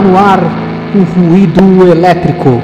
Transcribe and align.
Está 0.00 0.08
no 0.08 0.16
ar 0.16 0.40
o 0.94 1.02
ruído 1.02 1.92
elétrico. 1.92 2.62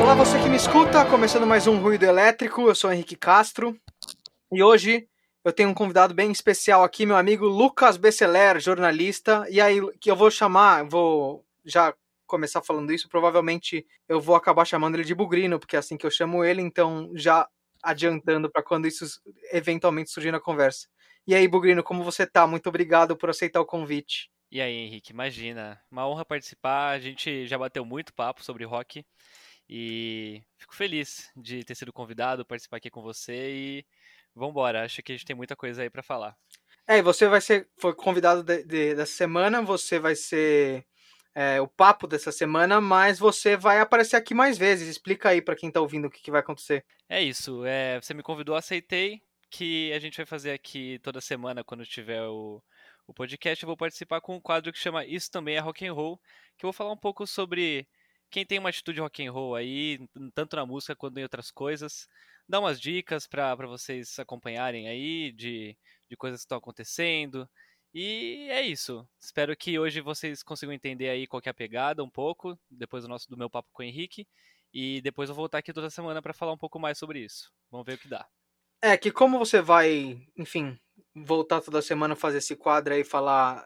Olá, 0.00 0.14
você 0.14 0.38
que 0.38 0.48
me 0.48 0.54
escuta, 0.54 1.04
começando 1.06 1.48
mais 1.48 1.66
um 1.66 1.78
Ruído 1.78 2.04
Elétrico, 2.04 2.68
eu 2.68 2.76
sou 2.76 2.92
Henrique 2.92 3.16
Castro 3.16 3.76
e 4.52 4.62
hoje 4.62 5.08
eu 5.44 5.52
tenho 5.52 5.68
um 5.68 5.74
convidado 5.74 6.14
bem 6.14 6.32
especial 6.32 6.82
aqui, 6.82 7.04
meu 7.04 7.16
amigo 7.16 7.46
Lucas 7.46 7.98
Besseler, 7.98 8.58
jornalista, 8.58 9.46
e 9.50 9.60
aí 9.60 9.78
que 9.98 10.10
eu 10.10 10.16
vou 10.16 10.30
chamar, 10.30 10.84
vou 10.84 11.44
já 11.64 11.94
começar 12.26 12.62
falando 12.62 12.92
isso, 12.92 13.08
provavelmente 13.08 13.86
eu 14.08 14.20
vou 14.20 14.34
acabar 14.34 14.64
chamando 14.64 14.94
ele 14.96 15.04
de 15.04 15.14
Bugrino, 15.14 15.58
porque 15.58 15.76
é 15.76 15.78
assim 15.78 15.98
que 15.98 16.06
eu 16.06 16.10
chamo 16.10 16.42
ele, 16.42 16.62
então 16.62 17.12
já 17.14 17.46
adiantando 17.82 18.50
para 18.50 18.62
quando 18.62 18.86
isso 18.86 19.04
eventualmente 19.52 20.10
surgir 20.10 20.32
na 20.32 20.40
conversa. 20.40 20.88
E 21.26 21.34
aí, 21.34 21.46
Bugrino, 21.46 21.82
como 21.82 22.02
você 22.02 22.26
tá? 22.26 22.46
Muito 22.46 22.68
obrigado 22.68 23.16
por 23.16 23.28
aceitar 23.28 23.60
o 23.60 23.66
convite. 23.66 24.30
E 24.50 24.60
aí, 24.60 24.74
Henrique, 24.74 25.12
imagina, 25.12 25.80
uma 25.90 26.08
honra 26.08 26.24
participar. 26.24 26.90
A 26.90 26.98
gente 26.98 27.46
já 27.46 27.58
bateu 27.58 27.84
muito 27.84 28.14
papo 28.14 28.42
sobre 28.42 28.64
rock 28.64 29.04
e 29.68 30.42
fico 30.56 30.74
feliz 30.74 31.30
de 31.36 31.64
ter 31.64 31.74
sido 31.74 31.92
convidado, 31.92 32.44
participar 32.44 32.78
aqui 32.78 32.90
com 32.90 33.02
você 33.02 33.50
e 33.52 33.86
vambora. 34.34 34.84
Acho 34.84 35.02
que 35.02 35.12
a 35.12 35.14
gente 35.14 35.26
tem 35.26 35.36
muita 35.36 35.56
coisa 35.56 35.82
aí 35.82 35.90
para 35.90 36.02
falar. 36.02 36.36
É, 36.86 36.98
e 36.98 37.02
você 37.02 37.26
vai 37.28 37.40
ser 37.40 37.68
foi 37.78 37.94
convidado 37.94 38.42
de, 38.42 38.62
de, 38.64 38.94
dessa 38.94 39.12
semana, 39.12 39.62
você 39.62 39.98
vai 39.98 40.14
ser 40.14 40.84
é, 41.34 41.60
o 41.60 41.66
papo 41.66 42.06
dessa 42.06 42.30
semana, 42.30 42.80
mas 42.80 43.18
você 43.18 43.56
vai 43.56 43.80
aparecer 43.80 44.16
aqui 44.16 44.34
mais 44.34 44.58
vezes. 44.58 44.88
Explica 44.88 45.30
aí 45.30 45.40
para 45.40 45.56
quem 45.56 45.70
tá 45.70 45.80
ouvindo 45.80 46.06
o 46.06 46.10
que, 46.10 46.20
que 46.20 46.30
vai 46.30 46.40
acontecer. 46.40 46.84
É 47.08 47.22
isso, 47.22 47.64
é, 47.64 48.00
você 48.00 48.12
me 48.12 48.22
convidou, 48.22 48.54
aceitei 48.54 49.22
que 49.50 49.92
a 49.92 50.00
gente 50.00 50.16
vai 50.16 50.26
fazer 50.26 50.50
aqui 50.50 50.98
toda 50.98 51.20
semana 51.20 51.62
quando 51.62 51.86
tiver 51.86 52.22
o, 52.22 52.60
o 53.06 53.14
podcast. 53.14 53.62
Eu 53.62 53.68
vou 53.68 53.76
participar 53.76 54.20
com 54.20 54.34
um 54.36 54.40
quadro 54.40 54.72
que 54.72 54.78
chama 54.78 55.06
Isso 55.06 55.30
Também 55.30 55.56
é 55.56 55.60
Rock 55.60 55.86
and 55.86 55.92
Roll, 55.92 56.20
que 56.58 56.66
eu 56.66 56.68
vou 56.68 56.72
falar 56.72 56.92
um 56.92 56.96
pouco 56.96 57.24
sobre 57.24 57.86
quem 58.34 58.44
tem 58.44 58.58
uma 58.58 58.68
atitude 58.68 59.00
rock 59.00 59.24
and 59.24 59.30
roll 59.30 59.54
aí, 59.54 60.08
tanto 60.34 60.56
na 60.56 60.66
música 60.66 60.96
quanto 60.96 61.16
em 61.18 61.22
outras 61.22 61.52
coisas 61.52 62.08
dar 62.48 62.58
umas 62.58 62.80
dicas 62.80 63.28
para 63.28 63.54
vocês 63.54 64.18
acompanharem 64.18 64.88
aí 64.88 65.30
de, 65.30 65.78
de 66.10 66.16
coisas 66.16 66.40
que 66.40 66.44
estão 66.44 66.58
acontecendo. 66.58 67.48
E 67.94 68.48
é 68.50 68.60
isso. 68.60 69.08
Espero 69.20 69.56
que 69.56 69.78
hoje 69.78 70.00
vocês 70.00 70.42
consigam 70.42 70.74
entender 70.74 71.10
aí 71.10 71.28
qual 71.28 71.40
é 71.44 71.48
a 71.48 71.54
pegada 71.54 72.02
um 72.02 72.10
pouco, 72.10 72.58
depois 72.68 73.04
do 73.04 73.08
nosso 73.08 73.30
do 73.30 73.36
meu 73.36 73.48
papo 73.48 73.68
com 73.72 73.84
o 73.84 73.86
Henrique. 73.86 74.26
E 74.72 75.00
depois 75.02 75.28
eu 75.28 75.34
vou 75.36 75.44
voltar 75.44 75.58
aqui 75.58 75.72
toda 75.72 75.88
semana 75.88 76.20
para 76.20 76.34
falar 76.34 76.52
um 76.52 76.58
pouco 76.58 76.80
mais 76.80 76.98
sobre 76.98 77.20
isso. 77.20 77.52
Vamos 77.70 77.86
ver 77.86 77.94
o 77.94 77.98
que 77.98 78.08
dá. 78.08 78.26
É 78.82 78.96
que 78.96 79.12
como 79.12 79.38
você 79.38 79.62
vai, 79.62 80.20
enfim, 80.36 80.76
voltar 81.14 81.60
toda 81.60 81.80
semana 81.80 82.16
fazer 82.16 82.38
esse 82.38 82.56
quadro 82.56 82.94
aí 82.94 83.04
falar 83.04 83.64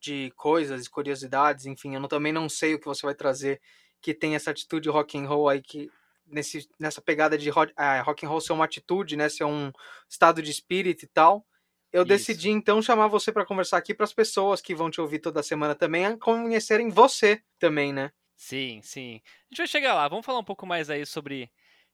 de 0.00 0.30
coisas, 0.36 0.86
curiosidades, 0.86 1.66
enfim, 1.66 1.94
eu 1.94 2.00
não, 2.00 2.08
também 2.08 2.32
não 2.32 2.48
sei 2.48 2.74
o 2.74 2.78
que 2.78 2.86
você 2.86 3.04
vai 3.04 3.14
trazer 3.16 3.60
que 4.04 4.12
tem 4.12 4.34
essa 4.34 4.50
atitude 4.50 4.90
rock 4.90 5.16
and 5.16 5.26
roll 5.26 5.48
aí 5.48 5.62
que 5.62 5.90
nesse, 6.26 6.68
nessa 6.78 7.00
pegada 7.00 7.38
de 7.38 7.48
rock, 7.48 7.72
uh, 7.72 8.04
rock 8.04 8.26
and 8.26 8.28
roll 8.28 8.38
ser 8.38 8.52
uma 8.52 8.66
atitude, 8.66 9.16
né, 9.16 9.30
ser 9.30 9.44
um 9.44 9.72
estado 10.06 10.42
de 10.42 10.50
espírito 10.50 11.06
e 11.06 11.08
tal. 11.08 11.42
Eu 11.90 12.02
Isso. 12.02 12.08
decidi 12.08 12.50
então 12.50 12.82
chamar 12.82 13.08
você 13.08 13.32
para 13.32 13.46
conversar 13.46 13.78
aqui 13.78 13.94
para 13.94 14.04
as 14.04 14.12
pessoas 14.12 14.60
que 14.60 14.74
vão 14.74 14.90
te 14.90 15.00
ouvir 15.00 15.20
toda 15.20 15.42
semana 15.42 15.74
também 15.74 16.18
conhecerem 16.18 16.90
você 16.90 17.42
também, 17.58 17.94
né? 17.94 18.12
Sim, 18.36 18.82
sim. 18.82 19.22
A 19.24 19.54
gente 19.54 19.58
vai 19.58 19.66
chegar 19.68 19.94
lá. 19.94 20.06
Vamos 20.06 20.26
falar 20.26 20.40
um 20.40 20.44
pouco 20.44 20.66
mais 20.66 20.90
aí 20.90 21.06
sobre 21.06 21.50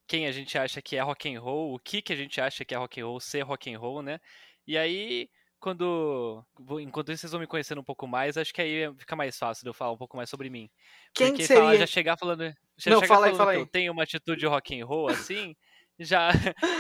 quem 0.09 0.27
a 0.27 0.33
gente 0.33 0.59
acha 0.59 0.83
que 0.83 0.97
é 0.97 1.01
rock 1.01 1.33
and 1.33 1.41
roll, 1.41 1.75
o 1.75 1.79
que 1.79 2.03
que 2.03 2.13
a 2.13 2.17
gente 2.17 2.41
acha 2.41 2.65
que 2.65 2.75
é 2.75 2.79
rock 2.79 3.01
and 3.01 3.07
roll, 3.07 3.21
ser 3.21 3.43
rock 3.43 3.73
and 3.73 3.79
roll, 3.79 4.03
né? 4.03 4.19
E 4.67 4.77
aí 4.77 5.31
quando. 5.61 6.45
Enquanto 6.81 7.15
vocês 7.15 7.31
vão 7.31 7.41
me 7.41 7.47
conhecendo 7.47 7.81
um 7.81 7.85
pouco 7.85 8.07
mais, 8.07 8.37
acho 8.37 8.53
que 8.53 8.61
aí 8.63 8.93
fica 8.99 9.15
mais 9.15 9.39
fácil 9.39 9.63
de 9.63 9.71
eu 9.71 9.75
falar 9.75 9.93
um 9.93 9.99
pouco 9.99 10.17
mais 10.17 10.31
sobre 10.31 10.51
mim. 10.51 10.69
Quem 11.15 11.29
Porque 11.29 11.45
seria? 11.45 11.79
Já 11.79 11.87
chegar 11.87 12.17
falando. 12.17 12.53
Já 12.79 12.91
Não, 12.91 13.01
chegar 13.01 13.15
fala 13.15 13.27
aí, 13.27 13.37
fala 13.37 13.53
aí. 13.53 13.59
eu 13.59 13.67
tenho 13.67 13.93
uma 13.93 14.03
atitude 14.03 14.47
rock 14.47 14.81
and 14.81 14.87
roll 14.87 15.09
assim. 15.09 15.55
já, 16.01 16.31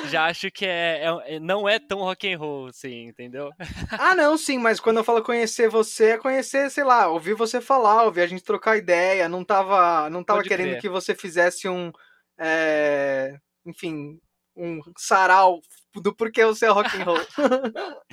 já 0.08 0.24
acho 0.26 0.50
que 0.50 0.64
é, 0.64 1.04
é, 1.26 1.38
não 1.38 1.68
é 1.68 1.78
tão 1.78 1.98
rock 1.98 2.32
and 2.32 2.38
roll, 2.38 2.68
assim, 2.68 3.08
entendeu? 3.08 3.50
Ah, 3.92 4.14
não, 4.14 4.38
sim, 4.38 4.56
mas 4.58 4.80
quando 4.80 4.96
eu 4.96 5.04
falo 5.04 5.22
conhecer 5.22 5.68
você, 5.68 6.12
é 6.12 6.18
conhecer, 6.18 6.70
sei 6.70 6.84
lá, 6.84 7.06
ouvir 7.08 7.34
você 7.34 7.60
falar, 7.60 8.04
ouvir 8.04 8.22
a 8.22 8.26
gente 8.26 8.42
trocar 8.42 8.78
ideia, 8.78 9.28
não 9.28 9.44
tava, 9.44 10.08
não 10.08 10.24
tava 10.24 10.38
Pode 10.38 10.48
querendo 10.48 10.70
crer. 10.70 10.80
que 10.80 10.88
você 10.88 11.14
fizesse 11.14 11.68
um, 11.68 11.92
é, 12.38 13.36
enfim, 13.66 14.18
um 14.56 14.80
sarau 14.96 15.60
do 15.94 16.14
porquê 16.14 16.44
você 16.46 16.66
é 16.66 16.70
rock 16.70 16.96
and 16.96 17.04
roll. 17.04 17.18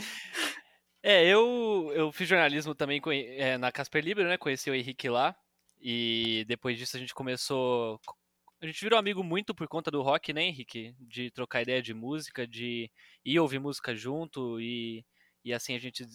É, 1.09 1.25
eu, 1.25 1.89
eu 1.95 2.11
fiz 2.11 2.27
jornalismo 2.27 2.75
também 2.75 3.01
é, 3.37 3.57
na 3.57 3.71
Casper 3.71 4.03
Libero, 4.03 4.27
né? 4.27 4.37
Conheci 4.37 4.69
o 4.69 4.75
Henrique 4.75 5.07
lá. 5.07 5.33
E 5.79 6.43
depois 6.49 6.77
disso 6.77 6.97
a 6.97 6.99
gente 6.99 7.13
começou. 7.13 7.97
A 8.61 8.65
gente 8.65 8.81
virou 8.83 8.99
amigo 8.99 9.23
muito 9.23 9.55
por 9.55 9.69
conta 9.69 9.89
do 9.89 10.01
rock, 10.01 10.33
né, 10.33 10.43
Henrique? 10.43 10.93
De 10.99 11.31
trocar 11.31 11.61
ideia 11.61 11.81
de 11.81 11.93
música, 11.93 12.45
de 12.45 12.91
ir 13.23 13.39
ouvir 13.39 13.57
música 13.57 13.95
junto 13.95 14.59
e, 14.59 15.05
e 15.45 15.53
assim 15.53 15.75
a 15.75 15.79
gente 15.79 16.05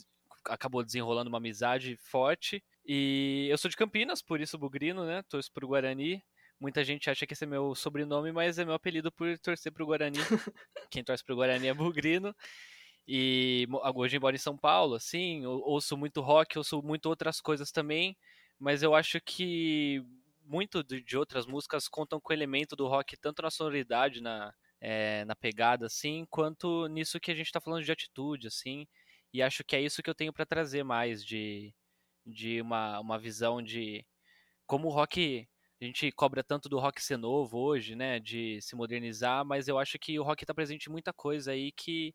acabou 0.44 0.84
desenrolando 0.84 1.28
uma 1.28 1.38
amizade 1.38 1.96
forte. 1.96 2.62
E 2.84 3.46
eu 3.50 3.56
sou 3.56 3.70
de 3.70 3.78
Campinas, 3.78 4.20
por 4.20 4.42
isso 4.42 4.58
Bugrino, 4.58 5.06
né? 5.06 5.22
Torço 5.26 5.50
pro 5.54 5.68
Guarani. 5.68 6.22
Muita 6.60 6.84
gente 6.84 7.08
acha 7.08 7.26
que 7.26 7.32
esse 7.32 7.44
é 7.44 7.46
meu 7.46 7.74
sobrenome, 7.74 8.30
mas 8.30 8.58
é 8.58 8.64
meu 8.66 8.74
apelido 8.74 9.10
por 9.10 9.38
torcer 9.38 9.72
pro 9.72 9.86
Guarani. 9.86 10.18
Quem 10.90 11.02
torce 11.02 11.24
pro 11.24 11.34
Guarani 11.34 11.68
é 11.68 11.72
Bugrino. 11.72 12.36
E 13.06 13.66
mo- 13.68 13.80
hoje 13.96 14.18
moro 14.18 14.34
em 14.36 14.38
São 14.38 14.56
Paulo, 14.56 14.94
assim, 14.94 15.44
ou- 15.46 15.60
ouço 15.68 15.96
muito 15.96 16.20
rock, 16.20 16.56
ouço 16.58 16.82
muito 16.82 17.06
outras 17.06 17.40
coisas 17.40 17.70
também, 17.72 18.16
mas 18.58 18.82
eu 18.82 18.94
acho 18.94 19.20
que 19.20 20.02
muito 20.44 20.82
de, 20.84 21.16
outras 21.16 21.46
músicas 21.46 21.88
contam 21.88 22.20
com 22.20 22.32
o 22.32 22.36
elemento 22.36 22.76
do 22.76 22.86
rock, 22.88 23.16
tanto 23.16 23.42
na 23.42 23.50
sonoridade, 23.50 24.20
na, 24.20 24.52
eh, 24.80 25.24
na 25.24 25.34
pegada, 25.36 25.86
assim, 25.86 26.26
quanto 26.30 26.86
nisso 26.88 27.20
que 27.20 27.30
a 27.30 27.34
gente 27.34 27.50
tá 27.52 27.60
falando 27.60 27.84
de 27.84 27.92
atitude, 27.92 28.46
assim, 28.48 28.86
e 29.32 29.42
acho 29.42 29.64
que 29.64 29.76
é 29.76 29.80
isso 29.80 30.02
que 30.02 30.10
eu 30.10 30.14
tenho 30.14 30.32
para 30.32 30.46
trazer 30.46 30.82
mais 30.84 31.24
de, 31.24 31.74
de 32.26 32.60
uma, 32.62 33.00
uma 33.00 33.18
visão 33.18 33.62
de 33.62 34.04
como 34.66 34.88
o 34.88 34.90
rock. 34.90 35.48
A 35.80 35.84
gente 35.84 36.12
cobra 36.12 36.44
tanto 36.44 36.68
do 36.68 36.78
rock 36.78 37.02
ser 37.02 37.16
novo 37.16 37.58
hoje, 37.58 37.96
né? 37.96 38.20
De 38.20 38.60
se 38.62 38.76
modernizar, 38.76 39.44
mas 39.44 39.66
eu 39.68 39.78
acho 39.78 39.98
que 39.98 40.18
o 40.18 40.22
rock 40.22 40.46
tá 40.46 40.54
presente 40.54 40.86
em 40.88 40.92
muita 40.92 41.12
coisa 41.12 41.52
aí 41.52 41.72
que, 41.72 42.14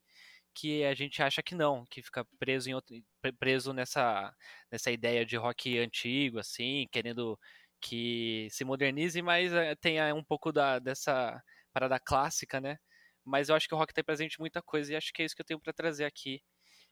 que 0.57 0.84
a 0.85 0.94
gente 0.95 1.22
acha 1.22 1.44
que 1.44 1.56
não, 1.56 1.85
que 1.85 2.01
fica 2.03 2.25
preso 2.40 2.69
em 2.69 2.73
outro, 2.75 2.95
pre- 3.22 3.31
preso 3.34 3.73
nessa 3.73 4.34
nessa 4.72 4.91
ideia 4.91 5.25
de 5.25 5.38
rock 5.38 5.78
antigo 5.79 6.40
assim, 6.40 6.88
querendo 6.91 7.40
que 7.81 8.47
se 8.51 8.63
modernize, 8.66 9.22
mas 9.22 9.53
eh, 9.53 9.75
tenha 9.75 10.13
um 10.16 10.23
pouco 10.23 10.51
da 10.51 10.79
dessa 10.79 11.41
parada 11.73 12.00
clássica, 12.00 12.59
né? 12.62 12.78
Mas 13.25 13.50
eu 13.50 13.56
acho 13.56 13.67
que 13.67 13.75
o 13.75 13.78
rock 13.78 13.94
tem 13.94 14.03
presente 14.03 14.40
muita 14.40 14.62
coisa 14.62 14.94
e 14.94 14.96
acho 14.96 15.12
que 15.13 15.22
é 15.22 15.25
isso 15.25 15.35
que 15.35 15.41
eu 15.41 15.46
tenho 15.46 15.59
para 15.62 15.73
trazer 15.73 16.06
aqui, 16.06 16.41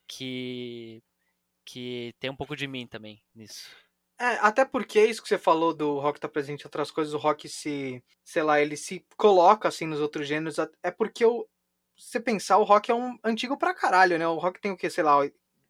que 0.08 1.04
que 1.66 2.14
tem 2.20 2.30
um 2.32 2.36
pouco 2.38 2.56
de 2.56 2.68
mim 2.68 2.88
também 2.88 3.24
nisso. 3.36 3.70
É, 4.20 4.36
até 4.40 4.64
porque 4.64 5.04
isso 5.06 5.22
que 5.22 5.28
você 5.28 5.38
falou 5.38 5.74
do 5.74 6.00
rock 6.00 6.20
tá 6.20 6.30
presente 6.30 6.62
em 6.64 6.68
outras 6.68 6.90
coisas, 6.90 7.14
o 7.14 7.18
rock 7.18 7.50
se, 7.50 8.02
sei 8.24 8.44
lá, 8.44 8.62
ele 8.62 8.78
se 8.78 9.06
coloca 9.18 9.68
assim 9.68 9.86
nos 9.86 10.00
outros 10.00 10.26
gêneros, 10.28 10.58
é 10.82 10.90
porque 10.92 11.26
se 11.26 11.46
você 11.98 12.20
pensar, 12.20 12.58
o 12.58 12.64
rock 12.64 12.92
é 12.92 12.96
um 12.96 13.18
antigo 13.24 13.58
pra 13.58 13.74
caralho, 13.74 14.18
né? 14.18 14.28
O 14.28 14.38
rock 14.38 14.60
tem 14.60 14.72
o 14.72 14.78
que, 14.78 14.90
sei 14.90 15.04
lá, 15.04 15.18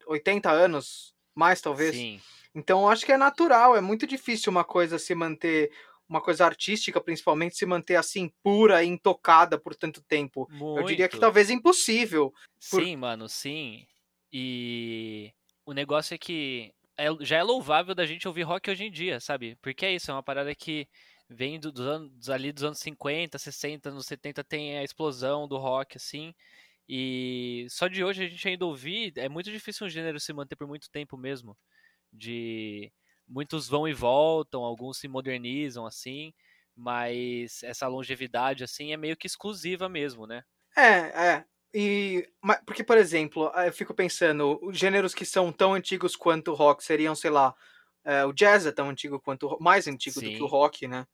80 0.07 0.50
anos, 0.51 1.13
mais 1.33 1.62
talvez. 1.62 1.95
Sim. 1.95 2.22
Então 2.54 2.81
eu 2.81 2.88
acho 2.89 3.06
que 3.06 3.12
é 3.12 3.18
natural, 3.18 3.75
é 3.75 3.81
muito 3.81 4.07
difícil 4.07 4.50
uma 4.51 4.63
coisa 4.63 4.98
se 4.98 5.13
manter, 5.13 5.72
uma 6.07 6.22
coisa 6.22 6.45
artística 6.45 7.01
principalmente, 7.01 7.57
se 7.57 7.66
manter 7.66 7.95
assim, 7.95 8.31
pura 8.42 8.83
e 8.83 8.88
intocada 8.88 9.60
por 9.60 9.75
tanto 9.75 10.01
tempo. 10.01 10.48
Eu 10.51 10.83
diria 10.83 11.07
que 11.10 11.16
Muito. 11.16 11.22
talvez 11.22 11.50
impossível. 11.50 12.33
por- 12.72 12.83
Sim, 12.83 12.95
mano, 12.95 13.27
sim. 13.27 13.86
E 14.31 15.31
o 15.66 15.74
negócio 15.74 16.13
é 16.16 16.18
que 16.18 16.72
é- 16.98 17.07
já 17.22 17.38
é 17.38 17.44
louvável 17.44 17.94
da 17.94 18.06
gente 18.06 18.27
ouvir 18.27 18.44
rock 18.44 18.69
hoje 18.69 18.86
em 18.86 18.92
dia, 18.92 19.19
sabe? 19.19 19.57
Porque 19.62 19.86
é 19.86 19.94
isso, 19.94 20.10
é 20.10 20.13
uma 20.13 20.24
parada 20.24 20.54
que 20.56 20.88
vem 21.30 21.60
do- 21.60 21.72
dos 21.72 21.86
anos, 21.88 22.30
ali 22.30 22.51
dos 22.51 22.63
anos 22.63 22.80
50, 22.80 23.38
60, 23.39 23.89
anos 23.89 24.06
70 24.07 24.44
tem 24.44 24.77
a 24.77 24.83
explosão 24.83 25.48
do 25.48 25.57
rock, 25.57 25.98
assim. 25.98 26.33
E 26.89 27.68
só 27.69 27.88
de 27.88 28.04
hoje 28.04 28.25
a 28.25 28.27
gente 28.30 28.48
ainda 28.48 28.66
ouvir, 28.66 29.13
é 29.18 29.30
muito 29.30 29.51
difícil 29.51 29.88
um 29.88 29.89
gênero 29.89 30.19
se 30.19 30.33
manter 30.33 30.56
por 30.56 30.68
muito 30.68 30.89
tempo 30.92 31.18
mesmo. 31.18 31.57
De 32.13 32.92
muitos 33.27 33.68
vão 33.69 33.88
e 33.88 33.94
voltam, 33.94 34.63
alguns 34.63 35.00
se 35.00 35.07
modernizam, 35.07 35.86
assim, 35.86 36.33
mas 36.75 37.63
essa 37.63 37.88
longevidade, 37.88 38.63
assim, 38.63 38.94
é 38.94 38.98
meio 38.98 39.18
que 39.18 39.27
exclusiva 39.27 39.89
mesmo, 39.89 40.27
né? 40.27 40.44
É, 40.77 40.81
é. 41.38 41.45
E, 41.74 42.30
porque, 42.66 42.83
por 42.83 42.98
exemplo, 42.98 43.51
eu 43.66 43.74
fico 43.74 43.94
pensando, 43.94 44.60
os 44.63 44.77
gêneros 44.77 45.13
que 45.13 45.25
são 45.25 45.51
tão 45.51 45.74
antigos 45.74 46.16
quanto 46.16 46.51
o 46.51 46.56
rock 46.56 46.83
seriam, 46.83 47.16
sei 47.16 47.30
lá, 47.31 47.56
É, 48.06 48.25
o 48.25 48.33
jazz 48.33 48.66
é 48.68 48.72
tão 48.72 48.89
antigo 48.89 49.19
quanto 49.19 49.57
mais 49.62 49.89
antigo 49.89 50.24
do 50.24 50.31
que 50.31 50.44
o 50.44 50.48
Sim. 50.48 50.48
rock, 50.48 50.88
né? 50.88 51.07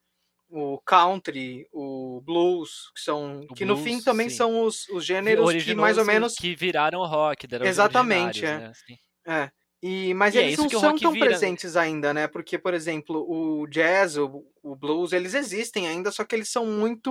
O 0.53 0.79
country, 0.85 1.65
o 1.71 2.21
blues, 2.25 2.91
que 2.93 2.99
são 3.01 3.45
O 3.49 3.53
que 3.55 3.63
no 3.63 3.75
blues, 3.75 3.89
fim 3.89 4.01
também 4.03 4.29
sim. 4.29 4.35
são 4.35 4.63
os, 4.63 4.85
os 4.89 5.05
gêneros 5.05 5.51
que 5.63 5.73
mais 5.73 5.95
ou 5.97 6.01
os- 6.01 6.07
menos 6.07 6.35
que 6.35 6.53
viraram 6.55 7.05
rock, 7.05 7.47
Exatamente, 7.61 8.45
é. 8.45 8.57
né, 8.57 8.65
assim. 8.67 8.97
É. 9.25 9.49
E, 9.83 10.13
mas 10.13 10.35
E 10.35 10.39
é 10.39 10.41
eles 10.43 10.53
isso 10.53 10.63
não 10.63 10.69
são 10.69 10.95
tão 10.97 11.11
vira, 11.13 11.25
né? 11.25 11.29
presentes 11.31 11.75
ainda, 11.77 12.13
né? 12.13 12.27
Porque, 12.27 12.57
por 12.59 12.73
exemplo, 12.73 13.25
o 13.27 13.65
jazz, 13.67 14.17
o, 14.17 14.45
o 14.61 14.75
blues, 14.75 15.11
eles 15.13 15.33
existem 15.33 15.87
ainda, 15.87 16.11
só 16.11 16.23
que 16.25 16.35
eles 16.35 16.49
são 16.51 16.65
muito 16.67 17.09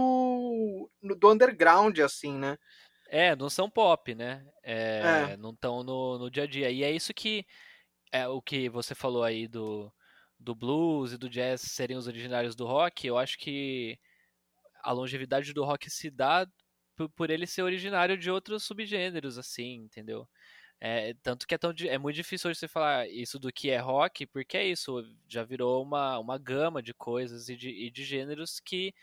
no- 1.03 1.15
do 1.17 1.33
underground, 1.33 1.99
assim, 2.01 2.33
né? 2.35 2.57
É, 3.09 3.35
não 3.35 3.51
são 3.51 3.69
pop, 3.69 4.15
né? 4.15 4.45
É, 4.63 5.31
É. 5.33 5.37
Não 5.37 5.51
estão 5.51 5.83
no, 5.83 6.19
no 6.19 6.31
dia 6.31 6.45
a 6.45 6.47
dia. 6.47 6.71
E 6.71 6.85
é 6.85 6.93
isso 6.93 7.13
que 7.13 7.45
é 8.13 8.29
o 8.29 8.41
que 8.41 8.69
você 8.69 8.95
falou 8.95 9.25
aí 9.25 9.49
do, 9.49 9.93
do 10.41 10.55
blues 10.55 11.13
e 11.13 11.19
do 11.19 11.31
jazz 11.31 11.61
serem 11.63 11.97
os 11.97 12.07
originários 12.09 12.57
do 12.57 12.67
rock. 12.67 13.07
Eu 13.07 13.19
acho 13.19 13.39
que 13.39 13.99
a 14.83 14.93
longevidade 14.93 15.53
do 15.53 15.65
rock 15.65 15.91
se 15.91 16.11
dá 16.11 16.47
por, 17.17 17.31
ele 17.31 17.47
ser 17.47 17.63
originário 17.63 18.17
de 18.19 18.31
outros 18.31 18.65
subgêneros, 18.65 19.39
assim, 19.39 19.75
entendeu? 19.77 20.29
É, 20.81 21.15
tanto 21.23 21.47
que 21.47 21.55
é, 21.55 21.59
tão, 21.59 21.73
é 21.89 21.99
muito 21.99 22.17
difícil 22.17 22.51
hoje 22.51 22.61
você 22.61 22.69
falar 22.69 23.09
isso 23.09 23.39
do 23.39 23.53
que 23.53 23.71
é 23.71 23.79
rock, 23.79 24.27
porque 24.27 24.57
é 24.57 24.67
isso, 24.67 25.03
já 25.29 25.45
virou 25.45 25.83
uma, 25.83 26.19
uma 26.19 26.39
gama 26.39 26.83
de 26.83 26.95
coisas 26.95 27.49
e 27.51 27.57
de, 27.57 27.71
e 27.71 27.91
de 27.91 28.05
gêneros 28.05 28.61
que 28.61 28.95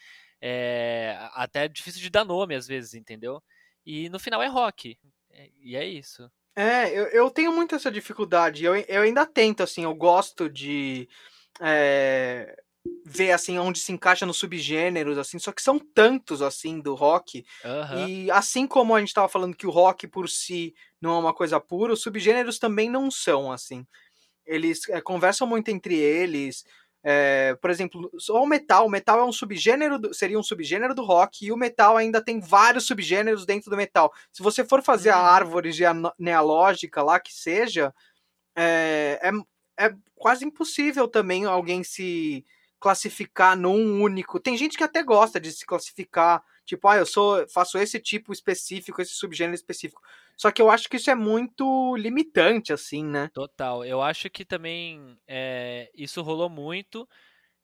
é 0.42 1.18
até 1.34 1.66
é 1.66 1.68
difícil 1.68 2.02
de 2.02 2.10
dar 2.10 2.26
nome 2.26 2.56
às 2.56 2.68
vezes, 2.68 2.94
entendeu? 2.96 3.44
E 3.86 4.10
no 4.10 4.20
final 4.20 4.42
é 4.44 4.48
rock. 4.48 4.98
É- 5.32 5.50
E 5.62 5.76
é 5.76 5.86
isso. 5.88 6.32
É, 6.58 6.90
eu, 6.90 7.06
eu 7.10 7.30
tenho 7.30 7.54
muito 7.54 7.76
essa 7.76 7.92
dificuldade. 7.92 8.66
Eu, 8.66 8.76
eu 8.76 9.04
ainda 9.04 9.28
tento, 9.28 9.62
assim, 9.62 9.84
eu 9.84 9.94
gosto 9.94 10.50
de 10.50 11.08
é, 11.62 12.58
ver, 13.06 13.32
assim, 13.32 13.60
onde 13.60 13.78
se 13.78 13.92
encaixa 13.92 14.26
nos 14.26 14.38
subgêneros, 14.38 15.20
assim, 15.20 15.38
só 15.38 15.52
que 15.52 15.62
são 15.62 15.78
tantos, 15.78 16.42
assim, 16.42 16.80
do 16.80 16.96
rock. 16.96 17.46
Aham. 17.64 18.08
E 18.08 18.32
assim 18.32 18.66
como 18.66 18.96
a 18.96 19.00
gente 19.00 19.10
estava 19.10 19.30
falando 19.30 19.56
que 19.56 19.68
o 19.68 19.72
rock 19.72 20.08
por 20.08 20.28
si 20.28 20.74
não 21.00 21.16
é 21.16 21.20
uma 21.20 21.34
coisa 21.34 21.60
pura, 21.60 21.94
os 21.94 22.02
subgêneros 22.02 22.58
também 22.58 22.90
não 22.90 23.12
são, 23.12 23.52
assim. 23.52 23.86
Eles 24.44 24.90
é, 24.90 25.00
conversam 25.00 25.46
muito 25.46 25.70
entre 25.70 25.96
eles. 25.96 26.66
É, 27.10 27.56
por 27.62 27.70
exemplo, 27.70 28.12
só 28.20 28.44
o 28.44 28.48
metal. 28.48 28.86
O 28.86 28.90
metal 28.90 29.20
é 29.20 29.24
um 29.24 29.32
subgênero, 29.32 29.98
do- 29.98 30.14
seria 30.14 30.38
um 30.38 30.44
subgênero 30.44 30.94
do 30.94 31.06
rock, 31.06 31.46
e 31.46 31.52
o 31.54 31.58
metal 31.58 31.96
ainda 31.96 32.22
tem 32.22 32.42
vários 32.42 32.86
subgêneros 32.86 33.46
dentro 33.46 33.70
do 33.70 33.78
metal. 33.78 34.14
Se 34.34 34.44
você 34.44 34.66
for 34.66 34.82
fazer 34.84 35.12
a 35.12 35.18
Uhum. 35.20 35.26
árvore 35.26 35.72
genealógica 35.72 37.02
lá 37.02 37.18
que 37.20 37.34
seja, 37.34 37.94
é, 38.56 39.20
é, 39.78 39.86
é 39.88 39.96
quase 40.16 40.46
impossível 40.46 41.08
também 41.08 41.46
alguém 41.46 41.84
se 41.84 42.46
classificar 42.80 43.56
num 43.58 44.02
único. 44.02 44.40
Tem 44.40 44.58
gente 44.58 44.78
que 44.78 44.84
até 44.84 45.02
gosta 45.04 45.40
de 45.40 45.52
se 45.52 45.66
classificar, 45.66 46.44
tipo, 46.68 46.88
ah, 46.88 46.98
eu 46.98 47.06
sou, 47.06 47.48
faço 47.48 47.78
esse 47.78 48.00
tipo 48.00 48.34
específico, 48.34 49.02
esse 49.02 49.14
subgênero 49.14 49.56
específico. 49.56 50.02
Só 50.36 50.52
que 50.52 50.62
eu 50.62 50.70
acho 50.70 50.88
que 50.90 50.98
isso 50.98 51.10
é 51.10 51.16
muito 51.16 51.96
limitante, 51.96 52.72
assim, 52.74 53.04
né? 53.04 53.30
Total. 53.34 53.84
Eu 53.84 54.02
acho 54.02 54.30
que 54.30 54.46
também 54.46 55.18
é, 55.28 55.90
isso 55.96 56.22
rolou 56.22 56.50
muito 56.50 57.08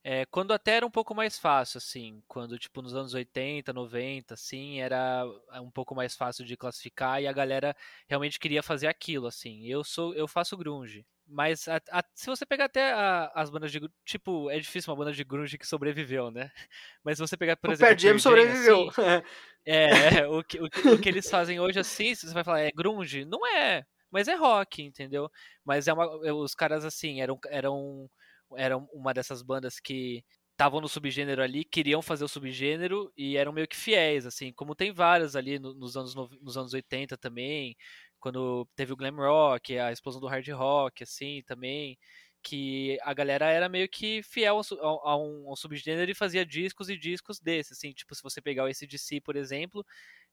é, 0.02 0.26
quando 0.26 0.52
até 0.52 0.72
era 0.76 0.86
um 0.86 0.90
pouco 0.90 1.14
mais 1.14 1.38
fácil, 1.38 1.78
assim. 1.78 2.22
Quando, 2.28 2.58
tipo, 2.58 2.82
nos 2.82 2.94
anos 2.94 3.14
80, 3.14 3.72
90, 3.72 4.34
assim, 4.34 4.80
era 4.80 5.24
um 5.62 5.70
pouco 5.70 5.94
mais 5.94 6.16
fácil 6.16 6.44
de 6.44 6.56
classificar 6.56 7.22
e 7.22 7.26
a 7.26 7.32
galera 7.32 7.76
realmente 8.08 8.38
queria 8.38 8.62
fazer 8.62 8.86
aquilo, 8.86 9.26
assim. 9.26 9.66
Eu 9.66 9.84
sou, 9.84 10.14
eu 10.14 10.26
faço 10.26 10.56
grunge. 10.56 11.06
Mas 11.34 11.66
a- 11.66 11.80
a- 11.90 12.04
se 12.14 12.26
você 12.26 12.46
pegar 12.46 12.66
até 12.66 12.92
a- 12.92 13.30
as 13.34 13.50
bandas 13.50 13.72
de 13.72 13.80
tipo, 14.04 14.48
é 14.50 14.58
difícil 14.60 14.92
uma 14.92 14.96
banda 14.96 15.12
de 15.12 15.24
grunge 15.24 15.58
que 15.58 15.66
sobreviveu, 15.66 16.30
né? 16.30 16.50
Mas 17.04 17.18
se 17.18 17.22
você 17.26 17.36
pegar, 17.36 17.56
por 17.56 17.70
o 17.70 17.72
exemplo, 17.72 17.96
Pearl 17.96 17.98
Jam 18.14 18.18
sobreviveu. 18.20 18.88
assim, 18.88 18.96
é, 19.66 20.18
é, 20.20 20.28
o 20.28 20.44
que, 20.44 20.60
o, 20.60 20.66
o 20.66 20.98
que 21.00 21.08
eles 21.08 21.28
fazem 21.28 21.58
hoje 21.58 21.80
assim, 21.80 22.14
você 22.14 22.32
vai 22.32 22.44
falar, 22.44 22.60
é 22.60 22.70
grunge? 22.70 23.24
Não 23.24 23.44
é, 23.44 23.84
mas 24.12 24.28
é 24.28 24.34
rock, 24.36 24.80
entendeu? 24.82 25.28
Mas 25.64 25.88
é 25.88 25.92
uma, 25.92 26.04
é, 26.24 26.32
os 26.32 26.54
caras 26.54 26.84
assim, 26.84 27.20
eram, 27.20 27.36
eram, 27.48 28.08
eram 28.56 28.88
uma 28.92 29.12
dessas 29.12 29.42
bandas 29.42 29.80
que 29.80 30.22
estavam 30.52 30.80
no 30.80 30.88
subgênero 30.88 31.42
ali, 31.42 31.64
queriam 31.64 32.00
fazer 32.00 32.22
o 32.22 32.28
subgênero 32.28 33.12
e 33.16 33.36
eram 33.36 33.52
meio 33.52 33.66
que 33.66 33.74
fiéis, 33.76 34.24
assim, 34.24 34.52
como 34.52 34.72
tem 34.76 34.92
vários 34.92 35.34
ali 35.34 35.58
no- 35.58 35.74
nos, 35.74 35.96
anos, 35.96 36.14
nos 36.14 36.56
anos 36.56 36.72
80 36.72 37.18
também, 37.18 37.76
quando 38.24 38.66
teve 38.74 38.90
o 38.90 38.96
glam 38.96 39.16
rock, 39.16 39.78
a 39.78 39.92
explosão 39.92 40.18
do 40.18 40.26
hard 40.26 40.48
rock, 40.48 41.02
assim, 41.02 41.42
também, 41.46 41.98
que 42.42 42.98
a 43.02 43.12
galera 43.12 43.50
era 43.50 43.68
meio 43.68 43.86
que 43.86 44.22
fiel 44.22 44.62
a 44.80 45.14
um, 45.18 45.46
ao 45.50 45.54
subgênero 45.56 46.10
e 46.10 46.14
fazia 46.14 46.46
discos 46.46 46.88
e 46.88 46.96
discos 46.96 47.38
desses, 47.38 47.72
assim, 47.76 47.92
tipo, 47.92 48.14
se 48.14 48.22
você 48.22 48.40
pegar 48.40 48.64
o 48.64 48.66
ACDC, 48.66 49.20
por 49.20 49.36
exemplo, 49.36 49.84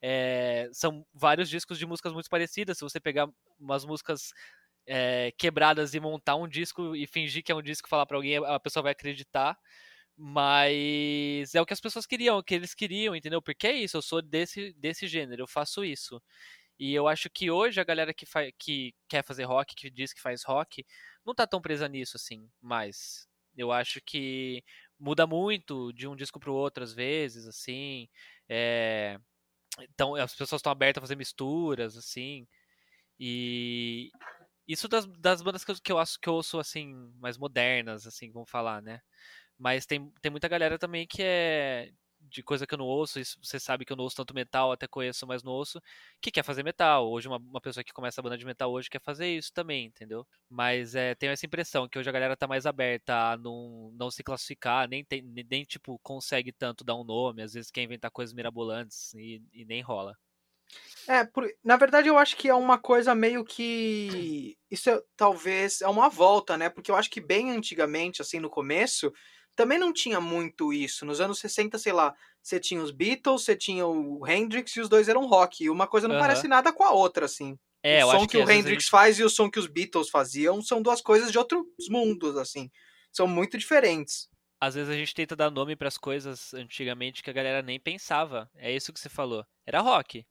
é, 0.01 0.69
são 0.71 1.05
vários 1.13 1.49
discos 1.49 1.77
de 1.77 1.85
músicas 1.85 2.13
muito 2.13 2.29
parecidas, 2.29 2.77
se 2.77 2.83
você 2.85 2.97
pegar 2.97 3.27
umas 3.59 3.83
músicas 3.83 4.31
é, 4.87 5.33
quebradas 5.37 5.93
e 5.93 5.99
montar 5.99 6.37
um 6.37 6.47
disco 6.47 6.95
e 6.95 7.05
fingir 7.05 7.43
que 7.43 7.51
é 7.51 7.55
um 7.55 7.61
disco 7.61 7.89
falar 7.89 8.05
pra 8.05 8.15
alguém, 8.17 8.37
a 8.37 8.57
pessoa 8.57 8.83
vai 8.83 8.93
acreditar, 8.93 9.57
mas 10.17 11.53
é 11.55 11.61
o 11.61 11.65
que 11.65 11.73
as 11.73 11.81
pessoas 11.81 12.05
queriam, 12.05 12.37
o 12.37 12.43
que 12.43 12.55
eles 12.55 12.73
queriam, 12.73 13.15
entendeu? 13.15 13.41
Porque 13.41 13.67
é 13.67 13.73
isso, 13.73 13.97
eu 13.97 14.01
sou 14.01 14.21
desse, 14.21 14.71
desse 14.73 15.07
gênero, 15.07 15.43
eu 15.43 15.47
faço 15.47 15.83
isso. 15.83 16.21
E 16.81 16.95
eu 16.95 17.07
acho 17.07 17.29
que 17.29 17.51
hoje 17.51 17.79
a 17.79 17.83
galera 17.83 18.11
que, 18.11 18.25
que 18.57 18.95
quer 19.07 19.23
fazer 19.23 19.43
rock, 19.43 19.75
que 19.75 19.87
diz 19.87 20.11
que 20.13 20.19
faz 20.19 20.43
rock, 20.43 20.83
não 21.23 21.35
tá 21.35 21.45
tão 21.45 21.61
presa 21.61 21.87
nisso 21.87 22.17
assim, 22.17 22.49
mais. 22.59 23.27
Eu 23.55 23.71
acho 23.71 24.01
que 24.01 24.63
muda 24.99 25.27
muito 25.27 25.93
de 25.93 26.07
um 26.07 26.15
disco 26.15 26.39
pro 26.39 26.55
outro 26.55 26.83
às 26.83 26.91
vezes, 26.91 27.45
assim. 27.47 28.09
É... 28.49 29.19
Então 29.81 30.15
as 30.15 30.33
pessoas 30.33 30.57
estão 30.57 30.71
abertas 30.71 30.99
a 30.99 31.05
fazer 31.05 31.15
misturas, 31.15 31.95
assim. 31.95 32.47
E 33.19 34.09
isso 34.67 34.87
das, 34.87 35.05
das 35.19 35.43
bandas 35.43 35.63
que 35.63 35.71
eu, 35.71 35.75
que 35.83 35.91
eu 35.91 35.99
acho 35.99 36.19
que 36.19 36.29
eu 36.29 36.33
ouço 36.33 36.59
assim, 36.59 36.95
mais 37.19 37.37
modernas, 37.37 38.07
assim, 38.07 38.31
vamos 38.31 38.49
falar, 38.49 38.81
né? 38.81 39.01
Mas 39.55 39.85
tem, 39.85 40.11
tem 40.19 40.31
muita 40.31 40.47
galera 40.47 40.79
também 40.79 41.05
que 41.05 41.21
é 41.21 41.91
de 42.29 42.43
coisa 42.43 42.65
que 42.67 42.73
eu 42.73 42.77
não 42.77 42.85
ouço, 42.85 43.19
isso 43.19 43.37
você 43.41 43.59
sabe 43.59 43.85
que 43.85 43.91
eu 43.91 43.97
não 43.97 44.03
ouço 44.03 44.15
tanto 44.15 44.33
metal, 44.33 44.71
até 44.71 44.87
conheço, 44.87 45.25
mas 45.27 45.43
não 45.43 45.51
ouço, 45.51 45.81
que 46.21 46.31
quer 46.31 46.43
fazer 46.43 46.63
metal. 46.63 47.09
Hoje, 47.09 47.27
uma, 47.27 47.37
uma 47.37 47.61
pessoa 47.61 47.83
que 47.83 47.93
começa 47.93 48.21
a 48.21 48.23
banda 48.23 48.37
de 48.37 48.45
metal 48.45 48.71
hoje 48.71 48.89
quer 48.89 49.01
fazer 49.01 49.27
isso 49.27 49.51
também, 49.53 49.85
entendeu? 49.87 50.25
Mas 50.49 50.95
é, 50.95 51.15
tenho 51.15 51.31
essa 51.31 51.45
impressão 51.45 51.87
que 51.87 51.97
hoje 51.99 52.09
a 52.09 52.13
galera 52.13 52.37
tá 52.37 52.47
mais 52.47 52.65
aberta 52.65 53.31
a 53.31 53.37
não, 53.37 53.91
não 53.93 54.11
se 54.11 54.23
classificar, 54.23 54.87
nem, 54.87 55.03
tem, 55.03 55.21
nem, 55.21 55.63
tipo, 55.63 55.99
consegue 55.99 56.51
tanto 56.51 56.83
dar 56.83 56.95
um 56.95 57.03
nome, 57.03 57.41
às 57.41 57.53
vezes 57.53 57.71
quer 57.71 57.83
inventar 57.83 58.11
coisas 58.11 58.33
mirabolantes 58.33 59.13
e, 59.13 59.41
e 59.53 59.65
nem 59.65 59.81
rola. 59.81 60.15
É, 61.07 61.25
por, 61.25 61.49
na 61.63 61.75
verdade 61.75 62.07
eu 62.07 62.17
acho 62.17 62.37
que 62.37 62.47
é 62.47 62.53
uma 62.53 62.77
coisa 62.77 63.13
meio 63.13 63.43
que. 63.43 64.57
Isso 64.69 64.89
é, 64.89 65.01
talvez 65.17 65.81
é 65.81 65.87
uma 65.87 66.09
volta, 66.09 66.57
né? 66.57 66.69
Porque 66.69 66.89
eu 66.89 66.95
acho 66.95 67.09
que 67.09 67.19
bem 67.19 67.51
antigamente, 67.51 68.21
assim, 68.21 68.39
no 68.39 68.49
começo, 68.49 69.11
também 69.55 69.77
não 69.77 69.91
tinha 69.93 70.19
muito 70.19 70.73
isso. 70.73 71.05
Nos 71.05 71.19
anos 71.21 71.39
60, 71.39 71.77
sei 71.77 71.93
lá, 71.93 72.13
você 72.41 72.59
tinha 72.59 72.81
os 72.81 72.91
Beatles, 72.91 73.43
você 73.43 73.55
tinha 73.55 73.85
o 73.85 74.25
Hendrix 74.27 74.75
e 74.75 74.81
os 74.81 74.89
dois 74.89 75.07
eram 75.09 75.27
rock. 75.27 75.63
E 75.63 75.69
uma 75.69 75.87
coisa 75.87 76.07
não 76.07 76.15
Aham. 76.15 76.23
parece 76.23 76.47
nada 76.47 76.71
com 76.73 76.83
a 76.83 76.91
outra, 76.91 77.25
assim. 77.25 77.57
É, 77.83 78.05
o 78.05 78.09
som 78.11 78.17
acho 78.17 78.27
que, 78.27 78.37
que, 78.37 78.43
o 78.43 78.49
Hendrix 78.49 78.83
gente- 78.83 78.89
faz 78.91 79.19
e 79.19 79.23
o 79.23 79.29
som 79.29 79.49
que 79.49 79.59
os 79.59 79.67
Beatles 79.67 80.09
faziam 80.09 80.61
são 80.61 80.81
duas 80.81 81.01
coisas 81.01 81.31
de 81.31 81.37
outros 81.37 81.63
mundos, 81.89 82.37
assim. 82.37 82.69
São 83.11 83.27
muito 83.27 83.57
diferentes. 83.57 84.29
às 84.59 84.75
vezes 84.75 84.89
a 84.91 84.95
gente 84.95 85.13
tenta 85.15 85.35
dar 85.35 85.49
nome 85.49 85.75
pras 85.75 85.97
coisas 85.97 86.53
antigamente 86.53 87.23
que 87.23 87.29
a 87.29 87.33
galera 87.33 87.61
nem 87.63 87.79
pensava. 87.79 88.47
É 88.55 88.71
isso 88.71 88.93
que 88.93 88.99
você 88.99 89.09
falou. 89.09 89.43
Era 89.65 89.79
rock. 89.81 90.23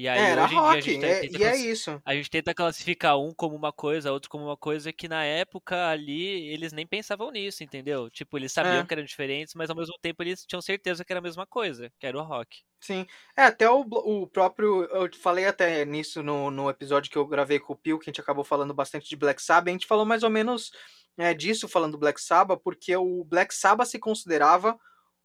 E 0.00 0.06
aí 0.06 0.16
É, 0.16 0.30
era 0.30 0.44
hoje 0.44 0.54
em 0.54 0.54
dia 0.54 0.60
a 0.60 0.62
rock, 0.70 0.80
gente 0.82 1.04
é- 1.04 1.20
tenta 1.22 1.38
e 1.38 1.42
é 1.44 1.56
isso. 1.56 2.00
a 2.04 2.14
gente 2.14 2.30
tenta 2.30 2.54
classificar 2.54 3.18
um 3.18 3.32
como 3.34 3.56
uma 3.56 3.72
coisa, 3.72 4.12
outro 4.12 4.30
como 4.30 4.44
uma 4.44 4.56
coisa 4.56 4.92
que 4.92 5.08
na 5.08 5.24
época 5.24 5.88
ali 5.88 6.46
eles 6.52 6.72
nem 6.72 6.86
pensavam 6.86 7.32
nisso, 7.32 7.64
entendeu? 7.64 8.08
Tipo, 8.08 8.38
eles 8.38 8.52
sabiam 8.52 8.76
É. 8.82 8.86
que 8.86 8.94
eram 8.94 9.02
diferentes, 9.02 9.54
mas 9.56 9.68
ao 9.70 9.74
mesmo 9.74 9.94
tempo 10.00 10.22
eles 10.22 10.46
tinham 10.46 10.62
certeza 10.62 11.04
que 11.04 11.12
era 11.12 11.18
a 11.18 11.22
mesma 11.22 11.44
coisa, 11.48 11.90
que 11.98 12.06
era 12.06 12.16
o 12.16 12.22
rock. 12.22 12.58
Sim. 12.80 13.04
É, 13.36 13.42
até 13.46 13.68
o, 13.68 13.80
o 13.80 14.28
próprio. 14.28 14.84
Eu 14.84 15.10
falei 15.20 15.46
até 15.46 15.84
nisso 15.84 16.22
no, 16.22 16.48
no 16.48 16.70
episódio 16.70 17.10
que 17.10 17.18
eu 17.18 17.26
gravei 17.26 17.58
com 17.58 17.72
o 17.72 17.76
Pio, 17.76 17.98
que 17.98 18.08
a 18.08 18.12
gente 18.12 18.20
acabou 18.20 18.44
falando 18.44 18.72
bastante 18.72 19.08
de 19.08 19.16
Black 19.16 19.42
Sabbath. 19.42 19.66
A 19.68 19.72
gente 19.72 19.86
falou 19.88 20.04
mais 20.06 20.22
ou 20.22 20.30
menos 20.30 20.70
é, 21.18 21.34
disso 21.34 21.66
falando 21.66 21.92
do 21.92 21.98
Black 21.98 22.20
Sabbath, 22.20 22.60
porque 22.62 22.96
o 22.96 23.24
Black 23.24 23.52
Sabbath 23.52 23.88
se 23.88 23.98
considerava 23.98 24.78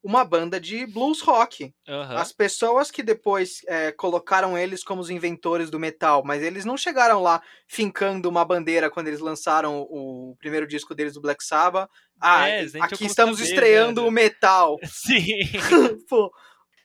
uma 0.04 0.26
banda 0.26 0.60
de 0.60 0.86
blues 0.86 1.22
rock. 1.22 1.74
Aham. 1.88 2.18
As 2.18 2.34
pessoas 2.34 2.92
que 2.92 3.02
depois 3.02 3.62
é, 3.68 3.92
colocaram 3.94 4.58
eles 4.58 4.84
como 4.84 5.02
os 5.02 5.10
inventores 5.10 5.70
do 5.70 5.80
metal, 5.80 6.22
mas 6.26 6.44
eles 6.44 6.66
não 6.66 6.76
chegaram 6.76 7.22
lá 7.22 7.42
fincando 7.68 8.28
uma 8.30 8.44
bandeira 8.44 8.90
quando 8.92 9.08
eles 9.08 9.22
lançaram 9.22 9.82
o 9.90 10.36
primeiro 10.38 10.68
disco 10.68 10.94
deles 10.94 11.14
do 11.14 11.22
Black 11.22 11.44
Sabbath. 11.44 11.90
Ah, 12.20 12.50
É, 12.50 12.66
aqui 12.82 13.06
estamos 13.06 13.38
saber, 13.38 13.50
estreando 13.50 14.02
né? 14.02 14.08
o 14.08 14.12
metal. 14.12 14.78
Sim. 14.84 15.26
Pô, 16.10 16.32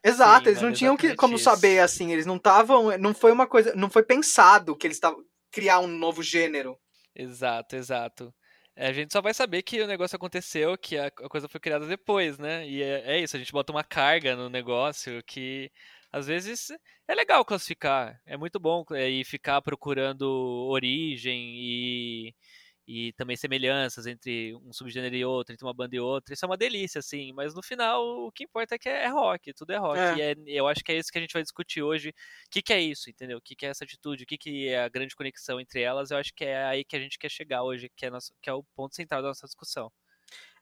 Exato, 0.05 0.45
Sim, 0.45 0.51
eles 0.51 0.63
não 0.63 0.73
tinham 0.73 0.97
que, 0.97 1.15
como 1.17 1.35
isso. 1.35 1.45
saber 1.45 1.81
assim, 1.81 2.13
eles 2.13 2.25
não 2.25 2.37
estavam, 2.37 2.97
não 2.99 3.13
foi 3.13 3.33
uma 3.33 3.47
coisa, 3.49 3.75
não 3.75 3.91
foi 3.91 4.05
pensado 4.05 4.77
que 4.77 4.87
eles 4.87 4.97
estavam 4.97 5.23
criar 5.51 5.81
um 5.81 5.89
novo 5.89 6.23
gênero. 6.23 6.79
Exato, 7.15 7.75
exato. 7.75 8.33
A 8.79 8.93
gente 8.93 9.13
só 9.13 9.21
vai 9.21 9.35
saber 9.35 9.63
que 9.63 9.81
o 9.83 9.87
negócio 9.87 10.17
aconteceu, 10.17 10.79
que 10.79 10.97
a, 10.97 11.07
a 11.07 11.29
coisa 11.29 11.49
foi 11.49 11.61
criada 11.61 11.87
depois, 11.87 12.39
né? 12.39 12.67
E 12.69 12.83
é, 12.83 13.17
é, 13.17 13.21
isso, 13.21 13.37
a 13.37 13.39
gente 13.39 13.53
bota 13.53 13.73
uma 13.73 13.83
carga 13.85 14.37
no 14.37 14.49
negócio 14.49 15.23
que 15.25 15.71
às 16.13 16.27
vezes 16.27 16.71
é 17.09 17.15
legal 17.15 17.45
classificar, 17.45 18.21
é 18.25 18.37
muito 18.37 18.59
bom 18.61 18.85
é, 18.93 19.09
e 19.09 19.25
ficar 19.25 19.61
procurando 19.63 20.25
origem 20.71 21.55
e 21.57 22.35
e 22.89 23.13
também 23.13 23.37
semelhanças 23.37 24.07
entre 24.07 24.55
um 24.65 24.73
subgênero 24.73 25.15
e 25.15 25.23
outro, 25.23 25.53
entre 25.53 25.63
uma 25.63 25.75
banda 25.75 25.95
e 25.95 26.01
outra. 26.01 26.33
Isso 26.33 26.47
é 26.47 26.49
uma 26.49 26.57
delícia, 26.57 27.01
assim, 27.01 27.35
mas 27.35 27.55
no 27.55 27.63
final 27.63 28.03
o 28.03 28.33
que 28.33 28.45
importa 28.45 28.77
é 28.77 28.79
que 28.79 28.89
é 28.89 29.07
rock, 29.09 29.53
tudo 29.53 29.75
é 29.75 29.77
rock. 29.77 29.99
É. 29.99 30.17
E 30.17 30.23
é, 30.23 30.35
eu 30.47 30.67
acho 30.67 30.83
que 30.83 30.91
é 30.91 30.97
isso 30.97 31.13
que 31.13 31.19
a 31.19 31.21
gente 31.21 31.35
vai 31.35 31.43
discutir 31.43 31.83
hoje. 31.83 32.09
O 32.09 32.15
que, 32.51 32.63
que 32.63 32.73
é 32.73 32.81
isso, 32.81 33.11
entendeu? 33.11 33.37
O 33.37 33.43
que, 33.43 33.55
que 33.55 33.67
é 33.67 33.69
essa 33.69 33.85
atitude? 33.85 34.25
O 34.25 34.27
que, 34.27 34.39
que 34.39 34.69
é 34.69 34.83
a 34.83 34.89
grande 34.89 35.15
conexão 35.15 35.61
entre 35.61 35.83
elas? 35.83 36.11
Eu 36.11 36.17
acho 36.17 36.33
que 36.35 36.47
é 36.47 36.65
aí 36.65 36.83
que 36.83 36.97
a 36.97 36.99
gente 36.99 37.19
quer 37.19 37.31
chegar 37.31 37.63
hoje, 37.63 37.91
que 37.95 38.07
é, 38.07 38.11
nosso, 38.11 38.33
que 38.41 38.49
é 38.49 38.55
o 38.55 38.65
ponto 38.75 38.97
central 38.97 39.21
da 39.21 39.29
nossa 39.29 39.47
discussão. 39.47 39.93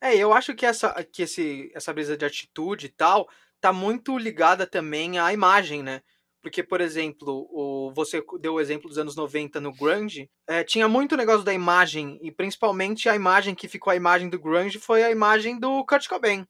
É, 0.00 0.16
eu 0.16 0.32
acho 0.32 0.52
que 0.56 0.66
essa, 0.66 0.92
que 1.04 1.22
esse, 1.22 1.70
essa 1.76 1.92
brisa 1.92 2.16
de 2.16 2.24
atitude 2.24 2.86
e 2.86 2.90
tal 2.90 3.28
tá 3.60 3.72
muito 3.72 4.18
ligada 4.18 4.66
também 4.66 5.20
à 5.20 5.32
imagem, 5.32 5.80
né? 5.80 6.02
Porque, 6.46 6.62
por 6.62 6.80
exemplo, 6.80 7.48
o, 7.50 7.92
você 7.92 8.22
deu 8.38 8.54
o 8.54 8.60
exemplo 8.60 8.88
dos 8.88 8.98
anos 8.98 9.16
90 9.16 9.60
no 9.60 9.72
grunge, 9.72 10.30
é, 10.46 10.62
tinha 10.62 10.86
muito 10.86 11.16
negócio 11.16 11.42
da 11.42 11.52
imagem, 11.52 12.20
e 12.22 12.30
principalmente 12.30 13.08
a 13.08 13.16
imagem 13.16 13.52
que 13.52 13.66
ficou 13.66 13.90
a 13.90 13.96
imagem 13.96 14.28
do 14.28 14.38
grunge 14.38 14.78
foi 14.78 15.02
a 15.02 15.10
imagem 15.10 15.58
do 15.58 15.84
Kurt 15.84 16.06
Cobain, 16.06 16.46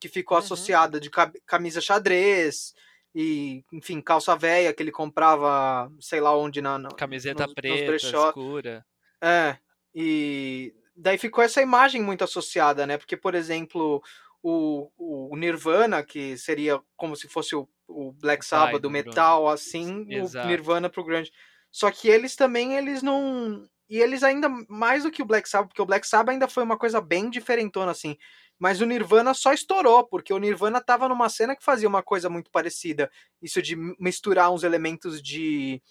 que 0.00 0.08
ficou 0.08 0.36
uhum. 0.36 0.42
associada 0.42 0.98
de 0.98 1.08
camisa 1.46 1.80
xadrez, 1.80 2.74
e, 3.14 3.62
enfim, 3.72 4.00
calça 4.00 4.34
velha 4.34 4.72
que 4.74 4.82
ele 4.82 4.90
comprava, 4.90 5.88
sei 6.00 6.20
lá 6.20 6.36
onde, 6.36 6.60
na, 6.60 6.76
na 6.76 6.88
camiseta 6.88 7.44
nos, 7.44 7.54
preta, 7.54 7.92
nos 7.92 8.02
escura. 8.02 8.84
É, 9.22 9.56
e 9.94 10.74
daí 10.96 11.18
ficou 11.18 11.44
essa 11.44 11.62
imagem 11.62 12.02
muito 12.02 12.24
associada, 12.24 12.84
né? 12.84 12.98
Porque, 12.98 13.16
por 13.16 13.36
exemplo, 13.36 14.02
o, 14.42 14.90
o 14.96 15.36
Nirvana, 15.36 16.02
que 16.02 16.36
seria 16.36 16.80
como 16.96 17.14
se 17.16 17.28
fosse 17.28 17.54
o, 17.54 17.68
o 17.88 18.12
Black 18.12 18.44
Sabbath 18.44 18.80
do 18.80 18.90
metal, 18.90 19.48
assim, 19.48 20.06
Exato. 20.08 20.46
o 20.46 20.50
Nirvana 20.50 20.88
pro 20.88 21.04
grunge. 21.04 21.30
Só 21.70 21.90
que 21.90 22.08
eles 22.08 22.34
também, 22.36 22.76
eles 22.76 23.02
não... 23.02 23.64
E 23.88 23.98
eles 23.98 24.22
ainda, 24.22 24.48
mais 24.68 25.02
do 25.02 25.10
que 25.10 25.20
o 25.20 25.26
Black 25.26 25.48
Sabbath, 25.48 25.68
porque 25.68 25.82
o 25.82 25.86
Black 25.86 26.06
Sabbath 26.06 26.32
ainda 26.32 26.46
foi 26.46 26.62
uma 26.62 26.78
coisa 26.78 27.00
bem 27.00 27.28
diferentona, 27.28 27.90
assim. 27.90 28.16
Mas 28.56 28.80
o 28.80 28.86
Nirvana 28.86 29.34
só 29.34 29.52
estourou, 29.52 30.06
porque 30.06 30.32
o 30.32 30.38
Nirvana 30.38 30.80
tava 30.80 31.08
numa 31.08 31.28
cena 31.28 31.56
que 31.56 31.64
fazia 31.64 31.88
uma 31.88 32.02
coisa 32.02 32.28
muito 32.28 32.50
parecida. 32.50 33.10
Isso 33.42 33.60
de 33.60 33.74
misturar 33.98 34.52
uns 34.52 34.62
elementos 34.62 35.20
de 35.22 35.82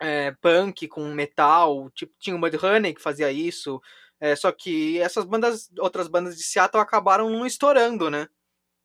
é, 0.00 0.32
punk 0.40 0.88
com 0.88 1.04
metal. 1.14 1.88
Tipo, 1.94 2.12
tinha 2.18 2.34
o 2.34 2.38
Mudhoney 2.38 2.92
que 2.92 3.00
fazia 3.00 3.30
isso. 3.30 3.80
É, 4.18 4.34
só 4.34 4.50
que 4.50 4.98
essas 4.98 5.24
bandas, 5.24 5.70
outras 5.78 6.08
bandas 6.08 6.36
de 6.36 6.42
Seattle 6.42 6.82
acabaram 6.82 7.28
não 7.28 7.46
estourando, 7.46 8.10
né? 8.10 8.28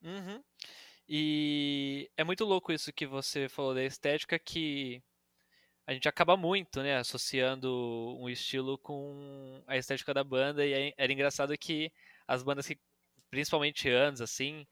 Uhum. 0.04 0.44
E 1.08 2.10
é 2.18 2.24
muito 2.24 2.46
louco 2.46 2.72
isso 2.72 2.92
que 2.94 3.06
você 3.06 3.50
falou 3.50 3.74
da 3.74 3.84
estética, 3.84 4.40
que 4.40 5.02
a 5.86 5.94
gente 5.94 6.08
acaba 6.08 6.38
muito, 6.38 6.82
né, 6.82 6.98
associando 6.98 8.18
um 8.20 8.30
estilo 8.30 8.78
com 8.78 9.62
a 9.68 9.76
estética 9.78 10.14
da 10.14 10.24
banda, 10.24 10.66
e 10.66 10.94
era 10.98 11.12
engraçado 11.12 11.58
que 11.58 11.92
as 12.28 12.44
bandas 12.44 12.68
que, 12.68 12.80
principalmente 13.30 13.90
anos, 13.90 14.22
assim, 14.22 14.66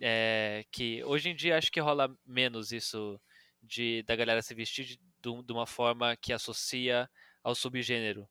é, 0.00 0.64
que 0.72 1.04
hoje 1.04 1.28
em 1.28 1.36
dia 1.36 1.56
acho 1.56 1.70
que 1.70 1.80
rola 1.80 2.12
menos 2.26 2.72
isso 2.72 3.20
de 3.62 4.02
da 4.02 4.16
galera 4.16 4.42
se 4.42 4.54
vestir 4.54 4.84
de, 4.84 4.98
de 5.22 5.52
uma 5.52 5.66
forma 5.66 6.16
que 6.16 6.32
associa 6.32 7.08
ao 7.42 7.54
subgênero. 7.54 8.28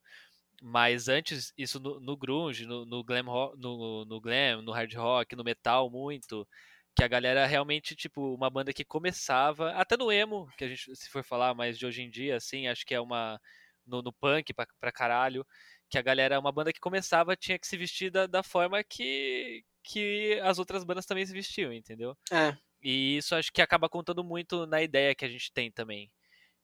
Mas 0.66 1.10
antes, 1.10 1.52
isso 1.58 1.78
no, 1.78 2.00
no 2.00 2.16
grunge, 2.16 2.66
no, 2.66 2.86
no 2.86 3.04
glam 3.04 3.26
rock, 3.26 3.60
no, 3.60 4.06
no 4.06 4.22
glam, 4.22 4.62
no 4.62 4.72
hard 4.72 4.94
rock, 4.96 5.36
no 5.36 5.44
metal 5.44 5.90
muito, 5.90 6.48
que 6.96 7.04
a 7.04 7.08
galera 7.08 7.46
realmente, 7.46 7.96
tipo, 7.98 8.34
uma 8.34 8.50
banda 8.50 8.72
que 8.74 8.86
começava, 8.86 9.72
até 9.74 9.98
no 9.98 10.10
emo, 10.10 10.48
que 10.58 10.64
a 10.64 10.70
gente, 10.70 10.96
se 10.96 11.10
for 11.10 11.22
falar 11.22 11.54
mais 11.54 11.78
de 11.78 11.86
hoje 11.86 12.02
em 12.02 12.10
dia, 12.10 12.38
assim, 12.38 12.68
acho 12.70 12.86
que 12.86 12.96
é 12.96 13.02
uma, 13.02 13.38
no, 13.86 14.02
no 14.02 14.14
punk 14.14 14.54
pra, 14.54 14.66
pra 14.80 14.92
caralho, 14.92 15.46
que 15.90 15.98
a 15.98 16.02
galera, 16.02 16.40
uma 16.40 16.52
banda 16.52 16.72
que 16.72 16.80
começava 16.80 17.36
tinha 17.36 17.60
que 17.60 17.68
se 17.68 17.76
vestir 17.76 18.10
da, 18.10 18.26
da 18.26 18.42
forma 18.42 18.82
que, 18.86 19.66
que 19.84 20.40
as 20.44 20.60
outras 20.60 20.86
bandas 20.86 21.06
também 21.06 21.26
se 21.26 21.34
vestiam, 21.34 21.74
entendeu? 21.74 22.18
É. 22.32 22.58
E 22.82 23.18
isso 23.18 23.36
acho 23.36 23.52
que 23.52 23.62
acaba 23.62 23.90
contando 23.90 24.24
muito 24.24 24.66
na 24.66 24.82
ideia 24.82 25.14
que 25.16 25.26
a 25.26 25.30
gente 25.30 25.52
tem 25.52 25.70
também 25.72 26.10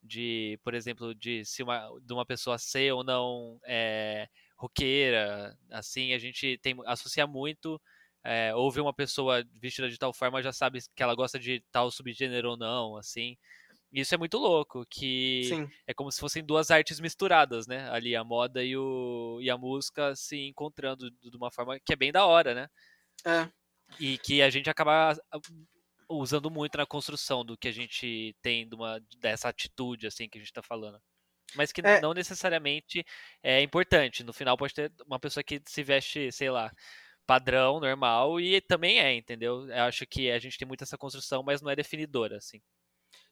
de, 0.01 0.59
por 0.63 0.73
exemplo, 0.73 1.13
de 1.13 1.43
se 1.45 1.63
uma, 1.63 1.89
de 2.01 2.13
uma 2.13 2.25
pessoa 2.25 2.57
ser 2.57 2.93
ou 2.93 3.03
não 3.03 3.59
é, 3.65 4.27
roqueira, 4.57 5.57
assim, 5.69 6.13
a 6.13 6.19
gente 6.19 6.57
tem 6.61 6.75
associa 6.85 7.27
muito 7.27 7.79
é, 8.23 8.53
ouve 8.53 8.81
uma 8.81 8.93
pessoa 8.93 9.45
vestida 9.55 9.89
de 9.89 9.97
tal 9.97 10.13
forma 10.13 10.41
já 10.43 10.51
sabe 10.51 10.79
que 10.95 11.01
ela 11.01 11.15
gosta 11.15 11.39
de 11.39 11.63
tal 11.71 11.89
subgênero 11.89 12.51
ou 12.51 12.57
não, 12.57 12.97
assim. 12.97 13.37
Isso 13.91 14.13
é 14.13 14.17
muito 14.17 14.37
louco, 14.37 14.85
que 14.87 15.45
Sim. 15.45 15.69
é 15.87 15.93
como 15.93 16.11
se 16.11 16.19
fossem 16.19 16.43
duas 16.43 16.69
artes 16.69 16.99
misturadas, 16.99 17.65
né? 17.65 17.89
Ali 17.89 18.15
a 18.15 18.23
moda 18.23 18.63
e, 18.63 18.77
o, 18.77 19.39
e 19.41 19.49
a 19.49 19.57
música 19.57 20.15
se 20.15 20.37
encontrando 20.47 21.09
de 21.09 21.35
uma 21.35 21.49
forma 21.49 21.79
que 21.79 21.93
é 21.93 21.95
bem 21.95 22.11
da 22.11 22.25
hora, 22.25 22.53
né? 22.53 22.69
É. 23.25 23.49
E 23.99 24.17
que 24.19 24.41
a 24.41 24.49
gente 24.49 24.69
acaba 24.69 25.17
usando 26.09 26.49
muito 26.49 26.77
na 26.77 26.85
construção 26.85 27.45
do 27.45 27.57
que 27.57 27.67
a 27.67 27.71
gente 27.71 28.35
tem 28.41 28.67
de 28.67 28.75
uma, 28.75 28.99
dessa 29.19 29.49
atitude 29.49 30.07
assim 30.07 30.27
que 30.27 30.37
a 30.37 30.41
gente 30.41 30.49
está 30.49 30.61
falando. 30.61 30.99
Mas 31.55 31.71
que 31.71 31.81
é. 31.81 32.01
não 32.01 32.13
necessariamente 32.13 33.05
é 33.41 33.61
importante. 33.61 34.23
No 34.23 34.33
final 34.33 34.57
pode 34.57 34.73
ter 34.73 34.91
uma 35.05 35.19
pessoa 35.19 35.43
que 35.43 35.61
se 35.65 35.83
veste, 35.83 36.31
sei 36.31 36.49
lá, 36.49 36.71
padrão, 37.25 37.79
normal, 37.79 38.39
e 38.39 38.59
também 38.61 38.99
é, 38.99 39.15
entendeu? 39.15 39.69
Eu 39.69 39.83
acho 39.83 40.05
que 40.07 40.31
a 40.31 40.39
gente 40.39 40.57
tem 40.57 40.67
muito 40.67 40.83
essa 40.83 40.97
construção, 40.97 41.43
mas 41.43 41.61
não 41.61 41.69
é 41.69 41.75
definidora, 41.75 42.37
assim. 42.37 42.59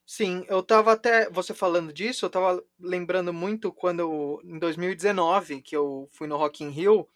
Sim, 0.05 0.45
eu 0.47 0.63
tava 0.63 0.93
até, 0.93 1.29
você 1.29 1.53
falando 1.53 1.91
disso, 1.91 2.25
eu 2.25 2.29
tava 2.29 2.63
lembrando 2.79 3.33
muito 3.33 3.73
quando, 3.73 4.41
em 4.45 4.57
2019, 4.57 5.61
que 5.61 5.75
eu 5.75 6.07
fui 6.13 6.27
no 6.27 6.37
Rock 6.37 6.63
in 6.63 6.69
Rio, 6.69 7.09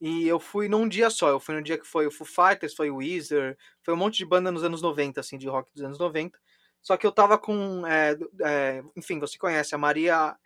e 0.00 0.28
eu 0.28 0.38
fui 0.38 0.68
num 0.68 0.88
dia 0.88 1.10
só. 1.10 1.28
Eu 1.28 1.40
fui 1.40 1.54
no 1.54 1.62
dia 1.62 1.78
que 1.78 1.86
foi 1.86 2.06
o 2.06 2.10
Foo 2.10 2.26
Fighters, 2.26 2.74
foi 2.74 2.90
o 2.90 2.96
Weezer, 2.96 3.56
foi 3.82 3.94
um 3.94 3.96
monte 3.96 4.18
de 4.18 4.26
banda 4.26 4.50
nos 4.52 4.64
anos 4.64 4.82
90, 4.82 5.20
assim, 5.20 5.38
de 5.38 5.48
rock 5.48 5.72
dos 5.74 5.82
anos 5.82 5.98
90. 5.98 6.38
Só 6.82 6.96
que 6.96 7.06
eu 7.06 7.12
tava 7.12 7.38
com. 7.38 7.86
É, 7.86 8.16
é, 8.42 8.82
enfim, 8.96 9.18
você 9.18 9.36
conhece 9.36 9.74
a 9.74 9.78
Maria 9.78 10.36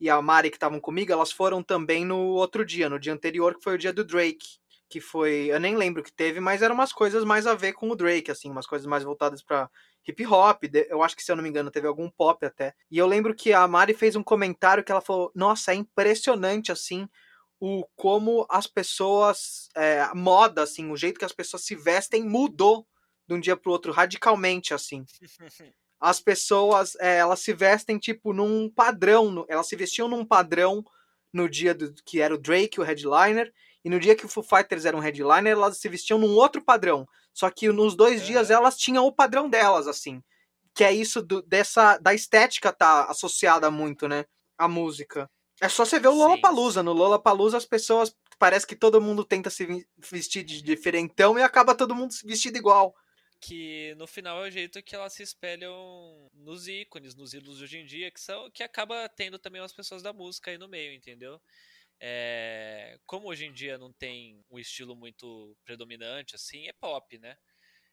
e 0.00 0.08
a 0.08 0.20
Mari 0.22 0.50
que 0.50 0.56
estavam 0.56 0.80
comigo, 0.80 1.12
elas 1.12 1.32
foram 1.32 1.62
também 1.62 2.04
no 2.04 2.18
outro 2.18 2.64
dia, 2.64 2.88
no 2.88 3.00
dia 3.00 3.12
anterior, 3.12 3.56
que 3.56 3.64
foi 3.64 3.74
o 3.74 3.78
dia 3.78 3.92
do 3.92 4.04
Drake. 4.04 4.58
Que 4.88 5.00
foi. 5.00 5.48
Eu 5.50 5.60
nem 5.60 5.76
lembro 5.76 6.00
o 6.00 6.04
que 6.04 6.12
teve, 6.12 6.40
mas 6.40 6.62
eram 6.62 6.74
umas 6.74 6.92
coisas 6.92 7.24
mais 7.24 7.46
a 7.46 7.54
ver 7.54 7.72
com 7.74 7.90
o 7.90 7.96
Drake, 7.96 8.30
assim, 8.30 8.50
umas 8.50 8.66
coisas 8.66 8.86
mais 8.86 9.04
voltadas 9.04 9.42
para 9.42 9.68
hip 10.06 10.24
hop. 10.26 10.64
Eu 10.88 11.02
acho 11.02 11.16
que, 11.16 11.22
se 11.22 11.30
eu 11.30 11.36
não 11.36 11.42
me 11.42 11.48
engano, 11.48 11.70
teve 11.70 11.86
algum 11.86 12.08
pop 12.10 12.44
até. 12.46 12.74
E 12.90 12.96
eu 12.96 13.06
lembro 13.06 13.34
que 13.34 13.52
a 13.52 13.66
Mari 13.68 13.92
fez 13.92 14.16
um 14.16 14.22
comentário 14.22 14.84
que 14.84 14.92
ela 14.92 15.00
falou: 15.00 15.30
Nossa, 15.34 15.72
é 15.72 15.74
impressionante, 15.74 16.72
assim, 16.72 17.08
o 17.60 17.84
como 17.96 18.46
as 18.48 18.66
pessoas 18.66 19.68
é, 19.74 20.00
a 20.00 20.14
moda 20.14 20.62
assim 20.62 20.90
o 20.90 20.96
jeito 20.96 21.18
que 21.18 21.24
as 21.24 21.32
pessoas 21.32 21.64
se 21.64 21.74
vestem 21.74 22.22
mudou 22.22 22.86
de 23.26 23.34
um 23.34 23.40
dia 23.40 23.56
para 23.56 23.68
o 23.68 23.72
outro 23.72 23.92
radicalmente 23.92 24.72
assim. 24.72 25.04
As 26.00 26.20
pessoas 26.20 26.94
é, 27.00 27.16
elas 27.16 27.40
se 27.40 27.52
vestem 27.52 27.98
tipo 27.98 28.32
num 28.32 28.70
padrão 28.70 29.44
elas 29.48 29.66
se 29.66 29.74
vestiam 29.74 30.06
num 30.06 30.24
padrão 30.24 30.84
no 31.32 31.48
dia 31.48 31.74
do, 31.74 31.92
que 32.04 32.20
era 32.20 32.32
o 32.32 32.38
Drake 32.38 32.80
o 32.80 32.84
headliner 32.84 33.52
e 33.84 33.90
no 33.90 33.98
dia 33.98 34.14
que 34.14 34.24
o 34.24 34.28
Foo 34.28 34.44
Fighters 34.44 34.84
era 34.84 34.96
um 34.96 35.00
headliner 35.00 35.52
elas 35.52 35.78
se 35.78 35.88
vestiam 35.88 36.18
num 36.18 36.34
outro 36.36 36.62
padrão. 36.64 37.04
Só 37.34 37.50
que 37.50 37.68
nos 37.72 37.96
dois 37.96 38.22
é. 38.22 38.24
dias 38.24 38.48
elas 38.48 38.76
tinham 38.76 39.04
o 39.06 39.12
padrão 39.12 39.50
delas 39.50 39.88
assim 39.88 40.22
que 40.78 40.84
é 40.84 40.92
isso 40.92 41.20
do, 41.20 41.42
dessa 41.42 41.98
da 41.98 42.14
estética 42.14 42.72
tá 42.72 43.06
associada 43.06 43.68
muito 43.68 44.06
né 44.06 44.24
à 44.56 44.68
música 44.68 45.28
é 45.60 45.68
só 45.68 45.84
você 45.84 45.98
ver 45.98 46.08
o 46.08 46.14
Lollapalooza. 46.14 46.82
No 46.82 46.92
Lollapalooza 46.92 47.56
as 47.56 47.66
pessoas 47.66 48.14
parece 48.38 48.66
que 48.66 48.76
todo 48.76 49.00
mundo 49.00 49.24
tenta 49.24 49.50
se 49.50 49.86
vestir 49.98 50.44
de 50.44 50.62
diferentão 50.62 51.38
e 51.38 51.42
acaba 51.42 51.74
todo 51.74 51.94
mundo 51.94 52.12
se 52.12 52.26
vestido 52.26 52.56
igual. 52.56 52.94
Que 53.40 53.94
no 53.96 54.06
final 54.06 54.44
é 54.44 54.48
o 54.48 54.50
jeito 54.50 54.82
que 54.82 54.94
elas 54.94 55.12
se 55.12 55.22
espelham 55.22 56.28
nos 56.34 56.66
ícones, 56.66 57.14
nos 57.14 57.34
ídolos 57.34 57.58
de 57.58 57.64
hoje 57.64 57.78
em 57.78 57.86
dia, 57.86 58.10
que 58.10 58.20
são 58.20 58.50
que 58.50 58.62
acaba 58.62 59.08
tendo 59.08 59.38
também 59.38 59.62
as 59.62 59.72
pessoas 59.72 60.02
da 60.02 60.12
música 60.12 60.50
aí 60.50 60.58
no 60.58 60.68
meio, 60.68 60.92
entendeu? 60.92 61.40
É, 62.00 62.98
como 63.06 63.28
hoje 63.28 63.46
em 63.46 63.52
dia 63.52 63.76
não 63.76 63.92
tem 63.92 64.44
um 64.50 64.58
estilo 64.58 64.94
muito 64.94 65.56
predominante, 65.64 66.36
assim, 66.36 66.68
é 66.68 66.72
pop, 66.72 67.18
né? 67.18 67.36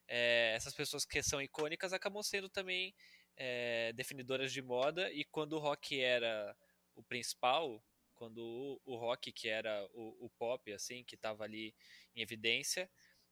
É, 0.07 0.53
essas 0.55 0.74
pessoas 0.75 1.05
que 1.05 1.22
são 1.24 1.41
icônicas 1.41 1.93
acabam 1.93 2.22
sendo 2.22 2.48
também 2.48 2.93
é, 3.36 3.91
definidoras 3.93 4.53
de 4.53 4.62
moda, 4.62 5.12
e 5.12 5.24
quando 5.25 5.53
o 5.53 5.60
rock 5.60 6.00
era 6.00 6.55
o 6.96 7.04
principal, 7.04 7.84
quando 8.16 8.40
o, 8.40 8.82
o 8.86 8.96
rock, 8.96 9.32
que 9.32 9.48
era 9.50 9.86
o, 9.94 10.25
o, 10.25 10.30
pop, 10.30 10.72
assim, 10.74 11.04
que 11.04 11.18
tava 11.18 11.44
ali 11.44 11.75
em 12.16 12.22
evidência, 12.22 12.90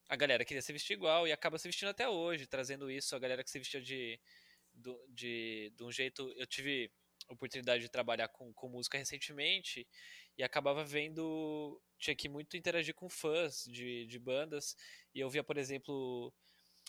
a 0.08 0.16
galera 0.16 0.44
queria 0.44 0.62
se 0.62 0.72
vestir 0.72 0.94
igual 0.94 1.26
e 1.26 1.32
acaba 1.32 1.58
se 1.58 1.66
vestindo 1.66 1.88
até 1.88 2.08
hoje, 2.08 2.46
trazendo 2.46 2.90
isso, 2.90 3.16
a 3.16 3.18
galera 3.18 3.42
que 3.42 3.50
se 3.50 3.58
vestia 3.58 3.80
de, 3.80 4.20
de, 4.74 4.96
de, 5.08 5.72
de 5.76 5.84
um 5.84 5.90
jeito. 5.90 6.32
Eu 6.36 6.46
tive 6.46 6.92
oportunidade 7.28 7.82
de 7.82 7.88
trabalhar 7.88 8.28
com, 8.28 8.52
com 8.52 8.68
música 8.68 8.98
recentemente 8.98 9.86
e 10.36 10.42
acabava 10.42 10.84
vendo. 10.84 11.80
Tinha 11.98 12.14
que 12.14 12.28
muito 12.28 12.56
interagir 12.56 12.94
com 12.94 13.08
fãs 13.08 13.64
de, 13.64 14.06
de 14.06 14.18
bandas. 14.18 14.76
E 15.14 15.20
eu 15.20 15.30
via, 15.30 15.42
por 15.42 15.56
exemplo, 15.56 16.32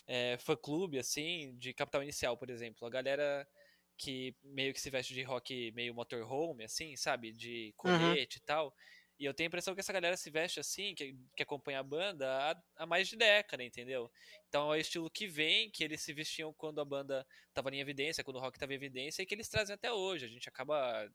é, 0.06 0.36
fã-clube, 0.38 0.98
assim, 0.98 1.56
de 1.56 1.72
Capital 1.72 2.02
Inicial, 2.02 2.36
por 2.36 2.50
exemplo. 2.50 2.86
A 2.86 2.90
galera 2.90 3.48
que 3.96 4.36
meio 4.44 4.72
que 4.74 4.80
se 4.80 4.90
veste 4.90 5.14
de 5.14 5.22
rock 5.22 5.72
meio 5.72 5.94
motorhome, 5.94 6.64
assim, 6.64 6.96
sabe? 6.96 7.32
De 7.32 7.72
Uhum. 7.84 8.16
colete 8.16 8.38
e 8.38 8.40
tal. 8.42 8.74
E 9.18 9.24
eu 9.24 9.32
tenho 9.32 9.46
a 9.46 9.48
impressão 9.48 9.74
que 9.74 9.80
essa 9.80 9.92
galera 9.94 10.16
se 10.16 10.30
veste 10.30 10.60
assim, 10.60 10.94
que, 10.94 11.16
que 11.34 11.42
acompanha 11.42 11.80
a 11.80 11.82
banda 11.82 12.52
há, 12.52 12.62
há 12.76 12.86
mais 12.86 13.08
de 13.08 13.16
década, 13.16 13.64
entendeu? 13.64 14.10
Então 14.48 14.72
é 14.74 14.76
o 14.76 14.80
estilo 14.80 15.10
que 15.10 15.26
vem, 15.26 15.70
que 15.70 15.82
eles 15.82 16.02
se 16.02 16.12
vestiam 16.12 16.52
quando 16.52 16.80
a 16.82 16.84
banda 16.84 17.26
estava 17.48 17.70
em 17.74 17.80
evidência, 17.80 18.22
quando 18.22 18.36
o 18.36 18.40
rock 18.40 18.56
estava 18.58 18.72
em 18.72 18.76
evidência, 18.76 19.22
e 19.22 19.26
que 19.26 19.34
eles 19.34 19.48
trazem 19.48 19.74
até 19.74 19.90
hoje. 19.90 20.26
A 20.26 20.28
gente 20.28 20.48
acaba 20.48 21.10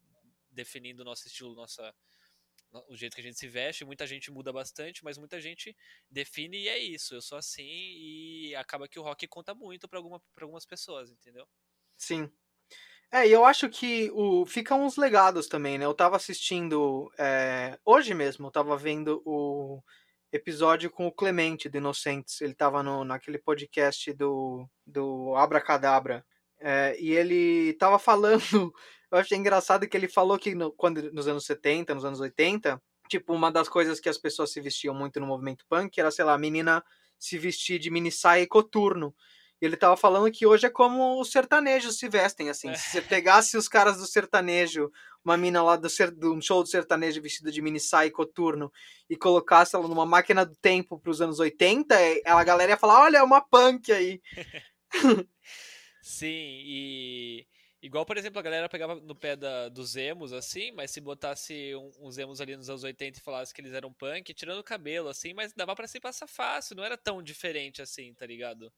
definindo 0.50 1.03
o 1.03 1.05
nosso 1.05 1.27
estilo, 1.27 1.53
nossa, 1.55 1.93
o 2.89 2.95
jeito 2.95 3.15
que 3.15 3.21
a 3.21 3.23
gente 3.23 3.38
se 3.39 3.47
veste. 3.47 3.85
Muita 3.85 4.07
gente 4.07 4.31
muda 4.31 4.51
bastante, 4.53 5.03
mas 5.03 5.17
muita 5.17 5.39
gente 5.41 5.75
define 6.09 6.57
e 6.57 6.69
é 6.69 6.79
isso. 6.79 7.13
Eu 7.15 7.21
sou 7.21 7.38
assim 7.38 7.63
e 7.63 8.55
acaba 8.55 8.88
que 8.88 9.00
o 9.00 9.03
rock 9.03 9.27
conta 9.27 9.53
muito 9.53 9.88
para 9.89 10.00
alguma, 10.00 10.19
pra 10.33 10.45
algumas 10.45 10.65
pessoas, 10.65 11.11
entendeu? 11.11 11.47
Sim. 11.97 12.33
É, 13.12 13.27
e 13.27 13.32
eu 13.32 13.44
acho 13.44 13.68
que 13.70 14.10
o, 14.13 14.46
ficam 14.46 14.86
uns 14.86 14.96
legados 14.96 15.48
também, 15.48 15.77
né? 15.77 15.86
Eu 15.86 15.94
tava 15.94 16.15
assistindo 16.15 17.12
é, 17.18 17.77
hoje 17.84 18.13
mesmo, 18.13 18.48
eu 18.48 18.51
tava 18.51 18.77
vendo 18.77 19.22
o 19.25 19.82
episódio 20.32 20.89
com 20.89 21.08
o 21.08 21.12
Clemente 21.12 21.68
do 21.68 21.77
Inocentes. 21.77 22.39
Ele 22.41 22.53
tava 22.53 22.82
no, 22.82 23.03
naquele 23.03 23.38
podcast 23.38 24.13
do, 24.13 24.65
do 24.88 25.36
Abracadabra. 25.36 26.25
É, 26.60 26.96
e 27.00 27.12
ele 27.12 27.74
tava 27.74 28.00
falando. 28.00 28.41
Eu 29.12 29.18
achei 29.18 29.38
engraçado 29.38 29.88
que 29.89 29.98
ele 29.98 30.08
falou 30.08 30.39
que 30.39 30.56
no, 30.56 30.72
quando, 30.72 31.12
nos 31.12 31.27
anos 31.27 31.46
70, 31.46 31.94
nos 31.94 32.06
anos 32.06 32.22
80, 32.22 32.82
tipo, 33.10 33.34
uma 33.34 33.51
das 33.51 33.68
coisas 33.68 34.00
que 34.00 34.08
as 34.08 34.18
pessoas 34.18 34.53
se 34.53 34.62
vestiam 34.62 34.96
muito 34.96 35.20
no 35.20 35.27
movimento 35.27 35.65
punk 35.68 36.00
era, 36.00 36.10
sei 36.12 36.24
lá, 36.24 36.34
a 36.34 36.38
menina 36.38 36.82
se 37.20 37.38
vestir 37.38 37.77
de 37.77 37.91
mini 37.91 38.10
saia 38.10 38.44
e 38.44 38.48
coturno. 38.48 39.13
E 39.62 39.65
ele 39.65 39.77
tava 39.77 39.96
falando 39.96 40.32
que 40.32 40.48
hoje 40.48 40.65
é 40.65 40.70
como 40.70 41.22
os 41.22 41.32
sertanejos 41.32 42.00
se 42.00 42.10
vestem, 42.10 42.50
assim. 42.50 42.74
Se 42.74 42.89
você 42.89 43.01
pegasse 43.01 43.56
os 43.56 43.68
caras 43.68 43.98
do 43.98 44.08
sertanejo, 44.08 44.91
uma 45.24 45.38
mina 45.38 45.62
lá 45.62 45.75
do 45.75 45.88
ser, 45.88 46.10
de 46.10 46.25
um 46.25 46.41
show 46.41 46.63
do 46.63 46.70
sertanejo 46.70 47.22
vestida 47.22 47.51
de 47.51 47.62
mini 47.62 47.80
saia 47.80 48.08
e 48.08 48.12
coturno, 48.12 48.72
e 49.08 49.15
colocasse 49.15 49.75
ela 49.75 49.88
numa 49.88 50.06
máquina 50.06 50.44
do 50.44 50.56
tempo 50.56 51.00
pros 51.00 51.22
anos 51.22 51.39
80, 51.39 51.96
a 52.25 52.44
galera 52.44 52.72
ia 52.72 52.77
falar, 52.77 53.01
olha, 53.01 53.18
é 53.18 53.24
uma 53.24 53.39
punk 53.39 53.91
aí. 53.91 54.20
Sim, 56.01 56.27
e 56.27 57.48
igual, 57.84 58.03
por 58.03 58.18
exemplo, 58.18 58.39
a 58.39 58.44
galera 58.44 58.68
pegava 58.68 58.96
no 58.96 59.15
pé 59.15 59.36
da, 59.36 59.70
dos 59.70 59.96
emos, 59.96 60.34
assim, 60.34 60.72
mas 60.72 60.89
se 60.89 61.00
botasse 61.00 61.75
um, 61.75 62.08
uns 62.08 62.18
emos 62.18 62.41
ali 62.41 62.58
nos 62.58 62.68
anos 62.68 62.84
80 62.84 63.20
e 63.20 63.22
falasse 63.22 63.53
que 63.53 63.62
eles 63.62 63.74
eram 63.74 63.94
punk, 63.94 64.34
tirando 64.34 64.58
o 64.60 64.63
cabelo, 64.63 65.08
assim, 65.08 65.36
mas 65.36 65.53
dava 65.53 65.75
pra 65.75 65.88
se 65.88 66.00
passar 66.00 66.25
fácil, 66.25 66.75
não 66.75 66.84
era 66.84 66.98
tão 66.98 67.22
diferente 67.22 67.80
assim, 67.80 68.12
tá 68.15 68.25
ligado? 68.25 68.74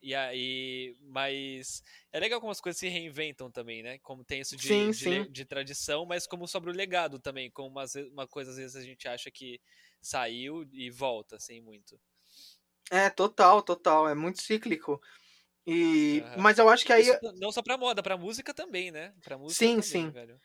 E 0.00 0.14
aí, 0.14 0.96
mas 1.00 1.82
é 2.12 2.20
legal 2.20 2.40
como 2.40 2.52
as 2.52 2.60
coisas 2.60 2.78
se 2.78 2.88
reinventam 2.88 3.50
também, 3.50 3.82
né? 3.82 3.98
Como 3.98 4.24
tem 4.24 4.40
isso 4.40 4.56
de, 4.56 4.76
Sim, 4.76 4.92
de, 4.92 5.26
sim. 5.26 5.28
de 5.28 5.44
tradição, 5.44 6.06
mas 6.06 6.26
como 6.26 6.46
sobre 6.46 6.70
o 6.70 6.74
legado 6.74 7.18
também, 7.18 7.50
como 7.50 7.68
umas, 7.68 7.94
uma 7.96 8.26
coisa 8.28 8.50
às 8.52 8.56
vezes 8.56 8.76
a 8.76 8.82
gente 8.82 9.08
acha 9.08 9.30
que 9.30 9.60
saiu 10.00 10.68
e 10.72 10.90
volta, 10.90 11.36
assim, 11.36 11.60
muito. 11.60 12.00
É, 12.90 13.10
total, 13.10 13.62
total. 13.62 14.08
É 14.08 14.14
muito 14.14 14.40
cíclico. 14.42 15.00
E, 15.66 16.24
Aham. 16.24 16.36
Mas 16.36 16.58
eu 16.58 16.68
acho 16.68 16.84
que 16.86 16.92
aí. 16.92 17.04
Isso 17.04 17.16
não 17.36 17.52
só 17.52 17.62
pra 17.62 17.76
moda, 17.78 18.02
pra 18.02 18.16
música 18.16 18.52
também, 18.54 18.90
né? 18.90 19.14
Pra 19.22 19.38
música 19.38 19.70
Sim, 19.70 19.72
também, 19.72 20.10
sim. 20.10 20.10
velho. 20.10 20.40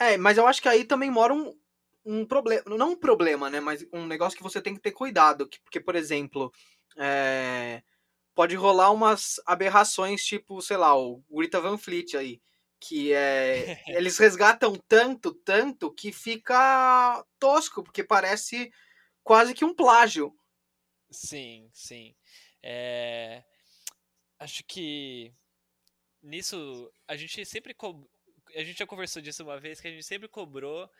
É, 0.00 0.16
mas 0.18 0.38
eu 0.38 0.46
acho 0.46 0.62
que 0.62 0.68
aí 0.68 0.84
também 0.84 1.10
mora 1.10 1.34
um, 1.34 1.54
um 2.04 2.26
problema. 2.26 2.64
Não 2.66 2.92
um 2.92 2.96
problema, 2.96 3.50
né? 3.50 3.60
Mas 3.60 3.86
um 3.92 4.06
negócio 4.06 4.36
que 4.36 4.42
você 4.44 4.62
tem 4.62 4.74
que 4.74 4.80
ter 4.80 4.92
cuidado. 4.92 5.48
que- 5.48 5.60
Porque, 5.62 5.80
por 5.80 5.96
exemplo, 5.96 6.52
é, 6.98 7.82
pode 8.36 8.54
rolar 8.54 8.92
umas 8.92 9.40
aberrações, 9.44 10.24
tipo, 10.24 10.62
sei 10.62 10.76
lá, 10.76 10.96
o 10.96 11.24
Greta 11.28 11.60
Van 11.60 11.76
Fleet 11.76 12.16
aí. 12.16 12.40
Que 12.78 13.12
é. 13.12 13.82
eles 13.98 14.18
resgatam 14.18 14.76
tanto, 14.86 15.34
tanto, 15.34 15.92
que 15.92 16.12
fica 16.12 17.24
tosco, 17.40 17.82
porque 17.82 18.04
parece 18.04 18.70
quase 19.24 19.54
que 19.54 19.64
um 19.64 19.74
plágio. 19.74 20.32
Sim, 21.10 21.68
sim. 21.72 22.14
É, 22.62 23.42
Acho 24.38 24.62
que 24.64 25.32
nisso 26.22 26.92
a 27.08 27.16
gente 27.16 27.44
sempre 27.44 27.72
co... 27.72 28.08
a 28.54 28.62
gente 28.62 28.78
já 28.78 28.86
conversou 28.86 29.22
disso 29.22 29.42
uma 29.42 29.58
vez 29.58 29.80
que 29.80 29.88
a 29.88 29.90
gente 29.90 30.04
sempre 30.04 30.28
cobrou 30.28 30.90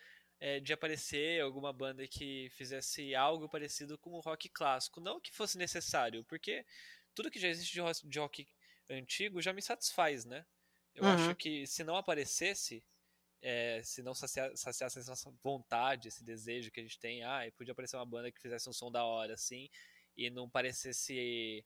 é, 0.41 0.59
de 0.61 0.73
aparecer 0.73 1.43
alguma 1.43 1.73
banda 1.73 2.07
que 2.09 2.49
fizesse 2.51 3.15
algo 3.15 3.49
parecido 3.49 3.99
com 3.99 4.13
o 4.13 4.21
rock 4.21 4.49
clássico, 4.49 5.01
não 5.01 5.21
que 5.21 5.35
fosse 5.35 5.59
necessário, 5.59 6.25
porque 6.25 6.65
tudo 7.17 7.33
que 7.33 7.41
já 7.41 7.49
existe 7.49 7.73
de 7.75 7.81
rock, 7.81 8.07
de 8.09 8.21
rock 8.21 8.49
antigo 8.91 9.43
já 9.43 9.53
me 9.55 9.63
satisfaz, 9.63 10.25
né? 10.27 10.47
Eu 10.95 11.05
Uhum. 11.05 11.11
acho 11.15 11.35
que 11.37 11.67
se 11.67 11.85
não 11.85 11.97
aparecesse 11.97 12.85
é, 13.43 13.83
se 13.85 14.03
não 14.03 14.15
sacia- 14.15 14.57
saciasse 14.57 14.99
essa 14.99 15.11
nossa 15.11 15.31
vontade, 15.43 16.09
esse 16.09 16.25
desejo 16.25 16.71
que 16.71 16.81
a 16.81 16.83
gente 16.83 16.99
tem, 16.99 17.23
ah, 17.25 17.41
podia 17.57 17.73
aparecer 17.73 17.97
uma 17.97 18.07
banda 18.07 18.33
que 18.33 18.41
fizesse 18.41 18.69
um 18.69 18.73
som 18.73 18.91
da 18.91 19.05
hora, 19.05 19.35
assim, 19.35 19.69
e 20.17 20.31
não 20.31 20.51
parecesse 20.51 21.65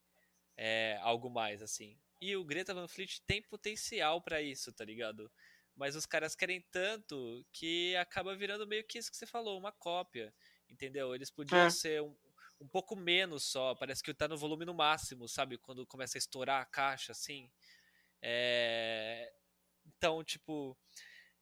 é, 0.57 0.99
algo 1.03 1.31
mais, 1.31 1.63
assim. 1.63 1.99
E 2.21 2.37
o 2.37 2.45
Greta 2.45 2.75
Van 2.75 2.89
Fleet 2.89 3.21
tem 3.27 3.43
potencial 3.43 4.21
pra 4.23 4.43
isso, 4.43 4.73
tá 4.73 4.85
ligado? 4.85 5.31
Mas 5.75 5.97
os 5.97 6.05
caras 6.07 6.35
querem 6.37 6.61
tanto 6.71 7.47
que 7.53 7.97
acaba 7.97 8.37
virando 8.37 8.67
meio 8.67 8.85
que 8.85 8.99
isso 8.99 9.11
que 9.11 9.17
você 9.17 9.27
falou, 9.27 9.59
uma 9.59 9.73
cópia, 9.73 10.35
entendeu? 10.69 11.15
Eles 11.15 11.31
podiam 11.31 11.67
É. 11.67 11.71
ser 11.71 12.03
um, 12.03 12.15
um 12.61 12.69
pouco 12.69 12.95
menos 12.95 13.45
só, 13.45 13.75
parece 13.75 14.03
que 14.03 14.13
tá 14.13 14.29
no 14.29 14.37
volume 14.37 14.65
no 14.65 14.75
máximo, 14.75 15.29
sabe? 15.29 15.57
Quando 15.59 15.87
começa 15.87 16.19
a 16.19 16.21
estourar 16.21 16.63
a 16.63 16.67
caixa, 16.67 17.13
assim. 17.13 17.51
É... 18.23 19.33
Então, 19.87 20.23
tipo, 20.23 20.77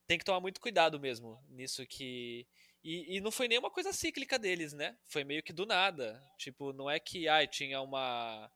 tem 0.07 0.19
que 0.19 0.25
tomar 0.25 0.41
muito 0.41 0.61
cuidado 0.61 0.99
mesmo 1.01 1.43
nisso 1.49 1.87
que. 1.87 2.47
E, 2.85 3.17
e 3.17 3.21
não 3.21 3.31
foi 3.31 3.49
nenhuma 3.49 3.71
coisa 3.71 3.93
cíclica 3.93 4.39
deles, 4.39 4.73
né? 4.73 4.97
Foi 5.09 5.25
meio 5.25 5.43
que 5.43 5.53
do 5.53 5.67
nada. 5.67 6.23
Tipo, 6.39 6.73
não 6.73 6.89
é 6.89 7.01
que 7.01 7.29
ai, 7.29 7.47
tinha 7.47 7.81
uma. 7.81 8.51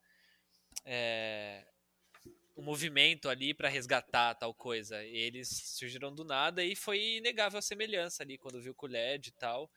é, 0.85 1.65
um 2.55 2.63
movimento 2.63 3.29
ali 3.29 3.53
pra 3.53 3.69
resgatar 3.69 4.35
tal 4.35 4.53
coisa. 4.53 5.03
Eles 5.03 5.49
surgiram 5.49 6.13
do 6.13 6.23
nada 6.23 6.63
e 6.63 6.75
foi 6.75 7.17
inegável 7.17 7.59
a 7.59 7.61
semelhança 7.61 8.23
ali 8.23 8.37
quando 8.37 8.61
viu 8.61 8.73
com 8.73 8.85
o 8.85 8.89
LED 8.89 9.29
e 9.29 9.31
tal. 9.33 9.69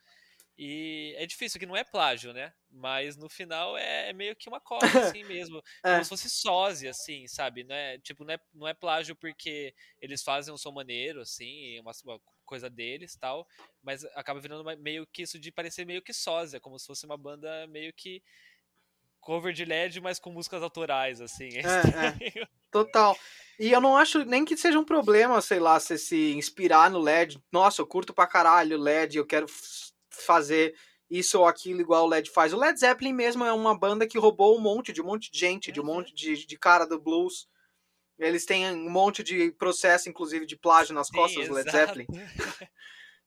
E 0.58 1.14
é 1.18 1.26
difícil, 1.26 1.60
que 1.60 1.66
não 1.66 1.76
é 1.76 1.84
plágio, 1.84 2.32
né? 2.32 2.52
Mas 2.70 3.16
no 3.16 3.28
final 3.28 3.76
é, 3.76 4.08
é 4.08 4.12
meio 4.12 4.34
que 4.34 4.48
uma 4.48 4.60
cópia, 4.60 4.80
assim 5.18 5.22
mesmo. 5.24 5.62
É. 5.84 5.92
Como 5.92 6.04
se 6.04 6.08
fosse 6.08 6.30
sósia, 6.30 6.90
assim, 6.90 7.26
sabe? 7.28 7.62
Não 7.64 7.74
é, 7.74 7.98
tipo, 7.98 8.24
não 8.24 8.34
é, 8.34 8.40
não 8.54 8.68
é 8.68 8.72
plágio 8.74 9.14
porque 9.14 9.74
eles 10.00 10.22
fazem 10.22 10.52
um 10.52 10.56
som 10.56 10.72
maneiro, 10.72 11.20
assim, 11.20 11.78
uma, 11.80 11.92
uma 12.04 12.20
coisa 12.44 12.70
deles 12.70 13.16
tal. 13.16 13.46
Mas 13.82 14.04
acaba 14.14 14.40
virando 14.40 14.62
uma- 14.62 14.76
meio 14.76 15.06
que 15.06 15.22
isso 15.22 15.38
de 15.38 15.52
parecer 15.52 15.84
meio 15.84 16.00
que 16.00 16.12
sósia, 16.14 16.58
como 16.60 16.78
se 16.78 16.86
fosse 16.86 17.04
uma 17.04 17.18
banda 17.18 17.66
meio 17.66 17.92
que 17.92 18.22
cover 19.20 19.52
de 19.52 19.64
LED, 19.64 20.00
mas 20.00 20.18
com 20.18 20.30
músicas 20.30 20.62
autorais, 20.62 21.20
assim. 21.20 21.50
É 22.38 22.40
É. 22.42 22.46
Total. 22.70 23.16
E 23.58 23.72
eu 23.72 23.80
não 23.80 23.96
acho 23.96 24.24
nem 24.24 24.44
que 24.44 24.56
seja 24.56 24.78
um 24.78 24.84
problema, 24.84 25.40
sei 25.40 25.58
lá, 25.58 25.78
você 25.80 25.96
se 25.96 26.32
inspirar 26.34 26.90
no 26.90 26.98
LED. 27.00 27.38
Nossa, 27.50 27.80
eu 27.80 27.86
curto 27.86 28.12
pra 28.12 28.26
caralho 28.26 28.78
o 28.78 28.82
LED, 28.82 29.16
eu 29.16 29.26
quero 29.26 29.46
fazer 30.24 30.74
isso 31.10 31.38
ou 31.38 31.46
aquilo 31.46 31.80
igual 31.80 32.06
o 32.06 32.08
LED 32.08 32.30
faz. 32.30 32.52
O 32.52 32.56
Led 32.58 32.78
Zeppelin 32.78 33.12
mesmo 33.12 33.44
é 33.44 33.52
uma 33.52 33.78
banda 33.78 34.06
que 34.06 34.18
roubou 34.18 34.56
um 34.56 34.60
monte 34.60 34.92
de 34.92 35.00
um 35.00 35.06
monte 35.06 35.30
de 35.30 35.38
gente, 35.38 35.70
de 35.70 35.80
um 35.80 35.84
Uhum. 35.84 35.94
monte 35.94 36.14
de, 36.14 36.46
de 36.46 36.58
cara 36.58 36.84
do 36.86 37.00
blues. 37.00 37.46
Eles 38.18 38.44
têm 38.46 38.66
um 38.74 38.90
monte 38.90 39.22
de 39.22 39.52
processo, 39.52 40.08
inclusive, 40.08 40.46
de 40.46 40.56
plágio 40.56 40.94
nas 40.94 41.08
Sim, 41.08 41.16
costas 41.16 41.46
do 41.48 41.54
Led 41.54 41.68
exato. 41.68 41.78
Zeppelin. 41.78 42.06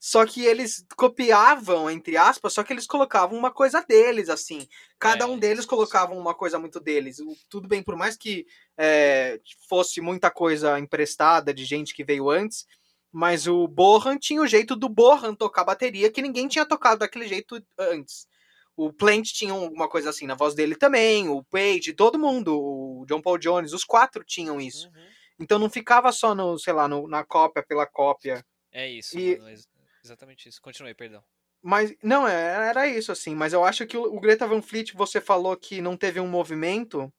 Só 0.01 0.25
que 0.25 0.45
eles 0.45 0.85
copiavam, 0.95 1.89
entre 1.91 2.15
aspas, 2.15 2.53
só 2.53 2.63
que 2.63 2.71
eles 2.71 2.87
colocavam 2.87 3.37
uma 3.37 3.51
coisa 3.51 3.81
deles, 3.81 4.29
assim. 4.29 4.65
Cada 4.97 5.25
É, 5.25 5.27
um 5.27 5.37
deles 5.37 5.65
colocava 5.65 6.13
uma 6.13 6.33
coisa 6.33 6.57
muito 6.57 6.79
deles. 6.79 7.19
O- 7.19 7.35
Tudo 7.49 7.67
bem, 7.67 7.83
por 7.83 7.97
mais 7.97 8.15
que 8.15 8.45
é, 8.77 9.39
fosse 9.67 9.99
muita 9.99 10.31
coisa 10.31 10.79
emprestada 10.79 11.53
de 11.53 11.65
gente 11.65 11.93
que 11.93 12.03
veio 12.05 12.29
antes, 12.29 12.65
mas 13.11 13.47
o 13.47 13.67
Bohan 13.67 14.17
tinha 14.17 14.41
o 14.41 14.47
jeito 14.47 14.75
do 14.75 14.87
Bohan 14.89 15.33
tocar 15.35 15.63
bateria 15.63 16.11
que 16.11 16.21
ninguém 16.21 16.47
tinha 16.47 16.65
tocado 16.65 16.99
daquele 16.99 17.27
jeito 17.27 17.61
antes. 17.77 18.27
O 18.75 18.93
Plant 18.93 19.25
tinha 19.33 19.51
alguma 19.51 19.89
coisa 19.89 20.09
assim 20.09 20.25
na 20.25 20.35
voz 20.35 20.53
dele 20.55 20.75
também, 20.75 21.27
o 21.27 21.43
Page, 21.43 21.91
todo 21.93 22.17
mundo, 22.19 22.57
o 22.57 23.05
John 23.07 23.21
Paul 23.21 23.37
Jones, 23.37 23.73
os 23.73 23.83
quatro 23.83 24.23
tinham 24.23 24.59
isso. 24.61 24.87
Uhum. 24.87 25.07
Então 25.41 25.59
não 25.59 25.69
ficava 25.69 26.11
só 26.11 26.33
no, 26.33 26.57
sei 26.57 26.71
lá, 26.73 26.87
no- 26.87 27.07
na 27.07 27.23
cópia 27.25 27.61
pela 27.61 27.85
cópia. 27.85 28.45
É 28.71 28.87
isso, 28.89 29.19
E- 29.19 29.37
mano. 29.37 29.49
ex- 29.49 29.67
exatamente 30.03 30.47
isso. 30.47 30.61
Continue, 30.61 30.93
perdão. 30.93 31.21
Mas, 31.61 31.93
não, 32.01 32.25
é- 32.25 32.69
era 32.69 32.87
isso, 32.87 33.11
assim. 33.11 33.35
Mas 33.35 33.51
eu 33.51 33.65
acho 33.65 33.85
que 33.85 33.97
o, 33.97 34.03
o 34.03 34.19
Greta 34.19 34.47
Van 34.47 34.61
Fleet, 34.61 34.93
você 34.93 35.19
falou 35.19 35.57
que 35.57 35.81
não 35.81 35.97
teve 35.97 36.19
um 36.21 36.27
movimento. 36.27 37.11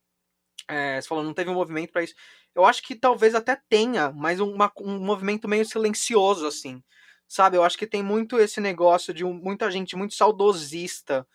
É, 0.71 1.01
você 1.01 1.09
falou 1.09 1.25
não 1.25 1.35
teve 1.35 1.51
um 1.51 1.55
movimento 1.55 1.93
pra 1.93 2.03
isso. 2.03 2.15
eu 2.55 2.65
acho 2.65 2.83
que 2.83 2.95
talvez 2.95 3.35
até 3.35 3.61
tenha, 3.69 4.13
mas 4.13 4.39
uma, 4.39 4.71
um 4.79 4.99
movimento 4.99 5.49
meio 5.49 5.65
silencioso, 5.65 6.47
assim. 6.47 6.83
Sabe? 7.29 7.57
Eu 7.57 7.63
acho 7.63 7.79
que 7.79 7.87
tem 7.87 8.03
muito 8.03 8.39
esse 8.39 8.61
negócio 8.61 9.13
de 9.15 9.25
um, 9.25 9.33
muita 9.33 9.71
gente 9.71 9.97
muito 9.97 10.15
saudosista 10.15 11.27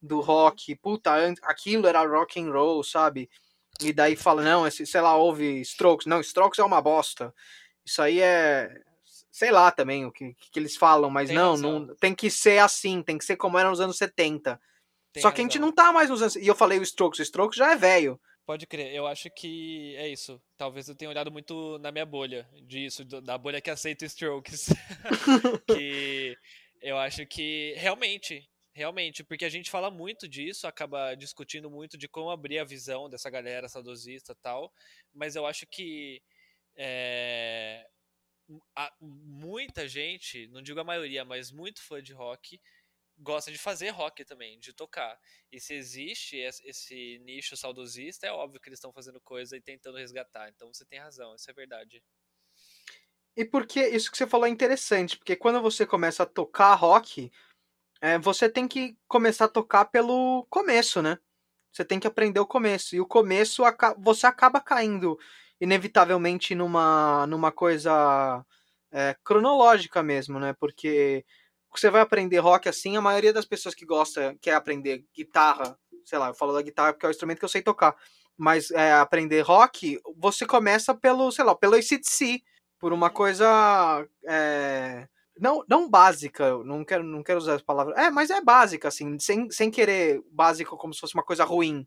do 0.00 0.20
rock. 0.20 0.74
Puta, 0.76 1.12
aquilo 1.42 1.86
era 1.86 2.04
rock 2.06 2.40
and 2.40 2.50
roll, 2.50 2.82
sabe? 2.82 3.28
E 3.80 3.92
daí 3.92 4.16
fala, 4.16 4.42
não, 4.42 4.66
esse, 4.66 4.86
sei 4.86 5.00
lá, 5.00 5.16
ouve 5.16 5.60
Strokes. 5.60 6.06
Não, 6.06 6.20
Strokes 6.20 6.58
é 6.58 6.64
uma 6.64 6.80
bosta. 6.80 7.34
Isso 7.84 8.00
aí 8.00 8.20
é. 8.20 8.70
Sei 9.30 9.50
lá 9.50 9.70
também 9.70 10.06
o 10.06 10.10
que, 10.10 10.34
que 10.50 10.58
eles 10.58 10.76
falam, 10.76 11.10
mas 11.10 11.28
tem 11.28 11.36
não, 11.36 11.56
não 11.58 11.94
tem 11.96 12.14
que 12.14 12.30
ser 12.30 12.58
assim, 12.58 13.02
tem 13.02 13.18
que 13.18 13.24
ser 13.24 13.36
como 13.36 13.58
era 13.58 13.68
nos 13.68 13.80
anos 13.80 13.98
70. 13.98 14.58
Tem 15.12 15.22
Só 15.22 15.30
que 15.30 15.36
razão. 15.36 15.44
a 15.44 15.48
gente 15.48 15.58
não 15.58 15.72
tá 15.72 15.92
mais 15.92 16.08
nos 16.08 16.22
anos. 16.22 16.36
E 16.36 16.46
eu 16.46 16.54
falei 16.54 16.78
o 16.78 16.82
Strokes, 16.82 17.20
o 17.20 17.22
Strokes 17.22 17.58
já 17.58 17.72
é 17.72 17.76
velho. 17.76 18.18
Pode 18.46 18.64
crer, 18.64 18.94
eu 18.94 19.08
acho 19.08 19.28
que 19.28 19.96
é 19.96 20.08
isso. 20.08 20.40
Talvez 20.56 20.88
eu 20.88 20.94
tenha 20.94 21.10
olhado 21.10 21.32
muito 21.32 21.78
na 21.80 21.90
minha 21.90 22.06
bolha 22.06 22.48
disso, 22.62 23.04
da 23.04 23.36
bolha 23.36 23.60
que 23.60 23.68
aceita 23.68 24.04
Strokes. 24.04 24.68
que 25.66 26.38
eu 26.80 26.96
acho 26.96 27.26
que 27.26 27.74
realmente, 27.76 28.48
realmente, 28.72 29.24
porque 29.24 29.44
a 29.44 29.48
gente 29.48 29.68
fala 29.68 29.90
muito 29.90 30.28
disso, 30.28 30.68
acaba 30.68 31.16
discutindo 31.16 31.68
muito 31.68 31.98
de 31.98 32.06
como 32.06 32.30
abrir 32.30 32.60
a 32.60 32.64
visão 32.64 33.10
dessa 33.10 33.28
galera 33.28 33.68
saudosista 33.68 34.30
e 34.30 34.36
tal, 34.36 34.72
mas 35.12 35.34
eu 35.34 35.44
acho 35.44 35.66
que 35.66 36.22
é, 36.76 37.84
muita 39.00 39.88
gente, 39.88 40.46
não 40.48 40.62
digo 40.62 40.78
a 40.78 40.84
maioria, 40.84 41.24
mas 41.24 41.50
muito 41.50 41.82
fã 41.82 42.00
de 42.00 42.12
rock 42.12 42.60
gosta 43.18 43.50
de 43.50 43.58
fazer 43.58 43.90
rock 43.90 44.24
também, 44.24 44.58
de 44.58 44.72
tocar. 44.72 45.18
E 45.50 45.60
se 45.60 45.74
existe 45.74 46.36
esse 46.36 47.18
nicho 47.24 47.56
saudosista, 47.56 48.26
é 48.26 48.32
óbvio 48.32 48.60
que 48.60 48.68
eles 48.68 48.78
estão 48.78 48.92
fazendo 48.92 49.20
coisa 49.20 49.56
e 49.56 49.60
tentando 49.60 49.98
resgatar. 49.98 50.48
Então 50.48 50.72
você 50.72 50.84
tem 50.84 50.98
razão, 50.98 51.34
isso 51.34 51.50
é 51.50 51.54
verdade. 51.54 52.02
E 53.36 53.44
porque 53.44 53.86
isso 53.88 54.10
que 54.10 54.16
você 54.16 54.26
falou 54.26 54.46
é 54.46 54.50
interessante, 54.50 55.16
porque 55.16 55.36
quando 55.36 55.60
você 55.60 55.84
começa 55.84 56.22
a 56.22 56.26
tocar 56.26 56.74
rock, 56.74 57.30
é, 58.00 58.18
você 58.18 58.48
tem 58.48 58.66
que 58.66 58.96
começar 59.06 59.46
a 59.46 59.48
tocar 59.48 59.86
pelo 59.86 60.46
começo, 60.50 61.02
né? 61.02 61.18
Você 61.72 61.84
tem 61.84 62.00
que 62.00 62.06
aprender 62.06 62.40
o 62.40 62.46
começo. 62.46 62.96
E 62.96 63.00
o 63.00 63.06
começo 63.06 63.62
você 63.98 64.26
acaba 64.26 64.60
caindo 64.60 65.18
inevitavelmente 65.60 66.54
numa, 66.54 67.26
numa 67.26 67.52
coisa 67.52 68.44
é, 68.90 69.14
cronológica 69.22 70.02
mesmo, 70.02 70.38
né? 70.40 70.54
Porque 70.54 71.24
você 71.80 71.90
vai 71.90 72.00
aprender 72.00 72.38
rock 72.38 72.68
assim, 72.68 72.96
a 72.96 73.00
maioria 73.00 73.32
das 73.32 73.44
pessoas 73.44 73.74
que 73.74 73.84
gosta, 73.84 74.36
quer 74.40 74.54
aprender 74.54 75.04
guitarra, 75.14 75.78
sei 76.04 76.18
lá, 76.18 76.28
eu 76.28 76.34
falo 76.34 76.52
da 76.52 76.62
guitarra 76.62 76.92
porque 76.92 77.06
é 77.06 77.08
o 77.08 77.10
instrumento 77.10 77.38
que 77.38 77.44
eu 77.44 77.48
sei 77.48 77.62
tocar, 77.62 77.96
mas 78.36 78.70
é, 78.70 78.92
aprender 78.92 79.40
rock, 79.40 80.00
você 80.16 80.46
começa 80.46 80.94
pelo, 80.94 81.30
sei 81.32 81.44
lá, 81.44 81.54
pelo 81.54 81.74
ACDC, 81.74 82.42
por 82.78 82.92
uma 82.92 83.10
coisa 83.10 84.06
é, 84.28 85.08
não, 85.38 85.64
não 85.68 85.88
básica, 85.88 86.56
não 86.64 86.84
quero, 86.84 87.02
não 87.02 87.22
quero 87.22 87.38
usar 87.38 87.54
as 87.54 87.62
palavras, 87.62 87.96
é, 87.96 88.10
mas 88.10 88.30
é 88.30 88.40
básica, 88.40 88.88
assim, 88.88 89.18
sem, 89.18 89.50
sem 89.50 89.70
querer 89.70 90.20
básico 90.30 90.76
como 90.76 90.94
se 90.94 91.00
fosse 91.00 91.14
uma 91.14 91.24
coisa 91.24 91.44
ruim, 91.44 91.86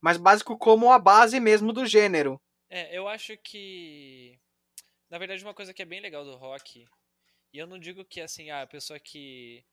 mas 0.00 0.16
básico 0.16 0.58
como 0.58 0.90
a 0.90 0.98
base 0.98 1.38
mesmo 1.40 1.72
do 1.72 1.86
gênero. 1.86 2.40
É, 2.68 2.96
eu 2.96 3.06
acho 3.06 3.36
que, 3.38 4.38
na 5.10 5.18
verdade, 5.18 5.44
uma 5.44 5.54
coisa 5.54 5.74
que 5.74 5.82
é 5.82 5.86
bem 5.86 6.00
legal 6.00 6.24
do 6.24 6.36
rock 6.36 6.86
e 7.52 7.58
eu 7.58 7.66
não 7.66 7.78
digo 7.78 8.04
que 8.04 8.20
assim, 8.20 8.50
ah, 8.50 8.62
a 8.62 8.66
pessoa 8.66 8.98
que, 8.98 9.64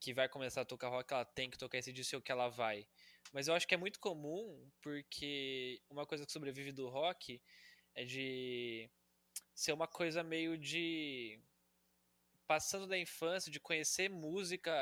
que 0.00 0.14
vai 0.14 0.28
começar 0.28 0.60
a 0.60 0.64
tocar 0.64 0.88
rock, 0.88 1.12
ela 1.12 1.24
tem 1.24 1.50
que 1.50 1.58
tocar 1.58 1.78
esse 1.78 1.92
disco 1.92 2.20
que 2.20 2.32
ela 2.32 2.48
vai. 2.48 2.86
Mas 3.32 3.48
eu 3.48 3.54
acho 3.54 3.66
que 3.66 3.74
é 3.74 3.78
muito 3.78 3.98
comum, 3.98 4.70
porque 4.80 5.82
uma 5.90 6.06
coisa 6.06 6.24
que 6.24 6.32
sobrevive 6.32 6.70
do 6.72 6.88
rock 6.88 7.40
é 7.94 8.04
de 8.04 8.88
ser 9.54 9.72
uma 9.72 9.88
coisa 9.88 10.22
meio 10.22 10.56
de 10.56 11.40
passando 12.46 12.86
da 12.86 12.98
infância, 12.98 13.50
de 13.50 13.58
conhecer 13.58 14.08
música, 14.10 14.72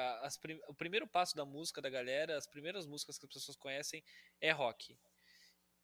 prim... 0.40 0.60
o 0.66 0.74
primeiro 0.74 1.06
passo 1.06 1.36
da 1.36 1.44
música 1.44 1.80
da 1.80 1.88
galera, 1.88 2.36
as 2.36 2.46
primeiras 2.46 2.86
músicas 2.86 3.18
que 3.18 3.24
as 3.24 3.32
pessoas 3.32 3.56
conhecem 3.56 4.02
é 4.40 4.50
rock. 4.50 4.98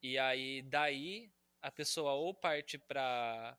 E 0.03 0.19
aí 0.19 0.63
daí 0.63 1.31
a 1.63 1.71
pessoa 1.71 2.13
ou 2.13 2.35
parte 2.35 2.79
para 2.79 3.57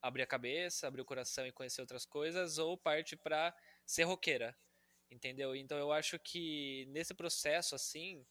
abrir 0.00 0.22
a 0.22 0.26
cabeça, 0.26 0.86
abrir 0.86 1.00
o 1.00 1.04
coração 1.04 1.46
e 1.46 1.52
conhecer 1.52 1.80
outras 1.80 2.04
coisas, 2.04 2.58
ou 2.58 2.76
parte 2.76 3.16
para 3.16 3.54
ser 3.86 4.04
roqueira, 4.04 4.56
entendeu? 5.10 5.54
Então 5.54 5.78
eu 5.78 5.92
acho 5.92 6.18
que 6.18 6.86
nesse 6.90 7.14
processo, 7.14 7.74
assim, 7.74 8.24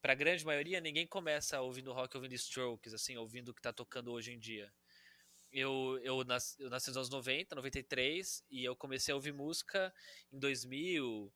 para 0.00 0.12
a 0.12 0.16
grande 0.16 0.44
maioria, 0.44 0.80
ninguém 0.80 1.06
começa 1.06 1.60
ouvindo 1.60 1.92
rock, 1.92 2.16
ouvindo 2.16 2.34
Strokes, 2.34 2.94
assim, 2.94 3.16
ouvindo 3.16 3.50
o 3.50 3.54
que 3.54 3.60
está 3.60 3.72
tocando 3.72 4.12
hoje 4.12 4.32
em 4.32 4.38
dia. 4.38 4.72
Eu, 5.52 6.00
eu, 6.02 6.24
nasci, 6.24 6.60
eu 6.60 6.68
nasci 6.68 6.88
nos 6.88 6.96
anos 6.96 7.10
90, 7.10 7.54
93, 7.54 8.44
e 8.50 8.64
eu 8.64 8.74
comecei 8.74 9.12
a 9.12 9.14
ouvir 9.14 9.32
música 9.32 9.94
em 10.32 10.38
2000, 10.38 11.32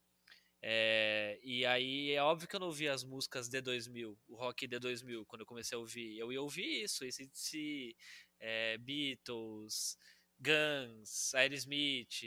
é, 0.61 1.39
e 1.41 1.65
aí 1.65 2.11
é 2.11 2.21
óbvio 2.21 2.47
que 2.47 2.55
eu 2.55 2.59
não 2.59 2.67
ouvia 2.67 2.93
as 2.93 3.03
músicas 3.03 3.47
de 3.47 3.61
2000, 3.61 4.17
o 4.27 4.35
rock 4.35 4.67
de 4.67 4.77
2000, 4.77 5.25
quando 5.25 5.41
eu 5.41 5.45
comecei 5.45 5.75
a 5.75 5.79
ouvir. 5.79 6.17
Eu 6.17 6.31
ia 6.33 6.41
ouvir 6.41 6.83
isso, 6.83 7.05
esse, 7.05 7.29
esse 7.33 7.95
é, 8.39 8.77
Beatles, 8.77 9.97
Guns, 10.39 11.33
Aerosmith. 11.35 12.23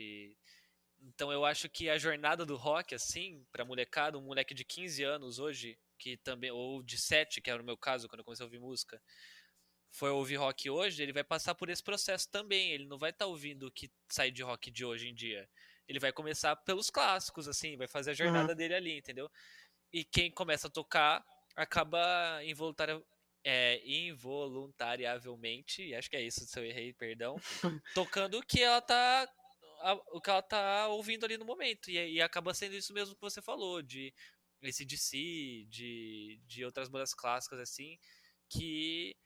Então 1.00 1.32
eu 1.32 1.44
acho 1.44 1.68
que 1.68 1.88
a 1.88 1.98
jornada 1.98 2.46
do 2.46 2.56
rock, 2.56 2.94
assim, 2.94 3.44
pra 3.50 3.64
molecada, 3.64 4.18
um 4.18 4.22
moleque 4.22 4.54
de 4.54 4.64
15 4.64 5.02
anos 5.02 5.38
hoje, 5.38 5.78
que 5.98 6.16
também, 6.18 6.50
ou 6.50 6.82
de 6.82 6.98
7, 6.98 7.40
que 7.40 7.50
era 7.50 7.62
o 7.62 7.64
meu 7.64 7.76
caso 7.76 8.08
quando 8.08 8.20
eu 8.20 8.24
comecei 8.24 8.44
a 8.44 8.46
ouvir 8.46 8.58
música, 8.58 9.00
foi 9.90 10.10
ouvir 10.10 10.36
rock 10.36 10.70
hoje, 10.70 11.02
ele 11.02 11.12
vai 11.12 11.22
passar 11.22 11.54
por 11.54 11.68
esse 11.68 11.82
processo 11.82 12.28
também. 12.30 12.72
Ele 12.72 12.86
não 12.86 12.98
vai 12.98 13.10
estar 13.10 13.26
tá 13.26 13.28
ouvindo 13.28 13.66
o 13.66 13.70
que 13.70 13.90
sai 14.08 14.30
de 14.30 14.42
rock 14.42 14.70
de 14.70 14.84
hoje 14.84 15.08
em 15.08 15.14
dia. 15.14 15.48
Ele 15.86 15.98
vai 15.98 16.12
começar 16.12 16.56
pelos 16.56 16.88
clássicos, 16.88 17.46
assim, 17.46 17.76
vai 17.76 17.86
fazer 17.86 18.12
a 18.12 18.14
jornada 18.14 18.52
uhum. 18.52 18.56
dele 18.56 18.74
ali, 18.74 18.98
entendeu? 18.98 19.30
E 19.92 20.04
quem 20.04 20.30
começa 20.30 20.68
a 20.68 20.70
tocar 20.70 21.24
acaba 21.54 22.42
involuntário, 22.44 23.04
é, 23.44 23.80
involuntariamente, 23.84 25.94
acho 25.94 26.08
que 26.08 26.16
é 26.16 26.22
isso, 26.22 26.46
se 26.46 26.58
eu 26.58 26.64
errei, 26.64 26.92
perdão, 26.92 27.36
tocando 27.94 28.38
o 28.38 28.42
que 28.42 28.62
ela 28.62 28.80
tá 28.80 29.28
o 30.12 30.20
que 30.20 30.30
ela 30.30 30.42
tá 30.42 30.86
ouvindo 30.88 31.24
ali 31.24 31.36
no 31.36 31.44
momento. 31.44 31.90
E, 31.90 32.14
e 32.14 32.22
acaba 32.22 32.54
sendo 32.54 32.76
isso 32.76 32.92
mesmo 32.92 33.16
que 33.16 33.20
você 33.20 33.42
falou, 33.42 33.82
de 33.82 34.14
esse 34.62 34.84
DC, 34.84 35.66
de, 35.68 36.40
de 36.46 36.64
outras 36.64 36.88
bandas 36.88 37.12
clássicas 37.12 37.58
assim, 37.58 37.98
que 38.48 39.16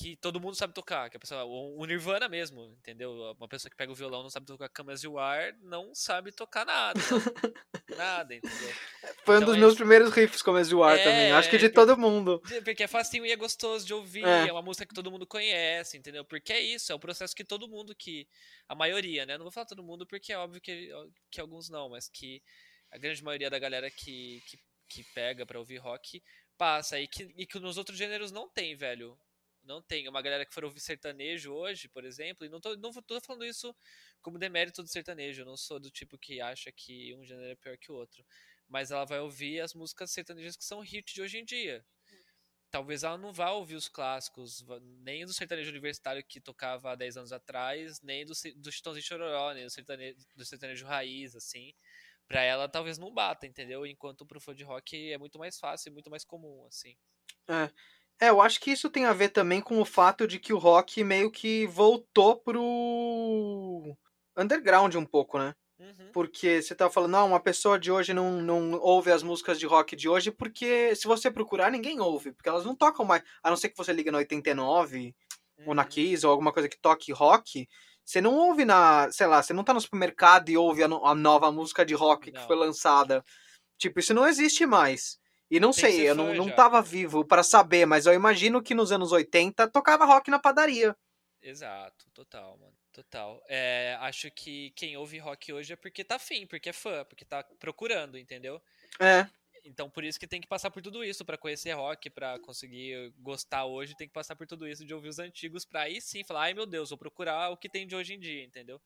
que 0.00 0.16
todo 0.16 0.40
mundo 0.40 0.54
sabe 0.54 0.72
tocar, 0.72 1.10
que 1.10 1.18
a 1.18 1.20
pessoa, 1.20 1.44
o 1.44 1.84
Nirvana 1.84 2.26
mesmo, 2.26 2.74
entendeu? 2.78 3.12
Uma 3.38 3.46
pessoa 3.46 3.70
que 3.70 3.76
pega 3.76 3.92
o 3.92 3.94
violão 3.94 4.22
não 4.22 4.30
sabe 4.30 4.46
tocar 4.46 4.66
Camas 4.70 4.98
de 4.98 5.06
War, 5.06 5.54
não 5.60 5.94
sabe 5.94 6.32
tocar 6.32 6.64
nada. 6.64 6.98
nada, 7.98 8.34
entendeu? 8.34 8.74
Foi 9.26 9.36
então, 9.36 9.42
um 9.42 9.44
dos 9.44 9.56
é... 9.56 9.58
meus 9.58 9.74
primeiros 9.74 10.10
riffs 10.10 10.40
Camas 10.40 10.70
de 10.70 10.74
War 10.74 10.98
é, 10.98 11.04
também, 11.04 11.32
acho 11.32 11.50
que 11.50 11.58
de 11.58 11.68
todo 11.68 11.98
mundo. 11.98 12.40
Porque 12.64 12.84
é 12.84 12.86
facinho 12.86 13.26
e 13.26 13.30
é 13.30 13.36
gostoso 13.36 13.86
de 13.86 13.92
ouvir, 13.92 14.24
é. 14.24 14.48
é. 14.48 14.52
uma 14.52 14.62
música 14.62 14.86
que 14.86 14.94
todo 14.94 15.10
mundo 15.10 15.26
conhece, 15.26 15.98
entendeu? 15.98 16.24
Porque 16.24 16.54
é 16.54 16.60
isso, 16.60 16.90
é 16.90 16.94
o 16.94 16.98
processo 16.98 17.36
que 17.36 17.44
todo 17.44 17.68
mundo 17.68 17.94
que, 17.94 18.26
a 18.66 18.74
maioria, 18.74 19.26
né? 19.26 19.36
Não 19.36 19.44
vou 19.44 19.52
falar 19.52 19.66
todo 19.66 19.84
mundo 19.84 20.06
porque 20.06 20.32
é 20.32 20.38
óbvio 20.38 20.62
que, 20.62 20.88
que 21.30 21.42
alguns 21.42 21.68
não, 21.68 21.90
mas 21.90 22.08
que 22.08 22.42
a 22.90 22.96
grande 22.96 23.22
maioria 23.22 23.50
da 23.50 23.58
galera 23.58 23.90
que, 23.90 24.42
que, 24.46 24.58
que 24.88 25.04
pega 25.12 25.44
pra 25.44 25.58
ouvir 25.58 25.76
rock 25.76 26.22
passa 26.56 26.98
e 26.98 27.06
que, 27.06 27.30
e 27.36 27.46
que 27.46 27.58
nos 27.58 27.76
outros 27.76 27.98
gêneros 27.98 28.32
não 28.32 28.48
tem, 28.48 28.74
velho 28.74 29.14
não 29.70 29.80
tem. 29.80 30.08
Uma 30.08 30.20
galera 30.20 30.44
que 30.44 30.52
for 30.52 30.64
ouvir 30.64 30.80
sertanejo 30.80 31.52
hoje, 31.52 31.88
por 31.88 32.04
exemplo, 32.04 32.44
e 32.44 32.48
não 32.48 32.60
tô, 32.60 32.76
não 32.76 32.92
tô 32.92 33.20
falando 33.20 33.44
isso 33.44 33.74
como 34.20 34.38
demérito 34.38 34.82
do 34.82 34.88
sertanejo, 34.88 35.42
eu 35.42 35.46
não 35.46 35.56
sou 35.56 35.78
do 35.78 35.90
tipo 35.90 36.18
que 36.18 36.40
acha 36.40 36.70
que 36.72 37.14
um 37.14 37.24
gênero 37.24 37.52
é 37.52 37.56
pior 37.56 37.78
que 37.78 37.92
o 37.92 37.94
outro. 37.94 38.24
Mas 38.68 38.90
ela 38.90 39.04
vai 39.04 39.20
ouvir 39.20 39.60
as 39.60 39.74
músicas 39.74 40.10
sertanejas 40.10 40.56
que 40.56 40.64
são 40.64 40.80
hit 40.80 41.14
de 41.14 41.22
hoje 41.22 41.38
em 41.38 41.44
dia. 41.44 41.84
Talvez 42.70 43.02
ela 43.02 43.18
não 43.18 43.32
vá 43.32 43.50
ouvir 43.50 43.74
os 43.74 43.88
clássicos, 43.88 44.64
nem 45.02 45.24
do 45.24 45.32
sertanejo 45.32 45.70
universitário 45.70 46.22
que 46.22 46.40
tocava 46.40 46.92
há 46.92 46.94
10 46.94 47.16
anos 47.16 47.32
atrás, 47.32 48.00
nem 48.00 48.24
do, 48.24 48.32
do 48.56 48.70
Chitãozinho 48.70 49.04
Chororó, 49.04 49.52
nem 49.52 49.64
do 49.64 49.70
sertanejo, 49.70 50.16
do 50.36 50.44
sertanejo 50.44 50.86
raiz, 50.86 51.34
assim. 51.34 51.74
Pra 52.28 52.42
ela 52.42 52.68
talvez 52.68 52.96
não 52.96 53.12
bata, 53.12 53.44
entendeu? 53.44 53.84
Enquanto 53.84 54.24
pro 54.24 54.40
fã 54.40 54.54
de 54.54 54.62
rock 54.62 55.10
é 55.10 55.18
muito 55.18 55.36
mais 55.36 55.58
fácil 55.58 55.90
e 55.90 55.92
muito 55.92 56.08
mais 56.08 56.24
comum, 56.24 56.64
assim. 56.66 56.96
É. 57.48 57.68
É, 58.20 58.28
eu 58.28 58.40
acho 58.40 58.60
que 58.60 58.70
isso 58.70 58.90
tem 58.90 59.06
a 59.06 59.14
ver 59.14 59.30
também 59.30 59.60
com 59.62 59.80
o 59.80 59.84
fato 59.84 60.26
de 60.26 60.38
que 60.38 60.52
o 60.52 60.58
rock 60.58 61.02
meio 61.02 61.30
que 61.30 61.66
voltou 61.66 62.36
pro 62.36 63.96
underground 64.36 64.94
um 64.94 65.06
pouco, 65.06 65.38
né? 65.38 65.54
Uhum. 65.78 66.10
Porque 66.12 66.60
você 66.60 66.74
tá 66.74 66.90
falando, 66.90 67.12
não, 67.12 67.28
uma 67.28 67.40
pessoa 67.40 67.78
de 67.78 67.90
hoje 67.90 68.12
não, 68.12 68.42
não 68.42 68.78
ouve 68.78 69.10
as 69.10 69.22
músicas 69.22 69.58
de 69.58 69.64
rock 69.64 69.96
de 69.96 70.06
hoje, 70.06 70.30
porque 70.30 70.94
se 70.94 71.06
você 71.06 71.30
procurar, 71.30 71.70
ninguém 71.70 71.98
ouve, 72.00 72.32
porque 72.32 72.50
elas 72.50 72.66
não 72.66 72.74
tocam 72.74 73.06
mais. 73.06 73.22
A 73.42 73.48
não 73.48 73.56
ser 73.56 73.70
que 73.70 73.78
você 73.78 73.90
liga 73.90 74.12
no 74.12 74.18
89 74.18 75.14
uhum. 75.58 75.64
ou 75.68 75.74
na 75.74 75.82
uhum. 75.82 75.88
Kiss 75.88 76.26
ou 76.26 76.32
alguma 76.32 76.52
coisa 76.52 76.68
que 76.68 76.78
toque 76.78 77.12
rock. 77.12 77.66
Você 78.04 78.20
não 78.20 78.34
ouve 78.34 78.66
na, 78.66 79.10
sei 79.10 79.26
lá, 79.26 79.42
você 79.42 79.54
não 79.54 79.64
tá 79.64 79.72
no 79.72 79.80
supermercado 79.80 80.50
e 80.50 80.56
ouve 80.58 80.82
a, 80.82 80.88
no, 80.88 81.06
a 81.06 81.14
nova 81.14 81.50
música 81.50 81.86
de 81.86 81.94
rock 81.94 82.30
não. 82.30 82.38
que 82.38 82.46
foi 82.46 82.56
lançada. 82.56 83.24
Tipo, 83.78 84.00
isso 84.00 84.12
não 84.12 84.26
existe 84.26 84.66
mais. 84.66 85.19
E 85.50 85.58
não 85.60 85.72
Tem 85.74 85.90
sei, 85.90 86.08
eu 86.08 86.14
não, 86.14 86.34
não 86.34 86.50
já. 86.50 86.52
tava 86.52 86.80
vivo 86.82 87.24
pra 87.24 87.42
saber, 87.42 87.86
mas 87.86 88.06
eu 88.06 88.14
imagino 88.14 88.62
que 88.62 88.74
nos 88.74 88.92
anos 88.92 89.12
80 89.12 89.68
tocava 89.68 90.04
rock 90.04 90.30
na 90.30 90.38
padaria. 90.38 90.96
Exato, 91.42 92.10
total, 92.12 92.58
mano. 92.58 92.76
Total. 92.92 93.42
É, 93.48 93.96
acho 94.00 94.30
que 94.30 94.70
quem 94.72 94.96
ouve 94.96 95.18
rock 95.18 95.52
hoje 95.52 95.72
é 95.72 95.76
porque 95.76 96.04
tá 96.04 96.16
afim, 96.16 96.46
porque 96.46 96.68
é 96.68 96.72
fã, 96.72 97.04
porque 97.04 97.24
tá 97.24 97.42
procurando, 97.58 98.18
entendeu? 98.18 98.60
É, 99.00 99.30
Então 99.64 99.90
por 99.90 100.04
isso 100.04 100.18
que 100.18 100.26
tem 100.26 100.40
que 100.40 100.46
passar 100.48 100.70
por 100.70 100.82
tudo 100.82 101.04
isso 101.04 101.24
pra 101.24 101.36
conhecer 101.36 101.72
rock, 101.72 102.08
pra 102.10 102.38
conseguir 102.38 103.12
gostar 103.18 103.66
hoje, 103.66 103.94
tem 103.94 104.08
que 104.08 104.12
passar 104.14 104.34
por 104.36 104.46
tudo 104.46 104.66
isso 104.66 104.84
de 104.86 104.94
ouvir 104.94 105.08
os 105.08 105.18
antigos 105.18 105.64
pra 105.64 105.82
aí 105.82 106.00
sim 106.00 106.24
falar, 106.24 106.42
ai 106.44 106.54
meu 106.54 106.66
Deus, 106.66 106.90
vou 106.90 106.98
procurar 106.98 107.50
o 107.50 107.56
que 107.56 107.68
tem 107.68 107.86
de 107.86 107.94
hoje 107.94 108.14
em 108.14 108.18
dia, 108.20 108.42
entendeu? 108.44 108.80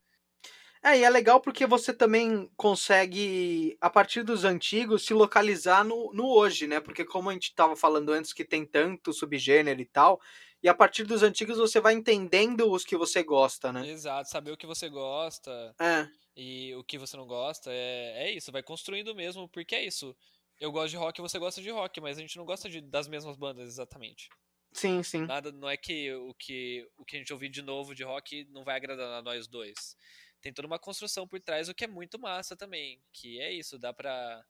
É, 0.85 0.99
e 0.99 1.03
é 1.05 1.09
legal 1.09 1.41
porque 1.41 1.67
você 1.67 1.95
também 1.95 2.51
consegue, 2.57 3.77
a 3.81 3.89
partir 3.89 4.23
dos 4.23 4.45
antigos, 4.45 5.07
se 5.07 5.15
localizar 5.15 5.83
no, 5.83 6.13
no 6.13 6.27
hoje, 6.27 6.67
né? 6.67 6.79
Porque 6.79 7.05
como 7.07 7.31
a 7.31 7.33
gente 7.33 7.45
estava 7.45 7.75
falando 7.75 8.11
antes 8.13 8.35
que 8.35 8.45
tem 8.45 8.67
tanto 8.67 9.11
subgênero 9.13 9.81
e 9.81 9.87
tal, 9.87 10.21
e 10.63 10.69
a 10.69 10.75
partir 10.75 11.05
dos 11.05 11.23
antigos 11.23 11.57
você 11.57 11.81
vai 11.81 11.95
entendendo 11.95 12.71
os 12.71 12.85
que 12.85 12.97
você 12.99 13.23
gosta, 13.23 13.73
né? 13.73 13.89
Exato, 13.89 14.29
saber 14.31 14.53
o 14.53 14.57
que 14.57 14.67
você 14.67 14.89
gosta 14.89 15.77
É, 15.81 16.09
e 16.37 16.75
o 16.77 16.85
que 16.85 16.99
você 16.99 17.17
não 17.17 17.27
gosta, 17.27 17.73
é, 17.73 18.29
é 18.29 18.33
isso, 18.33 18.53
vai 18.53 18.63
construindo 18.63 19.15
mesmo, 19.15 19.49
porque 19.49 19.75
é 19.75 19.85
isso. 19.85 20.17
Eu 20.61 20.73
gosto 20.73 20.91
de 20.91 20.97
rock, 20.97 21.21
você 21.21 21.39
gosta 21.39 21.63
de 21.63 21.71
rock, 21.71 22.01
mas 22.01 22.19
a 22.19 22.21
gente 22.21 22.37
não 22.39 22.45
gosta 22.47 22.69
de- 22.71 22.81
das 22.83 23.09
mesmas 23.09 23.37
bandas 23.37 23.69
exatamente. 23.69 24.33
sim, 24.73 25.03
sim. 25.03 25.29
Nada, 25.29 25.53
não 25.53 25.69
é 25.71 25.77
que 25.77 26.13
o 26.15 26.35
que 26.35 26.89
o 26.99 27.05
que 27.05 27.17
a 27.17 27.19
gente 27.19 27.33
ouvir 27.33 27.49
de 27.51 27.63
novo 27.63 27.95
de 27.95 28.05
rock 28.05 28.45
não 28.51 28.65
vai 28.65 28.77
agradar 28.77 29.21
a 29.21 29.23
nós 29.23 29.47
dois. 29.49 29.97
Tem 30.45 30.53
toda 30.53 30.67
uma 30.69 30.79
construção 30.79 31.27
por 31.27 31.41
trás, 31.41 31.71
o 31.71 31.75
que 31.75 31.85
é 31.87 31.89
muito 31.89 32.19
massa 32.19 32.55
também. 32.55 33.01
Que 33.11 33.41
é 33.41 33.51
isso, 33.51 33.79
dá 33.79 33.95
pra, 33.95 34.45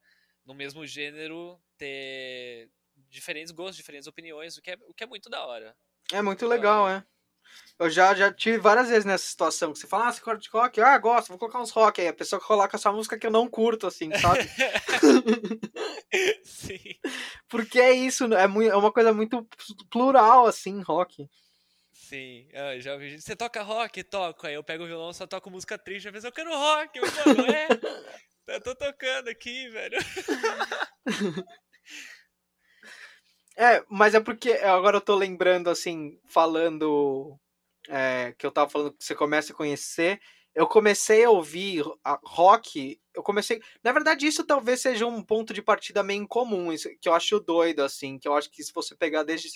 no 0.45 0.53
mesmo 0.53 0.85
gênero, 0.85 1.57
ter 1.79 2.69
diferentes 3.09 3.53
gostos, 3.53 3.77
diferentes 3.77 4.09
opiniões, 4.09 4.57
o 4.57 4.61
que 4.61 4.73
é, 4.73 4.79
o 4.89 4.93
que 4.93 5.05
é 5.05 5.07
muito 5.07 5.31
da 5.31 5.47
hora. 5.47 5.77
É 6.13 6.21
muito 6.21 6.49
legal, 6.49 6.89
é. 6.89 7.07
Eu 7.79 7.89
já, 7.89 8.13
já 8.13 8.33
tive 8.33 8.59
várias 8.59 8.89
vezes 8.89 9.05
nessa 9.05 9.25
situação 9.25 9.73
que 9.73 9.79
você 9.79 9.87
fala, 9.87 10.09
ah, 10.09 10.13
você 10.13 10.37
de 10.37 10.49
rock? 10.49 10.81
Ah, 10.81 10.99
gosto, 10.99 11.29
vou 11.29 11.39
colocar 11.39 11.61
uns 11.61 11.71
rock 11.71 12.01
aí. 12.01 12.09
A 12.09 12.13
pessoa 12.13 12.41
coloca 12.41 12.77
essa 12.77 12.91
música 12.91 13.17
que 13.17 13.29
eu 13.29 13.31
não 13.31 13.49
curto, 13.49 13.87
assim, 13.87 14.11
sabe? 14.19 14.49
Sim, 16.43 16.99
Porque 17.49 17.79
é 17.79 17.93
isso, 17.93 18.25
é, 18.35 18.49
mui- 18.49 18.67
é 18.67 18.75
uma 18.75 18.91
coisa 18.93 19.13
muito 19.13 19.47
plural, 19.91 20.47
assim, 20.47 20.81
rock. 20.83 21.29
Sim. 21.95 22.49
Ah, 22.53 22.79
já 22.79 22.93
ouvi 22.93 23.11
gente, 23.11 23.23
Você 23.23 23.35
toca 23.35 23.63
rock? 23.63 24.03
Toco. 24.03 24.47
Aí 24.47 24.55
eu 24.55 24.65
pego 24.65 24.85
o 24.85 24.87
violão, 24.87 25.13
só 25.13 25.27
toco 25.27 25.51
música 25.51 25.79
triste, 25.79 26.09
às 26.09 26.13
vezes 26.13 26.25
eu 26.25 26.33
quero 26.33 26.51
rock. 26.51 26.99
Eu, 26.99 27.05
é. 27.05 27.69
Eu 28.47 28.61
tô 28.61 28.75
tocando 28.75 29.29
aqui, 29.29 29.71
velho. 29.71 29.97
É, 33.57 33.85
mas 33.89 34.15
é 34.15 34.21
porque 34.21 34.53
agora 34.53 34.97
eu 34.97 35.01
tô 35.01 35.15
lembrando, 35.15 35.71
assim, 35.71 36.19
falando 36.27 37.39
é, 37.89 38.35
que 38.37 38.45
eu 38.45 38.51
tava 38.51 38.69
falando 38.69 38.93
que 38.93 39.05
você 39.05 39.15
começa 39.15 39.53
a 39.53 39.57
conhecer. 39.57 40.21
Eu 40.55 40.67
comecei 40.67 41.25
a 41.25 41.31
ouvir 41.31 41.85
rock. 42.25 43.01
Eu 43.15 43.23
comecei. 43.23 43.61
Na 43.83 43.93
verdade, 43.93 44.27
isso 44.27 44.45
talvez 44.45 44.81
seja 44.81 45.07
um 45.07 45.23
ponto 45.23 45.53
de 45.53 45.63
partida 45.63 46.03
meio 46.03 46.23
incomum, 46.23 46.73
isso 46.73 46.89
que 47.01 47.09
eu 47.09 47.15
acho 47.15 47.41
doido, 47.41 47.81
assim. 47.83 48.19
Que 48.19 48.29
eu 48.29 48.35
acho 48.35 48.51
que 48.51 48.63
se 48.63 48.73
você 48.73 48.95
pegar 48.95 49.23
desde 49.25 49.49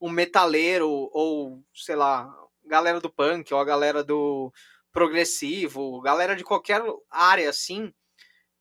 um 0.00 0.10
metaleiro, 0.10 0.88
ou, 1.12 1.62
sei 1.74 1.96
lá, 1.96 2.32
galera 2.64 3.00
do 3.00 3.10
punk, 3.10 3.52
ou 3.52 3.60
a 3.60 3.64
galera 3.64 4.02
do 4.04 4.52
progressivo, 4.92 6.00
galera 6.00 6.34
de 6.34 6.44
qualquer 6.44 6.82
área, 7.10 7.48
assim. 7.50 7.92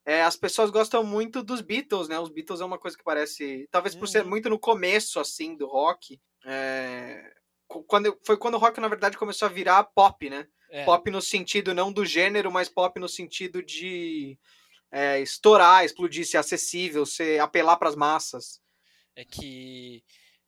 É, 0.06 0.22
as 0.22 0.36
pessoas 0.36 0.70
gostam 0.70 1.04
muito 1.04 1.42
dos 1.44 1.62
Beatles, 1.62 2.08
né? 2.08 2.20
Os 2.20 2.30
Beatles 2.30 2.62
é 2.62 2.66
uma 2.66 2.78
coisa 2.78 2.96
que 2.98 3.04
parece. 3.04 3.68
Talvez 3.72 3.96
por 3.96 4.08
ser 4.08 4.24
Uhum. 4.24 4.30
muito 4.30 4.50
no 4.50 4.60
começo, 4.60 5.20
assim, 5.20 5.56
do 5.58 5.66
rock. 5.68 6.20
é, 6.46 7.34
Quando, 7.88 8.16
foi 8.24 8.38
quando 8.38 8.54
o 8.54 8.60
rock, 8.60 8.80
na 8.80 8.88
verdade, 8.88 9.18
começou 9.18 9.48
a 9.48 9.52
virar 9.52 9.84
pop, 9.84 10.30
né? 10.30 10.48
É, 10.70 10.86
Pop 10.86 11.10
no 11.10 11.22
sentido 11.22 11.74
não 11.74 11.92
do 11.92 12.06
gênero, 12.06 12.52
mas 12.52 12.70
pop 12.70 13.00
no 13.00 13.08
sentido 13.10 13.64
de 13.64 14.38
é, 14.92 15.20
estourar, 15.22 15.84
explodir, 15.84 16.26
ser 16.28 16.38
acessível, 16.38 17.06
ser 17.06 17.40
apelar 17.40 17.78
para 17.78 17.90
as 17.90 17.96
massas. 17.96 18.62
é 19.16 19.24
que 19.26 20.04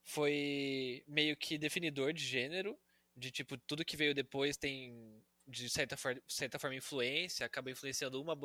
foi 0.08 1.04
meio 1.08 1.36
que 1.36 1.58
definidor 1.58 2.14
de 2.14 2.26
gênero, 2.26 2.80
de 3.16 3.30
tipo, 3.30 3.58
tudo 3.58 3.84
que 3.86 3.98
veio 3.98 4.16
depois 4.16 4.56
tem 4.58 5.22
de 5.50 5.70
certa, 5.70 5.96
for- 5.96 6.22
certa 6.28 6.60
forma 6.60 6.76
influência, 6.76 7.46
acaba 7.46 7.72
influenciando 7.72 8.22
uma 8.22 8.38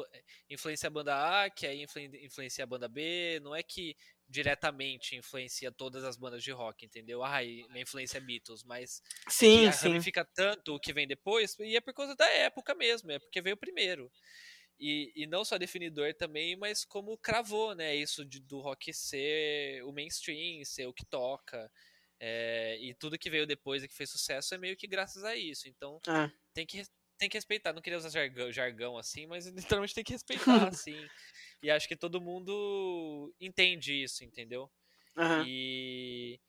influencia 0.48 0.86
a 0.86 0.90
banda 0.90 1.42
A, 1.44 1.50
que 1.50 1.66
aí 1.66 1.82
influen- 1.82 2.24
influencia 2.24 2.62
a 2.62 2.66
banda 2.66 2.88
B, 2.88 3.40
não 3.42 3.54
é 3.56 3.62
que 3.62 3.96
diretamente 4.28 5.16
influencia 5.16 5.70
todas 5.72 6.04
as 6.04 6.16
bandas 6.16 6.42
de 6.44 6.52
rock, 6.52 6.84
entendeu? 6.86 7.22
Ai, 7.22 7.64
minha 7.70 7.82
influência 7.82 8.18
é 8.18 8.20
Beatles, 8.20 8.62
mas 8.64 9.02
Sim, 9.28 9.70
sim. 9.72 9.88
ramifica 9.88 10.24
tanto 10.24 10.74
o 10.74 10.80
que 10.80 10.92
vem 10.92 11.06
depois, 11.06 11.56
e 11.58 11.76
é 11.76 11.80
por 11.80 11.92
causa 11.92 12.14
da 12.14 12.28
época 12.28 12.74
mesmo, 12.74 13.10
é 13.10 13.18
porque 13.18 13.42
veio 13.42 13.56
primeiro. 13.56 14.10
E, 14.82 15.12
e 15.16 15.26
não 15.28 15.44
só 15.44 15.58
definidor 15.58 16.14
também, 16.14 16.56
mas 16.56 16.84
como 16.84 17.16
cravou, 17.18 17.74
né? 17.74 17.94
Isso 17.96 18.24
de- 18.24 18.40
do 18.40 18.60
rock 18.60 18.92
ser 18.94 19.84
o 19.84 19.92
mainstream, 19.92 20.64
ser 20.64 20.86
o 20.88 20.94
que 20.94 21.04
toca. 21.06 21.70
é, 22.20 22.78
e 22.80 22.94
tudo 22.94 23.18
que 23.18 23.30
veio 23.30 23.46
depois 23.46 23.82
e 23.84 23.88
que 23.88 23.94
fez 23.96 24.10
sucesso 24.10 24.54
é 24.54 24.58
meio 24.58 24.76
que 24.76 24.86
graças 24.88 25.24
a 25.24 25.36
isso. 25.36 25.68
Então 25.68 26.02
É. 26.06 26.32
tem 26.54 26.66
que, 26.66 26.82
tem 27.18 27.28
que 27.30 27.36
respeitar. 27.38 27.72
Não 27.74 27.82
queria 27.82 27.98
usar 27.98 28.10
jargão, 28.10 28.52
jargão 28.52 28.98
assim, 28.98 29.26
mas 29.26 29.46
literalmente 29.80 29.94
tem 29.94 30.04
que 30.04 30.12
respeitar, 30.14 30.68
assim. 30.68 31.10
E 31.62 31.70
acho 31.70 31.88
que 31.88 31.96
todo 31.96 32.20
mundo 32.20 33.34
entende 33.40 33.94
isso, 34.04 34.24
entendeu? 34.24 34.70
Aham. 35.16 35.48
E, 35.48 36.40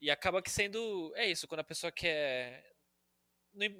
e 0.00 0.10
acaba 0.10 0.42
que 0.42 0.50
sendo. 0.50 1.12
É 1.16 1.30
isso, 1.30 1.48
quando 1.48 1.60
a 1.60 1.64
pessoa 1.64 1.92
quer. 1.92 2.64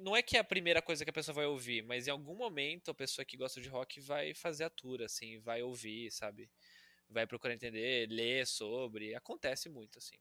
Não 0.01 0.15
é 0.15 0.21
que 0.21 0.37
é 0.37 0.39
a 0.39 0.43
primeira 0.43 0.81
coisa 0.81 1.03
que 1.03 1.09
a 1.09 1.13
pessoa 1.13 1.35
vai 1.35 1.45
ouvir, 1.45 1.83
mas 1.83 2.07
em 2.07 2.11
algum 2.11 2.35
momento 2.35 2.91
a 2.91 2.93
pessoa 2.93 3.25
que 3.25 3.37
gosta 3.37 3.61
de 3.61 3.69
rock 3.69 3.99
vai 4.01 4.33
fazer 4.33 4.65
a 4.65 4.69
tour, 4.69 5.01
assim, 5.01 5.39
vai 5.39 5.61
ouvir, 5.61 6.11
sabe? 6.11 6.49
Vai 7.09 7.25
procurar 7.25 7.53
entender, 7.53 8.07
ler 8.09 8.45
sobre. 8.45 9.15
Acontece 9.15 9.69
muito, 9.69 9.97
assim. 9.97 10.17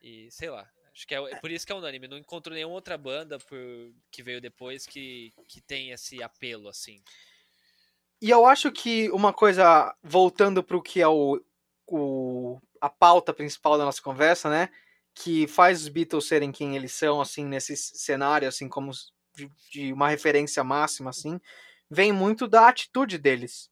E 0.00 0.30
sei 0.30 0.50
lá. 0.50 0.70
Acho 0.92 1.06
que 1.06 1.14
é, 1.14 1.18
é 1.18 1.36
por 1.36 1.50
isso 1.50 1.66
que 1.66 1.72
é 1.72 1.74
unânime. 1.74 2.08
Não 2.08 2.16
encontro 2.16 2.54
nenhuma 2.54 2.74
outra 2.74 2.96
banda 2.96 3.38
por, 3.38 3.58
que 4.10 4.22
veio 4.22 4.40
depois 4.40 4.86
que, 4.86 5.30
que 5.46 5.60
tem 5.60 5.90
esse 5.90 6.22
apelo, 6.22 6.68
assim. 6.68 7.02
E 8.20 8.30
eu 8.30 8.46
acho 8.46 8.72
que 8.72 9.10
uma 9.10 9.32
coisa, 9.32 9.94
voltando 10.02 10.62
para 10.62 10.76
o 10.76 10.82
que 10.82 11.02
é 11.02 11.08
o, 11.08 11.38
o, 11.86 12.58
a 12.80 12.88
pauta 12.88 13.34
principal 13.34 13.76
da 13.76 13.84
nossa 13.84 14.00
conversa, 14.00 14.48
né? 14.48 14.70
Que 15.18 15.46
faz 15.46 15.82
os 15.82 15.88
Beatles 15.88 16.28
serem 16.28 16.52
quem 16.52 16.76
eles 16.76 16.92
são, 16.92 17.20
assim, 17.20 17.44
nesse 17.44 17.74
cenário, 17.74 18.46
assim, 18.46 18.68
como 18.68 18.92
de, 19.34 19.50
de 19.72 19.92
uma 19.92 20.08
referência 20.08 20.62
máxima, 20.62 21.10
assim, 21.10 21.40
vem 21.90 22.12
muito 22.12 22.46
da 22.46 22.68
atitude 22.68 23.18
deles. 23.18 23.70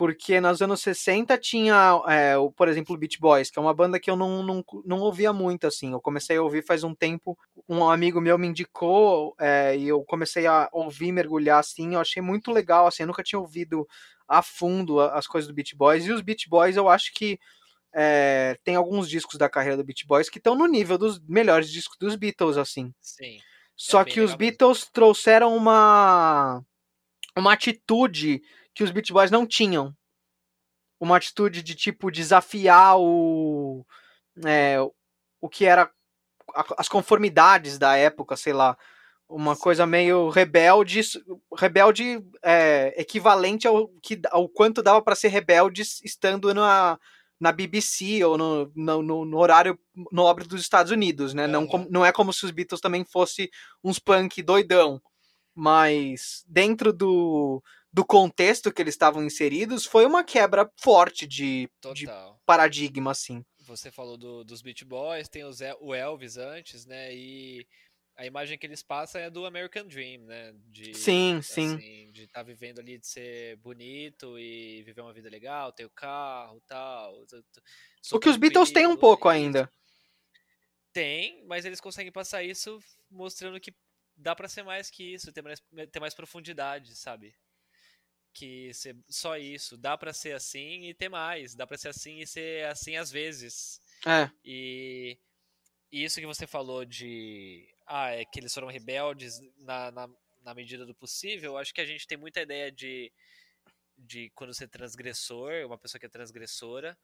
Porque 0.00 0.40
nos 0.40 0.62
anos 0.62 0.80
60 0.80 1.36
tinha, 1.36 2.00
é, 2.08 2.34
o, 2.34 2.50
por 2.50 2.68
exemplo, 2.68 2.94
o 2.94 2.98
Beach 2.98 3.20
Boys, 3.20 3.50
que 3.50 3.58
é 3.58 3.62
uma 3.62 3.74
banda 3.74 4.00
que 4.00 4.10
eu 4.10 4.16
não, 4.16 4.42
não, 4.42 4.64
não 4.86 4.98
ouvia 5.00 5.30
muito, 5.30 5.66
assim. 5.66 5.92
Eu 5.92 6.00
comecei 6.00 6.38
a 6.38 6.42
ouvir 6.42 6.64
faz 6.64 6.82
um 6.82 6.94
tempo, 6.94 7.38
um 7.68 7.86
amigo 7.86 8.18
meu 8.18 8.38
me 8.38 8.46
indicou, 8.46 9.34
é, 9.38 9.76
e 9.76 9.86
eu 9.86 10.02
comecei 10.04 10.46
a 10.46 10.70
ouvir, 10.72 11.12
mergulhar, 11.12 11.58
assim. 11.60 11.94
Eu 11.94 12.00
achei 12.00 12.22
muito 12.22 12.50
legal, 12.50 12.86
assim. 12.86 13.02
Eu 13.02 13.08
nunca 13.08 13.22
tinha 13.22 13.38
ouvido 13.38 13.86
a 14.26 14.40
fundo 14.40 15.00
as 15.00 15.26
coisas 15.26 15.46
do 15.46 15.52
Beach 15.52 15.76
Boys. 15.76 16.06
E 16.06 16.12
os 16.12 16.22
Beach 16.22 16.48
Boys, 16.48 16.76
eu 16.76 16.88
acho 16.88 17.12
que 17.12 17.38
é, 17.92 18.58
tem 18.62 18.76
alguns 18.76 19.08
discos 19.08 19.36
da 19.38 19.48
carreira 19.48 19.76
do 19.76 19.84
Beach 19.84 20.06
Boys 20.06 20.28
que 20.28 20.38
estão 20.38 20.54
no 20.54 20.66
nível 20.66 20.96
dos 20.96 21.20
melhores 21.20 21.70
discos 21.70 21.96
dos 21.98 22.14
Beatles, 22.14 22.56
assim. 22.56 22.92
Sim. 23.00 23.38
Só 23.76 24.04
bem 24.04 24.12
que 24.12 24.20
os 24.20 24.32
legal 24.32 24.38
mesmo. 24.38 24.58
Beatles 24.58 24.90
trouxeram 24.92 25.56
uma 25.56 26.62
uma 27.36 27.52
atitude 27.52 28.42
que 28.74 28.84
os 28.84 28.90
Beach 28.90 29.12
Boys 29.12 29.30
não 29.30 29.46
tinham. 29.46 29.94
Uma 30.98 31.16
atitude 31.16 31.62
de 31.62 31.74
tipo 31.74 32.10
desafiar 32.10 32.98
o 32.98 33.84
é, 34.44 34.76
o 35.40 35.48
que 35.48 35.64
era 35.64 35.90
as 36.76 36.88
conformidades 36.88 37.78
da 37.78 37.96
época, 37.96 38.36
sei 38.36 38.52
lá, 38.52 38.76
uma 39.28 39.56
coisa 39.56 39.86
meio 39.86 40.28
rebelde, 40.28 41.00
rebelde 41.56 42.20
é, 42.42 42.92
equivalente 43.00 43.66
ao 43.66 43.88
que 44.02 44.20
ao 44.30 44.48
quanto 44.48 44.82
dava 44.82 45.00
para 45.00 45.14
ser 45.14 45.28
rebelde 45.28 45.82
estando 46.04 46.52
na 46.52 46.98
na 47.40 47.50
BBC 47.50 48.22
ou 48.24 48.36
no, 48.36 48.70
no, 48.76 49.24
no- 49.24 49.38
horário 49.38 49.78
nobre 50.12 50.46
dos 50.46 50.60
Estados 50.60 50.92
Unidos, 50.92 51.32
né? 51.32 51.46
Não, 51.46 51.60
Aham. 51.62 51.68
como- 51.70 51.88
não 51.90 52.04
é 52.04 52.12
como 52.12 52.32
se 52.32 52.44
os 52.44 52.50
Beatles 52.50 52.80
também 52.80 53.04
fossem 53.04 53.48
uns 53.82 53.98
punk 53.98 54.42
doidão, 54.42 55.00
mas 55.54 56.44
dentro 56.46 56.92
do, 56.92 57.62
do 57.92 58.04
contexto 58.04 58.72
que 58.72 58.80
eles 58.82 58.94
estavam 58.94 59.24
inseridos, 59.24 59.84
foi 59.86 60.04
uma 60.06 60.22
quebra 60.22 60.70
forte 60.76 61.26
de, 61.26 61.68
de 61.94 62.06
paradigma, 62.46 63.10
assim. 63.10 63.44
Você 63.60 63.90
falou 63.90 64.16
do- 64.16 64.44
dos 64.44 64.62
Beach 64.62 64.84
Boys, 64.84 65.28
tem 65.28 65.44
o, 65.44 65.52
Zé- 65.52 65.76
o 65.80 65.94
Elvis 65.94 66.36
antes, 66.36 66.84
né? 66.86 67.14
E 67.14 67.66
a 68.20 68.26
imagem 68.26 68.58
que 68.58 68.66
eles 68.66 68.82
passam 68.82 69.18
é 69.18 69.30
do 69.30 69.46
American 69.46 69.86
Dream, 69.86 70.26
né? 70.26 70.52
De, 70.66 70.92
sim, 70.92 71.40
sim. 71.40 71.74
Assim, 71.74 72.10
de 72.12 72.24
estar 72.24 72.40
tá 72.40 72.42
vivendo 72.42 72.78
ali, 72.78 72.98
de 72.98 73.06
ser 73.06 73.56
bonito 73.56 74.38
e 74.38 74.82
viver 74.82 75.00
uma 75.00 75.12
vida 75.14 75.30
legal, 75.30 75.72
ter 75.72 75.86
o 75.86 75.90
carro 75.90 76.60
tal. 76.68 77.24
O 78.12 78.20
que 78.20 78.28
os 78.28 78.36
Beatles 78.36 78.72
têm 78.72 78.86
um 78.86 78.96
pouco 78.96 79.26
ainda. 79.26 79.72
Tem, 80.92 81.42
mas 81.46 81.64
eles 81.64 81.80
conseguem 81.80 82.12
passar 82.12 82.42
isso 82.42 82.78
mostrando 83.10 83.58
que 83.58 83.74
dá 84.14 84.36
para 84.36 84.48
ser 84.48 84.64
mais 84.64 84.90
que 84.90 85.14
isso, 85.14 85.32
ter 85.32 85.40
mais, 85.40 85.62
ter 85.90 85.98
mais 85.98 86.12
profundidade, 86.12 86.94
sabe? 86.96 87.34
Que 88.34 88.70
ser 88.74 88.98
só 89.08 89.38
isso, 89.38 89.78
dá 89.78 89.96
para 89.96 90.12
ser 90.12 90.32
assim 90.32 90.90
e 90.90 90.92
ter 90.92 91.08
mais, 91.08 91.54
dá 91.54 91.66
para 91.66 91.78
ser 91.78 91.88
assim 91.88 92.20
e 92.20 92.26
ser 92.26 92.66
assim 92.66 92.96
às 92.96 93.10
vezes. 93.10 93.80
É. 94.04 94.30
E, 94.44 95.16
e 95.90 96.04
isso 96.04 96.20
que 96.20 96.26
você 96.26 96.46
falou 96.46 96.84
de 96.84 97.66
ah, 97.90 98.10
é 98.10 98.24
que 98.24 98.38
eles 98.38 98.54
foram 98.54 98.68
rebeldes 98.68 99.40
na, 99.58 99.90
na, 99.90 100.08
na 100.42 100.54
medida 100.54 100.86
do 100.86 100.94
possível, 100.94 101.58
acho 101.58 101.74
que 101.74 101.80
a 101.80 101.84
gente 101.84 102.06
tem 102.06 102.16
muita 102.16 102.40
ideia 102.40 102.70
de, 102.70 103.12
de 103.98 104.30
quando 104.30 104.54
você 104.54 104.64
é 104.64 104.68
transgressor, 104.68 105.66
uma 105.66 105.76
pessoa 105.76 105.98
que 105.98 106.06
é 106.06 106.08
transgressora, 106.08 106.96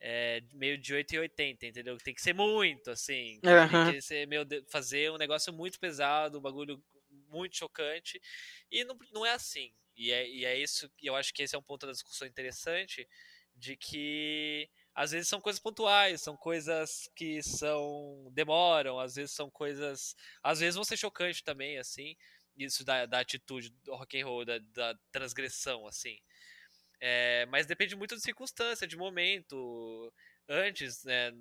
é 0.00 0.42
meio 0.54 0.78
de 0.78 0.94
8 0.94 1.14
e 1.14 1.18
80, 1.18 1.66
entendeu? 1.66 1.98
Tem 1.98 2.14
que 2.14 2.22
ser 2.22 2.32
muito, 2.32 2.90
assim. 2.90 3.38
Uhum. 3.44 3.84
Tem 3.84 3.92
que 3.92 4.00
ser 4.00 4.26
meio, 4.26 4.46
fazer 4.70 5.12
um 5.12 5.18
negócio 5.18 5.52
muito 5.52 5.78
pesado, 5.78 6.38
um 6.38 6.40
bagulho 6.42 6.82
muito 7.28 7.58
chocante. 7.58 8.18
E 8.70 8.82
não, 8.82 8.98
não 9.12 9.26
é 9.26 9.32
assim. 9.32 9.74
E 9.94 10.10
é, 10.10 10.26
e 10.26 10.46
é 10.46 10.58
isso, 10.58 10.90
e 11.02 11.06
eu 11.06 11.14
acho 11.14 11.34
que 11.34 11.42
esse 11.42 11.54
é 11.54 11.58
um 11.58 11.62
ponto 11.62 11.84
da 11.84 11.92
discussão 11.92 12.26
interessante, 12.26 13.06
de 13.54 13.76
que 13.76 14.70
às 14.94 15.12
vezes 15.12 15.28
são 15.28 15.40
coisas 15.40 15.60
pontuais, 15.60 16.20
são 16.20 16.36
coisas 16.36 17.08
que 17.14 17.42
são 17.42 18.28
demoram, 18.32 18.98
às 18.98 19.14
vezes 19.14 19.32
são 19.34 19.50
coisas, 19.50 20.14
às 20.42 20.60
vezes 20.60 20.74
vão 20.74 20.84
ser 20.84 20.96
chocantes 20.96 21.42
também, 21.42 21.78
assim, 21.78 22.16
isso 22.56 22.84
da, 22.84 23.06
da 23.06 23.20
atitude 23.20 23.70
do 23.84 23.94
rock 23.94 24.20
and 24.20 24.26
roll, 24.26 24.44
da, 24.44 24.58
da 24.58 24.94
transgressão, 25.12 25.86
assim. 25.86 26.18
É, 27.00 27.46
mas 27.46 27.66
depende 27.66 27.96
muito 27.96 28.14
de 28.14 28.22
circunstância, 28.22 28.86
de 28.86 28.96
momento. 28.96 30.12
Antes, 30.48 31.04
né, 31.04 31.32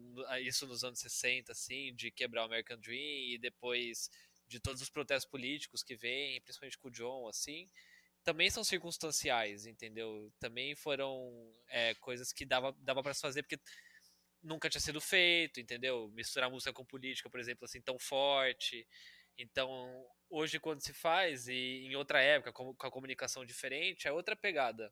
isso 0.41 0.65
nos 0.67 0.83
anos 0.83 0.99
60, 0.99 1.51
assim, 1.51 1.93
de 1.95 2.11
quebrar 2.11 2.43
o 2.43 2.45
American 2.45 2.79
Dream 2.79 3.33
e 3.33 3.37
depois 3.37 4.09
de 4.47 4.59
todos 4.59 4.81
os 4.81 4.89
protestos 4.89 5.29
políticos 5.29 5.83
que 5.83 5.95
vêm, 5.95 6.41
principalmente 6.41 6.77
com 6.77 6.87
o 6.87 6.91
John, 6.91 7.27
assim, 7.27 7.69
também 8.23 8.49
são 8.49 8.63
circunstanciais, 8.63 9.65
entendeu? 9.65 10.31
Também 10.39 10.75
foram 10.75 11.53
é, 11.67 11.93
coisas 11.95 12.31
que 12.31 12.45
dava, 12.45 12.75
dava 12.79 13.01
para 13.01 13.13
se 13.13 13.21
fazer 13.21 13.43
porque 13.43 13.59
nunca 14.41 14.69
tinha 14.69 14.81
sido 14.81 15.01
feito, 15.01 15.59
entendeu? 15.59 16.09
Misturar 16.13 16.49
música 16.49 16.73
com 16.73 16.85
política, 16.85 17.29
por 17.29 17.39
exemplo, 17.39 17.65
assim, 17.65 17.81
tão 17.81 17.97
forte. 17.99 18.87
Então, 19.37 20.05
hoje, 20.29 20.59
quando 20.59 20.81
se 20.81 20.93
faz, 20.93 21.47
e 21.47 21.85
em 21.85 21.95
outra 21.95 22.21
época, 22.21 22.51
com, 22.51 22.73
com 22.75 22.87
a 22.87 22.91
comunicação 22.91 23.45
diferente, 23.45 24.07
é 24.07 24.11
outra 24.11 24.35
pegada. 24.35 24.85
É. 24.85 24.91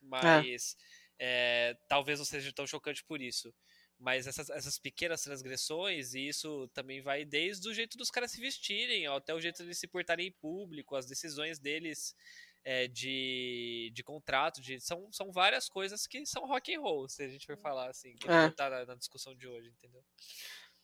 Mas 0.00 0.76
é. 1.18 1.70
É, 1.70 1.74
talvez 1.88 2.18
não 2.18 2.26
seja 2.26 2.52
tão 2.52 2.66
chocante 2.66 3.04
por 3.04 3.20
isso. 3.20 3.54
Mas 3.98 4.26
essas, 4.26 4.50
essas 4.50 4.78
pequenas 4.78 5.22
transgressões, 5.22 6.14
e 6.14 6.26
isso 6.26 6.68
também 6.74 7.00
vai 7.00 7.24
desde 7.24 7.68
o 7.68 7.74
jeito 7.74 7.96
dos 7.96 8.10
caras 8.10 8.32
se 8.32 8.40
vestirem, 8.40 9.06
até 9.06 9.32
o 9.32 9.40
jeito 9.40 9.64
de 9.64 9.74
se 9.74 9.86
portarem 9.86 10.26
em 10.26 10.32
público, 10.32 10.96
as 10.96 11.06
decisões 11.06 11.60
deles 11.60 12.16
é, 12.64 12.86
de, 12.86 13.90
de 13.92 14.02
contrato, 14.02 14.60
de, 14.60 14.80
são, 14.80 15.08
são 15.10 15.32
várias 15.32 15.68
coisas 15.68 16.06
que 16.06 16.24
são 16.24 16.46
rock 16.46 16.74
and 16.74 16.80
roll, 16.80 17.08
se 17.08 17.22
a 17.22 17.28
gente 17.28 17.46
for 17.46 17.56
falar 17.58 17.90
assim, 17.90 18.14
que 18.14 18.30
é. 18.30 18.50
tá 18.50 18.70
na, 18.70 18.86
na, 18.86 18.94
discussão 18.94 19.34
de 19.34 19.46
hoje, 19.46 19.68
entendeu? 19.68 20.02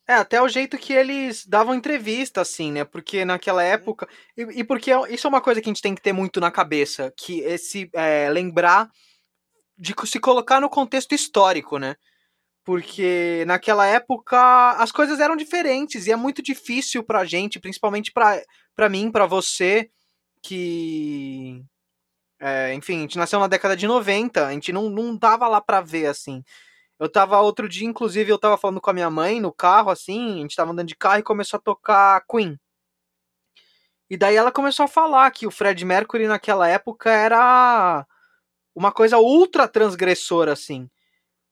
É, 0.07 0.15
até 0.15 0.41
o 0.41 0.49
jeito 0.49 0.79
que 0.79 0.93
eles 0.93 1.47
davam 1.47 1.75
entrevista, 1.75 2.41
assim, 2.41 2.73
né? 2.73 2.85
Porque 2.85 3.25
naquela 3.25 3.63
uhum. 3.63 3.69
época. 3.69 4.09
E, 4.37 4.43
e, 4.61 4.65
porque 4.65 4.91
é 4.91 5.13
isso 5.13 5.27
é 5.27 5.31
uma 5.31 5.41
coisa 5.41 5.61
que 5.61 5.69
a 5.69 5.73
gente 5.73 5.83
tem 5.83 5.95
que 5.95 6.01
ter 6.01 6.15
muito 6.15 6.41
na 6.41 6.51
cabeça, 6.51 7.13
que 7.17 7.41
esse. 7.41 7.91
É, 7.93 8.31
lembrar 8.31 8.91
de 9.77 9.95
se 10.07 10.19
colocar 10.19 10.61
no 10.61 10.71
contexto 10.71 11.15
histórico, 11.15 11.79
né? 11.79 11.95
Porque 12.65 13.45
naquela 13.47 13.87
época 13.87 14.73
as 14.73 14.91
coisas 14.91 15.21
eram 15.21 15.37
diferentes 15.37 16.07
e 16.07 16.13
é 16.13 16.17
muito 16.17 16.43
difícil 16.43 17.05
pra 17.05 17.25
gente, 17.25 17.61
principalmente 17.61 18.11
pra, 18.11 18.43
pra 18.75 18.89
mim, 18.89 19.11
pra 19.11 19.27
você, 19.27 19.91
que. 20.43 21.65
É, 22.41 22.75
enfim, 22.75 22.99
a 22.99 23.01
gente 23.01 23.19
nasceu 23.19 23.41
na 23.41 23.49
década 23.49 23.77
de 23.77 23.87
90, 23.87 24.47
a 24.47 24.53
gente 24.53 24.73
não, 24.73 24.89
não 24.91 25.19
tava 25.19 25.49
lá 25.49 25.61
pra 25.61 25.81
ver, 25.81 26.07
assim. 26.07 26.43
Eu 26.99 27.09
tava 27.11 27.41
outro 27.41 27.69
dia, 27.69 27.87
inclusive, 27.87 28.31
eu 28.31 28.39
tava 28.39 28.57
falando 28.59 28.81
com 28.81 28.91
a 28.91 28.93
minha 28.93 29.11
mãe 29.11 29.41
no 29.41 29.53
carro, 29.53 29.91
assim, 29.91 30.39
a 30.39 30.43
gente 30.43 30.57
tava 30.57 30.73
andando 30.73 30.89
de 30.89 30.97
carro 30.97 31.21
e 31.21 31.23
começou 31.23 31.59
a 31.59 31.61
tocar 31.61 32.25
Queen. 32.31 32.59
E 34.11 34.17
daí 34.17 34.37
ela 34.37 34.51
começou 34.51 34.85
a 34.85 34.89
falar 34.89 35.31
que 35.31 35.47
o 35.47 35.51
Fred 35.51 35.85
Mercury 35.85 36.27
naquela 36.27 36.67
época 36.69 37.11
era 37.11 38.07
uma 38.75 38.93
coisa 38.93 39.19
ultra 39.19 39.69
transgressora, 39.69 40.53
assim. 40.53 40.89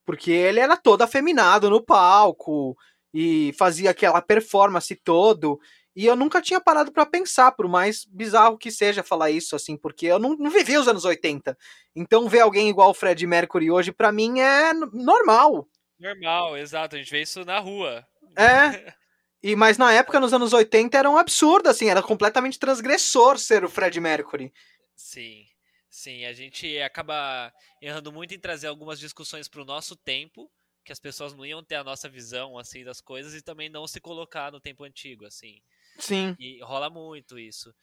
Porque 0.04 0.30
ele 0.30 0.60
era 0.60 0.76
todo 0.76 1.02
afeminado 1.02 1.68
no 1.68 1.82
palco 1.82 2.76
e 3.12 3.52
fazia 3.58 3.90
aquela 3.90 4.22
performance 4.22 4.94
todo. 4.96 5.60
E 5.96 6.04
eu 6.04 6.14
nunca 6.14 6.42
tinha 6.42 6.60
parado 6.60 6.92
para 6.92 7.06
pensar, 7.06 7.52
por 7.52 7.66
mais 7.66 8.04
bizarro 8.04 8.58
que 8.58 8.70
seja 8.70 9.02
falar 9.02 9.30
isso, 9.30 9.56
assim, 9.56 9.78
porque 9.78 10.04
eu 10.04 10.18
não, 10.18 10.36
não 10.36 10.50
vivi 10.50 10.76
os 10.76 10.86
anos 10.86 11.06
80. 11.06 11.56
Então 11.94 12.28
ver 12.28 12.40
alguém 12.40 12.68
igual 12.68 12.90
o 12.90 12.94
Fred 12.94 13.26
Mercury 13.26 13.70
hoje, 13.70 13.90
para 13.92 14.12
mim, 14.12 14.38
é 14.38 14.74
normal. 14.74 15.66
Normal, 15.98 16.58
exato. 16.58 16.96
A 16.96 16.98
gente 16.98 17.10
vê 17.10 17.22
isso 17.22 17.42
na 17.46 17.58
rua. 17.58 18.06
É. 18.36 18.94
E, 19.42 19.54
mas 19.54 19.78
na 19.78 19.92
época, 19.92 20.18
nos 20.18 20.32
anos 20.32 20.52
80, 20.52 20.98
era 20.98 21.08
um 21.08 21.16
absurdo, 21.16 21.68
assim, 21.68 21.88
era 21.88 22.02
completamente 22.02 22.58
transgressor 22.58 23.38
ser 23.38 23.64
o 23.64 23.68
Fred 23.68 24.00
Mercury. 24.00 24.52
Sim, 24.96 25.44
sim. 25.88 26.24
A 26.24 26.32
gente 26.32 26.80
acaba 26.80 27.52
errando 27.80 28.10
muito 28.10 28.34
em 28.34 28.40
trazer 28.40 28.66
algumas 28.66 28.98
discussões 28.98 29.46
para 29.46 29.62
o 29.62 29.64
nosso 29.64 29.94
tempo, 29.94 30.50
que 30.86 30.92
as 30.92 31.00
pessoas 31.00 31.34
não 31.34 31.44
iam 31.44 31.64
ter 31.64 31.74
a 31.74 31.84
nossa 31.84 32.08
visão, 32.08 32.56
assim, 32.56 32.84
das 32.84 33.00
coisas 33.00 33.34
e 33.34 33.42
também 33.42 33.68
não 33.68 33.88
se 33.88 34.00
colocar 34.00 34.52
no 34.52 34.60
tempo 34.60 34.84
antigo, 34.84 35.26
assim. 35.26 35.60
Sim. 35.98 36.36
E 36.38 36.62
rola 36.62 36.88
muito 36.88 37.36
isso. 37.36 37.74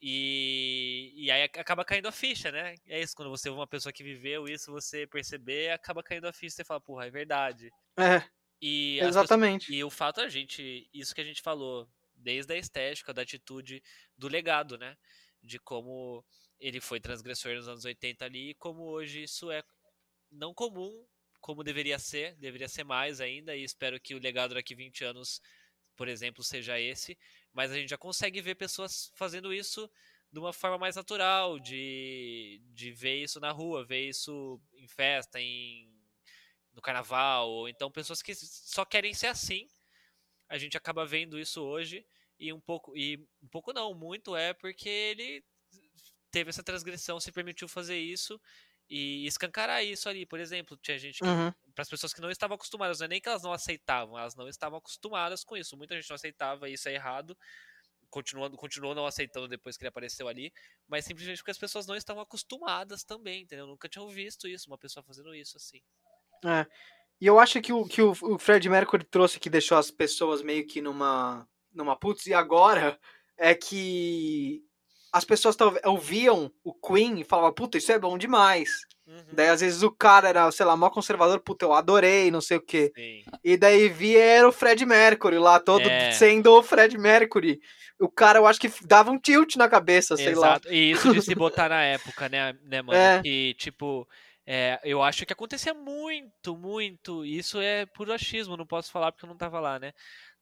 E, 0.00 1.10
e 1.16 1.30
aí 1.30 1.44
acaba 1.44 1.86
caindo 1.86 2.06
a 2.06 2.12
ficha, 2.12 2.52
né? 2.52 2.74
É 2.86 3.00
isso, 3.00 3.16
quando 3.16 3.30
você 3.30 3.48
vê 3.48 3.56
uma 3.56 3.66
pessoa 3.66 3.94
que 3.94 4.04
viveu 4.04 4.46
isso, 4.46 4.70
você 4.70 5.06
perceber, 5.06 5.70
acaba 5.70 6.02
caindo 6.02 6.28
a 6.28 6.32
ficha, 6.34 6.56
você 6.56 6.64
fala, 6.64 6.82
porra, 6.82 7.06
é 7.06 7.10
verdade. 7.10 7.72
É. 7.96 8.22
E 8.60 8.98
exatamente. 9.00 9.66
Pessoas, 9.66 9.78
e 9.78 9.84
o 9.84 9.88
fato 9.88 10.20
é 10.20 10.24
a 10.24 10.28
gente, 10.28 10.86
isso 10.92 11.14
que 11.14 11.22
a 11.22 11.24
gente 11.24 11.40
falou, 11.40 11.88
desde 12.14 12.52
a 12.52 12.58
estética, 12.58 13.14
da 13.14 13.22
atitude, 13.22 13.82
do 14.18 14.28
legado, 14.28 14.76
né? 14.76 14.94
De 15.42 15.58
como 15.58 16.22
ele 16.60 16.80
foi 16.80 17.00
transgressor 17.00 17.54
nos 17.54 17.68
anos 17.68 17.86
80 17.86 18.22
ali, 18.22 18.50
e 18.50 18.54
como 18.54 18.82
hoje 18.82 19.22
isso 19.22 19.50
é 19.50 19.62
não 20.30 20.52
comum, 20.52 21.06
como 21.44 21.62
deveria 21.62 21.98
ser, 21.98 22.34
deveria 22.36 22.70
ser 22.70 22.84
mais 22.84 23.20
ainda, 23.20 23.54
e 23.54 23.62
espero 23.62 24.00
que 24.00 24.14
o 24.14 24.18
legado 24.18 24.54
daqui 24.54 24.74
20 24.74 25.04
anos, 25.04 25.42
por 25.94 26.08
exemplo, 26.08 26.42
seja 26.42 26.80
esse, 26.80 27.18
mas 27.52 27.70
a 27.70 27.74
gente 27.74 27.90
já 27.90 27.98
consegue 27.98 28.40
ver 28.40 28.54
pessoas 28.54 29.12
fazendo 29.14 29.52
isso 29.52 29.90
de 30.32 30.38
uma 30.38 30.54
forma 30.54 30.78
mais 30.78 30.96
natural, 30.96 31.60
de, 31.60 32.62
de 32.72 32.92
ver 32.92 33.22
isso 33.22 33.38
na 33.40 33.50
rua, 33.50 33.84
ver 33.84 34.08
isso 34.08 34.58
em 34.74 34.88
festa, 34.88 35.38
em, 35.38 35.92
no 36.72 36.80
carnaval, 36.80 37.50
ou 37.50 37.68
então 37.68 37.90
pessoas 37.90 38.22
que 38.22 38.34
só 38.34 38.82
querem 38.86 39.12
ser 39.12 39.26
assim. 39.26 39.68
A 40.48 40.56
gente 40.56 40.78
acaba 40.78 41.04
vendo 41.04 41.38
isso 41.38 41.60
hoje 41.60 42.06
e 42.38 42.54
um 42.54 42.60
pouco 42.60 42.96
e 42.96 43.18
um 43.42 43.48
pouco 43.48 43.70
não, 43.70 43.92
muito 43.92 44.34
é 44.34 44.54
porque 44.54 44.88
ele 44.88 45.44
teve 46.30 46.48
essa 46.48 46.62
transgressão, 46.62 47.20
se 47.20 47.30
permitiu 47.30 47.68
fazer 47.68 47.98
isso 47.98 48.40
e 48.88 49.26
escancarar 49.26 49.84
isso 49.84 50.08
ali. 50.08 50.26
Por 50.26 50.40
exemplo, 50.40 50.76
tinha 50.76 50.98
gente 50.98 51.20
que, 51.20 51.26
uhum. 51.26 51.52
para 51.74 51.82
as 51.82 51.88
pessoas 51.88 52.12
que 52.12 52.20
não 52.20 52.30
estavam 52.30 52.54
acostumadas, 52.54 52.98
não 52.98 53.06
é 53.06 53.08
nem 53.08 53.20
que 53.20 53.28
elas 53.28 53.42
não 53.42 53.52
aceitavam, 53.52 54.18
elas 54.18 54.34
não 54.34 54.48
estavam 54.48 54.78
acostumadas 54.78 55.44
com 55.44 55.56
isso. 55.56 55.76
Muita 55.76 55.94
gente 55.94 56.08
não 56.08 56.16
aceitava, 56.16 56.68
isso 56.68 56.88
é 56.88 56.94
errado. 56.94 57.36
Continuando, 58.10 58.56
continuou 58.56 58.94
não 58.94 59.06
aceitando 59.06 59.48
depois 59.48 59.76
que 59.76 59.82
ele 59.82 59.88
apareceu 59.88 60.28
ali, 60.28 60.52
mas 60.86 61.04
simplesmente 61.04 61.38
porque 61.38 61.50
as 61.50 61.58
pessoas 61.58 61.86
não 61.86 61.96
estavam 61.96 62.22
acostumadas 62.22 63.02
também, 63.02 63.42
entendeu? 63.42 63.66
Nunca 63.66 63.88
tinham 63.88 64.08
visto 64.08 64.46
isso, 64.46 64.70
uma 64.70 64.78
pessoa 64.78 65.02
fazendo 65.02 65.34
isso 65.34 65.56
assim. 65.56 65.82
É. 66.44 66.64
E 67.20 67.26
eu 67.26 67.40
acho 67.40 67.60
que 67.60 67.72
o 67.72 67.84
que 67.84 68.02
o 68.02 68.38
Fred 68.38 68.68
Mercury 68.68 69.04
trouxe 69.04 69.40
que 69.40 69.50
deixou 69.50 69.78
as 69.78 69.90
pessoas 69.90 70.42
meio 70.42 70.66
que 70.66 70.80
numa 70.80 71.48
numa 71.72 71.96
putz 71.96 72.26
e 72.26 72.34
agora 72.34 72.98
é 73.36 73.54
que 73.54 74.64
as 75.14 75.24
pessoas 75.24 75.56
ouviam 75.84 76.50
o 76.64 76.74
Queen 76.74 77.20
e 77.20 77.24
falavam, 77.24 77.52
puta, 77.52 77.78
isso 77.78 77.92
é 77.92 77.98
bom 78.00 78.18
demais. 78.18 78.68
Uhum. 79.06 79.22
Daí, 79.32 79.48
às 79.48 79.60
vezes, 79.60 79.84
o 79.84 79.90
cara 79.92 80.28
era, 80.28 80.50
sei 80.50 80.66
lá, 80.66 80.76
mó 80.76 80.90
conservador, 80.90 81.38
puta, 81.38 81.64
eu 81.64 81.72
adorei, 81.72 82.32
não 82.32 82.40
sei 82.40 82.56
o 82.56 82.60
quê. 82.60 82.90
Sim. 82.96 83.22
E 83.44 83.56
daí 83.56 83.88
via 83.88 84.48
o 84.48 84.50
Fred 84.50 84.84
Mercury 84.84 85.38
lá, 85.38 85.60
todo 85.60 85.88
é. 85.88 86.10
sendo 86.10 86.50
o 86.52 86.64
Fred 86.64 86.98
Mercury. 86.98 87.60
O 88.00 88.08
cara, 88.08 88.40
eu 88.40 88.46
acho 88.46 88.58
que 88.58 88.68
dava 88.84 89.12
um 89.12 89.18
tilt 89.18 89.54
na 89.54 89.68
cabeça, 89.68 90.16
sei 90.16 90.30
Exato. 90.30 90.66
lá. 90.66 90.74
E 90.74 90.90
isso 90.90 91.12
de 91.14 91.22
se 91.22 91.32
botar 91.36 91.68
na 91.68 91.80
época, 91.80 92.28
né, 92.28 92.52
né 92.64 92.82
mano? 92.82 92.98
É. 92.98 93.22
Que, 93.22 93.54
tipo, 93.54 94.08
É, 94.44 94.80
eu 94.82 95.00
acho 95.00 95.24
que 95.24 95.32
acontecia 95.32 95.72
muito, 95.72 96.56
muito. 96.56 97.24
Isso 97.24 97.60
é 97.60 97.86
puro 97.86 98.12
achismo, 98.12 98.56
não 98.56 98.66
posso 98.66 98.90
falar 98.90 99.12
porque 99.12 99.24
eu 99.24 99.30
não 99.30 99.36
tava 99.36 99.60
lá, 99.60 99.78
né? 99.78 99.92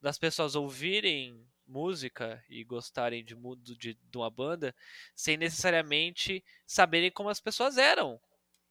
Das 0.01 0.17
pessoas 0.17 0.55
ouvirem 0.55 1.45
música 1.73 2.43
e 2.49 2.63
gostarem 2.63 3.25
de, 3.25 3.35
de, 3.77 3.95
de 3.95 4.17
uma 4.17 4.29
banda 4.29 4.75
sem 5.15 5.37
necessariamente 5.37 6.43
saberem 6.65 7.11
como 7.11 7.29
as 7.29 7.39
pessoas 7.39 7.77
eram. 7.77 8.19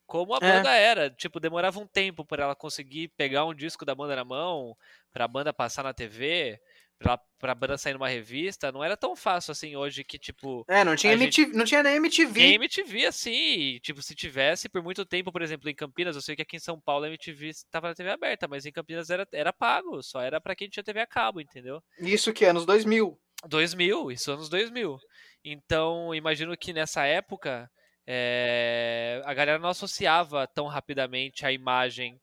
Como 0.06 0.34
a 0.34 0.38
É. 0.38 0.40
banda 0.40 0.70
era. 0.74 1.10
Tipo, 1.10 1.40
demorava 1.40 1.80
um 1.80 1.86
tempo 1.86 2.24
para 2.24 2.44
ela 2.44 2.54
conseguir 2.56 3.08
pegar 3.16 3.44
um 3.46 3.54
disco 3.54 3.84
da 3.84 3.94
banda 3.94 4.14
na 4.16 4.24
mão, 4.24 4.76
pra 5.12 5.26
banda 5.28 5.52
passar 5.52 5.82
na 5.82 5.94
TV, 5.94 6.60
pra, 7.02 7.18
pra 7.38 7.54
banda 7.54 7.76
sair 7.76 7.92
numa 7.94 8.08
revista. 8.08 8.70
Não 8.72 8.82
era 8.82 8.96
tão 8.96 9.14
fácil 9.16 9.52
assim 9.52 9.76
hoje 9.76 10.04
que, 10.04 10.18
tipo, 10.18 10.64
É, 10.68 10.84
não 10.84 10.94
tinha, 10.96 11.12
A 11.12 11.16
gente- 11.16 11.40
MTV, 11.42 11.58
não 11.58 11.64
tinha 11.64 11.82
nem 11.82 11.96
MTV. 11.96 12.32
Game 12.40 12.54
MTV, 12.56 13.06
assim, 13.06 13.32
e, 13.32 13.80
tipo, 13.80 14.00
se 14.02 14.14
tivesse 14.14 14.68
por 14.68 14.82
muito 14.82 15.04
tempo, 15.04 15.30
por 15.32 15.42
exemplo, 15.42 15.68
em 15.68 15.74
Campinas, 15.74 16.14
eu 16.16 16.22
sei 16.22 16.36
que 16.36 16.42
aqui 16.42 16.56
em 16.56 16.60
São 16.60 16.80
Paulo 16.80 17.04
a 17.04 17.08
MTV 17.08 17.48
estava 17.48 17.88
na 17.88 17.94
TV 17.94 18.10
aberta, 18.10 18.46
mas 18.48 18.64
em 18.64 18.72
Campinas 18.72 19.10
era, 19.10 19.26
era 19.32 19.52
pago, 19.52 20.02
só 20.02 20.20
era 20.20 20.40
pra 20.40 20.54
quem 20.54 20.68
tinha 20.68 20.82
TV 20.84 21.00
a 21.00 21.06
cabo, 21.06 21.40
entendeu? 21.40 21.82
Isso 21.98 22.32
que 22.32 22.44
anos 22.44 22.64
2000. 22.64 23.18
2000, 23.48 24.10
isso 24.12 24.30
anos 24.30 24.48
2000. 24.48 24.98
Então, 25.44 26.14
imagino 26.14 26.56
que 26.56 26.72
nessa 26.72 27.04
época 27.04 27.68
eh, 28.06 29.20
a 29.24 29.34
galera 29.34 29.58
não 29.58 29.68
associava 29.68 30.46
tão 30.46 30.66
rapidamente 30.66 31.44
a 31.46 31.52
imagem 31.52 32.20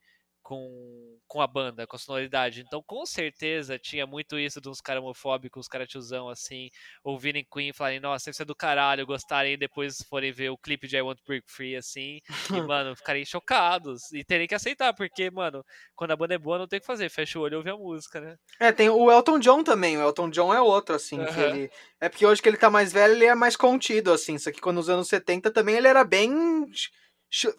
com, 0.49 1.15
com 1.27 1.41
a 1.41 1.45
banda, 1.45 1.85
com 1.85 1.95
a 1.95 1.99
sonoridade. 1.99 2.63
Então, 2.65 2.81
com 2.81 3.05
certeza, 3.05 3.77
tinha 3.77 4.07
muito 4.07 4.39
isso 4.39 4.59
de 4.59 4.67
uns 4.67 4.81
caras 4.81 5.03
homofóbicos, 5.03 5.59
uns 5.59 5.67
caras 5.67 5.87
tiozão, 5.87 6.27
assim, 6.27 6.71
ouvirem 7.03 7.45
Queen 7.53 7.69
e 7.69 7.73
falarem, 7.73 7.99
nossa, 7.99 8.31
isso 8.31 8.41
é 8.41 8.45
do 8.45 8.55
caralho, 8.55 9.05
gostarem 9.05 9.53
e 9.53 9.57
depois 9.57 10.03
forem 10.09 10.31
ver 10.31 10.49
o 10.49 10.57
clipe 10.57 10.87
de 10.87 10.97
I 10.97 11.03
Want 11.03 11.19
to 11.19 11.23
Break 11.27 11.45
Free, 11.47 11.75
assim, 11.75 12.19
e, 12.51 12.61
mano, 12.67 12.95
ficarem 12.95 13.23
chocados 13.23 14.11
e 14.11 14.23
terem 14.23 14.47
que 14.47 14.55
aceitar, 14.55 14.91
porque, 14.91 15.29
mano, 15.29 15.63
quando 15.95 16.11
a 16.11 16.15
banda 16.15 16.33
é 16.33 16.39
boa, 16.39 16.57
não 16.57 16.67
tem 16.67 16.77
o 16.77 16.79
que 16.79 16.87
fazer, 16.87 17.11
fecha 17.11 17.37
o 17.37 17.43
olho 17.43 17.53
e 17.53 17.57
ouve 17.57 17.69
a 17.69 17.77
música, 17.77 18.19
né? 18.19 18.35
É, 18.59 18.71
tem 18.71 18.89
o 18.89 19.11
Elton 19.11 19.37
John 19.37 19.63
também. 19.63 19.99
O 19.99 20.01
Elton 20.01 20.31
John 20.31 20.51
é 20.51 20.59
outro, 20.59 20.95
assim. 20.95 21.17
que 21.17 21.29
Aham. 21.29 21.45
ele... 21.45 21.71
É 22.01 22.09
porque 22.09 22.25
hoje 22.25 22.41
que 22.41 22.49
ele 22.49 22.57
tá 22.57 22.71
mais 22.71 22.91
velho, 22.91 23.13
ele 23.13 23.25
é 23.25 23.35
mais 23.35 23.55
contido, 23.55 24.11
assim. 24.11 24.39
Só 24.39 24.51
que 24.51 24.59
quando 24.59 24.77
nos 24.77 24.89
anos 24.89 25.07
70 25.09 25.51
também 25.51 25.75
ele 25.75 25.87
era 25.87 26.03
bem. 26.03 26.31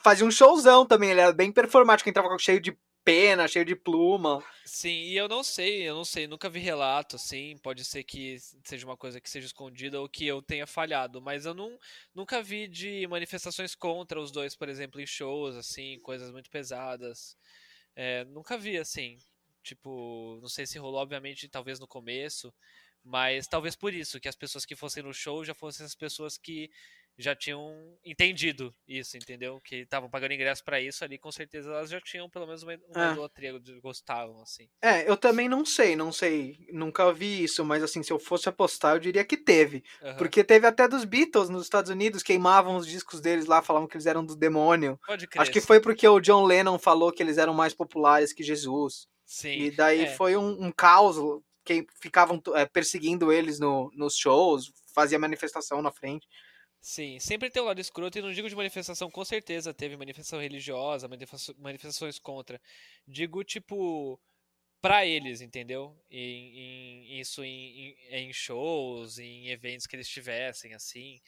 Fazia 0.00 0.26
um 0.26 0.30
showzão 0.30 0.84
também, 0.84 1.10
ele 1.10 1.20
era 1.20 1.32
bem 1.32 1.52
performático, 1.52 2.08
entrava 2.08 2.36
cheio 2.38 2.60
de 2.60 2.76
pena, 3.04 3.48
cheio 3.48 3.64
de 3.64 3.74
pluma. 3.74 4.44
Sim, 4.64 4.90
e 4.90 5.16
eu 5.16 5.28
não 5.28 5.42
sei, 5.42 5.82
eu 5.82 5.94
não 5.94 6.04
sei, 6.04 6.26
nunca 6.26 6.48
vi 6.48 6.60
relato, 6.60 7.16
assim, 7.16 7.56
pode 7.58 7.84
ser 7.84 8.04
que 8.04 8.36
seja 8.64 8.86
uma 8.86 8.96
coisa 8.96 9.20
que 9.20 9.30
seja 9.30 9.46
escondida 9.46 10.00
ou 10.00 10.08
que 10.08 10.26
eu 10.26 10.42
tenha 10.42 10.66
falhado, 10.66 11.20
mas 11.20 11.44
eu 11.44 11.54
não, 11.54 11.78
nunca 12.14 12.42
vi 12.42 12.68
de 12.68 13.06
manifestações 13.08 13.74
contra 13.74 14.20
os 14.20 14.30
dois, 14.30 14.54
por 14.54 14.68
exemplo, 14.68 15.00
em 15.00 15.06
shows, 15.06 15.56
assim, 15.56 15.98
coisas 16.00 16.30
muito 16.30 16.50
pesadas. 16.50 17.36
É, 17.96 18.24
nunca 18.26 18.56
vi, 18.56 18.76
assim, 18.78 19.18
tipo, 19.62 20.38
não 20.40 20.48
sei 20.48 20.66
se 20.66 20.78
rolou, 20.78 21.00
obviamente, 21.00 21.48
talvez 21.48 21.80
no 21.80 21.88
começo, 21.88 22.52
mas 23.02 23.46
talvez 23.46 23.74
por 23.74 23.94
isso, 23.94 24.20
que 24.20 24.28
as 24.28 24.36
pessoas 24.36 24.64
que 24.64 24.76
fossem 24.76 25.02
no 25.02 25.12
show 25.12 25.44
já 25.44 25.54
fossem 25.54 25.84
as 25.86 25.94
pessoas 25.94 26.36
que 26.36 26.70
já 27.18 27.34
tinham 27.36 27.74
entendido 28.04 28.74
isso, 28.86 29.16
entendeu? 29.16 29.60
Que 29.62 29.76
estavam 29.76 30.08
pagando 30.08 30.32
ingresso 30.32 30.64
pra 30.64 30.80
isso 30.80 31.04
ali, 31.04 31.18
com 31.18 31.30
certeza 31.30 31.70
elas 31.70 31.90
já 31.90 32.00
tinham 32.00 32.28
pelo 32.30 32.46
menos 32.46 32.62
uma, 32.62 32.78
uma 32.88 33.08
É. 33.08 33.12
idolatria, 33.12 33.60
gostavam, 33.82 34.40
assim. 34.40 34.68
É, 34.82 35.08
eu 35.08 35.16
também 35.16 35.48
não 35.48 35.64
sei, 35.64 35.94
não 35.94 36.12
sei. 36.12 36.58
Nunca 36.72 37.12
vi 37.12 37.44
isso, 37.44 37.64
mas 37.64 37.82
assim, 37.82 38.02
se 38.02 38.12
eu 38.12 38.18
fosse 38.18 38.48
apostar, 38.48 38.96
eu 38.96 39.00
diria 39.00 39.24
que 39.24 39.36
teve. 39.36 39.84
Aham. 40.02 40.16
Porque 40.16 40.42
teve 40.42 40.66
até 40.66 40.88
dos 40.88 41.04
Beatles 41.04 41.48
nos 41.48 41.64
Estados 41.64 41.90
Unidos, 41.90 42.22
queimavam 42.22 42.76
os 42.76 42.86
discos 42.86 43.20
deles 43.20 43.46
lá, 43.46 43.62
falavam 43.62 43.86
que 43.86 43.96
eles 43.96 44.06
eram 44.06 44.24
do 44.24 44.36
demônio. 44.36 44.98
Pode 45.06 45.26
crer. 45.26 45.42
Acho 45.42 45.52
que 45.52 45.60
foi 45.60 45.80
porque 45.80 46.06
o 46.08 46.20
John 46.20 46.44
Lennon 46.44 46.78
falou 46.78 47.12
que 47.12 47.22
eles 47.22 47.38
eram 47.38 47.52
mais 47.52 47.74
populares 47.74 48.32
que 48.32 48.42
Jesus. 48.42 49.06
Sim. 49.26 49.60
E 49.60 49.70
daí 49.70 50.02
é. 50.02 50.06
foi 50.16 50.36
um, 50.36 50.64
um 50.64 50.72
caos, 50.72 51.16
que 51.64 51.86
ficavam 52.00 52.42
é, 52.54 52.66
perseguindo 52.66 53.30
eles 53.30 53.60
no, 53.60 53.90
nos 53.94 54.16
shows, 54.16 54.72
fazia 54.94 55.18
manifestação 55.18 55.80
na 55.80 55.92
frente. 55.92 56.26
Sim, 56.82 57.18
sempre 57.20 57.50
tem 57.50 57.60
o 57.62 57.66
lado 57.66 57.78
escroto, 57.80 58.18
e 58.18 58.22
não 58.22 58.32
digo 58.32 58.48
de 58.48 58.56
manifestação, 58.56 59.10
com 59.10 59.22
certeza 59.24 59.74
teve 59.74 59.96
manifestação 59.98 60.40
religiosa, 60.40 61.06
manifesta- 61.08 61.54
manifestações 61.58 62.18
contra. 62.18 62.60
Digo, 63.06 63.44
tipo, 63.44 64.18
pra 64.82 65.06
eles, 65.06 65.40
entendeu? 65.42 66.02
Em, 66.10 66.58
em- 67.16 67.20
isso 67.20 67.44
em, 67.44 67.96
em, 68.10 68.32
shows, 68.32 69.18
em 69.18 69.48
eventos 69.50 69.86
que 69.86 69.96
eles 69.96 70.08
tivessem, 70.08 70.74
assim, 70.74 71.20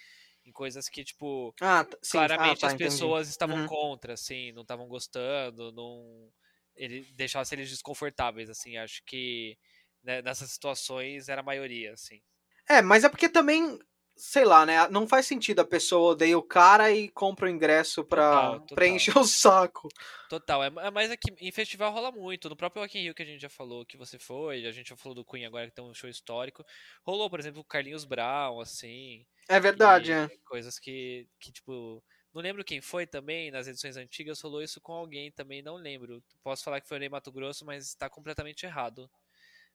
em 0.45 0.53
coisas 0.53 0.89
que, 0.89 1.05
tipo, 1.05 1.57
Ah, 1.61 1.85
t- 1.85 1.97
sim, 2.03 2.29
claramente 2.29 2.37
ah, 2.37 2.57
tá, 2.57 2.73
as 2.73 2.75
entendi. 2.75 3.15
pessoas 3.15 3.29
estavam 3.29 3.61
Uhum. 3.61 3.67
contra, 3.67 4.15
assim, 4.15 4.53
não 4.53 4.63
estavam 4.63 4.89
gostando, 4.89 5.73
não 5.73 6.33
ele 6.77 7.03
deixasse 7.15 7.55
eles 7.55 7.71
desconfortáveis, 7.71 8.51
assim, 8.51 8.77
acho 8.79 9.03
que 9.07 9.59
né, 10.03 10.23
nessas 10.23 10.51
situações 10.53 11.29
era 11.29 11.41
a 11.43 11.45
maioria, 11.45 11.93
assim. 11.95 12.23
É, 12.69 12.81
mas 12.83 13.05
é 13.05 13.09
porque 13.09 13.29
também, 13.29 13.79
sei 14.17 14.45
lá, 14.45 14.65
né? 14.67 14.89
Não 14.89 15.07
faz 15.07 15.27
sentido 15.27 15.61
a 15.61 15.65
pessoa 15.65 16.13
odeia 16.13 16.37
o 16.39 16.43
cara 16.43 16.91
e 16.91 17.09
compra 17.09 17.47
o 17.47 17.49
ingresso 17.49 18.05
pra, 18.05 18.53
Total, 18.53 18.61
pra 18.75 18.87
total. 18.87 18.87
encher 18.87 19.19
o 19.19 19.25
saco. 19.25 19.89
Total, 20.29 20.63
é, 20.65 20.67
é 20.67 20.91
mais 20.91 21.11
aqui 21.11 21.35
em 21.41 21.53
festival 21.53 21.93
rola 21.93 22.11
muito. 22.11 22.49
No 22.49 22.57
próprio 22.57 22.83
Rock 22.83 22.99
in 22.99 23.03
Rio 23.03 23.15
que 23.15 23.23
a 23.23 23.27
gente 23.27 23.41
já 23.41 23.49
falou 23.49 23.85
que 23.85 23.97
você 23.97 24.19
foi, 24.19 24.67
a 24.67 24.73
gente 24.73 24.89
já 24.91 24.97
falou 24.97 25.15
do 25.15 25.25
Queen 25.25 25.45
agora 25.45 25.69
que 25.69 25.75
tem 25.75 25.85
um 25.85 25.95
show 25.95 26.09
histórico. 26.09 26.65
Rolou, 27.05 27.29
por 27.29 27.41
exemplo, 27.41 27.61
o 27.61 27.65
Carlinhos 27.65 28.05
Brown, 28.05 28.61
assim. 28.61 29.27
É 29.49 29.59
verdade, 29.61 30.13
é. 30.13 30.29
Coisas 30.45 30.79
que, 30.79 31.29
que, 31.41 31.53
tipo. 31.53 32.03
Não 32.33 32.41
lembro 32.41 32.65
quem 32.65 32.81
foi 32.81 33.07
também, 33.07 33.51
nas 33.51 33.67
edições 33.67 33.95
antigas 33.99 34.41
rolou 34.41 34.63
isso 34.63 34.81
com 34.81 34.95
alguém 34.95 35.31
também, 35.31 35.61
não 35.61 35.77
lembro. 35.77 36.25
Posso 36.43 36.65
falar 36.65 36.81
que 36.81 36.89
foi 36.89 36.97
o 36.97 37.01
Ney 37.01 37.11
Mato 37.11 37.31
Grosso, 37.31 37.63
mas 37.67 37.89
está 37.89 38.09
completamente 38.09 38.65
errado. 38.65 39.11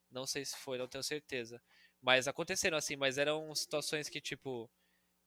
Não 0.10 0.26
sei 0.26 0.44
se 0.44 0.58
foi, 0.58 0.78
não 0.80 0.88
tenho 0.88 1.04
certeza. 1.04 1.62
Mas 2.02 2.28
aconteceram 2.28 2.78
assim, 2.78 2.95
mas 2.95 3.18
eram 3.18 3.54
situações 3.56 4.10
que, 4.10 4.22
tipo, 4.22 4.70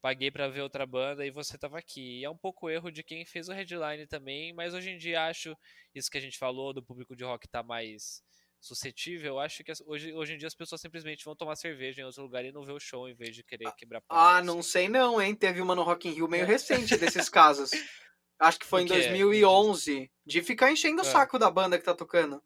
paguei 0.03 0.31
pra 0.31 0.49
ver 0.49 0.63
outra 0.63 0.87
banda 0.87 1.27
e 1.27 1.31
você 1.31 1.59
tava 1.59 1.79
aqui. 1.79 2.21
E 2.21 2.25
é 2.25 2.31
um 2.31 2.39
pouco 2.39 2.71
erro 2.71 2.91
de 2.91 3.03
quem 3.05 3.25
fez 3.27 3.49
o 3.49 3.53
headline 3.53 4.07
também, 4.07 4.53
mas 4.55 4.75
hoje 4.75 4.91
em 4.91 4.99
dia 4.99 5.27
acho 5.27 5.57
isso 5.95 6.11
que 6.11 6.19
a 6.19 6.21
gente 6.21 6.39
falou 6.39 6.73
do 6.75 6.83
público 6.85 7.17
de 7.17 7.25
rock 7.25 7.49
tá 7.49 7.63
mais 7.63 8.23
suscetível. 8.61 9.39
Acho 9.41 9.65
que 9.65 9.73
hoje, 9.87 10.13
hoje 10.15 10.35
em 10.35 10.39
dia 10.39 10.49
as 10.49 10.55
pessoas 10.55 10.81
simplesmente 10.81 11.25
vão 11.25 11.37
tomar 11.37 11.57
cerveja 11.57 12.03
em 12.03 12.05
outro 12.05 12.23
lugar 12.23 12.45
e 12.45 12.53
não 12.53 12.65
ver 12.65 12.73
o 12.73 12.81
show 12.81 13.09
em 13.09 13.15
vez 13.15 13.35
de 13.37 13.45
querer 13.45 13.73
quebrar 13.73 14.03
pau. 14.03 14.29
Ah, 14.29 14.43
assim. 14.43 14.43
não 14.43 14.63
sei 14.63 14.89
não, 14.89 15.21
hein? 15.23 15.35
Teve 15.35 15.61
uma 15.61 15.75
no 15.75 15.83
Rock 15.83 16.09
in 16.09 16.13
Rio 16.13 16.29
meio 16.29 16.45
É. 16.45 16.47
recente 16.47 16.97
desses 16.97 17.29
casos. 17.29 17.71
Acho 18.39 18.59
que 18.59 18.67
foi 18.67 18.83
em 18.83 18.87
quê? 18.87 19.21
2011, 19.21 20.11
de 20.27 20.43
ficar 20.43 20.73
enchendo 20.73 21.03
o 21.03 21.05
É. 21.05 21.07
saco 21.07 21.39
da 21.39 21.51
banda 21.51 21.79
que 21.79 21.85
tá 21.85 21.95
tocando. 21.95 22.43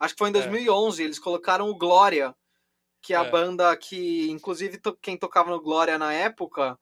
Acho 0.00 0.14
que 0.14 0.18
foi 0.18 0.30
em 0.30 0.32
É. 0.34 0.56
2011, 0.58 1.02
eles 1.04 1.18
colocaram 1.18 1.68
o 1.70 1.76
Glória, 1.78 2.34
que 3.00 3.12
é 3.14 3.16
a 3.16 3.24
banda 3.24 3.76
que, 3.76 4.30
inclusive, 4.30 4.78
to- 4.78 4.96
quem 5.00 5.16
tocava 5.16 5.50
no 5.50 5.60
Glória 5.60 5.98
na 5.98 6.12
época 6.12 6.78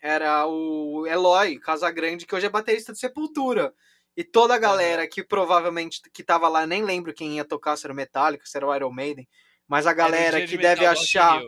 era 0.00 0.46
o 0.46 1.06
Eloy 1.06 1.58
Casagrande, 1.58 2.26
que 2.26 2.34
hoje 2.34 2.46
é 2.46 2.50
baterista 2.50 2.92
de 2.92 2.98
Sepultura. 2.98 3.74
E 4.16 4.24
toda 4.24 4.54
a 4.54 4.58
galera 4.58 5.06
que 5.06 5.22
provavelmente 5.22 6.00
que 6.12 6.22
tava 6.22 6.48
lá, 6.48 6.66
nem 6.66 6.82
lembro 6.82 7.12
quem 7.12 7.36
ia 7.36 7.44
tocar, 7.44 7.76
se 7.76 7.86
era 7.86 7.92
o 7.92 7.96
Metallica, 7.96 8.46
se 8.46 8.56
era 8.56 8.66
o 8.66 8.74
Iron 8.74 8.92
Maiden, 8.92 9.28
mas 9.68 9.86
a 9.86 9.92
galera 9.92 10.38
dia 10.38 10.46
de 10.46 10.56
que 10.56 10.62
deve 10.62 10.80
metal 10.82 10.92
achar 10.92 11.42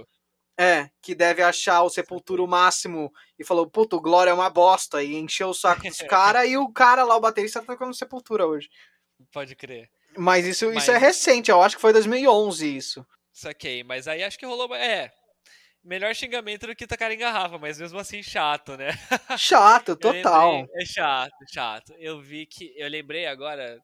é, 0.61 0.91
que 1.01 1.15
deve 1.15 1.41
achar 1.41 1.83
o 1.83 1.89
Sepultura 1.89 2.43
o 2.43 2.49
máximo 2.49 3.13
e 3.39 3.45
falou, 3.45 3.71
puto, 3.71 3.97
o 3.97 4.01
Glória 4.01 4.33
é 4.33 4.35
uma 4.35 4.51
bosta, 4.51 5.01
e 5.03 5.15
encheu 5.15 5.51
o 5.51 5.55
saco 5.55 5.83
dos 5.87 6.03
caras, 6.03 6.49
e 6.51 6.57
o 6.57 6.69
cara 6.73 7.05
lá, 7.05 7.17
o 7.17 7.21
baterista, 7.21 7.61
tá 7.61 7.75
tocando 7.75 7.95
Sepultura 7.95 8.45
hoje. 8.45 8.69
Pode 9.33 9.55
crer. 9.55 9.89
Mas 10.17 10.45
isso, 10.45 10.65
isso 10.65 10.75
Mas- 10.75 10.89
é 10.89 10.99
recente, 10.99 11.49
eu 11.51 11.63
acho 11.63 11.77
que 11.77 11.81
foi 11.81 11.93
2011 11.93 12.77
isso. 12.77 13.07
Saquei, 13.39 13.85
mas 13.85 14.09
aí 14.09 14.25
acho 14.25 14.37
que 14.39 14.45
rolou. 14.45 14.75
É. 14.75 15.13
Melhor 15.85 16.13
xingamento 16.15 16.67
do 16.67 16.75
que 16.75 16.87
tacar 16.89 17.11
em 17.13 17.17
garrafa, 17.19 17.57
mas 17.57 17.79
mesmo 17.81 17.99
assim 17.99 18.21
chato, 18.21 18.77
né? 18.77 18.89
Chato, 19.39 19.95
total. 20.25 20.57
lembrei- 20.57 20.83
é 20.83 20.85
chato, 20.85 21.37
chato. 21.53 21.93
Eu 21.99 22.21
vi 22.21 22.47
que. 22.47 22.75
Eu 22.77 22.89
lembrei 22.89 23.27
agora 23.27 23.81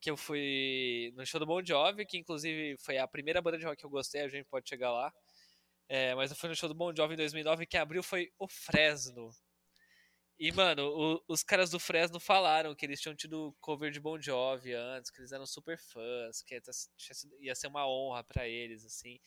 que 0.00 0.10
eu 0.10 0.16
fui 0.16 1.12
no 1.16 1.24
show 1.24 1.38
do 1.38 1.46
Bon 1.46 1.64
Jovi, 1.64 2.04
que 2.04 2.18
inclusive 2.18 2.76
foi 2.78 2.98
a 2.98 3.06
primeira 3.06 3.40
banda 3.40 3.58
de 3.58 3.64
rock 3.64 3.76
que 3.78 3.86
eu 3.86 3.90
gostei, 3.90 4.22
a 4.22 4.28
gente 4.28 4.44
pode 4.46 4.68
chegar 4.68 4.90
lá. 4.92 5.12
É, 5.88 6.14
mas 6.16 6.30
eu 6.32 6.36
fui 6.36 6.48
no 6.48 6.56
show 6.56 6.68
do 6.68 6.74
Bon 6.74 6.92
Jovi 6.94 7.14
em 7.14 7.16
2009 7.16 7.62
e 7.62 7.66
quem 7.66 7.78
abriu 7.80 8.02
foi 8.02 8.28
o 8.40 8.48
Fresno. 8.48 9.30
E, 10.38 10.52
mano, 10.52 10.82
o- 10.88 11.24
os 11.28 11.42
caras 11.42 11.70
do 11.70 11.80
Fresno 11.80 12.20
falaram 12.20 12.74
que 12.74 12.84
eles 12.84 13.00
tinham 13.00 13.14
tido 13.16 13.56
cover 13.60 13.90
de 13.90 13.98
Bon 14.00 14.20
Jovi 14.20 14.74
antes, 14.74 15.10
que 15.10 15.20
eles 15.20 15.32
eram 15.32 15.46
super 15.46 15.78
fãs, 15.78 16.42
que 16.42 16.54
ia 16.54 16.60
sido- 17.14 17.36
ia 17.42 17.54
ser 17.54 17.68
uma 17.68 17.88
honra 17.88 18.22
pra 18.22 18.46
eles, 18.46 18.84
assim. 18.84 19.18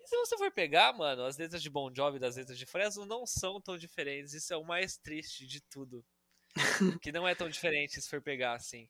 E 0.00 0.06
se 0.08 0.16
você 0.16 0.36
for 0.38 0.50
pegar, 0.52 0.92
mano, 0.94 1.24
as 1.24 1.36
letras 1.38 1.62
de 1.62 1.68
Bon 1.70 1.92
Jovi 1.94 2.18
das 2.18 2.36
letras 2.36 2.58
de 2.58 2.66
Fresno 2.66 3.04
não 3.06 3.26
são 3.26 3.60
tão 3.60 3.76
diferentes. 3.76 4.32
Isso 4.34 4.52
é 4.54 4.56
o 4.56 4.64
mais 4.64 4.96
triste 4.96 5.46
de 5.46 5.60
tudo. 5.62 6.04
que 7.02 7.12
não 7.12 7.26
é 7.26 7.34
tão 7.34 7.48
diferente 7.48 8.00
se 8.00 8.08
for 8.08 8.22
pegar, 8.22 8.54
assim. 8.54 8.88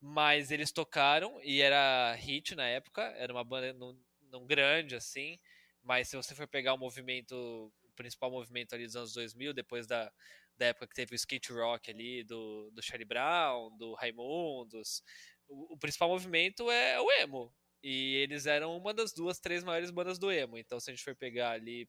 Mas 0.00 0.50
eles 0.50 0.72
tocaram 0.72 1.40
e 1.42 1.60
era 1.62 2.14
hit 2.14 2.54
na 2.54 2.66
época, 2.68 3.02
era 3.16 3.32
uma 3.32 3.44
banda 3.44 3.72
não, 3.74 3.98
não 4.30 4.46
grande, 4.46 4.94
assim. 4.96 5.38
Mas 5.82 6.08
se 6.08 6.16
você 6.16 6.34
for 6.34 6.46
pegar 6.48 6.74
o 6.74 6.78
movimento, 6.78 7.32
o 7.34 7.92
principal 7.96 8.30
movimento 8.30 8.74
ali 8.74 8.84
dos 8.86 8.96
anos 8.96 9.12
2000, 9.14 9.54
depois 9.54 9.86
da, 9.86 10.12
da 10.56 10.66
época 10.66 10.86
que 10.88 10.94
teve 10.94 11.14
o 11.14 11.16
skate 11.16 11.52
rock 11.52 11.90
ali, 11.90 12.24
do, 12.24 12.70
do 12.72 12.82
Charlie 12.82 13.04
Brown, 13.04 13.76
do 13.76 13.94
Raimundos. 13.94 15.02
O, 15.48 15.74
o 15.74 15.78
principal 15.78 16.08
movimento 16.08 16.70
é 16.70 17.00
o 17.00 17.10
emo. 17.12 17.54
E 17.82 18.16
eles 18.16 18.46
eram 18.46 18.76
uma 18.76 18.94
das 18.94 19.12
duas, 19.12 19.38
três 19.38 19.62
maiores 19.62 19.90
bandas 19.90 20.18
do 20.18 20.32
emo. 20.32 20.56
Então, 20.56 20.80
se 20.80 20.90
a 20.90 20.94
gente 20.94 21.04
for 21.04 21.14
pegar 21.14 21.50
ali, 21.50 21.88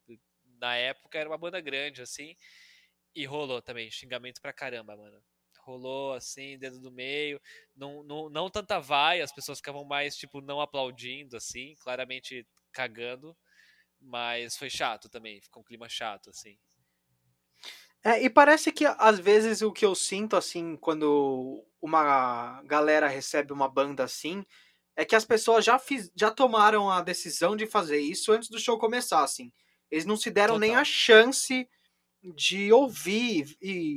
na 0.58 0.76
época 0.76 1.18
era 1.18 1.28
uma 1.28 1.38
banda 1.38 1.60
grande, 1.60 2.02
assim. 2.02 2.36
E 3.14 3.24
rolou 3.24 3.62
também, 3.62 3.90
xingamento 3.90 4.40
pra 4.42 4.52
caramba, 4.52 4.96
mano. 4.96 5.22
Rolou 5.60 6.12
assim, 6.12 6.58
dedo 6.58 6.78
do 6.80 6.92
meio. 6.92 7.40
Não, 7.74 8.02
não, 8.04 8.28
não 8.28 8.50
tanta 8.50 8.78
vai, 8.78 9.20
as 9.20 9.32
pessoas 9.32 9.58
ficavam 9.58 9.84
mais, 9.84 10.16
tipo, 10.16 10.40
não 10.40 10.60
aplaudindo, 10.60 11.36
assim, 11.36 11.74
claramente 11.80 12.46
cagando. 12.72 13.36
Mas 14.00 14.56
foi 14.56 14.68
chato 14.68 15.08
também, 15.08 15.40
ficou 15.40 15.62
um 15.62 15.64
clima 15.64 15.88
chato, 15.88 16.30
assim. 16.30 16.58
É, 18.06 18.22
e 18.22 18.30
parece 18.30 18.70
que 18.70 18.86
às 18.86 19.18
vezes 19.18 19.62
o 19.62 19.72
que 19.72 19.84
eu 19.84 19.92
sinto, 19.92 20.36
assim, 20.36 20.76
quando 20.76 21.64
uma 21.82 22.62
galera 22.62 23.08
recebe 23.08 23.52
uma 23.52 23.68
banda 23.68 24.04
assim, 24.04 24.46
é 24.94 25.04
que 25.04 25.16
as 25.16 25.24
pessoas 25.24 25.64
já, 25.64 25.76
fiz, 25.76 26.08
já 26.14 26.30
tomaram 26.30 26.88
a 26.88 27.02
decisão 27.02 27.56
de 27.56 27.66
fazer 27.66 27.98
isso 27.98 28.30
antes 28.30 28.48
do 28.48 28.60
show 28.60 28.78
começar, 28.78 29.24
assim. 29.24 29.50
Eles 29.90 30.04
não 30.04 30.16
se 30.16 30.30
deram 30.30 30.54
Total. 30.54 30.68
nem 30.68 30.76
a 30.76 30.84
chance 30.84 31.68
de 32.22 32.72
ouvir 32.72 33.56
e 33.60 33.96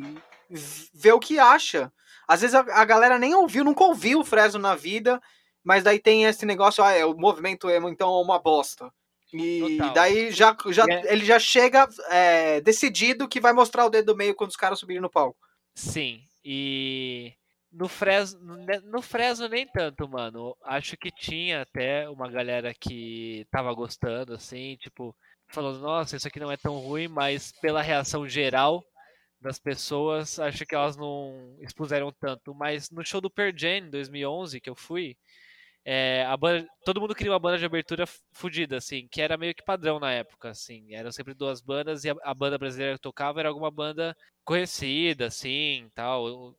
ver 0.91 1.13
o 1.13 1.19
que 1.19 1.37
acha. 1.37 1.93
Às 2.27 2.41
vezes 2.41 2.55
a, 2.55 2.61
a, 2.61 2.85
galera 2.85 3.19
nem 3.19 3.35
ouviu, 3.35 3.63
nunca 3.63 3.83
ouviu 3.83 4.21
o 4.21 4.25
Fresno 4.25 4.59
na 4.59 4.73
vida, 4.73 5.21
mas 5.63 5.83
daí 5.83 5.99
tem 5.99 6.25
esse 6.25 6.47
negócio, 6.47 6.83
ah, 6.83 6.93
é, 6.93 7.05
o 7.05 7.13
movimento 7.15 7.69
emo 7.69 7.87
então 7.87 8.09
é 8.09 8.23
uma 8.23 8.39
bosta. 8.39 8.91
E 9.33 9.77
Total. 9.77 9.93
daí 9.93 10.31
já, 10.31 10.55
já, 10.69 10.85
é... 10.89 11.13
ele 11.13 11.23
já 11.23 11.39
chega 11.39 11.87
é, 12.09 12.61
decidido 12.61 13.27
que 13.27 13.39
vai 13.39 13.53
mostrar 13.53 13.85
o 13.85 13.89
dedo 13.89 14.07
do 14.07 14.17
meio 14.17 14.35
quando 14.35 14.49
os 14.49 14.55
caras 14.55 14.79
subirem 14.79 15.01
no 15.01 15.09
palco. 15.09 15.37
Sim, 15.75 16.23
e 16.43 17.33
no 17.71 17.87
Fresno, 17.87 18.57
no 18.85 19.01
Fresno 19.01 19.47
nem 19.47 19.67
tanto, 19.67 20.07
mano. 20.07 20.55
Acho 20.63 20.97
que 20.97 21.11
tinha 21.11 21.61
até 21.61 22.09
uma 22.09 22.29
galera 22.29 22.73
que 22.73 23.45
tava 23.51 23.73
gostando, 23.73 24.33
assim, 24.33 24.75
tipo, 24.77 25.15
falando, 25.47 25.79
nossa, 25.79 26.15
isso 26.15 26.27
aqui 26.27 26.39
não 26.39 26.51
é 26.51 26.57
tão 26.57 26.77
ruim, 26.79 27.07
mas 27.07 27.51
pela 27.61 27.81
reação 27.81 28.27
geral 28.27 28.83
das 29.39 29.59
pessoas, 29.59 30.39
acho 30.39 30.65
que 30.65 30.75
elas 30.75 30.97
não 30.97 31.55
expuseram 31.59 32.11
tanto. 32.11 32.53
Mas 32.53 32.89
no 32.89 33.05
show 33.05 33.21
do 33.21 33.29
Per 33.29 33.53
Jam, 33.55 33.87
em 33.87 33.89
2011, 33.89 34.59
que 34.59 34.69
eu 34.69 34.75
fui, 34.75 35.15
é, 35.85 36.25
a 36.25 36.35
banda, 36.35 36.67
todo 36.85 37.01
mundo 37.01 37.15
queria 37.15 37.31
uma 37.31 37.39
banda 37.39 37.57
de 37.57 37.65
abertura 37.65 38.05
fodida, 38.31 38.77
assim, 38.77 39.07
que 39.09 39.21
era 39.21 39.37
meio 39.37 39.55
que 39.55 39.63
padrão 39.63 39.99
na 39.99 40.11
época, 40.11 40.49
assim. 40.49 40.93
Eram 40.93 41.11
sempre 41.11 41.33
duas 41.33 41.61
bandas 41.61 42.03
e 42.03 42.09
a, 42.09 42.15
a 42.23 42.33
banda 42.33 42.57
brasileira 42.57 42.95
que 42.95 43.01
tocava 43.01 43.39
era 43.39 43.49
alguma 43.49 43.71
banda 43.71 44.15
conhecida, 44.43 45.27
assim, 45.27 45.89
tal 45.95 46.55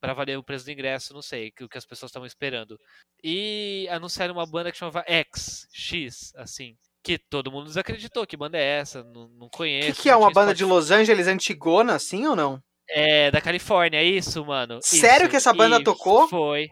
para 0.00 0.14
valer 0.14 0.38
o 0.38 0.42
preço 0.42 0.64
do 0.64 0.70
ingresso, 0.70 1.12
não 1.12 1.22
sei, 1.22 1.52
o 1.60 1.68
que 1.68 1.78
as 1.78 1.84
pessoas 1.84 2.10
estavam 2.10 2.26
esperando. 2.26 2.78
E 3.22 3.88
anunciaram 3.90 4.34
uma 4.34 4.46
banda 4.46 4.70
que 4.70 4.78
chamava 4.78 5.04
X, 5.06 5.66
X, 5.72 6.32
assim, 6.36 6.76
que 7.02 7.18
todo 7.18 7.50
mundo 7.50 7.66
desacreditou, 7.66 8.26
que 8.26 8.36
banda 8.36 8.58
é 8.58 8.78
essa, 8.78 9.02
não, 9.02 9.28
não 9.28 9.48
conheço. 9.48 9.90
O 9.90 9.94
que, 9.94 10.02
que 10.02 10.10
é 10.10 10.16
uma 10.16 10.30
banda 10.32 10.54
de 10.54 10.64
Los 10.64 10.90
Angeles 10.90 11.26
antigona, 11.26 11.94
assim 11.94 12.26
ou 12.26 12.36
não? 12.36 12.62
É, 12.88 13.30
da 13.30 13.40
Califórnia, 13.40 13.98
é 13.98 14.04
isso, 14.04 14.44
mano. 14.44 14.78
Sério 14.82 15.24
isso, 15.24 15.30
que 15.30 15.36
essa 15.36 15.52
banda 15.52 15.76
isso, 15.76 15.84
tocou? 15.84 16.28
Foi. 16.28 16.68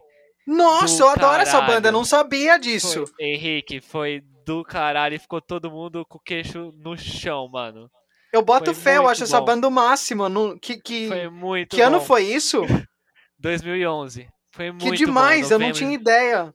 Nossa, 0.47 1.03
eu 1.03 1.09
adoro 1.09 1.43
essa 1.43 1.61
banda, 1.61 1.91
não 1.91 2.05
sabia 2.05 2.59
disso. 2.59 3.07
Foi, 3.07 3.27
Henrique, 3.27 3.81
foi 3.81 4.23
do 4.45 4.63
caralho 4.63 5.17
e 5.17 5.19
ficou 5.19 5.41
todo 5.41 5.71
mundo 5.71 6.07
com 6.07 6.19
o 6.19 6.21
queixo 6.21 6.73
no 6.77 6.97
chão, 6.97 7.49
mano. 7.49 7.91
Eu 8.33 8.43
boto 8.43 8.73
foi 8.73 8.75
fé, 8.75 8.97
eu 8.99 9.09
acho 9.09 9.21
bom. 9.21 9.25
essa 9.25 9.41
banda 9.41 9.67
o 9.67 9.71
máximo. 9.71 10.29
No, 10.29 10.59
que, 10.59 10.79
que, 10.79 11.09
foi 11.09 11.29
muito 11.29 11.71
Que 11.71 11.83
bom. 11.83 11.89
ano 11.89 12.01
foi 12.01 12.25
isso? 12.25 12.63
2011. 13.39 14.29
Foi 14.53 14.71
muito 14.71 14.91
Que 14.91 14.97
demais, 14.97 15.49
bom, 15.49 15.55
eu 15.55 15.59
não 15.59 15.73
tinha 15.73 15.93
ideia. 15.93 16.55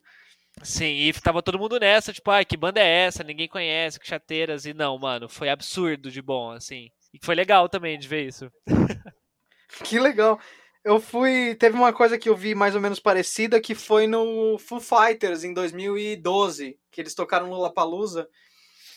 Sim, 0.64 0.86
e 0.86 1.14
tava 1.14 1.42
todo 1.42 1.58
mundo 1.58 1.80
nessa, 1.80 2.14
tipo, 2.14 2.30
ai, 2.30 2.46
que 2.46 2.56
banda 2.56 2.80
é 2.80 3.06
essa? 3.06 3.24
Ninguém 3.24 3.48
conhece, 3.48 4.00
que 4.00 4.08
chateiras. 4.08 4.66
E 4.66 4.74
não, 4.74 4.98
mano, 4.98 5.28
foi 5.28 5.50
absurdo 5.50 6.12
de 6.12 6.22
bom, 6.22 6.52
assim. 6.52 6.90
E 7.14 7.20
foi 7.24 7.36
legal 7.36 7.68
também 7.68 7.98
de 7.98 8.08
ver 8.08 8.28
isso. 8.28 8.50
que 9.84 10.00
legal. 10.00 10.40
Eu 10.84 11.00
fui. 11.00 11.56
Teve 11.56 11.76
uma 11.76 11.94
coisa 11.94 12.18
que 12.18 12.28
eu 12.28 12.36
vi 12.36 12.56
mais 12.56 12.74
ou 12.74 12.82
menos 12.82 13.00
parecida 13.00 13.62
que 13.62 13.76
foi 13.76 14.08
no 14.08 14.58
Foo 14.58 14.80
Fighters 14.80 15.44
em 15.44 15.54
2012, 15.54 16.80
que 16.90 17.02
eles 17.02 17.14
tocaram 17.14 17.48
no 17.48 17.54
Lollapalooza. 17.54 18.28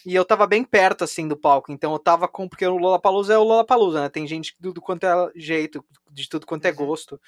E 0.07 0.15
eu 0.15 0.25
tava 0.25 0.47
bem 0.47 0.65
perto, 0.65 1.05
assim, 1.05 1.27
do 1.27 1.37
palco. 1.37 1.73
Então 1.73 1.93
eu 1.93 1.99
tava 1.99 2.27
com. 2.27 2.49
Porque 2.49 2.67
o 2.67 2.77
Lollapalooza 2.77 3.35
é 3.35 3.39
o 3.39 3.45
Lollapalooza, 3.45 4.03
né? 4.03 4.09
Tem 4.09 4.27
gente 4.27 4.53
de 4.53 4.63
tudo 4.63 4.81
quanto 4.81 5.05
é 5.05 5.31
jeito, 5.37 5.85
de 6.11 6.29
tudo 6.29 6.47
quanto 6.47 6.67
é 6.67 6.71
uhum. 6.71 6.77
gosto. 6.77 7.21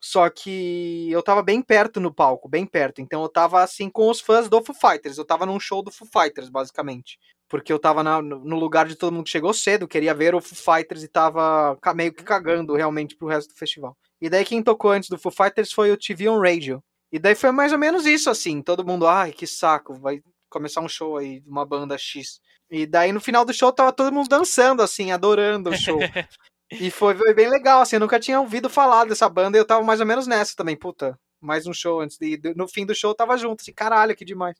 Só 0.00 0.28
que 0.28 1.08
eu 1.10 1.22
tava 1.22 1.42
bem 1.42 1.62
perto 1.62 2.00
no 2.00 2.12
palco, 2.12 2.48
bem 2.48 2.66
perto. 2.66 3.00
Então 3.00 3.22
eu 3.22 3.28
tava 3.28 3.62
assim 3.62 3.88
com 3.88 4.10
os 4.10 4.20
fãs 4.20 4.48
do 4.48 4.62
Foo 4.62 4.74
Fighters. 4.74 5.18
Eu 5.18 5.24
tava 5.24 5.46
num 5.46 5.60
show 5.60 5.82
do 5.82 5.92
Foo 5.92 6.08
Fighters, 6.12 6.48
basicamente. 6.48 7.18
Porque 7.52 7.70
eu 7.70 7.78
tava 7.78 8.02
na, 8.02 8.22
no 8.22 8.58
lugar 8.58 8.88
de 8.88 8.96
todo 8.96 9.12
mundo 9.12 9.24
que 9.24 9.30
chegou 9.30 9.52
cedo, 9.52 9.86
queria 9.86 10.14
ver 10.14 10.34
o 10.34 10.40
Foo 10.40 10.74
Fighters 10.74 11.02
e 11.02 11.06
tava 11.08 11.78
meio 11.94 12.10
que 12.10 12.24
cagando 12.24 12.74
realmente 12.74 13.14
pro 13.14 13.28
resto 13.28 13.52
do 13.52 13.58
festival. 13.58 13.94
E 14.18 14.30
daí 14.30 14.42
quem 14.42 14.62
tocou 14.62 14.90
antes 14.90 15.10
do 15.10 15.18
Foo 15.18 15.30
Fighters 15.30 15.70
foi 15.70 15.92
o 15.92 15.96
TV 15.98 16.30
on 16.30 16.40
Radio. 16.40 16.82
E 17.12 17.18
daí 17.18 17.34
foi 17.34 17.50
mais 17.50 17.70
ou 17.70 17.78
menos 17.78 18.06
isso, 18.06 18.30
assim. 18.30 18.62
Todo 18.62 18.86
mundo, 18.86 19.06
ai, 19.06 19.32
que 19.32 19.46
saco, 19.46 19.92
vai 19.92 20.22
começar 20.48 20.80
um 20.80 20.88
show 20.88 21.18
aí 21.18 21.40
de 21.40 21.50
uma 21.50 21.66
banda 21.66 21.98
X. 21.98 22.40
E 22.70 22.86
daí 22.86 23.12
no 23.12 23.20
final 23.20 23.44
do 23.44 23.52
show 23.52 23.70
tava 23.70 23.92
todo 23.92 24.14
mundo 24.14 24.30
dançando, 24.30 24.80
assim, 24.80 25.12
adorando 25.12 25.68
o 25.68 25.76
show. 25.76 25.98
E 26.80 26.90
foi, 26.90 27.14
foi, 27.14 27.34
bem 27.34 27.50
legal, 27.50 27.82
assim, 27.82 27.96
eu 27.96 28.00
nunca 28.00 28.18
tinha 28.18 28.40
ouvido 28.40 28.70
falar 28.70 29.04
dessa 29.04 29.28
banda 29.28 29.58
e 29.58 29.60
eu 29.60 29.64
tava 29.66 29.84
mais 29.84 30.00
ou 30.00 30.06
menos 30.06 30.26
nessa 30.26 30.56
também, 30.56 30.74
puta, 30.74 31.20
mais 31.38 31.66
um 31.66 31.72
show 31.74 32.00
antes 32.00 32.16
de, 32.16 32.40
no 32.56 32.66
fim 32.66 32.86
do 32.86 32.94
show 32.94 33.10
eu 33.10 33.14
tava 33.14 33.36
junto, 33.36 33.60
assim, 33.60 33.74
caralho, 33.74 34.16
que 34.16 34.24
demais. 34.24 34.56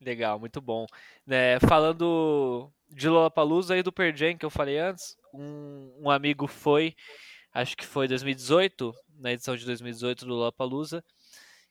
Legal, 0.00 0.38
muito 0.38 0.60
bom. 0.60 0.86
É, 1.28 1.58
falando 1.60 2.72
de 2.88 3.08
Lollapalooza 3.08 3.74
aí 3.74 3.82
do 3.82 3.92
Perjam 3.92 4.36
que 4.36 4.46
eu 4.46 4.50
falei 4.50 4.78
antes, 4.78 5.14
um, 5.32 5.92
um 6.04 6.10
amigo 6.10 6.46
foi, 6.46 6.94
acho 7.52 7.76
que 7.76 7.84
foi 7.84 8.08
2018, 8.08 8.94
na 9.18 9.32
edição 9.32 9.54
de 9.56 9.64
2018 9.66 10.24
do 10.24 10.34
Lollapalooza, 10.34 11.04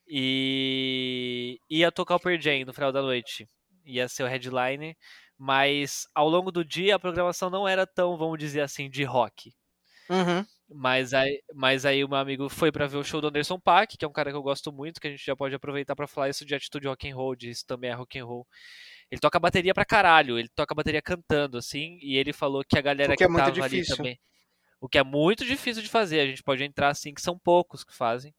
e 0.07 1.59
ia 1.69 1.91
tocar 1.91 2.15
o 2.15 2.19
Perjam 2.19 2.63
no 2.65 2.73
final 2.73 2.91
da 2.91 3.01
noite, 3.01 3.49
ia 3.83 4.07
ser 4.07 4.23
o 4.23 4.27
headline, 4.27 4.95
mas 5.35 6.07
ao 6.13 6.29
longo 6.29 6.51
do 6.51 6.63
dia 6.63 6.95
a 6.95 6.99
programação 6.99 7.49
não 7.49 7.67
era 7.67 7.87
tão, 7.87 8.15
vamos 8.15 8.37
dizer 8.37 8.61
assim, 8.61 8.89
de 8.89 9.03
rock. 9.03 9.51
Uhum. 10.07 10.45
Mas 10.71 11.15
aí, 11.15 11.41
mas 11.53 11.83
aí 11.83 12.03
o 12.03 12.07
meu 12.07 12.17
amigo 12.19 12.47
foi 12.47 12.71
para 12.71 12.85
ver 12.85 12.97
o 12.97 13.03
show 13.03 13.19
do 13.19 13.27
Anderson 13.27 13.59
Paak, 13.59 13.97
que 13.97 14.05
é 14.05 14.07
um 14.07 14.11
cara 14.11 14.29
que 14.29 14.37
eu 14.37 14.43
gosto 14.43 14.71
muito, 14.71 15.01
que 15.01 15.07
a 15.07 15.09
gente 15.09 15.25
já 15.25 15.35
pode 15.35 15.55
aproveitar 15.55 15.95
para 15.95 16.07
falar 16.07 16.29
isso 16.29 16.45
de 16.45 16.53
atitude 16.53 16.87
rock 16.87 17.09
and 17.09 17.15
roll, 17.15 17.35
de 17.35 17.49
isso 17.49 17.65
também 17.65 17.89
é 17.89 17.93
rock 17.93 18.19
and 18.19 18.25
roll. 18.25 18.47
Ele 19.09 19.19
toca 19.19 19.39
bateria 19.39 19.73
pra 19.73 19.83
caralho, 19.83 20.37
ele 20.37 20.49
toca 20.49 20.75
bateria 20.75 21.01
cantando, 21.01 21.57
assim, 21.57 21.97
e 22.01 22.15
ele 22.17 22.31
falou 22.31 22.63
que 22.63 22.77
a 22.77 22.81
galera 22.81 23.15
que, 23.15 23.23
é 23.23 23.27
tava 23.27 23.51
difícil. 23.51 23.95
ali 23.95 23.97
também. 23.97 24.19
O 24.79 24.87
que 24.87 24.99
é 24.99 25.03
muito 25.03 25.43
difícil 25.43 25.81
de 25.81 25.89
fazer, 25.89 26.19
a 26.19 26.27
gente 26.27 26.43
pode 26.43 26.63
entrar 26.63 26.89
assim, 26.89 27.13
que 27.13 27.21
são 27.21 27.37
poucos 27.37 27.83
que 27.83 27.93
fazem. 27.93 28.33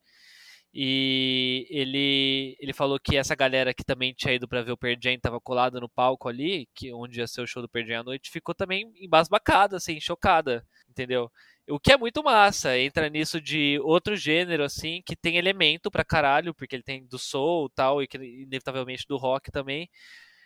E 0.72 1.66
ele, 1.68 2.56
ele 2.60 2.72
falou 2.72 2.98
que 3.00 3.16
essa 3.16 3.34
galera 3.34 3.74
que 3.74 3.82
também 3.82 4.14
tinha 4.14 4.34
ido 4.34 4.46
para 4.46 4.62
ver 4.62 4.70
o 4.70 4.76
Per 4.76 4.96
Jam 5.02 5.18
tava 5.18 5.40
colada 5.40 5.80
no 5.80 5.88
palco 5.88 6.28
ali, 6.28 6.68
que 6.72 6.92
onde 6.92 7.18
ia 7.18 7.26
ser 7.26 7.40
o 7.40 7.46
show 7.46 7.60
do 7.60 7.68
Per 7.68 7.84
Jam 7.84 8.00
à 8.00 8.04
noite, 8.04 8.30
ficou 8.30 8.54
também 8.54 8.92
embasbacada, 9.00 9.76
assim, 9.76 10.00
chocada, 10.00 10.64
entendeu? 10.88 11.30
O 11.70 11.78
que 11.78 11.92
é 11.92 11.96
muito 11.96 12.22
massa, 12.22 12.76
entra 12.78 13.08
nisso 13.08 13.40
de 13.40 13.78
outro 13.82 14.16
gênero, 14.16 14.64
assim, 14.64 15.02
que 15.06 15.16
tem 15.16 15.36
elemento 15.36 15.90
pra 15.90 16.04
caralho, 16.04 16.54
porque 16.54 16.74
ele 16.76 16.82
tem 16.82 17.06
do 17.06 17.18
soul 17.18 17.66
e 17.66 17.74
tal, 17.74 18.02
e 18.02 18.08
que, 18.08 18.18
inevitavelmente 18.18 19.06
do 19.08 19.16
rock 19.16 19.50
também, 19.50 19.88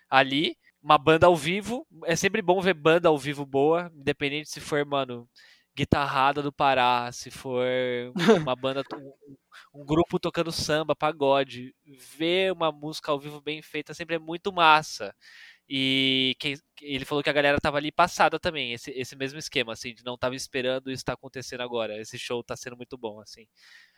ali. 0.08 0.56
Uma 0.82 0.98
banda 0.98 1.26
ao 1.26 1.36
vivo, 1.36 1.86
é 2.04 2.14
sempre 2.14 2.42
bom 2.42 2.60
ver 2.60 2.74
banda 2.74 3.08
ao 3.08 3.18
vivo 3.18 3.46
boa, 3.46 3.90
independente 3.94 4.50
se 4.50 4.60
for, 4.60 4.84
mano, 4.84 5.28
guitarrada 5.76 6.42
do 6.42 6.52
Pará, 6.52 7.10
se 7.12 7.30
for 7.30 7.66
uma 8.52 8.54
banda, 8.54 8.82
um, 8.94 9.80
um, 9.80 9.84
grupo 9.84 10.20
tocando 10.20 10.52
samba, 10.52 10.94
pagode, 10.94 11.74
ver 12.16 12.52
uma 12.52 12.70
música 12.70 13.10
ao 13.10 13.18
vivo 13.18 13.40
bem 13.40 13.62
feita 13.62 13.94
sempre 13.94 14.16
é 14.16 14.18
muito 14.18 14.52
massa. 14.52 15.14
E 15.68 16.36
ele 16.82 17.04
falou 17.04 17.22
que 17.22 17.30
a 17.30 17.32
galera 17.32 17.58
tava 17.60 17.78
ali 17.78 17.90
passada 17.90 18.38
também, 18.38 18.72
esse, 18.72 18.90
esse 18.90 19.16
mesmo 19.16 19.38
esquema, 19.38 19.72
assim, 19.72 19.94
de 19.94 20.04
não 20.04 20.18
tava 20.18 20.36
esperando 20.36 20.90
isso 20.90 21.04
tá 21.04 21.14
acontecendo 21.14 21.62
agora. 21.62 21.98
Esse 22.00 22.18
show 22.18 22.42
tá 22.44 22.56
sendo 22.56 22.76
muito 22.76 22.98
bom, 22.98 23.20
assim. 23.20 23.46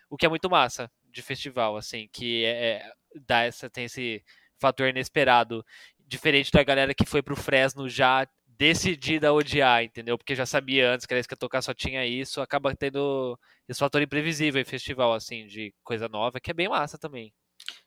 O 0.09 0.17
que 0.17 0.27
é 0.27 0.29
muito 0.29 0.49
massa 0.51 0.91
de 1.05 1.23
festival, 1.23 1.77
assim, 1.77 2.09
que 2.12 2.45
é, 2.45 2.51
é 2.51 2.93
dá 3.27 3.43
essa, 3.43 3.69
tem 3.71 3.85
esse 3.87 4.23
fator 4.59 4.89
inesperado. 4.89 5.64
Diferente 5.99 6.53
da 6.53 6.62
galera 6.62 6.95
que 6.95 7.05
foi 7.05 7.23
pro 7.23 7.37
Fresno 7.37 7.89
já 7.89 8.29
decidida 8.47 9.29
a 9.29 9.33
odiar, 9.33 9.85
entendeu? 9.85 10.17
Porque 10.17 10.35
já 10.35 10.47
sabia 10.47 10.91
antes 10.91 11.07
que 11.07 11.12
era 11.12 11.21
isso 11.21 11.29
que 11.29 11.35
ia 11.35 11.39
tocar, 11.39 11.62
só 11.62 11.75
tinha 11.75 12.07
isso, 12.07 12.41
acaba 12.41 12.75
tendo 12.75 13.39
esse 13.69 13.79
fator 13.81 14.01
imprevisível 14.01 14.61
em 14.61 14.64
festival, 14.64 15.12
assim, 15.12 15.47
de 15.47 15.75
coisa 15.85 16.09
nova, 16.09 16.41
que 16.41 16.51
é 16.51 16.55
bem 16.55 16.69
massa 16.69 16.99
também. 16.99 17.33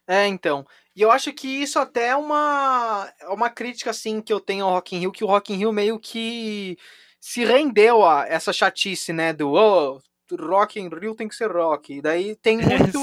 É, 0.08 0.28
então. 0.28 0.66
E 0.96 1.02
eu 1.02 1.12
acho 1.12 1.32
que 1.34 1.48
isso 1.48 1.80
até 1.80 2.08
é 2.10 2.16
uma, 2.16 3.12
é 3.22 3.28
uma 3.30 3.50
crítica, 3.50 3.92
assim, 3.92 4.22
que 4.22 4.34
eu 4.34 4.40
tenho 4.40 4.66
ao 4.66 4.72
Rock 4.72 4.96
in 4.96 5.00
Rio, 5.00 5.12
que 5.12 5.24
o 5.24 5.28
Rock 5.28 5.54
in 5.54 5.58
Rio 5.58 5.72
meio 5.72 6.00
que 6.00 6.78
se 7.20 7.46
rendeu 7.46 8.04
a 8.06 8.26
essa 8.28 8.52
chatice, 8.52 9.14
né? 9.14 9.34
Do 9.34 9.52
oh, 9.54 10.02
rock 10.38 10.80
in 10.80 10.90
Rio 10.90 11.16
tem 11.16 11.28
que 11.28 11.36
ser 11.36 11.52
rock. 11.52 11.94
E 11.98 12.02
daí 12.02 12.36
tem 12.36 12.58
muito 12.62 13.00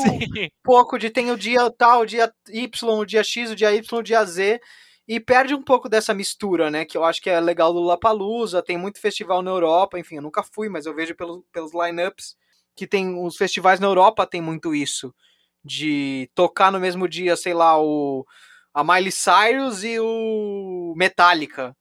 pouco 0.63 0.99
de 0.99 1.11
tem 1.11 1.31
o 1.31 1.37
dia 1.37 1.71
tal, 1.71 2.03
o 2.03 2.07
dia 2.07 2.33
Y, 2.49 2.99
o 2.99 3.07
dia 3.07 3.23
X, 3.23 3.51
o 3.51 3.57
dia 3.57 3.75
Y, 3.75 3.99
o 3.99 4.03
dia 4.03 4.25
Z. 4.25 4.61
E 5.09 5.21
perde 5.21 5.55
um 5.55 5.63
pouco 5.63 5.89
dessa 5.89 6.13
mistura, 6.13 6.71
né? 6.71 6.85
Que 6.85 6.99
eu 6.99 7.05
acho 7.05 7.23
que 7.23 7.31
é 7.31 7.41
legal 7.41 7.73
do 7.73 7.81
Lapalusa, 7.81 8.63
tem 8.63 8.77
muito 8.77 9.01
festival 9.01 9.41
na 9.41 9.53
Europa, 9.53 9.99
enfim, 9.99 10.17
eu 10.17 10.23
nunca 10.23 10.43
fui, 10.43 10.69
mas 10.69 10.85
eu 10.85 10.95
vejo 10.95 11.15
pelos, 11.15 11.43
pelos 11.53 11.73
lineups 11.73 12.37
que 12.75 12.87
tem 12.87 13.19
os 13.19 13.37
festivais 13.37 13.81
na 13.81 13.87
Europa 13.87 14.27
tem 14.27 14.43
muito 14.43 14.75
isso. 14.75 15.15
De 15.67 16.31
tocar 16.35 16.71
no 16.71 16.79
mesmo 16.79 17.09
dia, 17.09 17.37
sei 17.37 17.53
lá, 17.55 17.81
o 17.81 18.25
a 18.73 18.85
Miley 18.85 19.11
Cyrus 19.11 19.83
e 19.83 19.99
o 19.99 20.93
Metallica. 20.97 21.75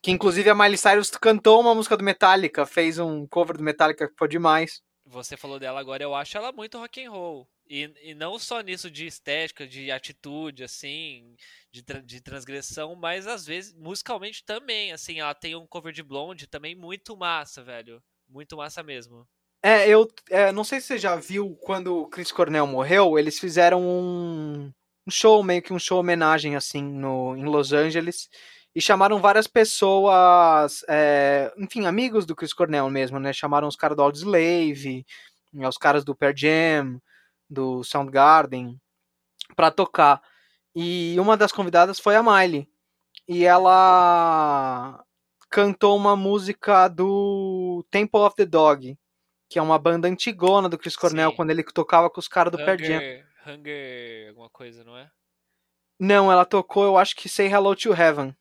Que 0.00 0.10
inclusive 0.10 0.48
a 0.48 0.54
Miley 0.54 0.78
Cyrus 0.78 1.10
cantou 1.10 1.60
uma 1.60 1.74
música 1.74 1.96
do 1.96 2.04
Metallica, 2.04 2.64
fez 2.64 2.98
um 2.98 3.26
cover 3.26 3.56
do 3.56 3.62
Metallica 3.62 4.08
que 4.08 4.14
foi 4.16 4.28
demais. 4.28 4.80
Você 5.04 5.36
falou 5.36 5.58
dela 5.58 5.80
agora, 5.80 6.02
eu 6.02 6.14
acho 6.14 6.36
ela 6.36 6.52
muito 6.52 6.78
rock 6.78 7.04
and 7.04 7.10
roll. 7.10 7.48
E, 7.68 7.92
e 8.02 8.14
não 8.14 8.38
só 8.38 8.60
nisso 8.60 8.90
de 8.90 9.06
estética, 9.06 9.66
de 9.66 9.90
atitude, 9.90 10.64
assim, 10.64 11.34
de, 11.70 11.82
de 12.02 12.20
transgressão, 12.20 12.94
mas 12.94 13.26
às 13.26 13.44
vezes, 13.44 13.74
musicalmente 13.74 14.44
também, 14.44 14.92
assim, 14.92 15.20
ela 15.20 15.34
tem 15.34 15.54
um 15.54 15.66
cover 15.66 15.92
de 15.92 16.02
Blonde 16.02 16.46
também 16.46 16.74
muito 16.74 17.16
massa, 17.16 17.62
velho. 17.62 18.02
Muito 18.28 18.56
massa 18.56 18.82
mesmo. 18.82 19.26
É, 19.62 19.88
eu 19.88 20.08
é, 20.30 20.52
não 20.52 20.64
sei 20.64 20.80
se 20.80 20.88
você 20.88 20.98
já 20.98 21.16
viu 21.16 21.56
quando 21.62 21.96
o 21.96 22.08
Chris 22.08 22.30
Cornell 22.30 22.66
morreu, 22.66 23.18
eles 23.18 23.38
fizeram 23.38 23.82
um, 23.82 24.72
um 25.06 25.10
show, 25.10 25.42
meio 25.42 25.62
que 25.62 25.72
um 25.72 25.78
show 25.78 25.98
homenagem, 25.98 26.54
assim, 26.54 26.82
no, 26.82 27.36
em 27.36 27.44
Los 27.44 27.72
Angeles 27.72 28.28
e 28.78 28.80
chamaram 28.80 29.20
várias 29.20 29.48
pessoas, 29.48 30.84
é, 30.88 31.52
enfim, 31.58 31.86
amigos 31.86 32.24
do 32.24 32.36
Chris 32.36 32.52
Cornell 32.52 32.88
mesmo, 32.90 33.18
né? 33.18 33.32
Chamaram 33.32 33.66
os 33.66 33.74
caras 33.74 33.96
do 33.96 34.02
Audioslave, 34.04 35.04
né, 35.52 35.68
os 35.68 35.76
caras 35.76 36.04
do 36.04 36.14
Pearl 36.14 36.32
Jam, 36.36 37.00
do 37.50 37.82
Soundgarden, 37.82 38.80
para 39.56 39.70
tocar. 39.72 40.22
E 40.76 41.16
uma 41.18 41.36
das 41.36 41.52
convidadas 41.52 41.98
foi 41.98 42.14
a 42.16 42.22
Miley. 42.22 42.68
E 43.26 43.44
ela 43.44 45.02
cantou 45.50 45.96
uma 45.96 46.14
música 46.16 46.88
do 46.88 47.84
Temple 47.90 48.20
of 48.20 48.36
the 48.36 48.46
Dog, 48.46 48.96
que 49.48 49.58
é 49.58 49.62
uma 49.62 49.78
banda 49.78 50.06
antigona 50.06 50.68
do 50.68 50.78
Chris 50.78 50.96
Cornell, 50.96 51.30
Sim. 51.30 51.36
quando 51.36 51.50
ele 51.50 51.62
tocava 51.62 52.10
com 52.10 52.20
os 52.20 52.28
caras 52.28 52.52
do 52.52 52.58
Pearl 52.58 52.78
Jam. 52.78 53.00
Hunger, 53.46 54.28
alguma 54.28 54.50
coisa, 54.50 54.84
não 54.84 54.96
é? 54.96 55.10
Não, 55.98 56.30
ela 56.30 56.44
tocou, 56.44 56.84
eu 56.84 56.98
acho 56.98 57.16
que 57.16 57.28
Say 57.28 57.48
Hello 57.48 57.74
to 57.74 57.92
Heaven. 57.92 58.36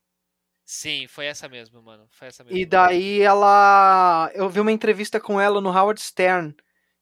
Sim, 0.65 1.07
foi 1.07 1.27
essa 1.27 1.47
mesmo, 1.47 1.81
mano. 1.81 2.05
Foi 2.11 2.27
essa 2.27 2.43
mesmo. 2.43 2.57
E 2.57 2.65
daí 2.65 3.21
ela. 3.21 4.29
Eu 4.33 4.49
vi 4.49 4.59
uma 4.59 4.71
entrevista 4.71 5.17
com 5.17 5.39
ela 5.39 5.61
no 5.61 5.69
Howard 5.69 5.99
Stern. 6.01 6.53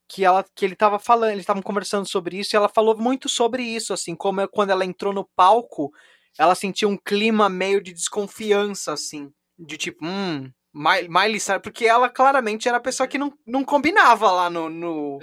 Que, 0.08 0.24
ela, 0.24 0.46
que 0.54 0.64
ele 0.64 0.76
tava 0.76 1.00
falando, 1.00 1.32
eles 1.32 1.42
estavam 1.42 1.64
conversando 1.64 2.08
sobre 2.08 2.38
isso, 2.38 2.56
e 2.56 2.58
ela 2.58 2.70
falou 2.70 2.96
muito 2.96 3.28
sobre 3.28 3.64
isso, 3.64 3.92
assim, 3.92 4.16
como 4.16 4.40
é, 4.40 4.48
quando 4.48 4.70
ela 4.70 4.86
entrou 4.86 5.12
no 5.12 5.28
palco, 5.36 5.92
ela 6.38 6.54
sentiu 6.54 6.90
um 6.90 6.96
clima 6.96 7.50
meio 7.50 7.82
de 7.82 7.92
desconfiança, 7.92 8.94
assim. 8.94 9.34
De 9.58 9.78
tipo, 9.78 10.06
hum, 10.06 10.52
Miley 10.76 11.40
Cyrus, 11.40 11.62
porque 11.62 11.86
ela 11.86 12.10
claramente 12.10 12.68
era 12.68 12.78
a 12.78 12.82
pessoa 12.82 13.08
que 13.08 13.18
não, 13.18 13.32
não 13.48 13.64
combinava 13.64 14.30
lá 14.30 14.50
no, 14.50 14.70
no 14.70 15.20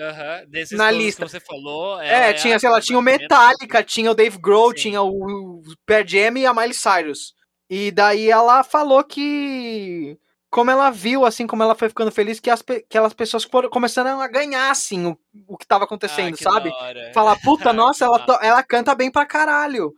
na 0.72 0.90
lista. 0.90 1.26
que 1.26 1.30
você 1.30 1.40
falou. 1.40 2.00
É, 2.00 2.30
é 2.30 2.32
tinha, 2.32 2.58
sei 2.58 2.70
lá, 2.70 2.80
tinha 2.80 2.98
o 2.98 3.02
Metallica, 3.02 3.84
tinha 3.84 4.10
o 4.10 4.14
Dave 4.14 4.38
Grohl, 4.38 4.70
Sim. 4.70 4.76
tinha 4.76 5.02
o, 5.02 5.60
Pearl 5.84 6.06
Jam 6.06 6.38
e 6.38 6.46
a 6.46 6.54
Miley 6.54 6.72
Cyrus. 6.72 7.34
E 7.68 7.90
daí 7.90 8.30
ela 8.30 8.64
falou 8.64 9.04
que 9.04 10.18
como 10.50 10.70
ela 10.70 10.90
viu, 10.90 11.24
assim, 11.24 11.46
como 11.46 11.62
ela 11.62 11.74
foi 11.74 11.88
ficando 11.88 12.10
feliz, 12.10 12.40
que, 12.40 12.50
as, 12.50 12.60
que 12.60 12.72
aquelas 12.72 13.14
pessoas 13.14 13.44
foram, 13.44 13.70
começaram 13.70 14.20
a 14.20 14.28
ganhar, 14.28 14.70
assim, 14.70 15.06
o, 15.06 15.18
o 15.48 15.56
que 15.56 15.66
tava 15.66 15.84
acontecendo, 15.84 16.34
ah, 16.34 16.42
sabe? 16.42 16.70
Falar, 17.14 17.38
puta, 17.40 17.72
nossa, 17.74 18.04
ela, 18.04 18.24
ela 18.42 18.62
canta 18.62 18.94
bem 18.94 19.10
pra 19.10 19.24
caralho. 19.24 19.94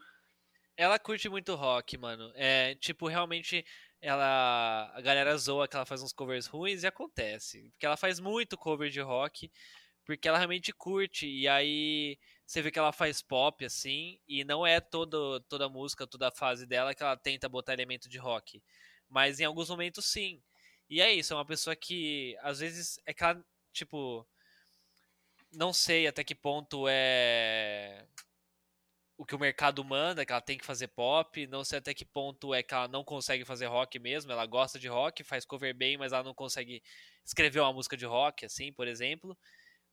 Ela 0.77 0.99
curte 0.99 1.29
muito 1.29 1.55
rock, 1.55 1.97
mano. 1.99 2.33
É, 2.35 2.75
tipo, 2.77 3.07
realmente, 3.09 3.65
ela. 4.05 4.93
A 4.95 5.01
galera 5.01 5.37
zoa 5.37 5.67
que 5.67 5.75
ela 5.77 5.87
faz 5.87 6.03
uns 6.03 6.13
covers 6.13 6.47
ruins 6.47 6.83
e 6.83 6.87
acontece. 6.87 7.71
Porque 7.71 7.87
ela 7.87 7.97
faz 7.97 8.21
muito 8.21 8.57
cover 8.57 8.91
de 8.91 9.01
rock, 9.01 9.51
porque 10.05 10.29
ela 10.29 10.39
realmente 10.39 10.73
curte. 10.73 11.27
E 11.27 11.49
aí 11.49 12.19
você 12.47 12.61
vê 12.63 12.71
que 12.71 12.79
ela 12.79 12.93
faz 12.93 13.23
pop, 13.23 13.65
assim, 13.65 14.21
e 14.29 14.45
não 14.45 14.67
é 14.67 14.81
todo, 14.81 15.41
toda 15.49 15.69
música, 15.69 16.07
toda 16.07 16.31
fase 16.31 16.67
dela 16.67 16.95
que 16.95 17.03
ela 17.03 17.17
tenta 17.17 17.49
botar 17.49 17.73
elemento 17.73 18.09
de 18.09 18.19
rock. 18.19 18.63
Mas 19.09 19.41
em 19.41 19.45
alguns 19.45 19.71
momentos, 19.71 20.05
sim. 20.07 20.43
E 20.91 21.01
é 21.01 21.13
isso, 21.13 21.33
é 21.33 21.37
uma 21.37 21.47
pessoa 21.47 21.75
que, 21.75 22.37
às 22.43 22.61
vezes, 22.61 23.01
é 23.07 23.15
que 23.15 23.25
ela, 23.25 23.43
tipo, 23.73 24.27
não 25.53 25.73
sei 25.73 26.07
até 26.07 26.23
que 26.25 26.35
ponto 26.35 26.87
é 26.89 28.07
o 29.17 29.25
que 29.25 29.35
o 29.35 29.39
mercado 29.39 29.85
manda, 29.85 30.25
que 30.27 30.33
ela 30.33 30.41
tem 30.41 30.59
que 30.59 30.67
fazer 30.67 30.89
pop, 30.89 31.47
não 31.47 31.65
sei 31.65 31.79
até 31.79 31.95
que 31.95 32.05
ponto 32.05 32.53
é 32.53 32.63
que 32.63 32.75
ela 32.75 32.89
não 32.89 33.05
consegue 33.05 33.45
fazer 33.45 33.67
rock 33.67 33.99
mesmo, 33.99 34.33
ela 34.33 34.45
gosta 34.45 34.79
de 34.79 34.89
rock, 34.89 35.23
faz 35.23 35.45
cover 35.45 35.75
bem, 35.75 35.97
mas 35.97 36.13
ela 36.13 36.25
não 36.25 36.35
consegue 36.35 36.83
escrever 37.25 37.61
uma 37.61 37.73
música 37.73 37.97
de 37.97 38.05
rock, 38.05 38.45
assim, 38.45 38.73
por 38.73 38.89
exemplo. 38.89 39.37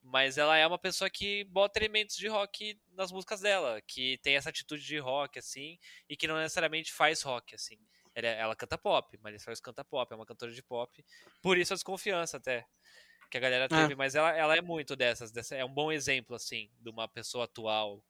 Mas 0.03 0.39
ela 0.39 0.57
é 0.57 0.65
uma 0.65 0.80
pessoa 0.80 1.09
que 1.09 1.43
bota 1.43 1.78
elementos 1.78 2.15
de 2.15 2.28
rock 2.28 2.80
nas 2.93 3.11
músicas 3.11 3.39
dela, 3.41 3.80
que 3.82 4.17
tem 4.24 4.36
essa 4.36 4.49
atitude 4.49 4.84
de 4.84 4.97
rock, 4.97 5.38
assim, 5.38 5.78
e 6.09 6.17
que 6.17 6.28
não 6.28 6.38
necessariamente 6.38 6.91
faz 6.91 7.22
rock, 7.22 7.53
assim. 7.53 7.78
Ela, 8.15 8.28
ela 8.28 8.55
canta 8.55 8.78
pop, 8.80 9.17
mas 9.22 9.43
faz 9.43 9.59
canta 9.59 9.86
pop, 9.86 10.11
é 10.11 10.15
uma 10.15 10.26
cantora 10.26 10.51
de 10.51 10.63
pop. 10.63 11.05
Por 11.41 11.57
isso 11.59 11.74
a 11.74 11.76
desconfiança 11.76 12.38
até 12.38 12.65
que 13.30 13.38
a 13.38 13.39
galera 13.39 13.69
teve, 13.69 13.93
é. 13.93 13.95
mas 13.95 14.15
ela, 14.15 14.36
ela 14.36 14.57
é 14.57 14.61
muito 14.61 14.95
dessas, 14.95 15.32
dessa, 15.32 15.55
é 15.55 15.63
um 15.63 15.74
bom 15.74 15.91
exemplo, 15.91 16.36
assim, 16.36 16.69
de 16.80 16.89
uma 16.89 17.07
pessoa 17.07 17.45
atual 17.45 18.03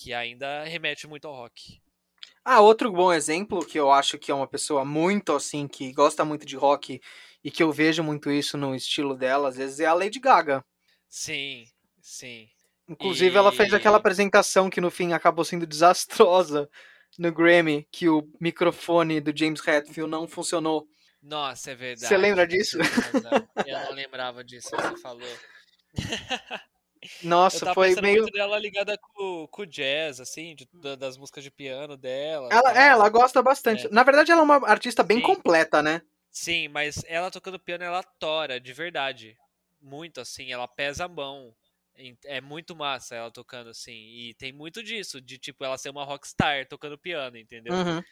que 0.00 0.14
ainda 0.14 0.64
remete 0.64 1.06
muito 1.06 1.28
ao 1.28 1.34
rock. 1.34 1.78
Ah, 2.42 2.60
outro 2.60 2.90
bom 2.90 3.12
exemplo 3.12 3.64
que 3.64 3.78
eu 3.78 3.92
acho 3.92 4.18
que 4.18 4.30
é 4.30 4.34
uma 4.34 4.46
pessoa 4.46 4.82
muito 4.82 5.34
assim, 5.34 5.68
que 5.68 5.92
gosta 5.92 6.24
muito 6.24 6.46
de 6.46 6.56
rock 6.56 6.98
e 7.44 7.50
que 7.50 7.62
eu 7.62 7.70
vejo 7.70 8.02
muito 8.02 8.30
isso 8.30 8.56
no 8.56 8.74
estilo 8.74 9.14
dela, 9.14 9.50
às 9.50 9.56
vezes, 9.56 9.78
é 9.78 9.84
a 9.84 9.92
Lady 9.92 10.18
Gaga. 10.18 10.64
Sim, 11.06 11.66
sim. 12.00 12.48
Inclusive, 12.88 13.34
e... 13.34 13.36
ela 13.36 13.52
fez 13.52 13.74
aquela 13.74 13.98
apresentação 13.98 14.70
que 14.70 14.80
no 14.80 14.90
fim 14.90 15.12
acabou 15.12 15.44
sendo 15.44 15.66
desastrosa 15.66 16.68
no 17.18 17.30
Grammy, 17.30 17.86
que 17.92 18.08
o 18.08 18.26
microfone 18.40 19.20
do 19.20 19.36
James 19.36 19.60
Hetfield 19.66 20.10
não 20.10 20.26
funcionou. 20.26 20.88
Nossa, 21.22 21.72
é 21.72 21.74
verdade. 21.74 22.08
Você 22.08 22.16
lembra 22.16 22.46
disso? 22.46 22.78
Eu 23.66 23.78
não 23.84 23.92
lembrava 23.92 24.42
disso 24.42 24.70
você 24.70 24.96
falou. 24.96 25.28
Nossa, 27.22 27.72
foi 27.72 27.94
meio. 28.00 28.22
muito 28.22 28.32
dela 28.32 28.58
ligada 28.58 28.98
com, 28.98 29.46
com 29.50 29.62
o 29.62 29.66
jazz, 29.66 30.20
assim, 30.20 30.54
de, 30.54 30.68
das 30.98 31.16
músicas 31.16 31.42
de 31.42 31.50
piano 31.50 31.96
dela. 31.96 32.48
Ela, 32.52 32.78
é, 32.78 32.88
ela 32.88 33.08
gosta 33.08 33.42
bastante. 33.42 33.86
É. 33.86 33.90
Na 33.90 34.02
verdade, 34.02 34.30
ela 34.30 34.40
é 34.40 34.44
uma 34.44 34.68
artista 34.68 35.02
bem 35.02 35.18
Sim. 35.18 35.24
completa, 35.24 35.82
né? 35.82 36.02
Sim, 36.30 36.68
mas 36.68 37.02
ela 37.08 37.30
tocando 37.30 37.58
piano, 37.58 37.84
ela 37.84 38.02
tora, 38.02 38.60
de 38.60 38.72
verdade 38.72 39.36
muito, 39.80 40.20
assim, 40.20 40.52
ela 40.52 40.68
pesa 40.68 41.06
a 41.06 41.08
mão. 41.08 41.54
É 42.24 42.40
muito 42.40 42.74
massa 42.74 43.14
ela 43.14 43.30
tocando 43.30 43.70
assim. 43.70 43.92
E 43.92 44.34
tem 44.34 44.52
muito 44.52 44.82
disso, 44.82 45.20
de 45.20 45.36
tipo, 45.36 45.62
ela 45.64 45.76
ser 45.76 45.90
uma 45.90 46.04
rockstar 46.04 46.66
tocando 46.66 46.96
piano, 46.96 47.36
entendeu? 47.36 47.74
Uhum. 47.74 48.02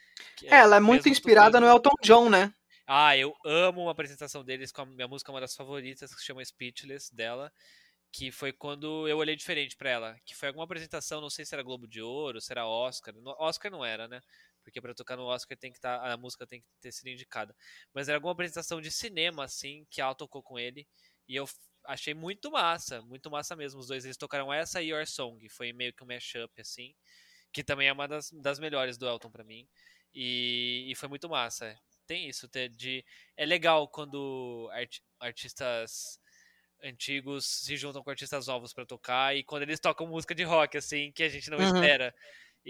É, 0.45 0.57
ela 0.57 0.77
é 0.77 0.81
muito 0.81 1.09
inspirada 1.09 1.59
no 1.59 1.67
Elton 1.67 1.95
John, 2.03 2.29
né? 2.29 2.53
Ah, 2.87 3.17
eu 3.17 3.35
amo 3.45 3.83
uma 3.83 3.93
apresentação 3.93 4.45
deles 4.45 4.73
com 4.73 4.83
a 4.83 4.87
minha 4.87 5.09
música, 5.09 5.31
uma 5.31 5.41
das 5.41 5.55
favoritas, 5.55 6.13
que 6.13 6.21
se 6.21 6.27
chama 6.27 6.45
Speechless 6.45 7.15
dela. 7.15 7.53
Que 8.13 8.33
foi 8.33 8.53
quando 8.53 9.07
eu 9.09 9.19
olhei 9.19 9.37
diferente 9.37 9.77
para 9.77 9.91
ela. 9.91 10.17
Que 10.25 10.35
foi 10.35 10.49
alguma 10.49 10.65
apresentação, 10.65 11.21
não 11.21 11.31
sei 11.31 11.45
se 11.45 11.55
era 11.55 11.63
Globo 11.63 11.87
de 11.87 12.01
Ouro, 12.01 12.41
se 12.41 12.53
era 12.53 12.67
Oscar. 12.67 13.15
Oscar 13.39 13.71
não 13.71 13.85
era, 13.85 14.09
né? 14.09 14.21
Porque 14.63 14.81
para 14.81 14.95
tocar 14.95 15.17
no 15.17 15.25
Oscar 15.25 15.57
tem 15.57 15.71
que 15.71 15.79
estar. 15.79 15.99
Tá, 15.99 16.13
a 16.13 16.17
música 16.17 16.47
tem 16.47 16.61
que 16.61 16.67
ter 16.81 16.93
sido 16.93 17.09
indicada. 17.09 17.55
Mas 17.95 18.09
era 18.09 18.19
alguma 18.19 18.33
apresentação 18.33 18.81
de 18.81 18.91
cinema, 18.91 19.45
assim, 19.45 19.87
que 19.91 20.01
ela 20.01 20.15
tocou 20.15 20.43
com 20.43 20.59
ele. 20.59 20.87
E 21.29 21.37
eu 21.37 21.47
achei 21.89 22.15
muito 22.15 22.51
massa, 22.51 23.01
muito 23.03 23.31
massa 23.31 23.57
mesmo. 23.57 23.81
Os 23.81 23.89
dois 23.89 24.05
eles 24.05 24.17
tocaram 24.17 24.53
essa 24.53 24.83
e 24.83 24.91
Your 24.91 25.07
Song, 25.07 25.49
foi 25.49 25.73
meio 25.73 25.93
que 25.93 26.05
um 26.05 26.07
mashup 26.07 26.61
assim, 26.61 26.95
que 27.53 27.65
também 27.65 27.89
é 27.89 27.93
uma 27.93 28.07
das, 28.07 28.31
das 28.33 28.59
melhores 28.59 28.99
do 28.99 29.09
Elton 29.09 29.31
para 29.31 29.45
mim. 29.45 29.67
E, 30.15 30.87
e, 30.91 30.95
foi 30.95 31.09
muito 31.09 31.29
massa. 31.29 31.79
Tem 32.07 32.29
isso 32.29 32.49
de 32.77 33.05
é 33.37 33.45
legal 33.47 33.89
quando 33.89 34.69
art, 34.73 34.99
artistas 35.21 36.19
antigos 36.83 37.47
se 37.47 37.77
juntam 37.77 38.03
com 38.03 38.11
artistas 38.11 38.47
novos 38.47 38.73
para 38.73 38.87
tocar 38.87 39.37
e 39.37 39.43
quando 39.43 39.63
eles 39.63 39.81
tocam 39.81 40.07
música 40.07 40.35
de 40.35 40.45
rock 40.45 40.77
assim 40.77 41.13
que 41.13 41.23
a 41.23 41.29
gente 41.29 41.51
não 41.51 41.59
uhum. 41.59 41.65
espera. 41.65 42.15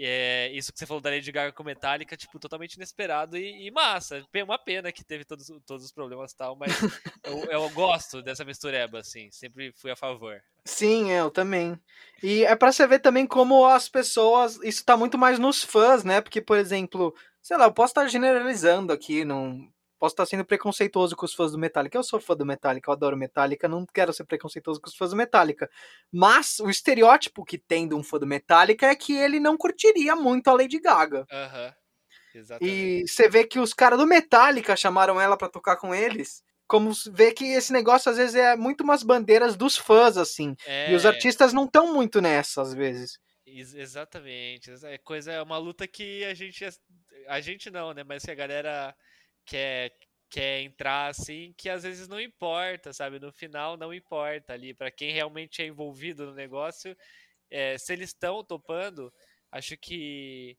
É, 0.01 0.49
isso 0.53 0.71
que 0.71 0.79
você 0.79 0.85
falou 0.85 1.01
da 1.01 1.09
Lady 1.09 1.29
Gaga 1.29 1.51
com 1.51 1.63
Metallica, 1.63 2.15
tipo, 2.15 2.39
totalmente 2.39 2.75
inesperado 2.75 3.35
e, 3.35 3.67
e 3.67 3.71
massa. 3.71 4.23
Uma 4.43 4.57
pena 4.57 4.91
que 4.91 5.03
teve 5.03 5.25
todos, 5.25 5.51
todos 5.65 5.83
os 5.83 5.91
problemas 5.91 6.31
e 6.31 6.37
tal, 6.37 6.55
mas 6.55 6.71
eu, 7.23 7.43
eu, 7.45 7.69
gosto 7.71 8.21
dessa 8.21 8.45
mistureba, 8.45 8.99
assim. 8.99 9.29
Sempre 9.31 9.73
fui 9.73 9.91
a 9.91 9.95
favor. 9.97 10.41
Sim, 10.63 11.11
eu 11.11 11.29
também. 11.29 11.77
E 12.23 12.45
é 12.45 12.55
para 12.55 12.71
você 12.71 12.87
ver 12.87 12.99
também 12.99 13.27
como 13.27 13.65
as 13.65 13.89
pessoas. 13.89 14.57
Isso 14.63 14.85
tá 14.85 14.95
muito 14.95 15.17
mais 15.17 15.37
nos 15.37 15.63
fãs, 15.63 16.03
né? 16.03 16.21
Porque, 16.21 16.39
por 16.39 16.57
exemplo, 16.57 17.13
sei 17.41 17.57
lá, 17.57 17.65
eu 17.65 17.73
posso 17.73 17.91
estar 17.91 18.07
generalizando 18.07 18.93
aqui, 18.93 19.25
não. 19.25 19.69
Posso 19.99 20.13
estar 20.13 20.25
sendo 20.25 20.45
preconceituoso 20.45 21.15
com 21.15 21.25
os 21.25 21.33
fãs 21.33 21.51
do 21.51 21.57
Metallica. 21.59 21.97
Eu 21.97 22.03
sou 22.03 22.19
fã 22.21 22.35
do 22.35 22.45
Metallica, 22.45 22.89
eu 22.89 22.93
adoro 22.93 23.17
Metallica, 23.17 23.67
não 23.67 23.85
quero 23.85 24.13
ser 24.13 24.23
preconceituoso 24.23 24.79
com 24.81 24.87
os 24.89 24.95
fãs 24.95 25.09
do 25.11 25.15
Metallica. 25.17 25.69
Mas 26.11 26.59
o 26.59 26.69
estereótipo 26.69 27.43
que 27.45 27.57
tem 27.57 27.87
de 27.87 27.93
um 27.95 28.01
fã 28.03 28.17
do 28.17 28.25
Metallica 28.27 28.87
é 28.87 28.95
que 28.95 29.13
ele 29.15 29.39
não 29.39 29.57
curtiria 29.57 30.15
muito 30.15 30.47
a 30.49 30.53
Lady 30.53 30.79
Gaga. 30.79 31.27
Aham. 31.31 31.75
E 32.33 32.37
Exatamente. 32.37 33.07
você 33.07 33.27
vê 33.29 33.45
que 33.45 33.59
os 33.59 33.73
caras 33.73 33.99
do 33.99 34.07
Metallica 34.07 34.75
chamaram 34.75 35.19
ela 35.19 35.37
pra 35.37 35.49
tocar 35.49 35.77
com 35.77 35.93
eles. 35.93 36.43
Como 36.67 36.91
vê 37.11 37.31
que 37.33 37.45
esse 37.45 37.73
negócio 37.73 38.11
às 38.11 38.17
vezes 38.17 38.35
é 38.35 38.55
muito 38.55 38.81
umas 38.83 39.01
bandeiras 39.03 39.55
dos 39.55 39.75
fãs, 39.77 40.17
assim. 40.17 40.55
E 40.85 40.93
os 40.93 41.03
É, 41.03 41.07
artistas 41.07 41.51
não 41.53 41.65
estão 41.65 41.93
muito 41.93 42.21
nessa, 42.21 42.61
às 42.61 42.73
vezes. 42.73 43.19
ex- 43.45 43.73
exatamente. 43.75 44.71
É 44.85 44.97
coisa, 44.97 45.31
é 45.31 45.41
uma 45.41 45.57
luta 45.57 45.87
que 45.87 46.23
a 46.25 46.33
gente. 46.33 46.65
A 47.27 47.39
gente 47.41 47.69
não, 47.69 47.93
né? 47.93 48.03
Mas 48.03 48.23
que 48.23 48.31
a 48.31 48.35
galera 48.35 48.95
quer, 49.49 49.91
quer 50.29 50.61
entrar 50.61 51.07
assim, 51.09 51.53
que 51.57 51.69
às 51.69 51.83
vezes 51.83 52.07
não 52.07 52.21
importa, 52.21 52.93
sabe? 52.93 53.19
No 53.19 53.31
final 53.31 53.75
não 53.77 53.93
importa 53.93 54.53
ali. 54.53 54.73
Pra 54.75 54.91
quem 54.91 55.11
realmente 55.11 55.61
é 55.61 55.65
envolvido 55.65 56.27
no 56.27 56.33
negócio, 56.35 56.95
é, 57.49 57.77
se 57.77 57.93
eles 57.93 58.09
estão 58.09 58.43
topando, 58.43 59.11
acho 59.51 59.75
que. 59.77 60.57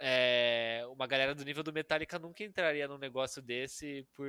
é, 0.00 0.82
uma 0.90 1.06
galera 1.06 1.34
do 1.34 1.44
nível 1.44 1.62
do 1.62 1.72
Metallica 1.72 2.18
nunca 2.18 2.44
entraria 2.44 2.88
num 2.88 2.98
negócio 2.98 3.42
desse 3.42 4.06
por, 4.14 4.28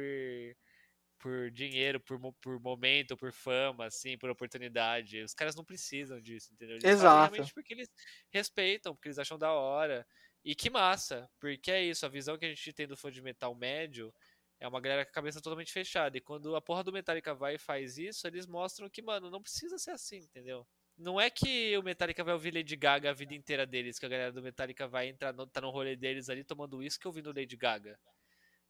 por 1.20 1.52
dinheiro, 1.52 2.00
por, 2.00 2.20
por 2.42 2.60
momento, 2.60 3.16
por 3.18 3.32
fama, 3.32 3.86
assim, 3.86 4.18
por 4.18 4.30
oportunidade. 4.30 5.22
Os 5.24 5.34
caras 5.34 5.56
não 5.56 5.64
precisam 5.66 6.20
disso, 6.22 6.54
entendeu? 6.54 6.78
Eles 6.78 6.86
Exato. 6.86 7.16
realmente 7.18 7.54
porque 7.54 7.74
eles 7.74 7.90
respeitam, 8.32 8.96
porque 8.96 9.10
eles 9.10 9.20
acham 9.20 9.38
da 9.38 9.52
hora. 9.54 10.06
E 10.44 10.56
que 10.56 10.70
massa, 10.70 11.30
porque 11.40 11.70
é 11.70 11.84
isso, 11.84 12.06
a 12.06 12.10
visão 12.10 12.38
que 12.38 12.46
a 12.46 12.50
gente 12.50 12.74
tem 12.74 12.88
do 12.88 12.96
fã 12.96 13.12
de 13.12 13.22
metal 13.22 13.54
médio 13.54 14.14
é 14.60 14.68
uma 14.68 14.82
galera 14.82 15.06
com 15.06 15.12
a 15.12 15.14
cabeça 15.14 15.42
totalmente 15.42 15.72
fechada. 15.72 16.18
E 16.18 16.22
quando 16.22 16.56
a 16.56 16.62
porra 16.62 16.84
do 16.84 16.92
Metallica 16.92 17.34
vai 17.34 17.56
e 17.56 17.58
faz 17.58 17.98
isso, 17.98 18.28
eles 18.28 18.46
mostram 18.46 18.90
que, 18.90 19.02
mano, 19.02 19.30
não 19.30 19.42
precisa 19.42 19.78
ser 19.78 19.92
assim, 19.92 20.18
entendeu? 20.18 20.68
Não 20.98 21.20
é 21.20 21.30
que 21.30 21.78
o 21.78 21.84
Metallica 21.84 22.24
vai 22.26 22.34
ouvir 22.34 22.54
Lady 22.54 22.76
Gaga 22.76 23.10
a 23.10 23.14
vida 23.14 23.34
inteira 23.34 23.66
deles, 23.66 23.98
que 23.98 24.06
a 24.06 24.10
galera 24.10 24.34
do 24.34 24.42
Metallica 24.42 24.86
vai 24.86 25.08
entrar 25.08 25.34
no, 25.34 25.48
tá 25.48 25.62
no 25.62 25.70
rolê 25.70 25.96
deles 25.96 26.30
ali 26.30 26.44
tomando 26.44 26.78
uísque 26.78 27.08
ouvindo 27.08 27.34
Lady 27.34 27.56
Gaga. 27.56 27.98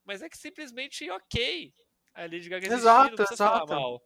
Mas 0.05 0.21
é 0.21 0.29
que 0.29 0.37
simplesmente 0.37 1.09
ok. 1.09 1.73
A 2.13 2.21
Lady 2.21 2.49
Gaga 2.49 2.67
existir, 2.67 2.81
Exato, 2.81 3.09
não 3.09 3.15
precisa 3.15 3.37
falar 3.37 3.63
exato. 3.63 3.73
mal. 3.73 4.03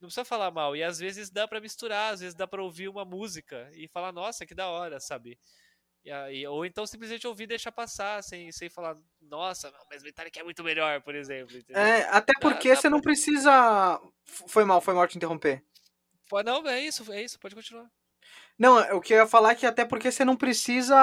Não 0.00 0.08
precisa 0.08 0.24
falar 0.24 0.50
mal. 0.50 0.74
E 0.74 0.82
às 0.82 0.98
vezes 0.98 1.28
dá 1.28 1.46
pra 1.46 1.60
misturar, 1.60 2.14
às 2.14 2.20
vezes 2.20 2.34
dá 2.34 2.46
pra 2.46 2.62
ouvir 2.62 2.88
uma 2.88 3.04
música 3.04 3.70
e 3.74 3.86
falar, 3.88 4.10
nossa, 4.10 4.46
que 4.46 4.54
da 4.54 4.68
hora, 4.68 4.98
sabe? 4.98 5.38
E 6.04 6.10
aí, 6.10 6.46
ou 6.46 6.64
então 6.64 6.86
simplesmente 6.86 7.26
ouvir 7.26 7.44
e 7.44 7.48
deixar 7.48 7.70
passar, 7.72 8.22
sem, 8.22 8.50
sem 8.52 8.70
falar, 8.70 8.96
nossa, 9.20 9.70
não, 9.70 9.80
mas 9.90 10.02
Metallica 10.02 10.40
é 10.40 10.42
muito 10.42 10.64
melhor, 10.64 11.02
por 11.02 11.14
exemplo. 11.14 11.56
Entendeu? 11.56 11.82
É, 11.82 12.02
até 12.08 12.32
Dá- 12.32 12.40
porque 12.40 12.70
dá 12.70 12.76
você 12.76 12.88
não 12.88 13.00
pra- 13.00 13.10
precisa. 13.12 14.00
F- 14.26 14.44
Foi 14.48 14.64
mal, 14.64 14.80
foi 14.80 14.94
mal 14.94 15.06
te 15.06 15.16
interromper. 15.18 15.62
Pô, 16.28 16.42
Não, 16.42 16.66
é 16.66 16.80
isso, 16.80 17.12
é 17.12 17.22
isso, 17.22 17.38
pode 17.38 17.54
continuar. 17.54 17.90
Não, 18.58 18.76
o 18.96 19.00
que 19.00 19.12
eu 19.12 19.18
ia 19.18 19.26
falar 19.26 19.52
é 19.52 19.54
que 19.54 19.66
até 19.66 19.84
porque 19.84 20.10
você 20.12 20.24
não 20.24 20.36
precisa 20.36 20.96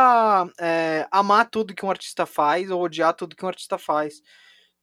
é, 0.60 1.08
amar 1.12 1.50
tudo 1.50 1.74
que 1.76 1.86
um 1.86 1.89
artista 1.89 2.26
faz 2.26 2.70
ou 2.72 2.82
odiar 2.82 3.14
tudo 3.14 3.36
que 3.36 3.43
um 3.43 3.48
artista 3.48 3.78
faz. 3.78 4.22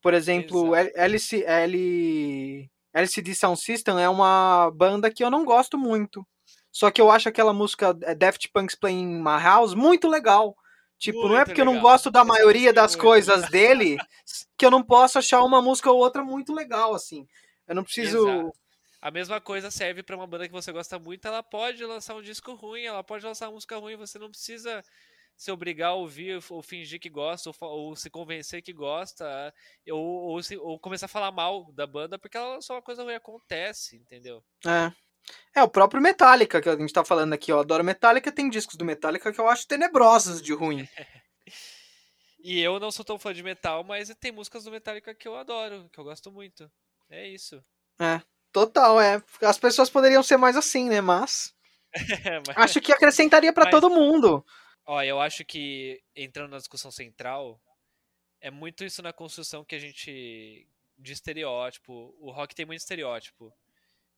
Por 0.02 0.12
exemplo, 0.12 0.74
LC, 0.76 1.44
L, 1.44 2.70
LCD 2.92 3.34
Sound 3.34 3.58
System 3.60 4.00
é 4.02 4.08
uma 4.08 4.70
banda 4.72 5.10
que 5.10 5.24
eu 5.24 5.30
não 5.30 5.44
gosto 5.44 5.78
muito. 5.78 6.26
Só 6.74 6.90
que 6.90 7.00
eu 7.00 7.08
acho 7.08 7.28
aquela 7.28 7.52
música 7.52 7.96
é, 8.02 8.16
Daft 8.16 8.48
Punk's 8.52 8.74
Playing 8.74 9.02
in 9.02 9.18
My 9.22 9.40
House 9.40 9.74
muito 9.74 10.08
legal. 10.08 10.56
Tipo, 10.98 11.28
não 11.28 11.34
é 11.34 11.36
Muito 11.36 11.46
porque 11.46 11.60
eu 11.60 11.64
não 11.64 11.74
legal. 11.74 11.88
gosto 11.88 12.10
da 12.10 12.24
maioria 12.24 12.70
é 12.70 12.72
das 12.72 12.96
muito 12.96 13.02
coisas 13.02 13.48
dele 13.48 13.96
que 14.58 14.66
eu 14.66 14.72
não 14.72 14.82
posso 14.82 15.16
achar 15.16 15.40
uma 15.44 15.62
música 15.62 15.88
ou 15.92 15.98
outra 15.98 16.24
muito 16.24 16.52
legal, 16.52 16.92
assim. 16.92 17.28
Eu 17.68 17.76
não 17.76 17.84
preciso. 17.84 18.28
Exato. 18.28 18.52
A 19.00 19.10
mesma 19.12 19.40
coisa 19.40 19.70
serve 19.70 20.02
pra 20.02 20.16
uma 20.16 20.26
banda 20.26 20.48
que 20.48 20.52
você 20.52 20.72
gosta 20.72 20.98
muito, 20.98 21.28
ela 21.28 21.44
pode 21.44 21.84
lançar 21.84 22.16
um 22.16 22.22
disco 22.22 22.54
ruim, 22.54 22.82
ela 22.82 23.04
pode 23.04 23.24
lançar 23.24 23.46
uma 23.46 23.54
música 23.54 23.76
ruim, 23.76 23.94
você 23.96 24.18
não 24.18 24.30
precisa 24.30 24.82
se 25.36 25.52
obrigar 25.52 25.90
a 25.90 25.94
ouvir 25.94 26.42
ou 26.50 26.60
fingir 26.62 26.98
que 26.98 27.08
gosta, 27.10 27.50
ou, 27.50 27.68
ou 27.68 27.94
se 27.96 28.10
convencer 28.10 28.62
que 28.62 28.72
gosta, 28.72 29.54
ou, 29.90 30.00
ou, 30.00 30.42
se- 30.42 30.56
ou 30.56 30.76
começar 30.80 31.06
a 31.06 31.08
falar 31.08 31.30
mal 31.30 31.70
da 31.72 31.86
banda 31.86 32.18
porque 32.18 32.36
ela 32.36 32.54
lançou 32.54 32.74
uma 32.74 32.82
coisa 32.82 33.04
ruim, 33.04 33.14
acontece, 33.14 33.96
entendeu? 33.96 34.42
É. 34.66 34.90
É, 35.54 35.62
o 35.62 35.68
próprio 35.68 36.02
Metallica, 36.02 36.60
que 36.60 36.68
a 36.68 36.76
gente 36.76 36.92
tá 36.92 37.04
falando 37.04 37.32
aqui, 37.32 37.50
ó. 37.52 37.56
Eu 37.56 37.60
adoro 37.60 37.84
Metallica, 37.84 38.30
tem 38.32 38.48
discos 38.50 38.76
do 38.76 38.84
Metallica 38.84 39.32
que 39.32 39.40
eu 39.40 39.48
acho 39.48 39.66
tenebrosos 39.66 40.40
de 40.42 40.52
ruim. 40.52 40.88
E 42.46 42.60
eu 42.60 42.78
não 42.78 42.90
sou 42.90 43.02
tão 43.04 43.18
fã 43.18 43.32
de 43.32 43.42
metal, 43.42 43.82
mas 43.82 44.14
tem 44.20 44.30
músicas 44.30 44.64
do 44.64 44.70
Metallica 44.70 45.14
que 45.14 45.26
eu 45.26 45.34
adoro, 45.34 45.88
que 45.90 45.98
eu 45.98 46.04
gosto 46.04 46.30
muito. 46.30 46.70
É 47.08 47.26
isso. 47.26 47.64
Total, 48.52 49.00
é. 49.00 49.22
As 49.40 49.58
pessoas 49.58 49.88
poderiam 49.88 50.22
ser 50.22 50.36
mais 50.36 50.54
assim, 50.54 50.90
né? 50.90 51.00
Mas 51.00 51.54
Mas- 52.46 52.56
acho 52.58 52.82
que 52.82 52.92
acrescentaria 52.92 53.50
pra 53.50 53.64
Mas- 53.64 53.70
todo 53.70 53.88
mundo. 53.88 54.44
Ó, 54.84 55.02
eu 55.02 55.18
acho 55.22 55.42
que 55.42 56.02
entrando 56.14 56.50
na 56.50 56.58
discussão 56.58 56.90
central, 56.90 57.58
é 58.42 58.50
muito 58.50 58.84
isso 58.84 59.00
na 59.00 59.14
construção 59.14 59.64
que 59.64 59.74
a 59.74 59.78
gente 59.78 60.68
de 60.98 61.12
estereótipo. 61.14 62.14
O 62.20 62.30
rock 62.30 62.54
tem 62.54 62.66
muito 62.66 62.80
estereótipo 62.80 63.50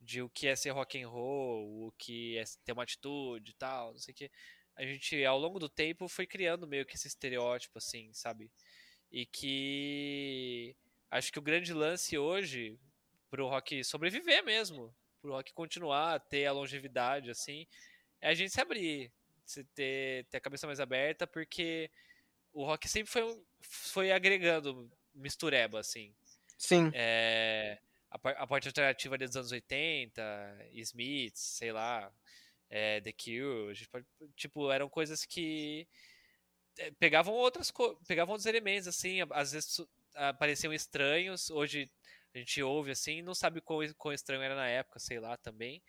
de 0.06 0.22
o 0.22 0.30
que 0.30 0.46
é 0.46 0.54
ser 0.54 0.70
rock 0.70 1.02
and 1.02 1.08
roll, 1.08 1.88
o 1.88 1.92
que 1.98 2.38
é 2.38 2.44
ter 2.64 2.72
uma 2.72 2.84
atitude 2.84 3.50
e 3.50 3.54
tal, 3.54 3.92
não 3.92 3.98
sei 3.98 4.12
o 4.12 4.16
que. 4.16 4.30
A 4.76 4.84
gente 4.86 5.24
ao 5.24 5.38
longo 5.38 5.58
do 5.58 5.68
tempo 5.68 6.08
foi 6.08 6.26
criando 6.26 6.66
meio 6.66 6.86
que 6.86 6.94
esse 6.94 7.08
estereótipo 7.08 7.78
assim, 7.78 8.12
sabe? 8.14 8.50
E 9.10 9.26
que 9.26 10.76
acho 11.10 11.32
que 11.32 11.38
o 11.38 11.42
grande 11.42 11.72
lance 11.74 12.16
hoje 12.16 12.78
pro 13.28 13.48
rock 13.48 13.82
sobreviver 13.82 14.44
mesmo, 14.44 14.94
pro 15.20 15.32
rock 15.32 15.52
continuar, 15.52 16.20
ter 16.20 16.46
a 16.46 16.52
longevidade 16.52 17.30
assim, 17.30 17.66
é 18.20 18.28
a 18.28 18.34
gente 18.34 18.52
se 18.52 18.60
abrir, 18.60 19.12
você 19.44 19.64
ter, 19.74 20.24
ter 20.26 20.36
a 20.36 20.40
cabeça 20.40 20.66
mais 20.66 20.78
aberta, 20.78 21.26
porque 21.26 21.90
o 22.52 22.64
rock 22.64 22.88
sempre 22.88 23.10
foi, 23.10 23.42
foi 23.60 24.12
agregando 24.12 24.88
mistureba, 25.14 25.80
assim. 25.80 26.14
Sim. 26.58 26.90
É, 26.94 27.78
a, 28.10 28.18
par- 28.18 28.36
a 28.38 28.46
parte 28.46 28.68
alternativa 28.68 29.18
dos 29.18 29.36
anos 29.36 29.52
80, 29.52 30.22
Smiths, 30.72 31.40
sei 31.40 31.72
lá, 31.72 32.12
é, 32.70 33.00
The 33.00 33.12
Cure, 33.12 33.74
tipo, 34.36 34.70
eram 34.70 34.88
coisas 34.88 35.24
que 35.24 35.88
é, 36.78 36.90
pegavam 36.92 37.34
outras 37.34 37.72
pegavam 38.06 38.32
outros 38.32 38.46
elementos, 38.46 38.88
assim, 38.88 39.18
às 39.30 39.52
vezes 39.52 39.70
su- 39.72 39.88
ah, 40.14 40.34
pareciam 40.34 40.72
estranhos, 40.72 41.50
hoje 41.50 41.90
a 42.34 42.38
gente 42.38 42.62
ouve 42.62 42.90
assim, 42.90 43.22
não 43.22 43.34
sabe 43.34 43.60
quão, 43.60 43.80
quão 43.96 44.12
estranho 44.12 44.42
era 44.42 44.54
na 44.54 44.68
época, 44.68 44.98
sei 44.98 45.18
lá, 45.20 45.36
também. 45.38 45.82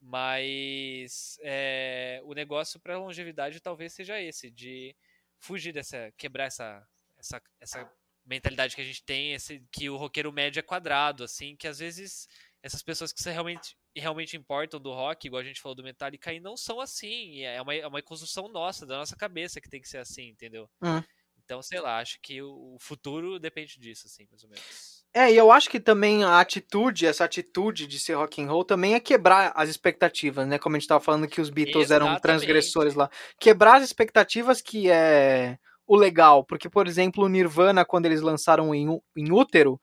Mas 0.00 1.38
é, 1.42 2.20
o 2.24 2.34
negócio 2.34 2.78
para 2.80 2.98
longevidade 2.98 3.60
talvez 3.60 3.92
seja 3.94 4.20
esse, 4.20 4.50
de 4.50 4.94
fugir 5.38 5.72
dessa, 5.72 6.12
quebrar 6.16 6.44
essa, 6.46 6.86
essa, 7.16 7.42
essa 7.60 7.92
mentalidade 8.24 8.74
que 8.74 8.80
a 8.80 8.84
gente 8.84 9.04
tem, 9.04 9.34
esse, 9.34 9.62
que 9.70 9.88
o 9.90 9.96
roqueiro 9.96 10.32
médio 10.32 10.60
é 10.60 10.62
quadrado, 10.62 11.24
assim, 11.24 11.56
que 11.56 11.68
às 11.68 11.78
vezes 11.78 12.28
essas 12.62 12.82
pessoas 12.82 13.12
que 13.12 13.22
realmente, 13.28 13.76
realmente 13.94 14.36
importam 14.36 14.80
do 14.80 14.92
rock, 14.92 15.26
igual 15.26 15.42
a 15.42 15.44
gente 15.44 15.60
falou 15.60 15.76
do 15.76 15.82
Metallica, 15.82 16.30
aí 16.30 16.40
não 16.40 16.56
são 16.56 16.80
assim, 16.80 17.42
é 17.42 17.60
uma, 17.60 17.74
é 17.74 17.86
uma 17.86 18.02
construção 18.02 18.48
nossa, 18.48 18.86
da 18.86 18.96
nossa 18.96 19.14
cabeça 19.14 19.60
que 19.60 19.68
tem 19.68 19.82
que 19.82 19.88
ser 19.88 19.98
assim, 19.98 20.28
entendeu? 20.28 20.68
Hum. 20.82 21.02
Então, 21.44 21.60
sei 21.60 21.78
lá, 21.78 21.98
acho 21.98 22.18
que 22.22 22.40
o, 22.40 22.78
futuro 22.80 23.38
depende 23.38 23.78
disso, 23.78 24.06
assim, 24.06 24.26
mais 24.30 24.42
ou 24.42 24.48
menos. 24.48 25.04
É, 25.12 25.30
e 25.30 25.36
eu 25.36 25.52
acho 25.52 25.68
que 25.68 25.78
também 25.78 26.24
a 26.24 26.40
atitude, 26.40 27.06
essa 27.06 27.24
atitude 27.24 27.86
de 27.86 28.00
ser 28.00 28.14
rock 28.14 28.42
and 28.42 28.46
roll 28.46 28.64
também 28.64 28.94
é 28.94 29.00
quebrar 29.00 29.52
as 29.54 29.68
expectativas, 29.68 30.46
né? 30.46 30.58
Como 30.58 30.74
a 30.74 30.78
gente 30.78 30.88
tava 30.88 31.04
falando 31.04 31.28
que 31.28 31.40
os 31.40 31.50
Beatles 31.50 31.90
eram 31.90 32.06
Exatamente. 32.06 32.22
transgressores 32.22 32.94
lá. 32.94 33.10
Quebrar 33.38 33.76
as 33.76 33.84
expectativas 33.84 34.62
que 34.62 34.90
é 34.90 35.58
o 35.86 35.96
legal, 35.96 36.44
porque 36.44 36.68
por 36.68 36.86
exemplo, 36.86 37.24
o 37.24 37.28
Nirvana 37.28 37.84
quando 37.84 38.06
eles 38.06 38.20
lançaram 38.22 38.74
em, 38.74 39.00
em 39.16 39.32
Útero, 39.32 39.80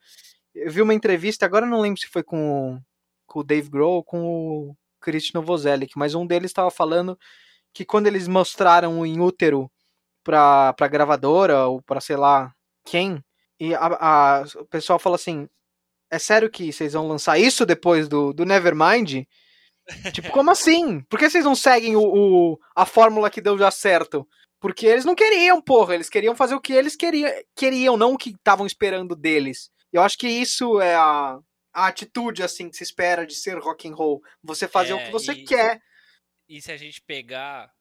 eu 0.53 0.71
vi 0.71 0.81
uma 0.81 0.93
entrevista, 0.93 1.45
agora 1.45 1.65
não 1.65 1.79
lembro 1.81 1.99
se 2.01 2.07
foi 2.07 2.23
com, 2.23 2.79
com 3.25 3.39
o 3.39 3.43
Dave 3.43 3.69
Grohl 3.69 3.95
ou 3.95 4.03
com 4.03 4.21
o 4.23 4.75
Christian 4.99 5.39
Novoselic, 5.39 5.93
mas 5.97 6.13
um 6.15 6.25
deles 6.25 6.49
estava 6.51 6.69
falando 6.71 7.17
que 7.73 7.85
quando 7.85 8.07
eles 8.07 8.27
mostraram 8.27 8.99
o 8.99 9.05
em 9.05 9.19
Útero 9.21 9.71
pra, 10.23 10.73
pra 10.73 10.87
gravadora 10.87 11.67
ou 11.67 11.81
pra 11.81 12.01
sei 12.01 12.15
lá 12.17 12.53
quem, 12.85 13.23
e 13.59 13.73
a, 13.75 13.85
a- 14.41 14.43
o 14.59 14.65
pessoal 14.65 14.99
fala 14.99 15.15
assim: 15.15 15.47
é 16.11 16.19
sério 16.19 16.49
que 16.49 16.73
vocês 16.73 16.93
vão 16.93 17.07
lançar 17.07 17.37
isso 17.39 17.65
depois 17.65 18.07
do, 18.09 18.33
do 18.33 18.43
Nevermind? 18.45 19.23
tipo, 20.13 20.29
como 20.31 20.51
assim? 20.51 21.01
Por 21.01 21.17
que 21.17 21.29
vocês 21.29 21.45
não 21.45 21.55
seguem 21.55 21.95
o, 21.95 22.01
o- 22.03 22.59
a 22.75 22.85
fórmula 22.85 23.29
que 23.29 23.39
deu 23.41 23.57
já 23.57 23.71
certo? 23.71 24.27
Porque 24.61 24.85
eles 24.85 25.03
não 25.03 25.15
queriam, 25.15 25.61
porra. 25.61 25.95
Eles 25.95 26.07
queriam 26.07 26.35
fazer 26.35 26.55
o 26.55 26.61
que 26.61 26.71
eles 26.71 26.95
queriam, 26.95 27.29
queriam 27.55 27.97
não 27.97 28.13
o 28.13 28.17
que 28.17 28.29
estavam 28.29 28.65
esperando 28.65 29.15
deles. 29.15 29.69
Eu 29.91 30.01
acho 30.03 30.17
que 30.17 30.27
isso 30.29 30.79
é 30.79 30.95
a, 30.95 31.39
a 31.73 31.87
atitude, 31.87 32.43
assim, 32.43 32.69
que 32.69 32.77
se 32.77 32.83
espera 32.83 33.25
de 33.25 33.35
ser 33.35 33.57
rock 33.57 33.89
and 33.89 33.95
roll. 33.95 34.21
Você 34.43 34.67
fazer 34.67 34.93
o 34.93 34.99
É, 34.99 35.05
que 35.05 35.11
você 35.11 35.33
e- 35.33 35.43
quer. 35.43 35.81
E 36.47 36.61
se 36.61 36.71
a 36.71 36.77
gente 36.77 37.01
pegar 37.01 37.73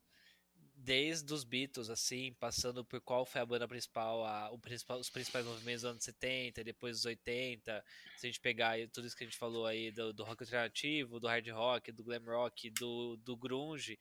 desde 0.75 1.33
os 1.35 1.45
Beatles, 1.45 1.91
assim, 1.91 2.33
passando 2.41 2.83
por 2.83 3.01
qual 3.03 3.27
foi 3.27 3.41
a 3.43 3.47
banda 3.47 3.69
principal, 3.69 4.25
a, 4.25 4.51
principal 4.63 4.99
os 4.99 5.11
principais 5.11 5.45
movimentos 5.45 5.83
dos 5.83 5.91
anos 5.91 6.05
70, 6.05 6.65
depois 6.65 6.97
dos 6.97 7.05
80, 7.05 7.85
se 8.17 8.27
a 8.27 8.29
gente 8.31 8.41
pegar 8.41 8.79
tudo 8.91 9.07
isso 9.07 9.15
que 9.15 9.25
a 9.25 9.27
gente 9.27 9.37
falou 9.37 9.67
aí 9.67 9.91
do, 9.91 10.13
do 10.15 10.25
rock 10.25 10.43
alternativo, 10.43 11.21
do 11.21 11.29
hard 11.29 11.47
rock, 11.51 11.93
do 11.93 12.03
glam 12.03 12.25
rock, 12.25 12.71
do, 12.71 13.17
do 13.19 13.37
grunge, 13.37 13.99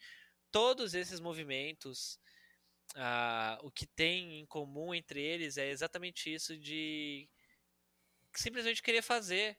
todos 0.50 0.94
esses 0.94 1.20
movimentos, 1.20 2.18
uh, 2.96 3.66
o 3.66 3.72
que 3.72 3.86
tem 3.86 4.40
em 4.40 4.46
comum 4.46 4.94
entre 4.94 5.22
eles 5.22 5.58
é 5.58 5.70
exatamente 5.70 6.34
isso 6.34 6.58
de 6.58 7.30
simplesmente 8.36 8.82
querer 8.82 9.02
fazer, 9.02 9.58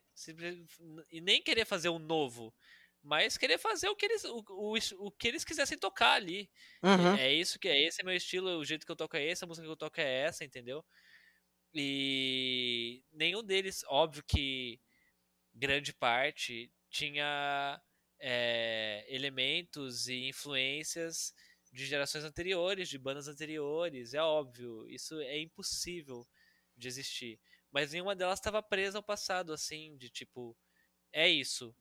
e 1.11 1.21
nem 1.21 1.41
querer 1.41 1.65
fazer 1.65 1.89
um 1.89 1.99
novo, 1.99 2.53
mas 3.03 3.37
querer 3.37 3.57
fazer 3.57 3.89
o 3.89 3.95
que 3.95 4.05
eles, 4.05 4.23
o, 4.23 4.43
o, 4.49 4.77
o 4.99 5.11
que 5.11 5.27
eles 5.27 5.43
quisessem 5.43 5.77
tocar 5.77 6.13
ali. 6.13 6.49
Uhum. 6.83 7.15
É, 7.15 7.27
é 7.27 7.33
isso 7.33 7.59
que 7.59 7.67
é, 7.67 7.81
esse 7.81 8.01
é 8.01 8.03
meu 8.03 8.15
estilo, 8.15 8.57
o 8.57 8.65
jeito 8.65 8.85
que 8.85 8.91
eu 8.91 8.95
toco 8.95 9.17
é 9.17 9.23
esse, 9.23 9.43
a 9.43 9.47
música 9.47 9.65
que 9.65 9.71
eu 9.71 9.77
toco 9.77 9.99
é 9.99 10.21
essa, 10.23 10.45
entendeu? 10.45 10.85
E 11.73 13.03
nenhum 13.11 13.43
deles, 13.43 13.83
óbvio 13.87 14.23
que 14.27 14.79
grande 15.53 15.93
parte 15.93 16.71
tinha 16.89 17.81
é, 18.19 19.05
elementos 19.07 20.07
e 20.07 20.27
influências 20.27 21.33
de 21.71 21.85
gerações 21.85 22.23
anteriores, 22.23 22.89
de 22.89 22.97
bandas 22.97 23.27
anteriores, 23.27 24.13
é 24.13 24.21
óbvio, 24.21 24.87
isso 24.89 25.19
é 25.21 25.39
impossível 25.39 26.27
de 26.75 26.87
existir. 26.87 27.39
Mas 27.71 27.93
nenhuma 27.93 28.15
delas 28.15 28.39
estava 28.39 28.61
presa 28.61 28.97
ao 28.97 29.03
passado, 29.03 29.53
assim, 29.53 29.95
de 29.95 30.09
tipo, 30.09 30.57
é 31.13 31.29
isso 31.29 31.73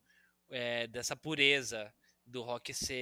é, 0.51 0.87
dessa 0.87 1.17
pureza 1.17 1.93
do 2.25 2.43
rock 2.43 2.73
ser. 2.73 2.95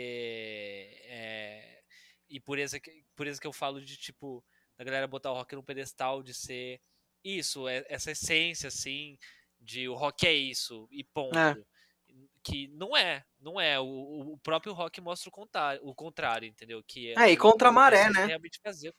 É, 1.04 1.82
e 2.28 2.40
pureza 2.40 2.78
que, 2.78 3.04
pureza 3.14 3.40
que 3.40 3.46
eu 3.46 3.52
falo 3.52 3.82
de 3.82 3.96
tipo, 3.96 4.44
da 4.76 4.84
galera 4.84 5.06
botar 5.06 5.32
o 5.32 5.34
rock 5.34 5.54
no 5.54 5.62
pedestal, 5.62 6.22
de 6.22 6.32
ser 6.32 6.80
isso, 7.22 7.68
é, 7.68 7.84
essa 7.88 8.12
essência 8.12 8.68
assim, 8.68 9.18
de 9.58 9.88
o 9.88 9.94
rock 9.94 10.26
é 10.26 10.32
isso, 10.32 10.88
e 10.90 11.04
ponto. 11.04 11.36
É. 12.48 12.50
Que 12.50 12.68
não 12.68 12.96
é, 12.96 13.24
não 13.40 13.60
é. 13.60 13.78
O, 13.78 14.32
o 14.32 14.38
próprio 14.42 14.72
rock 14.72 15.00
mostra 15.00 15.28
o 15.28 15.32
contrário, 15.32 15.80
o 15.84 15.94
contrário 15.94 16.48
entendeu? 16.48 16.82
Que 16.86 17.12
é, 17.12 17.28
é 17.28 17.32
e 17.32 17.36
contra 17.36 17.68
a 17.68 17.72
maré, 17.72 18.10
né? 18.10 18.26
Realmente 18.26 18.58
fazer, 18.62 18.94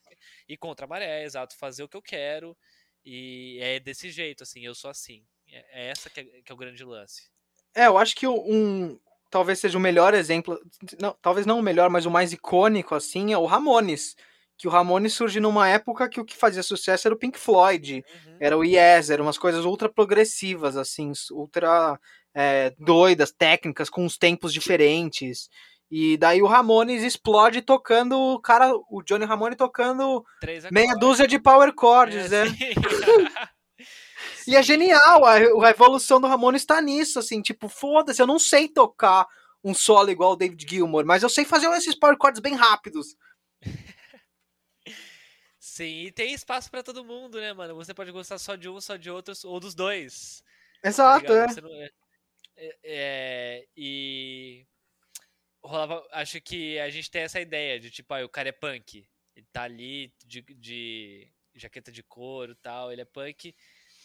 e 0.48 0.58
contra 0.58 0.86
a 0.86 0.90
maré, 0.90 1.24
exato, 1.24 1.58
fazer 1.58 1.84
o 1.84 1.90
que 1.90 1.98
eu 1.98 2.02
quero. 2.02 2.56
E 3.04 3.58
é 3.62 3.80
desse 3.80 4.10
jeito, 4.10 4.44
assim, 4.44 4.66
eu 4.66 4.76
sou 4.76 4.90
assim. 4.92 5.24
É, 5.52 5.84
é 5.84 5.90
essa 5.90 6.10
que 6.10 6.20
é, 6.20 6.24
que 6.24 6.52
é 6.52 6.54
o 6.54 6.58
grande 6.58 6.84
lance. 6.84 7.30
É, 7.74 7.88
eu 7.88 7.98
acho 7.98 8.16
que 8.16 8.28
um. 8.28 9.00
Talvez 9.30 9.60
seja 9.60 9.78
o 9.78 9.82
melhor 9.82 10.14
exemplo. 10.14 10.60
Não, 11.00 11.16
talvez 11.22 11.46
não 11.46 11.60
o 11.60 11.64
melhor, 11.64 11.90
mas 11.90 12.06
o 12.06 12.12
mais 12.12 12.34
icônico, 12.34 12.96
assim, 12.96 13.32
é 13.32 13.38
o 13.38 13.46
Ramones. 13.46 14.16
Que 14.58 14.68
o 14.68 14.72
Ramones 14.72 15.14
surge 15.14 15.40
numa 15.40 15.70
época 15.70 16.10
que 16.10 16.20
o 16.20 16.26
que 16.26 16.36
fazia 16.36 16.62
sucesso 16.62 17.08
era 17.08 17.16
o 17.16 17.18
Pink 17.18 17.40
Floyd, 17.40 18.04
uhum. 18.26 18.38
era 18.42 18.58
o 18.58 18.64
Yes, 18.64 19.10
eram 19.10 19.26
umas 19.26 19.38
coisas 19.38 19.64
ultra 19.64 19.88
progressivas, 19.88 20.76
assim, 20.76 21.14
ultra 21.32 21.98
é, 22.34 22.74
doidas, 22.78 23.32
técnicas, 23.32 23.90
com 23.90 24.06
uns 24.06 24.18
tempos 24.18 24.54
diferentes. 24.54 25.50
E 25.92 26.18
daí 26.18 26.42
o 26.42 26.48
Ramones 26.48 27.02
explode 27.04 27.62
tocando, 27.62 28.16
o 28.18 28.40
cara, 28.40 28.72
o 28.90 29.02
Johnny 29.02 29.26
Ramone 29.26 29.56
tocando 29.56 30.24
meia 30.72 30.94
dúzia 30.94 31.28
de 31.28 31.40
power 31.40 31.74
chords, 31.78 32.32
é, 32.32 32.46
né? 32.46 32.52
E 34.48 34.56
é 34.56 34.64
genial, 34.64 35.26
a, 35.26 35.36
a 35.36 35.70
evolução 35.70 36.20
do 36.20 36.26
Ramon 36.26 36.54
está 36.54 36.82
nisso, 36.82 37.20
assim, 37.20 37.40
tipo, 37.40 37.70
foda-se, 37.70 38.20
eu 38.20 38.26
não 38.26 38.40
sei 38.40 38.68
tocar 38.68 39.28
um 39.64 39.76
solo 39.76 40.10
igual 40.10 40.32
o 40.32 40.36
David 40.36 40.66
Gilmour, 40.68 41.06
mas 41.06 41.22
eu 41.22 41.30
sei 41.30 41.46
fazer 41.46 41.68
esses 41.74 41.94
power 41.94 42.18
chords 42.20 42.42
bem 42.42 42.56
rápidos. 42.56 43.16
Sim, 45.60 46.06
e 46.06 46.12
tem 46.12 46.34
espaço 46.34 46.72
para 46.72 46.82
todo 46.82 47.06
mundo, 47.06 47.40
né, 47.40 47.54
mano? 47.54 47.76
Você 47.76 47.94
pode 47.94 48.12
gostar 48.12 48.40
só 48.40 48.56
de 48.56 48.68
um, 48.68 48.82
só 48.82 48.96
de 48.96 49.12
outros, 49.12 49.46
ou 49.46 49.60
dos 49.60 49.76
dois. 49.76 50.44
Exato, 50.84 51.28
tá 51.28 51.34
é. 51.34 51.48
Não... 51.62 51.90
é. 52.84 53.68
E 53.76 54.66
rolava, 55.64 56.08
acho 56.12 56.40
que 56.42 56.80
a 56.80 56.90
gente 56.90 57.12
tem 57.12 57.24
essa 57.24 57.40
ideia 57.40 57.80
de 57.80 57.92
tipo, 57.92 58.14
ah, 58.14 58.24
o 58.24 58.30
cara 58.30 58.50
é 58.50 58.54
punk, 58.54 59.08
ele 59.36 59.48
tá 59.52 59.64
ali 59.64 60.14
de, 60.26 60.42
de 60.42 61.32
jaqueta 61.56 61.92
de 61.92 62.04
couro, 62.04 62.56
tal, 62.56 62.92
ele 62.92 63.02
é 63.02 63.06
punk 63.06 63.54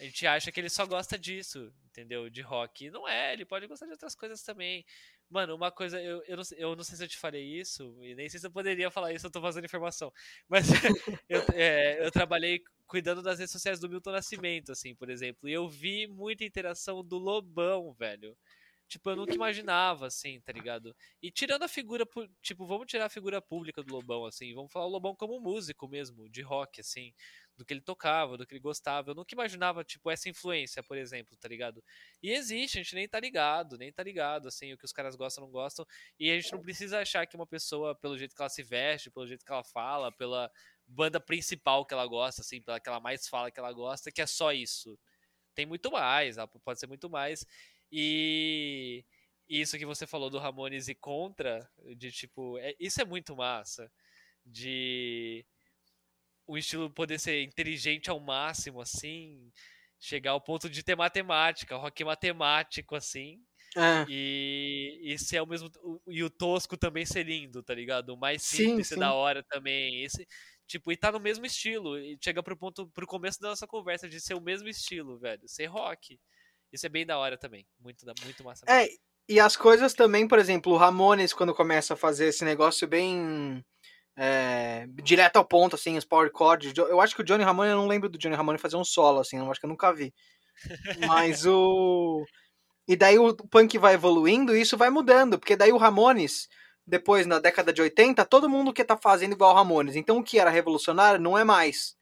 a 0.01 0.05
gente 0.05 0.27
acha 0.27 0.51
que 0.51 0.61
ele 0.61 0.69
só 0.69 0.85
gosta 0.87 1.19
disso, 1.19 1.73
entendeu? 1.87 2.29
De 2.29 2.41
rock. 2.41 2.91
Não 2.91 3.09
é, 3.09 3.33
ele 3.33 3.45
pode 3.45 3.67
gostar 3.67 3.87
de 3.87 3.93
outras 3.93 4.15
coisas 4.15 4.43
também. 4.43 4.85
Mano, 5.31 5.55
uma 5.57 5.73
coisa, 5.73 6.01
eu, 6.01 6.23
eu, 6.29 6.37
não, 6.37 6.45
eu 6.57 6.77
não 6.77 6.85
sei 6.85 6.97
se 6.97 7.05
eu 7.05 7.09
te 7.09 7.19
falei 7.19 7.43
isso, 7.61 7.97
e 8.03 8.15
nem 8.15 8.29
sei 8.29 8.39
se 8.39 8.47
eu 8.47 8.51
poderia 8.53 8.91
falar 8.91 9.13
isso, 9.13 9.27
eu 9.27 9.31
tô 9.31 9.41
fazendo 9.41 9.65
informação. 9.65 10.13
Mas 10.49 10.67
eu, 11.29 11.43
é, 11.55 12.05
eu 12.07 12.11
trabalhei 12.13 12.63
cuidando 12.87 13.23
das 13.23 13.39
redes 13.39 13.53
sociais 13.53 13.81
do 13.81 13.89
Milton 13.89 14.13
Nascimento, 14.13 14.71
assim, 14.71 14.95
por 14.95 15.11
exemplo. 15.11 15.49
E 15.49 15.53
eu 15.53 15.69
vi 15.69 16.07
muita 16.07 16.45
interação 16.45 17.03
do 17.03 17.19
Lobão, 17.19 17.93
velho. 17.95 18.37
Tipo, 18.87 19.11
eu 19.11 19.17
nunca 19.17 19.35
imaginava, 19.35 20.07
assim, 20.07 20.41
tá 20.41 20.53
ligado? 20.53 20.95
E 21.23 21.31
tirando 21.31 21.63
a 21.63 21.69
figura, 21.69 22.07
tipo, 22.43 22.67
vamos 22.67 22.87
tirar 22.87 23.07
a 23.07 23.09
figura 23.09 23.41
pública 23.41 23.83
do 23.83 23.93
Lobão, 23.93 24.27
assim, 24.27 24.55
vamos 24.55 24.71
falar 24.73 24.87
o 24.87 24.91
Lobão 24.91 25.17
como 25.17 25.41
músico 25.41 25.89
mesmo, 25.89 26.29
de 26.29 26.43
rock, 26.43 26.81
assim 26.81 27.13
do 27.57 27.65
que 27.65 27.73
ele 27.73 27.81
tocava, 27.81 28.37
do 28.37 28.47
que 28.47 28.55
ele 28.55 28.61
gostava. 28.61 29.11
Eu 29.11 29.15
nunca 29.15 29.35
imaginava, 29.35 29.85
tipo, 29.85 30.11
essa 30.11 30.29
influência, 30.29 30.83
por 30.83 30.97
exemplo, 30.97 31.37
tá 31.37 31.49
ligado? 31.49 31.83
E 32.23 32.33
existe, 32.33 32.79
a 32.79 32.83
gente 32.83 32.95
nem 32.95 33.09
tá 33.09 33.21
ligado, 33.21 33.79
nem 33.79 33.93
tá 33.93 34.03
ligado, 34.03 34.49
assim, 34.49 34.73
o 34.73 34.79
que 34.79 34.85
os 34.85 34.93
caras 34.93 35.15
gostam, 35.17 35.45
não 35.45 35.51
gostam. 35.51 35.87
E 36.19 36.31
a 36.31 36.35
gente 36.35 36.53
não 36.53 36.61
precisa 36.61 37.01
achar 37.01 37.27
que 37.27 37.37
uma 37.37 37.47
pessoa, 37.47 37.95
pelo 37.95 38.19
jeito 38.19 38.35
que 38.35 38.43
ela 38.43 38.49
se 38.49 38.63
veste, 38.63 39.11
pelo 39.11 39.27
jeito 39.27 39.45
que 39.45 39.53
ela 39.53 39.65
fala, 39.65 40.11
pela 40.13 40.51
banda 40.87 41.21
principal 41.21 41.87
que 41.87 41.95
ela 41.95 42.07
gosta, 42.07 42.43
assim, 42.43 42.61
pela 42.61 42.81
que 42.81 42.89
ela 42.89 43.01
mais 43.01 43.29
fala 43.29 43.51
que 43.51 43.61
ela 43.61 43.73
gosta, 43.73 44.11
que 44.11 44.21
é 44.21 44.27
só 44.27 44.53
isso. 44.53 44.99
Tem 45.55 45.65
muito 45.65 45.91
mais, 45.93 46.37
pode 46.65 46.81
ser 46.81 46.89
muito 46.89 47.09
mais. 47.09 47.47
E 47.97 49.05
isso 49.49 49.79
que 49.79 49.87
você 49.87 50.05
falou 50.05 50.29
do 50.29 50.39
Ramones 50.39 50.89
e 50.89 50.97
contra, 50.97 51.71
de 51.97 52.11
tipo, 52.11 52.59
é, 52.59 52.75
isso 52.81 53.01
é 53.01 53.05
muito 53.05 53.37
massa. 53.37 53.89
De 54.45 55.47
o 56.47 56.59
estilo 56.59 56.91
poder 56.91 57.21
ser 57.21 57.43
inteligente 57.43 58.11
ao 58.11 58.19
máximo, 58.19 58.81
assim, 58.81 59.51
chegar 59.99 60.33
ao 60.33 60.41
ponto 60.41 60.69
de 60.69 60.83
ter 60.83 60.97
matemática, 60.97 61.77
rock 61.77 62.03
matemático, 62.05 62.97
assim. 62.97 63.41
É. 63.77 64.05
E, 64.09 65.01
e 65.03 65.19
ser 65.19 65.39
ao 65.39 65.47
mesmo 65.47 65.71
e 66.09 66.23
o 66.25 66.31
tosco 66.31 66.77
também 66.77 67.07
ser 67.07 67.25
lindo, 67.25 67.63
tá 67.63 67.75
ligado? 67.75 68.11
O 68.11 68.17
mais 68.17 68.43
simples 68.43 68.89
sim, 68.89 68.95
sim. 68.95 69.01
da 69.01 69.15
hora 69.15 69.43
também. 69.45 70.03
Esse, 70.03 70.27
tipo, 70.67 70.91
e 70.91 70.97
tá 70.97 71.13
no 71.13 71.21
mesmo 71.21 71.47
estilo. 71.47 71.97
E 71.99 72.19
chega 72.23 72.43
pro 72.43 72.57
ponto, 72.57 72.89
pro 72.89 73.07
começo 73.07 73.41
da 73.41 73.51
nossa 73.51 73.67
conversa 73.69 74.09
de 74.09 74.21
ser 74.21 74.35
o 74.35 74.41
mesmo 74.41 74.69
estilo, 74.69 75.19
velho. 75.19 75.49
Ser 75.49 75.67
rock. 75.67 76.19
Isso 76.75 76.87
é 76.87 76.89
bem 76.89 77.07
da 77.07 77.17
hora 77.17 77.39
também. 77.39 77.65
Muito, 77.81 78.05
muito 78.25 78.43
massa. 78.43 78.67
É, 78.69 78.89
e 79.29 79.39
as 79.39 79.57
coisas 79.57 79.95
também, 79.95 80.27
por 80.27 80.41
exemplo, 80.41 80.73
o 80.73 80.77
Ramones, 80.77 81.33
quando 81.33 81.55
começa 81.55 81.95
a 81.95 81.97
fazer 81.97 82.27
esse 82.27 82.45
negócio 82.45 82.89
bem 82.89 83.65
é, 84.17 84.85
direto 85.05 85.37
ao 85.37 85.45
ponto, 85.45 85.77
assim, 85.77 85.97
os 85.97 86.05
power 86.05 86.33
chords. 86.37 86.77
Eu 86.77 87.01
acho 87.01 87.15
que 87.15 87.23
o 87.23 87.25
Johnny 87.25 87.45
Ramone, 87.45 87.71
eu 87.71 87.77
não 87.77 87.87
lembro 87.87 88.09
do 88.09 88.19
Johnny 88.19 88.35
Ramone 88.35 88.59
fazer 88.59 88.75
um 88.75 88.85
solo, 88.85 89.21
assim, 89.21 89.39
eu 89.39 89.49
acho 89.49 89.61
que 89.61 89.67
eu 89.67 89.71
nunca 89.71 89.93
vi. 89.93 90.13
Mas 91.07 91.47
o. 91.47 92.25
E 92.89 92.97
daí 92.97 93.19
o 93.21 93.33
punk 93.35 93.79
vai 93.79 93.95
evoluindo 93.95 94.55
e 94.55 94.61
isso 94.61 94.77
vai 94.77 94.91
mudando, 94.91 95.39
porque 95.39 95.57
daí 95.57 95.73
o 95.73 95.79
Ramones, 95.79 96.49
depois 96.85 97.25
na 97.25 97.39
década 97.39 97.73
de 97.73 97.81
80, 97.81 98.25
todo 98.27 98.49
mundo 98.49 98.73
que 98.73 98.85
tá 98.85 98.97
fazendo 98.97 99.33
igual 99.33 99.53
o 99.53 99.57
Ramones. 99.57 99.95
Então 99.95 100.19
o 100.19 100.25
que 100.25 100.41
era 100.41 100.51
revolucionário 100.51 101.21
não 101.21 101.39
é 101.39 101.45
mais. 101.45 101.97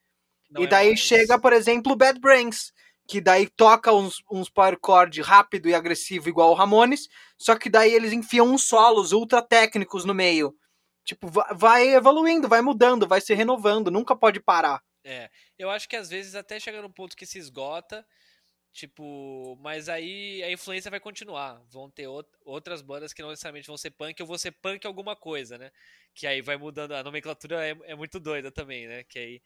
Não 0.51 0.63
e 0.63 0.65
é 0.65 0.69
daí 0.69 0.89
mais. 0.89 1.01
chega, 1.01 1.39
por 1.39 1.53
exemplo, 1.53 1.93
o 1.93 1.97
Bad 1.97 2.19
Brains, 2.19 2.73
que 3.07 3.21
daí 3.21 3.49
toca 3.49 3.93
uns, 3.93 4.23
uns 4.31 4.49
power 4.49 4.79
chord 4.85 5.21
rápido 5.21 5.69
e 5.69 5.75
agressivo 5.75 6.29
igual 6.29 6.51
o 6.51 6.55
Ramones, 6.55 7.09
só 7.37 7.57
que 7.57 7.69
daí 7.69 7.93
eles 7.93 8.13
enfiam 8.13 8.47
uns 8.47 8.63
solos 8.67 9.13
ultra 9.13 9.43
técnicos 9.43 10.05
no 10.05 10.15
meio. 10.15 10.57
Tipo, 11.05 11.29
vai 11.55 11.95
evoluindo, 11.95 12.49
vai 12.49 12.63
mudando, 12.63 13.09
vai 13.09 13.21
se 13.21 13.35
renovando, 13.35 13.91
nunca 13.91 14.15
pode 14.15 14.41
parar. 14.41 14.81
É, 15.05 15.29
eu 15.59 15.69
acho 15.69 15.89
que 15.89 15.97
às 15.97 16.09
vezes 16.09 16.35
até 16.35 16.61
chega 16.61 16.81
num 16.81 16.93
ponto 16.93 17.17
que 17.17 17.27
se 17.27 17.39
esgota, 17.39 18.07
tipo, 18.73 19.59
mas 19.61 19.89
aí 19.89 20.43
a 20.45 20.53
influência 20.53 20.91
vai 20.91 21.01
continuar. 21.01 21.61
Vão 21.69 21.91
ter 21.91 22.07
outras 22.45 22.81
bandas 22.83 23.13
que 23.13 23.21
não 23.21 23.31
necessariamente 23.31 23.67
vão 23.67 23.77
ser 23.77 23.91
punk, 23.91 24.21
ou 24.23 24.29
vão 24.29 24.39
ser 24.39 24.53
punk 24.53 24.87
alguma 24.87 25.17
coisa, 25.17 25.59
né? 25.59 25.73
Que 26.15 26.27
aí 26.27 26.41
vai 26.41 26.57
mudando, 26.57 26.93
a 26.93 27.03
nomenclatura 27.03 27.67
é, 27.67 27.77
é 27.85 27.95
muito 27.97 28.21
doida 28.21 28.53
também, 28.53 28.87
né? 28.87 29.03
Que 29.05 29.19
aí 29.19 29.43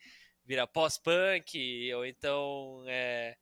vira 0.46 0.66
pós-punk, 0.66 1.92
ou 1.94 2.06
então 2.06 2.84
é, 2.86 3.36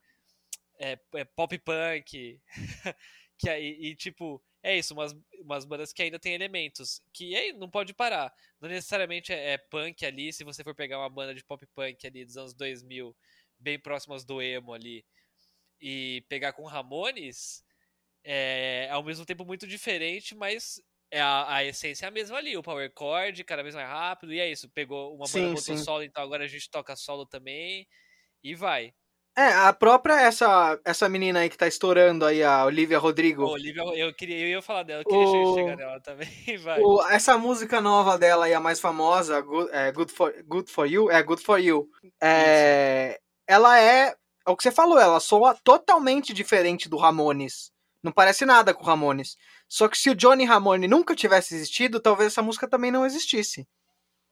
é, 0.79 0.99
é 1.15 1.25
pop-punk, 1.25 2.41
que 3.39 3.49
aí, 3.51 3.79
e 3.81 3.95
tipo, 3.95 4.43
é 4.63 4.79
isso, 4.79 4.95
umas, 4.95 5.15
umas 5.41 5.65
bandas 5.65 5.93
que 5.93 6.03
ainda 6.03 6.19
tem 6.19 6.33
elementos, 6.35 7.03
que 7.13 7.37
aí 7.37 7.53
não 7.53 7.69
pode 7.71 7.93
parar. 7.93 8.35
Não 8.61 8.69
necessariamente 8.69 9.33
é, 9.33 9.53
é, 9.53 9.59
punk 9.59 10.05
ali, 10.05 10.33
se 10.33 10.45
você 10.45 10.65
for 10.65 10.75
pegar 10.75 10.99
uma 10.99 11.11
banda 11.11 11.35
de 11.35 11.45
pop 11.45 11.65
punk 11.75 12.07
ali 12.07 12.25
dos 12.25 12.37
anos 12.37 12.55
2000, 12.55 13.15
bem 13.59 13.79
próximas 13.79 14.25
do 14.25 14.41
emo 14.41 14.73
ali, 14.73 15.05
e 15.81 16.25
pegar 16.29 16.55
com 16.55 16.65
Ramones, 16.65 17.63
é 18.25 18.89
ao 18.91 19.03
mesmo 19.03 19.27
tempo 19.27 19.45
muito 19.45 19.67
diferente, 19.67 20.35
mas 20.35 20.83
é 21.17 21.21
a, 21.21 21.55
a 21.57 21.65
essência 21.65 22.07
é 22.07 22.09
a 22.09 22.11
mesma 22.11 22.37
ali, 22.39 22.57
o 22.57 22.63
power 22.63 22.91
chord, 22.99 23.43
cada 23.45 23.63
vez 23.63 23.75
mais 23.75 23.89
rápido, 23.89 24.33
e 24.33 24.41
é 24.41 24.51
isso. 24.51 24.69
Pegou 24.71 25.15
uma 25.15 25.27
Sim, 25.27 25.43
banda 25.43 25.55
botou 25.55 25.77
sim. 25.77 25.85
solo, 25.85 26.03
então 26.03 26.23
agora 26.23 26.45
a 26.45 26.49
gente 26.49 26.71
toca 26.71 26.97
solo 26.97 27.27
também, 27.27 27.87
e 28.43 28.55
vai. 28.55 28.93
É, 29.37 29.49
a 29.53 29.73
própria 29.73 30.21
essa, 30.21 30.79
essa 30.85 31.09
menina 31.09 31.41
aí 31.41 31.51
que 31.51 31.57
tá 31.57 31.67
estourando 31.67 32.25
aí, 32.25 32.43
a 32.43 32.65
Olivia 32.65 32.99
Rodrigo. 32.99 33.45
Ô, 33.45 33.51
Olivia, 33.51 33.83
eu 33.97 34.15
queria, 34.15 34.39
eu 34.39 34.49
ia 34.49 34.63
falar 34.63 34.85
dela, 34.85 35.03
eu 35.03 35.07
queria 35.07 35.27
O- 35.27 35.55
chegar 35.55 35.77
nela 35.77 36.01
também, 36.01 36.29
vai. 36.63 36.81
O- 36.83 37.03
essa 37.09 37.37
música 37.37 37.81
nova 37.81 38.17
dela 38.17 38.45
aí, 38.47 38.55
a 38.55 38.61
mais 38.61 38.79
famosa, 38.81 39.41
Good, 39.41 39.71
é, 39.73 39.91
Good, 39.91 40.13
for, 40.13 40.33
Good 40.47 40.71
for 40.71 40.87
You, 40.87 41.11
é 41.11 41.23
Good 41.23 41.43
for 41.43 41.59
You. 41.59 41.89
É, 42.23 43.19
ela 43.47 43.79
é, 43.81 44.15
é 44.47 44.51
o 44.51 44.57
que 44.57 44.63
você 44.63 44.71
falou, 44.71 44.99
ela 45.01 45.19
soa 45.19 45.55
totalmente 45.65 46.33
diferente 46.33 46.89
do 46.89 46.97
Ramones. 46.97 47.73
Não 48.03 48.13
parece 48.13 48.45
nada 48.45 48.73
com 48.73 48.83
o 48.83 48.87
Ramones. 48.87 49.37
Só 49.75 49.89
que 49.89 49.99
se 49.99 50.09
o 50.09 50.15
Johnny 50.15 50.45
Ramone 50.45 50.87
nunca 50.87 51.17
tivesse 51.17 51.53
existido, 51.53 51.99
talvez 51.99 52.29
essa 52.29 52.41
música 52.41 52.69
também 52.69 52.93
não 52.93 53.05
existisse. 53.05 53.67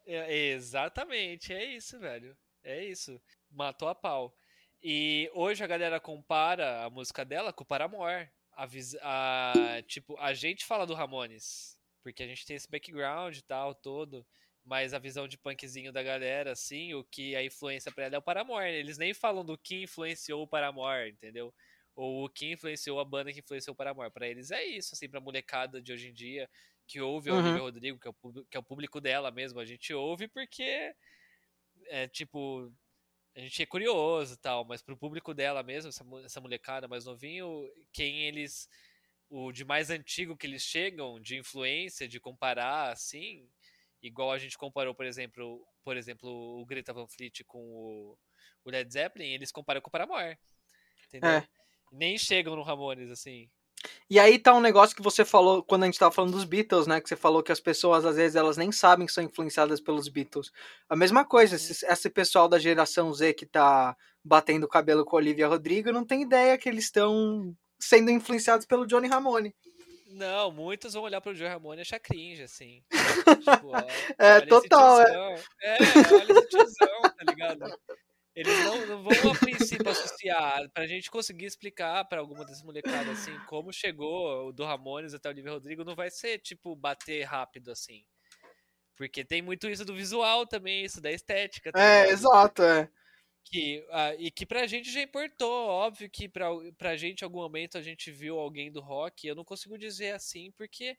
É, 0.07 0.51
exatamente, 0.51 1.53
é 1.53 1.65
isso, 1.65 1.99
velho. 1.99 2.37
É 2.63 2.85
isso. 2.85 3.21
Matou 3.51 3.89
a 3.89 3.95
pau. 3.95 4.33
E 4.81 5.29
hoje 5.35 5.65
a 5.65 5.67
galera 5.67 5.99
compara 5.99 6.85
a 6.85 6.91
música 6.91 7.25
dela 7.25 7.53
com 7.53 7.65
o 7.65 7.67
Paramore. 7.67 8.31
A, 8.53 8.69
a- 9.03 9.83
tipo, 9.83 10.17
a 10.21 10.33
gente 10.33 10.65
fala 10.65 10.87
do 10.87 10.95
Ramones, 10.95 11.77
porque 12.05 12.23
a 12.23 12.27
gente 12.29 12.47
tem 12.47 12.55
esse 12.55 12.71
background 12.71 13.37
e 13.37 13.43
tal, 13.43 13.75
todo. 13.75 14.25
Mas 14.65 14.95
a 14.95 14.99
visão 15.01 15.27
de 15.27 15.37
punkzinho 15.37 15.93
da 15.93 16.05
galera, 16.05 16.53
assim, 16.53 16.95
o 16.95 17.03
que 17.03 17.35
a 17.35 17.43
influência 17.45 17.91
pra 17.91 18.05
ela 18.05 18.15
é 18.15 18.19
o 18.19 18.23
Paramore. 18.23 18.71
Eles 18.71 18.97
nem 18.97 19.13
falam 19.13 19.45
do 19.45 19.59
que 19.59 19.83
influenciou 19.83 20.45
o 20.45 20.47
Paramore, 20.47 21.11
entendeu? 21.11 21.53
Ou 21.95 22.25
o 22.25 22.29
que 22.29 22.51
influenciou 22.53 22.99
a 23.01 23.05
banda 23.05 23.33
que 23.33 23.41
influenciou 23.41 23.75
o 23.75 23.77
Paramore. 23.77 24.11
Pra 24.11 24.27
eles 24.27 24.51
é 24.51 24.65
isso, 24.65 24.95
assim, 24.95 25.09
pra 25.09 25.21
molecada 25.21 25.81
de 25.81 25.93
hoje 25.93 26.09
em 26.09 26.13
dia, 26.13 26.49
que 26.87 27.01
ouve 27.01 27.31
a 27.31 27.35
Uhum. 27.35 27.41
Olivia 27.41 27.61
Rodrigo, 27.61 27.99
que 27.99 28.07
é, 28.09 28.11
o, 28.11 28.15
público- 28.15 28.47
que 28.51 28.57
é 28.57 28.61
o 28.61 28.63
público 28.63 29.01
dela 29.01 29.31
mesmo. 29.31 29.61
A 29.61 29.65
gente 29.65 29.93
ouve 29.93 30.27
porque 30.29 30.95
é 31.87 32.09
tipo. 32.09 32.73
A 33.35 33.41
gente 33.41 33.63
é 33.63 33.67
curioso 33.67 34.35
e 34.35 34.37
tal, 34.37 34.63
mas 34.65 34.83
pro 34.83 34.97
público 34.97 35.33
dela 35.33 35.63
mesmo, 35.63 35.89
essa, 35.89 36.05
essa 36.25 36.41
molecada 36.41 36.87
mais 36.87 37.05
novinho, 37.07 37.67
quem 37.93 38.23
eles. 38.25 38.69
O 39.31 39.51
de 39.51 39.65
mais 39.65 39.89
antigo 39.89 40.37
que 40.37 40.47
eles 40.47 40.63
chegam, 40.63 41.19
de 41.19 41.39
influência, 41.39 42.07
de 42.07 42.21
comparar, 42.21 42.91
assim, 42.93 43.49
igual 44.03 44.31
a 44.31 44.37
gente 44.39 44.59
comparou, 44.59 44.95
por 44.95 45.07
exemplo, 45.07 45.67
por 45.83 45.97
exemplo, 45.97 46.29
o 46.29 46.67
Greta 46.67 46.93
Van 46.93 47.09
Fleet 47.09 47.43
com 47.45 47.59
o, 47.59 48.19
o 48.63 48.71
Led 48.71 48.93
Zeppelin, 48.93 49.29
eles 49.33 49.51
comparam 49.51 49.81
com 49.81 49.89
o 49.89 49.91
Paramore. 49.91 50.37
Entendeu? 51.07 51.31
É. 51.31 51.49
Nem 51.93 52.17
chegam 52.17 52.57
no 52.57 52.63
Ramones, 52.63 53.11
assim. 53.11 53.49
E 54.09 54.19
aí 54.19 54.39
tá 54.39 54.55
um 54.55 54.61
negócio 54.61 54.95
que 54.95 55.03
você 55.03 55.25
falou 55.25 55.63
quando 55.63 55.83
a 55.83 55.87
gente 55.87 55.99
tava 55.99 56.13
falando 56.15 56.33
dos 56.33 56.45
Beatles, 56.45 56.87
né? 56.87 57.01
Que 57.01 57.09
você 57.09 57.17
falou 57.17 57.43
que 57.43 57.53
as 57.53 57.61
pessoas, 57.61 58.05
às 58.05 58.17
vezes, 58.17 58.37
elas 58.37 58.57
nem 58.57 58.71
sabem 58.71 59.07
que 59.07 59.13
são 59.13 59.25
influenciadas 59.25 59.81
pelos 59.81 60.09
Beatles. 60.09 60.53
A 60.89 60.97
mesma 60.97 61.25
coisa, 61.25 61.57
esse, 61.57 61.85
esse 61.85 62.11
pessoal 62.11 62.49
da 62.49 62.59
geração 62.59 63.13
Z 63.13 63.35
que 63.35 63.45
tá 63.45 63.97
batendo 64.25 64.65
o 64.65 64.69
cabelo 64.69 65.05
com 65.05 65.17
Olivia 65.17 65.49
Rodrigo 65.49 65.93
não 65.93 66.05
tem 66.05 66.23
ideia 66.23 66.57
que 66.57 66.69
eles 66.69 66.85
estão 66.85 67.55
sendo 67.81 68.11
influenciados 68.11 68.67
pelo 68.67 68.87
Johnny 68.87 69.09
Ramone. 69.09 69.55
Não, 70.13 70.53
muitos 70.53 70.93
vão 70.93 71.05
olhar 71.05 71.23
pro 71.23 71.35
Joe 71.35 71.49
Ramone 71.49 71.81
e 71.81 71.83
achar 71.83 71.99
cringe, 71.99 72.43
assim. 72.43 72.83
tipo, 72.91 73.69
ó, 73.69 73.83
É, 74.19 74.43
total, 74.43 75.01
é. 75.01 75.43
É, 75.63 75.77
olha 76.13 76.33
esse 76.33 76.49
tiozão, 76.49 77.03
tá 77.03 77.25
ligado? 77.27 77.79
Eles 78.35 78.59
não, 78.65 78.87
não 78.87 79.03
vão 79.03 79.33
a 79.33 79.35
princípio 79.39 79.91
associar, 79.91 80.69
pra 80.73 80.87
gente 80.87 81.11
conseguir 81.11 81.45
explicar 81.45 82.05
pra 82.07 82.21
alguma 82.21 82.45
dessas 82.47 82.63
molecadas, 82.63 83.19
assim, 83.19 83.39
como 83.47 83.73
chegou 83.73 84.49
o 84.49 84.53
do 84.53 84.65
Ramones 84.65 85.13
até 85.13 85.29
o 85.29 85.33
Olivia 85.33 85.53
Rodrigo, 85.53 85.85
não 85.85 85.95
vai 85.95 86.11
ser, 86.11 86.39
tipo, 86.39 86.75
bater 86.75 87.25
rápido, 87.25 87.71
assim. 87.71 88.05
Porque 88.97 89.25
tem 89.25 89.43
muito 89.43 89.69
isso 89.69 89.85
do 89.85 89.95
visual 89.95 90.47
também, 90.47 90.85
isso 90.85 91.01
da 91.01 91.11
estética. 91.11 91.71
É, 91.75 92.03
ligado? 92.03 92.13
exato, 92.13 92.63
é. 92.63 92.89
Que, 93.45 93.85
ah, 93.91 94.15
e 94.15 94.31
que 94.31 94.47
pra 94.47 94.67
gente 94.67 94.91
já 94.91 95.03
importou, 95.03 95.69
óbvio 95.69 96.09
que 96.09 96.29
pra, 96.29 96.49
pra 96.79 96.97
gente 96.97 97.21
em 97.23 97.25
algum 97.25 97.41
momento 97.41 97.77
a 97.77 97.83
gente 97.83 98.11
viu 98.11 98.39
alguém 98.39 98.71
do 98.73 98.81
rock, 98.81 99.27
eu 99.27 99.35
não 99.35 99.45
consigo 99.45 99.77
dizer 99.77 100.13
assim, 100.13 100.53
porque 100.53 100.97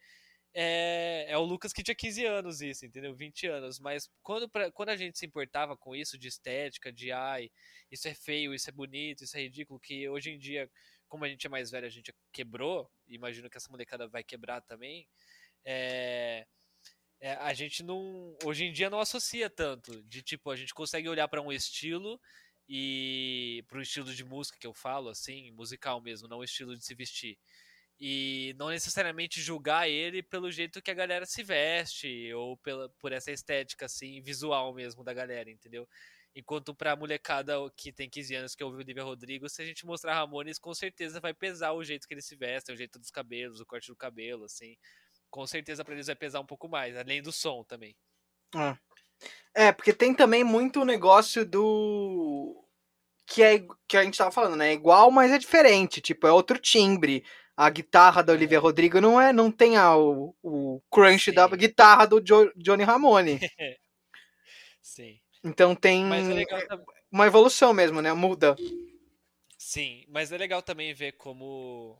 é, 0.53 1.25
é 1.29 1.37
o 1.37 1.43
Lucas 1.43 1.73
que 1.73 1.83
tinha 1.83 1.95
15 1.95 2.25
anos 2.25 2.61
isso, 2.61 2.85
entendeu? 2.85 3.15
20 3.15 3.47
anos, 3.47 3.79
mas 3.79 4.09
quando, 4.21 4.47
pra, 4.47 4.71
quando 4.71 4.89
a 4.89 4.95
gente 4.95 5.17
se 5.17 5.25
importava 5.25 5.75
com 5.75 5.95
isso 5.95 6.17
de 6.17 6.27
estética, 6.27 6.91
de 6.91 7.11
ai, 7.11 7.49
isso 7.91 8.07
é 8.07 8.13
feio, 8.13 8.53
isso 8.53 8.69
é 8.69 8.73
bonito, 8.73 9.23
isso 9.23 9.35
é 9.37 9.41
ridículo, 9.41 9.79
que 9.79 10.07
hoje 10.07 10.31
em 10.31 10.37
dia, 10.37 10.69
como 11.07 11.25
a 11.25 11.29
gente 11.29 11.47
é 11.47 11.49
mais 11.49 11.71
velho, 11.71 11.87
a 11.87 11.89
gente 11.89 12.13
quebrou, 12.31 12.89
imagino 13.07 13.49
que 13.49 13.57
essa 13.57 13.71
molecada 13.71 14.07
vai 14.07 14.23
quebrar 14.23 14.61
também, 14.61 15.07
é, 15.65 16.45
é, 17.19 17.33
a 17.35 17.53
gente 17.53 17.81
não, 17.83 18.35
hoje 18.43 18.65
em 18.65 18.71
dia 18.73 18.89
não 18.89 18.99
associa 18.99 19.49
tanto, 19.49 20.03
de 20.03 20.21
tipo, 20.21 20.51
a 20.51 20.55
gente 20.55 20.73
consegue 20.73 21.09
olhar 21.09 21.27
pra 21.27 21.41
um 21.41 21.51
estilo 21.51 22.19
e 22.69 23.63
pro 23.67 23.81
estilo 23.81 24.13
de 24.13 24.23
música 24.23 24.57
que 24.59 24.67
eu 24.67 24.73
falo, 24.73 25.09
assim, 25.09 25.51
musical 25.51 26.01
mesmo, 26.01 26.27
não 26.27 26.39
o 26.39 26.43
estilo 26.43 26.77
de 26.77 26.85
se 26.85 26.93
vestir. 26.93 27.37
E 28.05 28.53
não 28.59 28.67
necessariamente 28.67 29.41
julgar 29.41 29.87
ele 29.87 30.21
pelo 30.21 30.51
jeito 30.51 30.81
que 30.81 30.91
a 30.91 30.93
galera 30.93 31.25
se 31.25 31.41
veste, 31.41 32.33
ou 32.33 32.57
pela, 32.57 32.89
por 32.99 33.13
essa 33.13 33.31
estética, 33.31 33.85
assim, 33.85 34.19
visual 34.21 34.73
mesmo 34.73 35.05
da 35.05 35.13
galera, 35.13 35.49
entendeu? 35.49 35.87
Enquanto 36.35 36.75
pra 36.75 36.97
molecada 36.97 37.53
que 37.77 37.93
tem 37.93 38.09
15 38.09 38.35
anos, 38.35 38.55
que 38.55 38.63
ouve 38.65 38.75
o 38.75 38.79
Olivia 38.81 39.05
Rodrigo, 39.05 39.47
se 39.47 39.61
a 39.61 39.65
gente 39.65 39.85
mostrar 39.85 40.15
Ramones, 40.15 40.59
com 40.59 40.73
certeza 40.73 41.21
vai 41.21 41.33
pesar 41.33 41.71
o 41.71 41.81
jeito 41.81 42.05
que 42.05 42.13
eles 42.13 42.25
se 42.25 42.35
vestem, 42.35 42.75
o 42.75 42.77
jeito 42.77 42.99
dos 42.99 43.09
cabelos, 43.09 43.61
o 43.61 43.65
corte 43.65 43.87
do 43.87 43.95
cabelo, 43.95 44.43
assim. 44.43 44.75
Com 45.29 45.47
certeza 45.47 45.85
pra 45.85 45.93
eles 45.93 46.07
vai 46.07 46.15
pesar 46.17 46.41
um 46.41 46.45
pouco 46.45 46.67
mais, 46.67 46.97
além 46.97 47.21
do 47.21 47.31
som 47.31 47.63
também. 47.63 47.95
É, 49.55 49.71
porque 49.71 49.93
tem 49.93 50.13
também 50.13 50.43
muito 50.43 50.83
negócio 50.83 51.45
do. 51.45 52.67
Que, 53.25 53.41
é, 53.41 53.65
que 53.87 53.95
a 53.95 54.03
gente 54.03 54.17
tava 54.17 54.29
falando, 54.29 54.57
né? 54.57 54.71
É 54.71 54.73
igual, 54.73 55.09
mas 55.09 55.31
é 55.31 55.37
diferente. 55.37 56.01
Tipo, 56.01 56.27
é 56.27 56.33
outro 56.33 56.59
timbre. 56.59 57.23
A 57.55 57.69
guitarra 57.69 58.23
da 58.23 58.33
Olivia 58.33 58.59
Rodrigo 58.59 58.99
não 58.99 59.21
é, 59.21 59.31
não 59.31 59.51
tem 59.51 59.77
a, 59.77 59.95
o, 59.95 60.35
o 60.41 60.81
crunch 60.89 61.31
da 61.31 61.47
Sim. 61.47 61.55
guitarra 61.55 62.05
do 62.05 62.19
Jo- 62.19 62.51
Johnny 62.55 62.83
Ramone. 62.83 63.39
Sim. 64.81 65.19
Então 65.43 65.75
tem 65.75 66.03
é 66.03 66.67
uma 67.11 67.27
evolução 67.27 67.73
mesmo, 67.73 68.01
né? 68.01 68.11
Muda. 68.13 68.55
Sim, 69.57 70.03
mas 70.09 70.31
é 70.31 70.37
legal 70.37 70.61
também 70.61 70.93
ver 70.93 71.13
como 71.13 71.97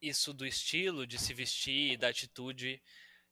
isso 0.00 0.32
do 0.32 0.46
estilo, 0.46 1.06
de 1.06 1.18
se 1.18 1.32
vestir, 1.32 1.96
da 1.96 2.08
atitude, 2.08 2.80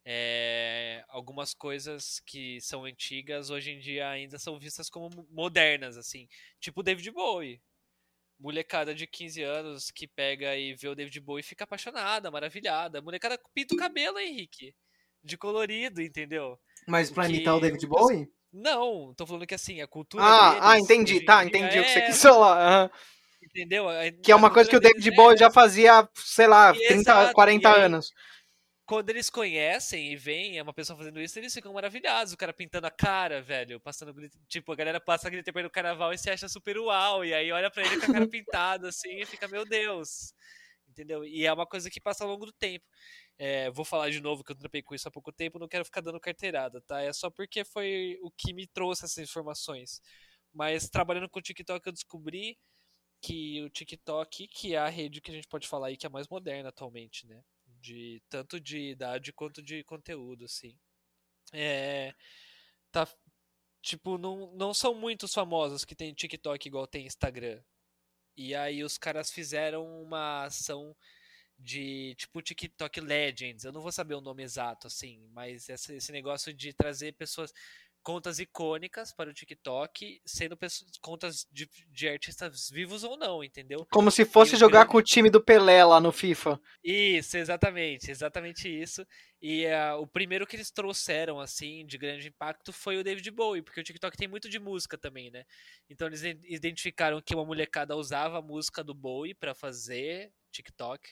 é, 0.05 1.05
algumas 1.09 1.53
coisas 1.53 2.21
que 2.21 2.61
são 2.61 2.85
antigas 2.85 3.51
hoje 3.51 3.73
em 3.73 3.79
dia 3.79 4.09
ainda 4.09 4.39
são 4.39 4.59
vistas 4.59 4.89
como 4.89 5.11
mo- 5.15 5.27
modernas, 5.31 5.97
assim. 5.97 6.29
Tipo 6.61 6.83
David 6.83 7.11
Bowie. 7.11 7.61
Molecada 8.39 8.95
de 8.95 9.07
15 9.07 9.43
anos 9.43 9.91
que 9.91 10.07
pega 10.07 10.55
e 10.57 10.75
vê 10.75 10.89
o 10.89 10.95
David 10.95 11.19
Bowie 11.21 11.41
e 11.41 11.47
fica 11.47 11.65
apaixonada, 11.65 12.31
maravilhada. 12.31 13.01
Molecada 13.01 13.39
pinta 13.55 13.75
o 13.75 13.79
cabelo, 13.79 14.19
Henrique. 14.19 14.75
De 15.25 15.37
colorido, 15.39 16.03
entendeu? 16.03 16.59
Mas 16.87 17.11
pra 17.11 17.29
imitar 17.29 17.57
o 17.57 17.61
David 17.61 17.87
Bowie? 17.87 18.29
Não, 18.53 19.13
tô 19.17 19.27
falando 19.27 19.47
que 19.47 19.55
assim, 19.55 19.81
a 19.81 19.87
cultura 19.87 20.23
Ah, 20.23 20.51
deles, 20.51 20.65
ah, 20.67 20.79
entendi, 20.79 21.21
tá, 21.23 21.45
entendi 21.45 21.79
o 21.81 21.83
que 21.85 21.91
você 21.91 21.99
é- 21.99 22.07
quis 22.07 22.23
falar. 22.23 22.59
aham. 22.59 22.91
Entendeu? 23.43 23.89
A- 23.89 24.11
Que 24.23 24.33
é 24.33 24.37
uma 24.37 24.51
coisa 24.51 24.69
que 24.69 24.77
o 24.77 24.81
David 24.81 25.01
deles 25.03 25.13
é 25.15 25.17
Bowie 25.17 25.37
já 25.39 25.51
fazia, 25.51 26.09
sei 26.15 26.47
lá, 26.47 26.73
E 26.75 26.79
30, 26.89 26.95
exato, 26.95 27.33
40 27.33 27.69
e 27.69 27.73
aí- 27.75 27.81
anos. 27.83 28.13
Quando 28.87 29.11
eles 29.11 29.29
conhecem 29.29 30.13
e 30.13 30.17
veem 30.17 30.63
uma 30.63 30.73
pessoa 30.73 30.97
fazendo 30.97 31.21
isso, 31.21 31.37
eles 31.39 31.53
ficam 31.53 31.73
maravilhados. 31.73 32.33
O 32.33 32.37
cara 32.37 32.53
pintando 32.53 32.87
a 32.87 32.91
cara, 32.91 33.43
velho, 33.43 33.81
passando 33.81 34.15
glitter. 34.15 34.41
Tipo, 34.49 34.73
a 34.73 34.77
galera 34.77 35.01
passa 35.01 35.29
glitter 35.29 35.53
pelo 35.53 35.69
carnaval 35.69 36.13
e 36.13 36.19
se 36.19 36.31
acha 36.31 36.49
super 36.49 36.79
uau. 36.79 37.25
E 37.25 37.35
aí 37.35 37.51
olha 37.51 37.69
pra 37.69 37.85
ele 37.85 37.99
com 37.99 38.07
a 38.07 38.15
cara 38.15 38.29
pintada 38.31 38.89
assim 38.89 39.21
e 39.21 39.27
fica, 39.27 39.49
meu 39.49 39.65
Deus. 39.65 40.33
Entendeu? 40.89 41.25
E 41.25 41.45
é 41.45 41.53
uma 41.53 41.67
coisa 41.67 41.91
que 41.91 42.01
passa 42.01 42.23
ao 42.25 42.31
longo 42.31 42.47
do 42.47 42.53
tempo. 42.53 42.85
É, 43.39 43.71
vou 43.71 43.85
falar 43.85 44.09
de 44.11 44.21
novo 44.21 44.45
que 44.45 44.53
eu 44.53 44.57
trampei 44.57 44.83
com 44.83 44.95
isso 44.95 45.09
há 45.09 45.11
pouco 45.11 45.33
tempo, 45.33 45.59
não 45.59 45.69
quero 45.69 45.85
ficar 45.85 46.01
dando 46.01 46.21
carteirada, 46.21 46.81
tá? 46.81 47.03
É 47.03 47.13
só 47.13 47.29
porque 47.29 47.65
foi 47.65 48.19
o 48.23 48.31
que 48.31 48.55
me 48.55 48.67
trouxe 48.69 49.05
essas 49.05 49.19
informações. 49.19 50.01
Mas 50.55 50.89
trabalhando 50.89 51.29
com 51.29 51.39
o 51.41 51.43
TikTok 51.43 51.87
eu 51.87 51.93
descobri 51.93 52.57
que 53.21 53.63
o 53.63 53.71
TikTok, 53.71 54.49
que 54.49 54.75
é 54.75 54.79
a 54.79 54.89
rede 54.89 55.21
que 55.21 55.31
a 55.31 55.35
gente 55.35 55.49
pode 55.49 55.69
falar 55.69 55.89
aí 55.89 55.97
que 55.97 56.07
é 56.07 56.09
a 56.09 56.11
mais 56.11 56.29
moderna 56.29 56.69
atualmente, 56.69 57.27
né? 57.27 57.43
De 57.87 58.21
tanto 58.29 58.59
de 58.59 58.91
idade 58.91 59.33
quanto 59.33 59.63
de 59.63 59.85
conteúdo, 59.85 60.45
assim. 60.45 60.77
É, 61.53 62.13
tá 62.91 63.07
tipo, 63.81 64.19
não, 64.19 64.53
não 64.57 64.75
são 64.75 64.93
muitos 64.93 65.33
famosos 65.33 65.85
que 65.85 65.95
tem 65.95 66.13
TikTok 66.13 66.67
igual 66.67 66.89
tem 66.89 67.07
Instagram. 67.07 67.63
E 68.37 68.57
aí 68.57 68.83
os 68.83 68.99
caras 68.99 69.31
fizeram 69.31 70.03
uma 70.03 70.47
ação 70.47 70.97
de 71.57 72.17
tipo 72.17 72.43
TikTok 72.43 73.01
Legends. 73.01 73.65
Eu 73.65 73.73
não 73.73 73.81
vou 73.81 73.93
saber 73.93 74.15
o 74.15 74.21
nome 74.21 74.43
exato, 74.43 74.89
assim, 74.89 75.29
mas 75.33 75.69
esse, 75.69 75.95
esse 75.95 76.11
negócio 76.11 76.53
de 76.53 76.73
trazer 76.73 77.13
pessoas 77.13 77.53
contas 78.07 78.39
icônicas 78.39 79.13
para 79.13 79.29
o 79.29 79.35
TikTok, 79.35 80.21
sendo 80.25 80.57
pessoas, 80.57 80.93
contas 81.01 81.45
de, 81.51 81.69
de 81.91 82.09
artistas 82.09 82.71
vivos 82.71 83.03
ou 83.03 83.17
não, 83.17 83.43
entendeu? 83.43 83.85
Como 83.91 84.13
se 84.13 84.25
fosse 84.25 84.55
jogar 84.55 84.83
grande- 84.83 84.93
com 84.93 84.99
o 84.99 85.03
time 85.03 85.29
do 85.29 85.43
Pelé 85.43 85.85
lá 85.85 86.01
no 86.01 86.13
FIFA. 86.13 86.61
Isso, 86.85 87.37
exatamente, 87.37 88.09
exatamente 88.09 88.69
isso. 88.69 89.05
E 89.43 89.67
ah, 89.67 89.97
o 89.97 90.07
primeiro 90.07 90.47
que 90.47 90.55
eles 90.55 90.71
trouxeram, 90.71 91.41
assim, 91.41 91.85
de 91.85 91.99
grande 91.99 92.29
impacto 92.29 92.73
foi 92.73 92.97
o 92.97 93.03
David 93.03 93.29
Bowie, 93.33 93.61
porque 93.63 93.81
o 93.81 93.85
TikTok 93.85 94.17
tem 94.17 94.29
muito 94.29 94.49
de 94.49 94.61
música 94.61 94.97
também, 94.97 95.29
né? 95.33 95.45
Então 95.91 96.07
eles 96.07 96.23
iden- 96.23 96.41
identificaram 96.45 97.21
que 97.21 97.35
uma 97.35 97.45
molecada 97.45 97.97
usava 97.97 98.39
a 98.39 98.43
música 98.43 98.85
do 98.85 98.95
Bowie 98.95 99.35
pra 99.35 99.53
fazer 99.53 100.31
TikTok. 100.53 101.11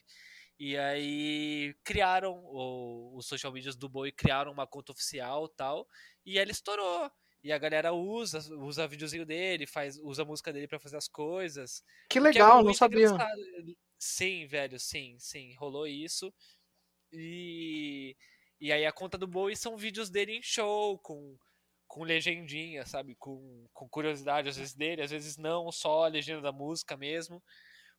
E 0.58 0.76
aí 0.76 1.74
criaram 1.84 2.32
o- 2.44 3.16
os 3.16 3.26
social 3.26 3.52
medias 3.52 3.76
do 3.76 3.88
Bowie, 3.88 4.12
criaram 4.12 4.52
uma 4.52 4.66
conta 4.66 4.92
oficial 4.92 5.48
tal, 5.48 5.88
e 6.24 6.38
ele 6.38 6.52
estourou. 6.52 7.10
E 7.42 7.52
a 7.52 7.58
galera 7.58 7.92
usa, 7.92 8.38
usa 8.56 8.88
videozinho 8.88 9.26
dele, 9.26 9.66
faz, 9.66 9.98
usa 9.98 10.22
a 10.22 10.24
música 10.24 10.52
dele 10.52 10.66
pra 10.68 10.78
fazer 10.80 10.96
as 10.96 11.08
coisas. 11.08 11.82
Que 12.08 12.18
é 12.18 12.20
legal, 12.22 12.56
não 12.58 12.64
muito 12.64 12.78
sabia. 12.78 13.04
engraçado. 13.06 13.40
Sim, 13.98 14.46
velho, 14.46 14.78
sim, 14.78 15.16
sim, 15.18 15.54
rolou 15.56 15.86
isso. 15.86 16.32
E, 17.12 18.16
e 18.60 18.72
aí 18.72 18.84
a 18.86 18.92
conta 18.92 19.16
do 19.18 19.26
Bowie 19.26 19.56
são 19.56 19.76
vídeos 19.76 20.10
dele 20.10 20.32
em 20.36 20.42
show, 20.42 20.98
com, 20.98 21.36
com 21.86 22.02
legendinha, 22.04 22.84
sabe? 22.86 23.14
Com, 23.16 23.66
com 23.72 23.88
curiosidade, 23.88 24.48
às 24.48 24.56
vezes 24.56 24.74
dele, 24.74 25.02
às 25.02 25.10
vezes 25.10 25.36
não, 25.36 25.70
só 25.70 26.04
a 26.04 26.08
legenda 26.08 26.40
da 26.42 26.52
música 26.52 26.96
mesmo. 26.96 27.42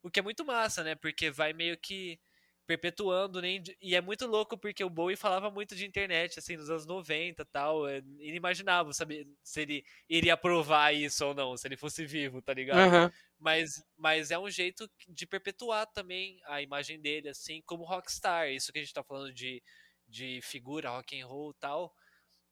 O 0.04 0.10
que 0.12 0.20
é 0.20 0.24
muito 0.24 0.46
massa, 0.46 0.84
né? 0.84 0.96
Porque 0.96 1.32
vai 1.32 1.54
meio 1.54 1.78
que 1.78 2.20
perpetuando, 2.66 3.42
né? 3.42 3.62
E 3.82 3.96
é 3.96 4.02
muito 4.02 4.26
louco 4.26 4.58
porque 4.58 4.84
o 4.84 4.90
Bowie 4.90 5.16
falava 5.16 5.52
muito 5.52 5.76
de 5.76 5.86
internet, 5.86 6.40
assim, 6.40 6.58
nos 6.58 6.70
anos 6.70 6.86
90 6.86 7.42
e 7.42 7.46
tal. 7.46 7.88
É 7.88 7.98
inimaginável 8.20 8.92
saber 8.94 9.28
se 9.44 9.62
ele 9.62 9.86
iria 10.10 10.34
aprovar 10.34 10.94
isso 10.94 11.26
ou 11.26 11.34
não, 11.34 11.56
se 11.56 11.68
ele 11.68 11.78
fosse 11.78 12.06
vivo, 12.06 12.42
tá 12.42 12.54
ligado? 12.54 12.80
Aham. 12.80 13.14
Mas, 13.38 13.84
mas 13.98 14.32
é 14.32 14.40
um 14.40 14.50
jeito 14.50 14.90
de 15.08 15.28
perpetuar 15.28 15.86
também 15.88 16.40
a 16.46 16.62
imagem 16.62 17.00
dele, 17.00 17.30
assim, 17.30 17.62
como 17.66 17.84
rockstar. 17.84 18.50
Isso 18.50 18.72
que 18.72 18.80
a 18.80 18.82
gente 18.82 18.94
tá 18.94 19.04
falando 19.04 19.34
de, 19.34 19.62
de 20.08 20.40
figura, 20.42 20.90
rock 20.90 21.20
and 21.20 21.28
roll 21.28 21.52
e 21.52 21.60
tal. 21.60 21.94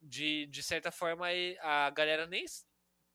De, 0.02 0.46
de 0.48 0.62
certa 0.62 0.92
forma, 0.92 1.28
a 1.62 1.90
galera 1.90 2.28
nem, 2.28 2.46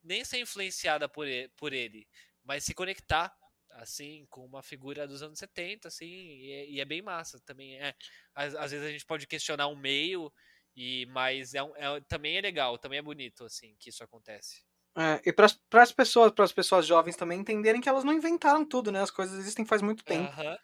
nem 0.02 0.24
ser 0.24 0.40
influenciada 0.40 1.08
por 1.08 1.26
ele, 1.26 1.48
por 1.50 1.72
ele, 1.72 2.08
mas 2.42 2.64
se 2.64 2.72
conectar, 2.74 3.36
assim, 3.78 4.26
com 4.30 4.44
uma 4.44 4.62
figura 4.62 5.06
dos 5.06 5.22
anos 5.22 5.38
70, 5.38 5.88
assim, 5.88 6.06
e 6.06 6.52
é, 6.52 6.70
e 6.70 6.80
é 6.80 6.84
bem 6.84 7.02
massa 7.02 7.40
também. 7.44 7.78
É, 7.80 7.94
às, 8.34 8.54
às 8.54 8.70
vezes 8.72 8.86
a 8.86 8.90
gente 8.90 9.06
pode 9.06 9.26
questionar 9.26 9.68
um 9.68 9.76
meio, 9.76 10.32
e, 10.76 11.06
mas 11.06 11.54
é, 11.54 11.62
um- 11.62 11.76
é- 11.76 12.00
também 12.08 12.36
é 12.36 12.40
legal, 12.40 12.78
também 12.78 12.98
é 12.98 13.02
bonito, 13.02 13.44
assim, 13.44 13.76
que 13.78 13.90
isso 13.90 14.02
acontece. 14.04 14.62
É, 14.96 15.20
e 15.28 15.32
para 15.32 15.46
as 15.82 15.92
pessoas, 15.92 16.32
para 16.32 16.44
as 16.44 16.52
pessoas 16.52 16.84
jovens 16.86 17.16
também 17.16 17.38
entenderem 17.40 17.80
que 17.80 17.88
elas 17.88 18.02
não 18.04 18.12
inventaram 18.12 18.64
tudo, 18.64 18.90
né? 18.90 19.00
As 19.00 19.10
coisas 19.10 19.38
existem 19.38 19.64
faz 19.64 19.80
muito 19.80 20.04
tempo. 20.04 20.34
Ô, 20.44 20.58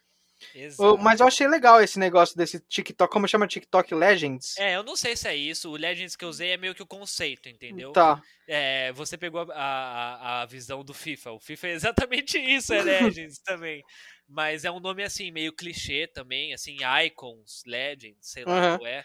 exato. 0.55 0.99
Mas 0.99 1.21
eu 1.21 1.27
achei 1.27 1.47
legal 1.47 1.83
esse 1.83 1.99
negócio 1.99 2.37
desse 2.37 2.61
TikTok, 2.61 3.13
como 3.13 3.29
chama 3.29 3.47
TikTok 3.47 3.95
Legends? 3.95 4.57
É, 4.59 4.77
eu 4.77 4.83
não 4.83 4.97
sei 4.97 5.17
se 5.17 5.29
é 5.29 5.37
isso. 5.37 5.71
O 5.71 5.77
Legends 5.77 6.17
que 6.17 6.25
eu 6.25 6.29
usei 6.29 6.51
é 6.51 6.57
meio 6.57 6.75
que 6.75 6.83
o 6.83 6.87
conceito, 6.87 7.49
entendeu? 7.49 7.93
Tá. 7.93 8.23
É, 8.47 8.93
você 8.93 9.17
pegou 9.17 9.41
a, 9.53 9.55
a, 9.55 10.43
a 10.43 10.47
visão 10.47 10.85
do 10.85 10.93
FIFA. 10.93 11.33
O 11.33 11.41
FIFA 11.41 11.69
é 11.69 11.73
exatamente 11.73 12.39
isso, 12.39 12.75
é 12.75 12.83
Legends 12.83 13.39
também. 13.39 13.83
Mas 14.29 14.65
é 14.65 14.71
um 14.71 14.81
nome 14.81 15.03
assim, 15.03 15.31
meio 15.31 15.53
clichê 15.53 16.07
também, 16.07 16.55
assim, 16.55 16.79
Icons, 17.07 17.63
Legends, 17.67 18.31
sei 18.31 18.45
lá 18.45 18.59
Aham. 18.59 18.79
qual 18.79 18.87
é. 18.87 19.05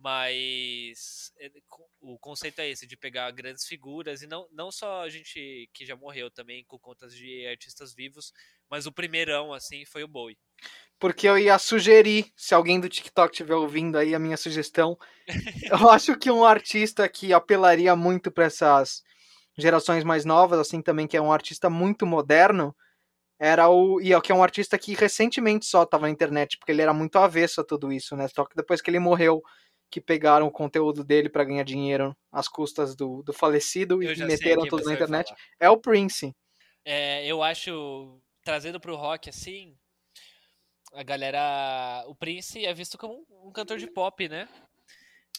Mas 0.00 1.32
é, 1.40 1.50
o 2.00 2.18
conceito 2.18 2.60
é 2.60 2.68
esse, 2.68 2.86
de 2.86 2.96
pegar 2.96 3.30
grandes 3.32 3.66
figuras, 3.66 4.22
e 4.22 4.28
não, 4.28 4.48
não 4.52 4.70
só 4.70 5.02
a 5.02 5.08
gente 5.08 5.68
que 5.74 5.84
já 5.84 5.96
morreu 5.96 6.30
também, 6.30 6.64
com 6.64 6.78
contas 6.78 7.12
de 7.12 7.46
artistas 7.48 7.92
vivos, 7.92 8.32
mas 8.70 8.86
o 8.86 8.92
primeirão, 8.92 9.52
assim, 9.52 9.84
foi 9.84 10.02
o 10.02 10.08
Bowie. 10.08 10.38
Porque 10.98 11.28
eu 11.28 11.38
ia 11.38 11.58
sugerir, 11.58 12.26
se 12.36 12.54
alguém 12.54 12.80
do 12.80 12.88
TikTok 12.88 13.32
estiver 13.32 13.54
ouvindo 13.54 13.96
aí 13.96 14.14
a 14.14 14.18
minha 14.18 14.36
sugestão, 14.36 14.98
eu 15.70 15.90
acho 15.90 16.18
que 16.18 16.30
um 16.30 16.44
artista 16.44 17.08
que 17.08 17.32
apelaria 17.32 17.94
muito 17.94 18.30
para 18.30 18.44
essas 18.44 19.02
gerações 19.56 20.02
mais 20.04 20.24
novas, 20.24 20.58
assim 20.58 20.82
também, 20.82 21.06
que 21.06 21.16
é 21.16 21.20
um 21.20 21.32
artista 21.32 21.70
muito 21.70 22.04
moderno, 22.04 22.74
era 23.38 23.68
o. 23.68 24.00
E 24.00 24.12
é 24.12 24.20
que 24.20 24.32
é 24.32 24.34
um 24.34 24.42
artista 24.42 24.76
que 24.76 24.94
recentemente 24.94 25.66
só 25.66 25.84
estava 25.84 26.06
na 26.06 26.10
internet, 26.10 26.58
porque 26.58 26.72
ele 26.72 26.82
era 26.82 26.92
muito 26.92 27.16
avesso 27.18 27.60
a 27.60 27.64
tudo 27.64 27.92
isso, 27.92 28.16
né? 28.16 28.26
Só 28.28 28.44
que 28.44 28.56
depois 28.56 28.80
que 28.80 28.90
ele 28.90 28.98
morreu, 28.98 29.40
que 29.90 30.00
pegaram 30.00 30.46
o 30.46 30.50
conteúdo 30.50 31.04
dele 31.04 31.28
para 31.28 31.44
ganhar 31.44 31.62
dinheiro 31.62 32.16
às 32.32 32.48
custas 32.48 32.94
do, 32.94 33.22
do 33.22 33.32
falecido 33.32 34.02
Eu 34.02 34.12
e 34.12 34.24
meteram 34.24 34.66
tudo 34.66 34.84
na 34.84 34.94
internet, 34.94 35.32
é 35.60 35.70
o 35.70 35.78
Prince. 35.78 36.34
É, 36.84 37.26
eu 37.26 37.42
acho, 37.42 38.20
trazendo 38.48 38.80
pro 38.80 38.96
rock 38.96 39.28
assim, 39.28 39.76
a 40.94 41.02
galera. 41.02 42.02
O 42.06 42.14
Prince 42.14 42.64
é 42.64 42.72
visto 42.72 42.96
como 42.96 43.12
um, 43.12 43.48
um 43.48 43.52
cantor 43.52 43.76
de 43.76 43.86
pop, 43.86 44.26
né? 44.26 44.48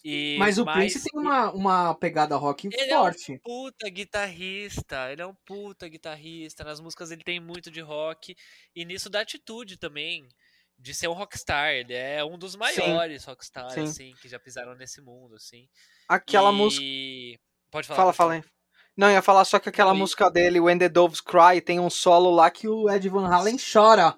E, 0.03 0.37
Mas 0.37 0.59
o 0.59 0.63
Prince 0.63 1.03
tem 1.03 1.19
uma, 1.19 1.51
uma 1.51 1.95
pegada 1.95 2.35
rock 2.35 2.69
Ele 2.71 2.91
é 2.91 2.99
um 2.99 3.01
forte. 3.01 3.39
puta 3.43 3.89
guitarrista, 3.89 5.11
ele 5.11 5.23
é 5.23 5.25
um 5.25 5.33
puta 5.43 5.89
guitarrista. 5.89 6.63
Nas 6.63 6.79
músicas 6.79 7.09
ele 7.09 7.23
tem 7.23 7.39
muito 7.39 7.71
de 7.71 7.81
rock. 7.81 8.35
E 8.75 8.85
nisso 8.85 9.09
da 9.09 9.21
atitude 9.21 9.77
também, 9.77 10.29
de 10.77 10.93
ser 10.93 11.07
um 11.07 11.13
rockstar. 11.13 11.71
Ele 11.71 11.95
é 11.95 12.23
um 12.23 12.37
dos 12.37 12.55
maiores 12.55 13.25
rockstars, 13.25 13.73
Sim. 13.73 13.81
assim, 13.81 14.13
que 14.21 14.29
já 14.29 14.39
pisaram 14.39 14.75
nesse 14.75 15.01
mundo, 15.01 15.33
assim. 15.35 15.67
Aquela 16.07 16.51
e... 16.51 16.55
música. 16.55 17.43
Pode 17.71 17.87
falar. 17.87 17.97
Fala, 17.97 18.13
pode 18.13 18.17
fala 18.17 18.41
falar. 18.41 18.58
Não, 18.99 19.09
ia 19.09 19.21
falar 19.21 19.45
só 19.45 19.59
que 19.59 19.69
aquela 19.69 19.95
e- 19.95 19.97
música 19.97 20.29
dele, 20.29 20.59
When 20.59 20.77
the 20.77 20.89
Doves 20.89 21.21
Cry, 21.21 21.61
tem 21.63 21.79
um 21.79 21.89
solo 21.89 22.29
lá 22.31 22.51
que 22.51 22.67
o 22.67 22.83
O 22.83 22.91
Ed 22.91 23.07
Van 23.07 23.33
Halen 23.33 23.55
chora. 23.55 24.13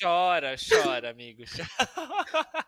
Chora, 0.00 0.54
chora, 0.56 1.10
amigo. 1.10 1.42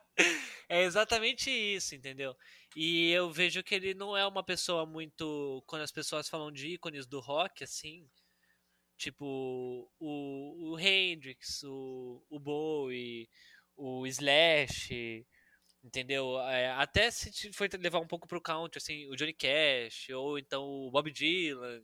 É 0.69 0.83
exatamente 0.83 1.49
isso, 1.49 1.95
entendeu? 1.95 2.35
E 2.77 3.11
eu 3.13 3.31
vejo 3.31 3.63
que 3.63 3.73
ele 3.75 3.95
não 3.95 4.17
é 4.17 4.27
uma 4.27 4.43
pessoa 4.43 4.85
muito. 4.85 5.63
Quando 5.65 5.83
as 5.83 5.93
pessoas 5.93 6.29
falam 6.29 6.51
de 6.51 6.67
ícones 6.75 7.07
do 7.07 7.21
rock, 7.21 7.63
assim, 7.63 8.05
tipo 8.97 9.89
o, 9.99 10.73
o 10.73 10.79
Hendrix, 10.79 11.63
o, 11.63 12.21
o 12.29 12.39
Bowie, 12.41 13.31
o 13.77 14.05
Slash, 14.09 15.25
entendeu? 15.83 16.41
É, 16.41 16.71
até 16.73 17.11
se 17.11 17.53
for 17.53 17.69
levar 17.79 18.01
um 18.01 18.07
pouco 18.07 18.27
pro 18.29 18.41
country, 18.41 18.79
assim, 18.79 19.07
o 19.09 19.17
Johnny 19.17 19.35
Cash, 19.35 20.09
ou 20.11 20.39
então 20.39 20.65
o 20.65 20.91
Bob 20.91 21.11
Dylan, 21.11 21.83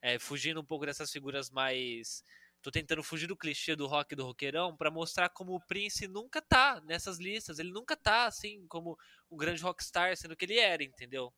é, 0.00 0.18
fugindo 0.18 0.60
um 0.60 0.64
pouco 0.64 0.86
dessas 0.86 1.10
figuras 1.10 1.50
mais 1.50 2.24
tô 2.62 2.70
tentando 2.70 3.02
fugir 3.02 3.26
do 3.26 3.36
clichê 3.36 3.74
do 3.74 3.86
rock 3.86 4.12
e 4.12 4.16
do 4.16 4.24
roqueirão 4.24 4.76
pra 4.76 4.90
mostrar 4.90 5.28
como 5.28 5.52
o 5.54 5.60
Prince 5.60 6.06
nunca 6.06 6.40
tá 6.40 6.80
nessas 6.84 7.18
listas. 7.18 7.58
Ele 7.58 7.72
nunca 7.72 7.96
tá, 7.96 8.26
assim, 8.26 8.66
como 8.68 8.96
um 9.30 9.36
grande 9.36 9.62
rockstar, 9.62 10.16
sendo 10.16 10.36
que 10.36 10.44
ele 10.44 10.58
era, 10.58 10.82
entendeu? 10.82 11.34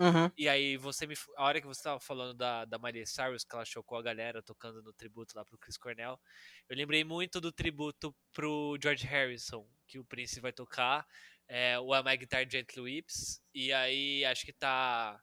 Uhum. 0.00 0.30
E 0.38 0.48
aí 0.48 0.76
você 0.76 1.08
me. 1.08 1.14
A 1.36 1.44
hora 1.44 1.60
que 1.60 1.66
você 1.66 1.82
tava 1.82 1.98
falando 1.98 2.32
da, 2.32 2.64
da 2.64 2.78
Miley 2.78 3.04
Cyrus, 3.04 3.42
que 3.42 3.52
ela 3.52 3.64
chocou 3.64 3.98
a 3.98 4.02
galera 4.02 4.40
tocando 4.40 4.80
no 4.80 4.92
tributo 4.92 5.36
lá 5.36 5.44
pro 5.44 5.58
Chris 5.58 5.76
Cornell, 5.76 6.20
eu 6.68 6.76
lembrei 6.76 7.02
muito 7.02 7.40
do 7.40 7.50
tributo 7.50 8.14
pro 8.32 8.78
George 8.80 9.04
Harrison, 9.04 9.68
que 9.88 9.98
o 9.98 10.04
Prince 10.04 10.38
vai 10.38 10.52
tocar. 10.52 11.04
É, 11.48 11.78
o 11.78 11.94
I 11.94 12.16
Guitar 12.16 12.48
Gently 12.48 12.80
Whips. 12.80 13.40
E 13.54 13.72
aí 13.72 14.24
acho 14.24 14.44
que 14.44 14.52
tá. 14.52 15.20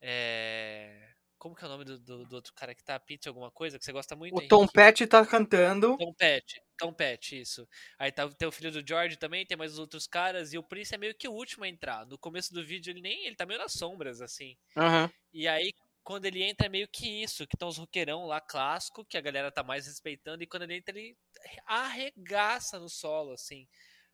É, 0.00 1.10
como 1.38 1.54
que 1.54 1.64
é 1.64 1.66
o 1.68 1.70
nome 1.70 1.84
do, 1.84 1.98
do, 1.98 2.24
do 2.24 2.36
outro 2.36 2.52
cara 2.54 2.74
que 2.74 2.82
tá? 2.82 2.98
Pete 2.98 3.28
alguma 3.28 3.50
coisa? 3.50 3.78
Que 3.78 3.84
você 3.84 3.92
gosta 3.92 4.16
muito? 4.16 4.36
O 4.36 4.48
Tom? 4.48 4.66
Petty 4.66 5.06
tá 5.06 5.24
cantando. 5.24 5.96
Tom 5.98 6.12
Pet, 6.14 6.60
Tom 6.78 6.92
Pet, 6.92 7.40
isso. 7.40 7.68
Aí 7.98 8.10
tá, 8.10 8.28
tem 8.28 8.48
o 8.48 8.52
filho 8.52 8.72
do 8.72 8.86
George 8.86 9.16
também, 9.16 9.44
tem 9.44 9.56
mais 9.56 9.74
os 9.74 9.78
outros 9.78 10.06
caras, 10.06 10.52
e 10.52 10.58
o 10.58 10.62
Prince 10.62 10.94
é 10.94 10.98
meio 10.98 11.14
que 11.14 11.28
o 11.28 11.32
último 11.32 11.64
a 11.64 11.68
entrar. 11.68 12.06
No 12.06 12.18
começo 12.18 12.52
do 12.54 12.64
vídeo 12.64 12.90
ele 12.90 13.00
nem. 13.00 13.26
Ele 13.26 13.36
tá 13.36 13.44
meio 13.44 13.60
nas 13.60 13.72
sombras, 13.72 14.20
assim. 14.20 14.56
Uhum. 14.74 15.10
E 15.32 15.46
aí, 15.46 15.72
quando 16.02 16.24
ele 16.24 16.42
entra, 16.42 16.66
é 16.66 16.70
meio 16.70 16.88
que 16.88 17.22
isso, 17.22 17.46
que 17.46 17.54
estão 17.54 17.68
os 17.68 17.76
roqueirão 17.76 18.26
lá 18.26 18.40
clássico, 18.40 19.04
que 19.04 19.18
a 19.18 19.20
galera 19.20 19.52
tá 19.52 19.62
mais 19.62 19.86
respeitando, 19.86 20.42
e 20.42 20.46
quando 20.46 20.62
ele 20.62 20.76
entra, 20.76 20.98
ele 20.98 21.16
arregaça 21.66 22.78
no 22.78 22.88
solo, 22.88 23.32
assim. 23.32 23.68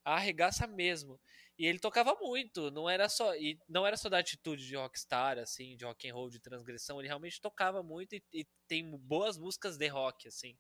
Arregaça 0.05 0.67
mesmo. 0.67 1.21
E 1.59 1.67
ele 1.67 1.79
tocava 1.79 2.15
muito, 2.21 2.71
não 2.71 2.89
era 2.89 3.09
só. 3.09 3.35
E 3.37 3.59
não 3.69 3.87
era 3.87 3.97
só 3.97 4.09
da 4.09 4.19
atitude 4.19 4.67
de 4.67 4.75
rockstar, 4.77 5.39
assim, 5.39 5.77
de 5.77 5.85
rock 5.85 6.09
and 6.09 6.15
roll, 6.15 6.29
de 6.31 6.41
transgressão, 6.41 6.99
ele 6.99 7.09
realmente 7.09 7.41
tocava 7.41 7.83
muito 7.83 8.15
e, 8.15 8.23
e 8.33 8.47
tem 8.67 8.91
boas 8.99 9.39
músicas 9.39 9.77
de 9.77 9.87
rock, 9.89 10.29
assim. 10.29 10.57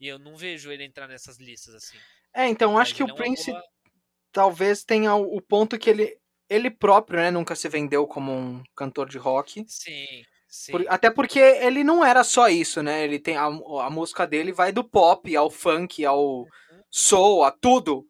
E 0.00 0.06
eu 0.08 0.18
não 0.18 0.36
vejo 0.36 0.70
ele 0.70 0.84
entrar 0.84 1.06
nessas 1.08 1.38
listas, 1.38 1.74
assim. 1.74 1.96
É, 2.34 2.46
então 2.48 2.76
acho 2.78 2.94
que 2.94 3.04
o 3.04 3.08
é 3.08 3.14
Prince 3.14 3.50
boa- 3.50 3.62
talvez 4.32 4.84
tenha 4.84 5.14
o, 5.14 5.36
o 5.36 5.40
ponto 5.40 5.78
que 5.78 5.90
ele, 5.90 6.18
ele 6.48 6.70
próprio, 6.70 7.20
né, 7.20 7.30
nunca 7.30 7.54
se 7.54 7.68
vendeu 7.68 8.06
como 8.06 8.32
um 8.32 8.62
cantor 8.74 9.08
de 9.08 9.18
rock. 9.18 9.64
Sim, 9.68 10.24
sim. 10.48 10.72
Por- 10.72 10.84
até 10.88 11.10
porque 11.10 11.38
ele 11.38 11.84
não 11.84 12.04
era 12.04 12.24
só 12.24 12.48
isso, 12.48 12.82
né? 12.82 13.04
Ele 13.04 13.18
tem 13.18 13.36
a, 13.36 13.44
a 13.44 13.90
música 13.90 14.26
dele 14.26 14.52
vai 14.52 14.72
do 14.72 14.82
pop 14.82 15.34
ao 15.36 15.50
funk, 15.50 16.04
ao 16.04 16.46
soul, 16.90 17.44
a 17.44 17.50
tudo. 17.50 18.06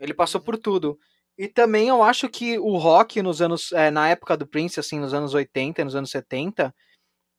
Ele 0.00 0.14
passou 0.14 0.40
por 0.40 0.56
tudo. 0.56 0.98
E 1.38 1.46
também 1.46 1.88
eu 1.88 2.02
acho 2.02 2.28
que 2.28 2.58
o 2.58 2.76
rock 2.76 3.22
nos 3.22 3.40
anos. 3.40 3.70
É, 3.72 3.90
na 3.90 4.08
época 4.08 4.36
do 4.36 4.46
Prince, 4.46 4.80
assim, 4.80 4.98
nos 4.98 5.14
anos 5.14 5.34
80, 5.34 5.84
nos 5.84 5.94
anos 5.94 6.10
70, 6.10 6.74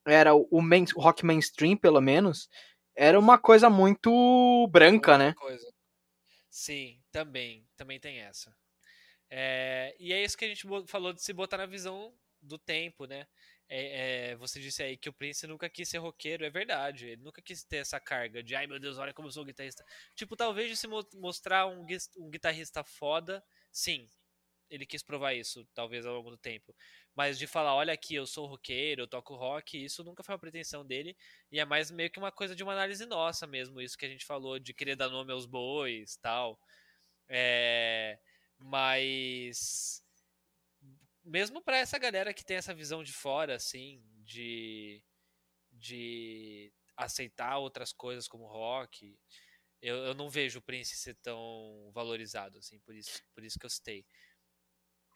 era 0.05 0.33
o, 0.33 0.61
main, 0.61 0.85
o 0.95 1.01
rock 1.01 1.25
mainstream, 1.25 1.75
pelo 1.75 2.01
menos, 2.01 2.47
era 2.95 3.19
uma 3.19 3.37
coisa 3.37 3.69
muito 3.69 4.67
branca, 4.71 5.17
né? 5.17 5.33
Coisa. 5.33 5.67
Sim, 6.49 7.01
também. 7.11 7.67
Também 7.75 7.99
tem 7.99 8.19
essa. 8.19 8.55
É, 9.29 9.95
e 9.99 10.11
é 10.11 10.23
isso 10.23 10.37
que 10.37 10.45
a 10.45 10.47
gente 10.47 10.65
falou 10.87 11.13
de 11.13 11.23
se 11.23 11.31
botar 11.31 11.57
na 11.57 11.65
visão 11.65 12.13
do 12.41 12.57
tempo, 12.57 13.05
né? 13.05 13.25
É, 13.73 14.31
é, 14.31 14.35
você 14.35 14.59
disse 14.59 14.83
aí 14.83 14.97
que 14.97 15.07
o 15.07 15.13
Prince 15.13 15.47
nunca 15.47 15.69
quis 15.69 15.87
ser 15.87 15.99
roqueiro, 15.99 16.43
é 16.43 16.49
verdade. 16.49 17.07
Ele 17.07 17.21
nunca 17.23 17.41
quis 17.41 17.63
ter 17.63 17.77
essa 17.77 18.01
carga 18.01 18.43
de, 18.43 18.53
ai 18.53 18.67
meu 18.67 18.77
Deus, 18.77 18.97
olha 18.97 19.13
como 19.13 19.29
eu 19.29 19.31
sou 19.31 19.45
guitarrista. 19.45 19.85
Tipo, 20.13 20.35
talvez 20.35 20.69
de 20.69 20.75
se 20.75 20.87
mostrar 21.15 21.67
um, 21.67 21.85
um 22.17 22.29
guitarrista 22.29 22.83
foda, 22.83 23.41
sim, 23.71 24.09
ele 24.69 24.85
quis 24.85 25.01
provar 25.01 25.33
isso, 25.35 25.65
talvez 25.73 26.05
ao 26.05 26.13
longo 26.13 26.31
do 26.31 26.37
tempo. 26.37 26.75
Mas 27.15 27.39
de 27.39 27.47
falar, 27.47 27.73
olha 27.73 27.93
aqui, 27.93 28.13
eu 28.15 28.27
sou 28.27 28.45
roqueiro, 28.45 29.03
eu 29.03 29.07
toco 29.07 29.35
rock, 29.35 29.81
isso 29.81 30.03
nunca 30.03 30.21
foi 30.21 30.33
uma 30.35 30.39
pretensão 30.39 30.85
dele. 30.85 31.15
E 31.49 31.57
é 31.57 31.63
mais 31.63 31.89
meio 31.91 32.09
que 32.11 32.19
uma 32.19 32.31
coisa 32.31 32.53
de 32.53 32.63
uma 32.63 32.73
análise 32.73 33.05
nossa 33.05 33.47
mesmo, 33.47 33.79
isso 33.79 33.97
que 33.97 34.05
a 34.05 34.09
gente 34.09 34.25
falou 34.25 34.59
de 34.59 34.73
querer 34.73 34.97
dar 34.97 35.07
nome 35.09 35.31
aos 35.31 35.45
bois 35.45 36.17
tal. 36.17 36.59
É, 37.29 38.19
mas 38.59 40.03
mesmo 41.31 41.61
para 41.61 41.77
essa 41.77 41.97
galera 41.97 42.33
que 42.33 42.43
tem 42.43 42.57
essa 42.57 42.73
visão 42.73 43.01
de 43.01 43.13
fora, 43.13 43.55
assim, 43.55 44.03
de, 44.25 45.01
de 45.71 46.71
aceitar 46.95 47.57
outras 47.57 47.93
coisas 47.93 48.27
como 48.27 48.45
rock, 48.45 49.17
eu, 49.81 49.95
eu 49.97 50.13
não 50.13 50.29
vejo 50.29 50.59
o 50.59 50.61
Prince 50.61 50.95
ser 50.97 51.15
tão 51.15 51.89
valorizado, 51.93 52.57
assim, 52.57 52.79
por 52.79 52.93
isso, 52.93 53.23
por 53.33 53.43
isso 53.45 53.57
que 53.57 53.65
eu 53.65 53.69
citei. 53.69 54.05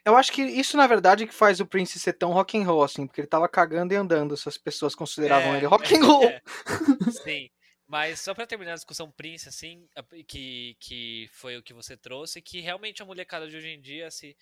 Eu 0.06 0.16
acho 0.16 0.32
que 0.32 0.42
isso, 0.42 0.78
na 0.78 0.88
verdade, 0.88 1.28
que 1.28 1.34
faz 1.34 1.60
o 1.60 1.66
Prince 1.66 2.00
ser 2.00 2.14
tão 2.14 2.32
rock 2.32 2.58
and 2.58 2.64
roll, 2.64 2.84
assim, 2.84 3.06
porque 3.06 3.20
ele 3.20 3.28
tava 3.28 3.50
cagando 3.50 3.94
e 3.94 3.98
andando, 3.98 4.38
se 4.38 4.48
as 4.48 4.58
pessoas 4.58 4.96
consideravam 4.96 5.54
é, 5.54 5.58
ele 5.58 5.66
rock 5.66 5.94
and 5.96 6.06
roll. 6.06 6.24
É, 6.24 6.42
sim. 7.24 7.50
Mas 7.88 8.22
só 8.22 8.34
para 8.34 8.48
terminar 8.48 8.72
a 8.72 8.76
discussão 8.76 9.12
Prince, 9.12 9.50
assim, 9.50 9.88
que, 10.28 10.76
que 10.80 11.30
foi 11.34 11.58
o 11.58 11.62
que 11.62 11.74
você 11.74 11.98
trouxe, 11.98 12.42
que 12.42 12.62
realmente 12.62 13.02
a 13.02 13.06
molecada 13.06 13.48
de 13.48 13.58
hoje 13.58 13.68
em 13.68 13.82
dia 13.82 14.10
se 14.10 14.36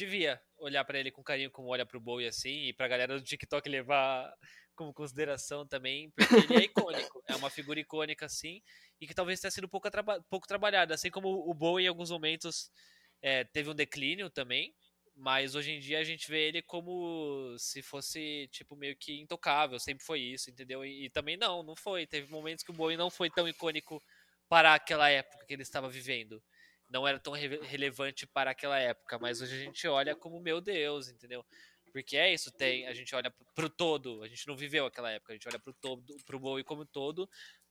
devia 0.00 0.40
olhar 0.58 0.84
para 0.84 0.98
ele 0.98 1.10
com 1.10 1.22
carinho 1.22 1.50
como 1.50 1.68
olha 1.68 1.84
pro 1.84 2.00
Bowie 2.00 2.26
assim, 2.26 2.68
e 2.68 2.72
pra 2.72 2.88
galera 2.88 3.18
do 3.18 3.24
TikTok 3.24 3.68
levar 3.68 4.32
como 4.74 4.94
consideração 4.94 5.66
também, 5.66 6.10
porque 6.10 6.34
ele 6.34 6.54
é 6.54 6.64
icônico, 6.64 7.22
é 7.28 7.36
uma 7.36 7.50
figura 7.50 7.78
icônica 7.78 8.24
assim, 8.24 8.62
e 9.00 9.06
que 9.06 9.14
talvez 9.14 9.40
tenha 9.40 9.50
sido 9.50 9.68
pouco, 9.68 9.90
traba 9.90 10.22
pouco 10.30 10.46
trabalhada, 10.46 10.94
assim 10.94 11.10
como 11.10 11.28
o 11.28 11.52
Bowie 11.52 11.84
em 11.84 11.88
alguns 11.88 12.10
momentos 12.10 12.70
é, 13.20 13.44
teve 13.44 13.68
um 13.68 13.74
declínio 13.74 14.30
também, 14.30 14.74
mas 15.14 15.54
hoje 15.54 15.72
em 15.72 15.80
dia 15.80 15.98
a 15.98 16.04
gente 16.04 16.30
vê 16.30 16.48
ele 16.48 16.62
como 16.62 17.54
se 17.58 17.82
fosse, 17.82 18.48
tipo, 18.50 18.74
meio 18.74 18.96
que 18.96 19.20
intocável, 19.20 19.78
sempre 19.78 20.04
foi 20.04 20.20
isso, 20.20 20.50
entendeu? 20.50 20.82
E, 20.82 21.04
e 21.04 21.10
também 21.10 21.36
não, 21.36 21.62
não 21.62 21.76
foi, 21.76 22.06
teve 22.06 22.30
momentos 22.30 22.64
que 22.64 22.70
o 22.70 22.74
Bowie 22.74 22.96
não 22.96 23.10
foi 23.10 23.28
tão 23.28 23.46
icônico 23.46 24.02
para 24.48 24.74
aquela 24.74 25.10
época 25.10 25.44
que 25.46 25.52
ele 25.52 25.62
estava 25.62 25.90
vivendo 25.90 26.42
não 26.90 27.06
era 27.06 27.18
tão 27.18 27.32
re 27.32 27.60
relevante 27.62 28.26
para 28.26 28.50
aquela 28.50 28.78
época, 28.78 29.18
mas 29.18 29.40
hoje 29.40 29.54
a 29.54 29.64
gente 29.64 29.86
olha 29.86 30.14
como 30.14 30.40
meu 30.40 30.60
Deus, 30.60 31.08
entendeu? 31.08 31.44
Porque 31.92 32.16
é 32.16 32.32
isso, 32.32 32.52
tem, 32.52 32.86
a 32.86 32.94
gente 32.94 33.14
olha 33.14 33.32
pro 33.54 33.70
todo, 33.70 34.22
a 34.22 34.28
gente 34.28 34.46
não 34.46 34.56
viveu 34.56 34.86
aquela 34.86 35.10
época, 35.10 35.32
a 35.32 35.36
gente 35.36 35.48
olha 35.48 35.58
pro 35.58 35.72
todo, 35.72 36.16
pro 36.24 36.38
Bowie 36.38 36.64
como 36.64 36.84
todo, 36.84 37.28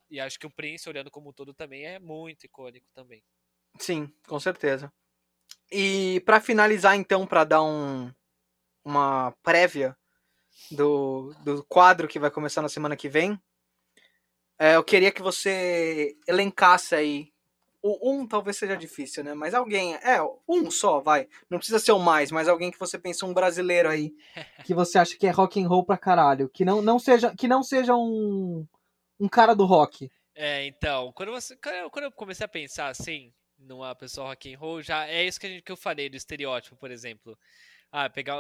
e 0.10 0.20
acho 0.20 0.40
que 0.40 0.48
o 0.48 0.52
Prince 0.52 0.90
olhando 0.90 1.12
como 1.12 1.32
todo 1.32 1.54
também 1.54 1.86
é 1.86 2.00
muito 2.00 2.46
icônico 2.46 2.88
também. 2.94 3.24
Sim, 3.78 4.12
com 4.28 4.40
certeza. 4.40 4.92
E 5.72 6.22
para 6.26 6.42
finalizar 6.42 6.96
então, 6.96 7.28
para 7.28 7.44
dar 7.44 7.64
um 7.64 8.12
uma 8.84 9.32
prévia 9.44 9.96
do, 10.72 11.34
do 11.44 11.64
quadro 11.66 12.08
que 12.08 12.20
vai 12.20 12.32
começar 12.32 12.62
na 12.62 12.70
semana 12.70 12.96
que 12.96 13.10
vem, 13.10 13.40
é, 14.58 14.76
eu 14.76 14.84
queria 14.84 15.12
que 15.12 15.22
você 15.22 16.18
elencasse 16.28 16.96
aí 16.96 17.32
o 17.82 18.12
um 18.12 18.28
talvez 18.28 18.58
seja 18.58 18.76
difícil, 18.76 19.24
né? 19.24 19.34
Mas 19.34 19.54
alguém. 19.54 19.96
É, 19.96 20.20
um 20.48 20.70
só, 20.70 21.00
vai. 21.00 21.28
Não 21.50 21.58
precisa 21.58 21.80
ser 21.80 21.92
o 21.92 22.00
mais, 22.00 22.32
mas 22.32 22.48
alguém 22.48 22.72
que 22.72 22.80
você 22.80 22.98
pensa 22.98 23.26
um 23.26 23.34
brasileiro 23.34 23.90
aí. 23.90 24.14
Que 24.66 24.74
você 24.74 25.00
acha 25.00 25.18
que 25.18 25.26
é 25.26 25.32
rock 25.32 25.62
and 25.62 25.68
roll 25.68 25.84
pra 25.84 25.98
caralho. 25.98 26.50
Que 26.50 26.66
não, 26.66 26.82
não, 26.82 27.00
seja, 27.00 27.34
que 27.36 27.48
não 27.48 27.64
seja 27.64 27.96
um, 27.96 28.68
um 29.20 29.28
cara 29.28 29.56
do 29.56 29.66
rock. 29.66 30.12
É, 30.36 30.66
então, 30.66 31.12
quando, 31.14 31.32
você, 31.32 31.58
quando 31.92 32.06
eu 32.06 32.12
comecei 32.12 32.46
a 32.46 32.50
pensar 32.50 32.88
assim, 32.88 33.34
numa 33.58 33.96
pessoa 33.96 34.28
rock 34.30 34.54
and 34.54 34.58
roll, 34.58 34.82
já 34.82 35.08
é 35.08 35.26
isso 35.26 35.40
que, 35.40 35.48
a 35.48 35.50
gente, 35.50 35.62
que 35.64 35.72
eu 35.72 35.78
falei 35.78 36.10
do 36.10 36.16
estereótipo, 36.16 36.76
por 36.76 36.92
exemplo. 36.92 37.38
Ah, 37.92 38.10
pegar 38.10 38.38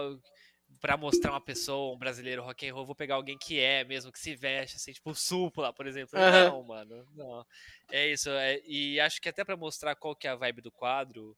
para 0.79 0.95
mostrar 0.95 1.31
uma 1.31 1.41
pessoa, 1.41 1.95
um 1.95 1.97
brasileiro 1.97 2.43
rock 2.43 2.67
and 2.67 2.73
roll, 2.73 2.85
vou 2.85 2.95
pegar 2.95 3.15
alguém 3.15 3.37
que 3.37 3.59
é 3.59 3.83
mesmo, 3.83 4.11
que 4.11 4.19
se 4.19 4.35
veste, 4.35 4.77
assim, 4.77 4.93
tipo 4.93 5.13
Supla, 5.13 5.73
por 5.73 5.87
exemplo. 5.87 6.17
Uhum. 6.19 6.49
Não, 6.49 6.63
mano, 6.63 7.07
não. 7.13 7.45
É 7.91 8.07
isso, 8.07 8.29
é, 8.29 8.61
e 8.65 8.99
acho 8.99 9.21
que 9.21 9.29
até 9.29 9.43
para 9.43 9.57
mostrar 9.57 9.95
qual 9.95 10.15
que 10.15 10.27
é 10.27 10.29
a 10.29 10.35
vibe 10.35 10.61
do 10.61 10.71
quadro, 10.71 11.35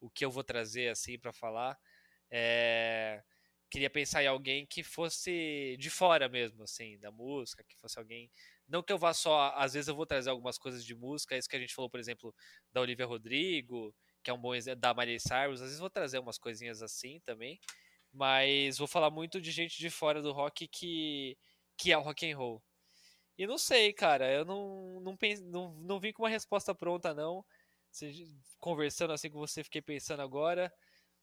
o 0.00 0.10
que 0.10 0.24
eu 0.24 0.30
vou 0.30 0.44
trazer, 0.44 0.88
assim, 0.88 1.18
para 1.18 1.32
falar, 1.32 1.78
é... 2.30 3.22
queria 3.70 3.88
pensar 3.88 4.22
em 4.22 4.26
alguém 4.26 4.66
que 4.66 4.82
fosse 4.82 5.76
de 5.78 5.88
fora 5.88 6.28
mesmo, 6.28 6.62
assim, 6.64 6.98
da 6.98 7.10
música, 7.10 7.64
que 7.64 7.76
fosse 7.76 7.98
alguém... 7.98 8.30
Não 8.68 8.82
que 8.82 8.92
eu 8.92 8.98
vá 8.98 9.14
só... 9.14 9.54
Às 9.56 9.74
vezes 9.74 9.88
eu 9.88 9.94
vou 9.94 10.06
trazer 10.06 10.30
algumas 10.30 10.58
coisas 10.58 10.84
de 10.84 10.94
música, 10.94 11.36
isso 11.36 11.48
que 11.48 11.56
a 11.56 11.60
gente 11.60 11.74
falou, 11.74 11.90
por 11.90 12.00
exemplo, 12.00 12.34
da 12.72 12.80
Olivia 12.80 13.06
Rodrigo, 13.06 13.94
que 14.22 14.30
é 14.30 14.34
um 14.34 14.40
bom 14.40 14.54
exemplo, 14.54 14.80
da 14.80 14.94
Miley 14.94 15.18
Cyrus, 15.18 15.60
às 15.60 15.68
vezes 15.68 15.78
vou 15.78 15.90
trazer 15.90 16.18
umas 16.18 16.38
coisinhas 16.38 16.82
assim 16.82 17.20
também, 17.24 17.58
mas 18.12 18.78
vou 18.78 18.86
falar 18.86 19.10
muito 19.10 19.40
de 19.40 19.50
gente 19.50 19.78
de 19.78 19.90
fora 19.90 20.20
do 20.20 20.32
rock 20.32 20.68
que, 20.68 21.36
que 21.76 21.92
é 21.92 21.98
o 21.98 22.02
rock 22.02 22.30
and 22.30 22.36
roll. 22.36 22.62
E 23.38 23.46
não 23.46 23.58
sei, 23.58 23.92
cara, 23.92 24.30
eu 24.30 24.44
não, 24.44 25.00
não, 25.00 25.16
pense, 25.16 25.42
não, 25.42 25.72
não 25.80 25.98
vim 25.98 26.12
com 26.12 26.22
uma 26.22 26.28
resposta 26.28 26.74
pronta, 26.74 27.14
não. 27.14 27.44
Conversando 28.58 29.12
assim 29.12 29.30
com 29.30 29.38
você, 29.38 29.64
fiquei 29.64 29.82
pensando 29.82 30.20
agora. 30.22 30.72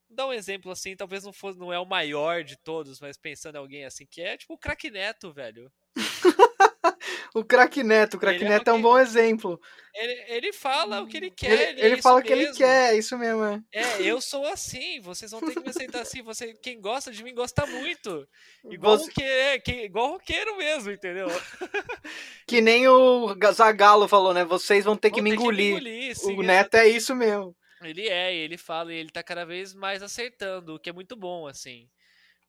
Dá 0.09 0.25
um 0.27 0.33
exemplo 0.33 0.71
assim, 0.71 0.95
talvez 0.95 1.23
não 1.23 1.31
fosse, 1.31 1.59
não 1.59 1.71
é 1.71 1.79
o 1.79 1.85
maior 1.85 2.43
de 2.43 2.57
todos, 2.57 2.99
mas 2.99 3.17
pensando 3.17 3.55
em 3.55 3.59
alguém 3.59 3.85
assim, 3.85 4.05
que 4.07 4.21
é 4.21 4.37
tipo 4.37 4.53
o 4.55 4.57
Crack 4.57 4.89
Neto, 4.89 5.31
velho. 5.31 5.71
o 7.35 7.43
Crack 7.43 7.83
Neto, 7.83 8.17
o 8.17 8.19
Crack 8.19 8.43
Neto 8.43 8.69
é, 8.69 8.71
é, 8.71 8.73
um 8.73 8.81
bom 8.81 8.97
exemplo. 8.97 9.59
Ele, 9.93 10.25
ele 10.27 10.53
fala 10.53 11.01
o 11.01 11.07
que 11.07 11.17
ele 11.17 11.31
quer. 11.31 11.51
Ele, 11.51 11.63
ele, 11.63 11.81
ele 11.81 11.95
é 11.95 12.01
fala 12.01 12.19
o 12.19 12.23
que 12.23 12.31
ele 12.31 12.51
quer, 12.53 12.93
é 12.93 12.97
isso 12.97 13.17
mesmo. 13.17 13.43
É. 13.43 13.61
é, 13.71 14.01
eu 14.01 14.21
sou 14.21 14.45
assim, 14.45 14.99
vocês 15.01 15.31
vão 15.31 15.41
ter 15.41 15.53
que 15.53 15.59
me 15.59 15.69
aceitar 15.69 16.01
assim. 16.01 16.21
Você, 16.21 16.53
quem 16.53 16.79
gosta 16.79 17.11
de 17.11 17.23
mim 17.23 17.33
gosta 17.33 17.65
muito. 17.65 18.27
Igual, 18.69 18.97
Você... 18.97 19.11
que, 19.11 19.23
é, 19.23 19.59
que, 19.59 19.71
igual 19.71 20.11
roqueiro 20.11 20.57
mesmo, 20.57 20.91
entendeu? 20.91 21.27
Que 22.47 22.61
nem 22.61 22.87
o 22.87 23.35
Zagalo 23.53 24.07
falou, 24.07 24.33
né? 24.33 24.43
Vocês 24.43 24.83
vão 24.83 24.97
ter, 24.97 25.09
vão 25.09 25.17
que, 25.17 25.21
me 25.21 25.29
ter 25.29 25.35
engolir. 25.35 25.75
que 25.77 25.83
me 25.83 25.89
engolir. 25.91 26.15
Sim, 26.15 26.35
o 26.35 26.41
Neto 26.41 26.75
é 26.75 26.87
isso 26.87 27.15
mesmo. 27.15 27.55
Ele 27.83 28.09
é, 28.09 28.33
ele 28.35 28.57
fala 28.57 28.91
e 28.91 28.97
ele 28.97 29.09
tá 29.09 29.21
cada 29.21 29.45
vez 29.45 29.73
mais 29.73 30.01
acertando, 30.01 30.75
o 30.75 30.79
que 30.79 30.89
é 30.89 30.93
muito 30.93 31.15
bom, 31.15 31.47
assim. 31.47 31.87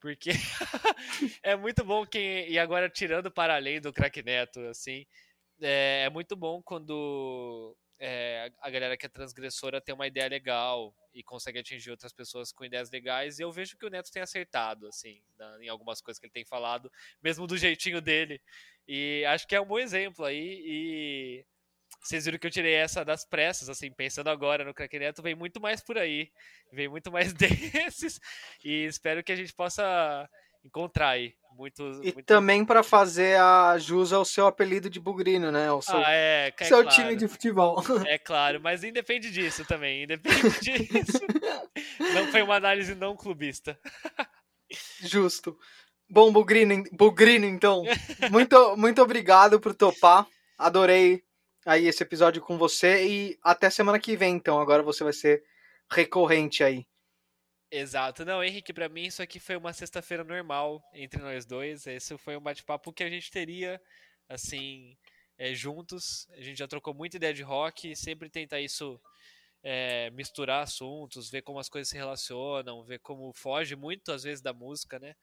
Porque 0.01 0.31
é 1.43 1.55
muito 1.57 1.85
bom 1.85 2.07
quem. 2.07 2.49
E 2.51 2.59
agora, 2.59 2.89
tirando 2.89 3.31
para 3.31 3.55
além 3.55 3.81
do 3.81 3.93
crack 3.93 4.23
Neto, 4.23 4.61
assim, 4.61 5.07
é, 5.61 6.05
é 6.07 6.11
muito 6.11 6.35
bom 6.35 6.63
quando 6.63 7.77
é, 7.99 8.51
a 8.61 8.71
galera 8.71 8.97
que 8.97 9.05
é 9.05 9.09
transgressora 9.09 9.81
tem 9.81 9.95
uma 9.95 10.07
ideia 10.07 10.27
legal 10.29 10.95
e 11.13 11.23
consegue 11.23 11.59
atingir 11.59 11.91
outras 11.91 12.13
pessoas 12.15 12.51
com 12.51 12.65
ideias 12.65 12.91
legais. 12.91 13.39
E 13.39 13.43
eu 13.43 13.53
vejo 13.53 13.77
que 13.77 13.85
o 13.85 13.91
Neto 13.91 14.11
tem 14.11 14.23
acertado, 14.23 14.87
assim, 14.87 15.21
na, 15.39 15.63
em 15.63 15.69
algumas 15.69 16.01
coisas 16.01 16.19
que 16.19 16.27
ele 16.27 16.33
tem 16.33 16.45
falado, 16.47 16.91
mesmo 17.23 17.47
do 17.47 17.59
jeitinho 17.59 18.01
dele. 18.01 18.41
E 18.89 19.23
acho 19.27 19.47
que 19.47 19.55
é 19.55 19.61
um 19.61 19.67
bom 19.67 19.79
exemplo 19.79 20.25
aí. 20.25 20.63
E 20.65 21.47
vocês 22.03 22.25
viram 22.25 22.39
que 22.39 22.47
eu 22.47 22.51
tirei 22.51 22.75
essa 22.75 23.05
das 23.05 23.25
pressas, 23.25 23.69
assim, 23.69 23.91
pensando 23.91 24.31
agora 24.31 24.65
no 24.65 24.75
Crack 24.75 24.99
Neto, 24.99 25.23
vem 25.23 25.35
muito 25.35 25.61
mais 25.61 25.81
por 25.81 25.99
aí. 25.99 26.31
Vem 26.73 26.89
muito 26.89 27.11
mais 27.11 27.33
desses. 27.35 28.21
E 28.65 28.85
espero 28.85 29.23
que 29.23 29.33
a 29.33 29.37
gente 29.37 29.53
possa 29.53 30.29
encontrar 30.65 31.11
aí. 31.11 31.35
Muitos, 31.57 31.99
e 31.99 32.13
muito... 32.15 32.23
também 32.23 32.65
para 32.65 32.83
fazer 32.83 33.39
a 33.39 33.77
jus 33.77 34.13
ao 34.13 34.25
seu 34.25 34.47
apelido 34.47 34.89
de 34.89 35.01
bugrino, 35.01 35.51
né? 35.51 35.71
O 35.73 35.83
seu, 35.83 35.99
ah, 35.99 36.13
é, 36.13 36.53
é 36.59 36.65
seu 36.65 36.83
claro. 36.83 36.97
time 36.97 37.17
de 37.17 37.29
futebol. 37.29 37.83
É 38.07 38.19
claro, 38.19 38.61
mas 38.61 38.85
independe 38.85 39.31
disso 39.31 39.65
também. 39.65 40.05
Independe 40.05 40.41
disso. 40.61 41.21
não 42.15 42.29
foi 42.29 42.43
uma 42.43 42.57
análise 42.57 42.95
não 42.95 43.17
clubista. 43.17 43.79
Justo. 45.01 45.59
Bom, 46.09 46.33
Bugrino, 46.33 46.83
Bugrino 46.93 47.47
então, 47.47 47.85
muito, 48.31 48.77
muito 48.77 49.03
obrigado 49.03 49.61
por 49.61 49.75
topar. 49.75 50.27
Adorei 50.57 51.23
aí 51.71 51.87
esse 51.87 52.03
episódio 52.03 52.43
com 52.43 52.59
você 52.59 53.07
e 53.07 53.39
até 53.45 53.71
semana 53.71 54.01
que 54.01 54.17
vem, 54.17 54.35
então. 54.35 54.61
Agora 54.61 54.83
você 54.83 55.05
vai 55.05 55.13
ser 55.13 55.45
recorrente 55.89 56.65
aí. 56.65 56.85
Exato. 57.71 58.25
Não, 58.25 58.43
Henrique, 58.43 58.73
para 58.73 58.89
mim 58.89 59.05
isso 59.05 59.23
aqui 59.23 59.39
foi 59.39 59.57
uma 59.57 59.73
sexta-feira 59.73 60.25
normal 60.25 60.83
entre 60.93 61.23
nós 61.23 61.47
dois. 61.47 61.87
Esse 61.87 62.19
foi 62.19 62.37
um 62.37 62.41
bate-papo 62.41 62.93
que 62.93 63.05
a 63.05 63.09
gente 63.09 63.31
teria, 63.31 63.81
assim, 64.29 64.97
é, 65.39 65.55
juntos. 65.55 66.29
A 66.33 66.41
gente 66.41 66.59
já 66.59 66.67
trocou 66.67 66.93
muita 66.93 67.19
ideia 67.19 67.33
de 67.33 67.43
rock, 67.43 67.95
sempre 67.95 68.29
tenta 68.29 68.59
isso 68.59 69.01
é, 69.63 70.11
misturar 70.11 70.65
assuntos, 70.65 71.31
ver 71.31 71.43
como 71.43 71.61
as 71.61 71.69
coisas 71.69 71.89
se 71.89 71.97
relacionam, 71.97 72.83
ver 72.83 72.99
como 72.99 73.33
foge 73.33 73.77
muito 73.77 74.11
às 74.11 74.25
vezes 74.25 74.43
da 74.43 74.53
música, 74.53 74.99
né? 74.99 75.15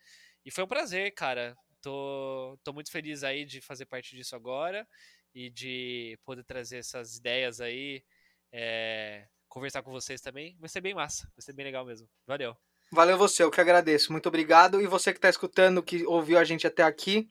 E 0.45 0.51
foi 0.51 0.63
um 0.63 0.67
prazer, 0.67 1.13
cara. 1.13 1.57
Tô, 1.81 2.57
tô 2.63 2.71
muito 2.71 2.89
feliz 2.89 3.21
aí 3.23 3.43
de 3.43 3.59
fazer 3.59 3.85
parte 3.85 4.15
disso 4.15 4.33
agora 4.33 4.87
e 5.33 5.49
de 5.49 6.17
poder 6.25 6.43
trazer 6.43 6.77
essas 6.77 7.17
ideias 7.17 7.61
aí, 7.61 8.03
é, 8.51 9.25
conversar 9.47 9.81
com 9.81 9.91
vocês 9.91 10.21
também. 10.21 10.57
Vai 10.59 10.69
ser 10.69 10.81
bem 10.81 10.93
massa, 10.93 11.23
vai 11.35 11.41
ser 11.41 11.53
bem 11.53 11.65
legal 11.65 11.85
mesmo. 11.85 12.07
Valeu. 12.25 12.55
Valeu 12.91 13.17
você, 13.17 13.43
eu 13.43 13.51
que 13.51 13.61
agradeço. 13.61 14.11
Muito 14.11 14.27
obrigado. 14.27 14.81
E 14.81 14.87
você 14.87 15.11
que 15.11 15.17
está 15.17 15.29
escutando, 15.29 15.83
que 15.83 16.05
ouviu 16.05 16.39
a 16.39 16.43
gente 16.43 16.65
até 16.65 16.83
aqui, 16.83 17.29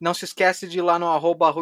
não 0.00 0.14
se 0.14 0.24
esquece 0.24 0.66
de 0.68 0.78
ir 0.78 0.82
lá 0.82 0.98
no 0.98 1.08
arroba 1.08 1.52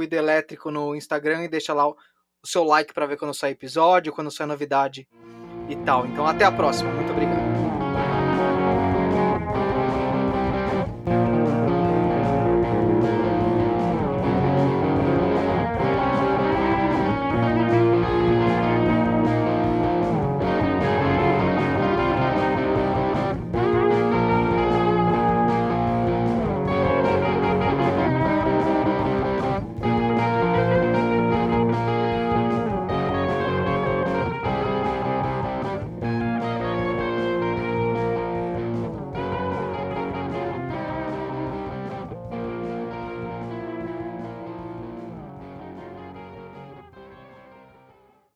no 0.71 0.95
Instagram 0.95 1.45
e 1.45 1.49
deixa 1.49 1.73
lá 1.73 1.89
o 1.89 1.97
seu 2.45 2.65
like 2.65 2.93
para 2.93 3.07
ver 3.07 3.17
quando 3.17 3.35
sai 3.35 3.51
episódio, 3.51 4.13
quando 4.13 4.31
sai 4.31 4.47
novidade 4.47 5.09
e 5.69 5.77
tal. 5.85 6.07
Então 6.07 6.27
até 6.27 6.45
a 6.45 6.53
próxima. 6.53 6.93
Muito 6.93 7.13
obrigado. 7.13 7.48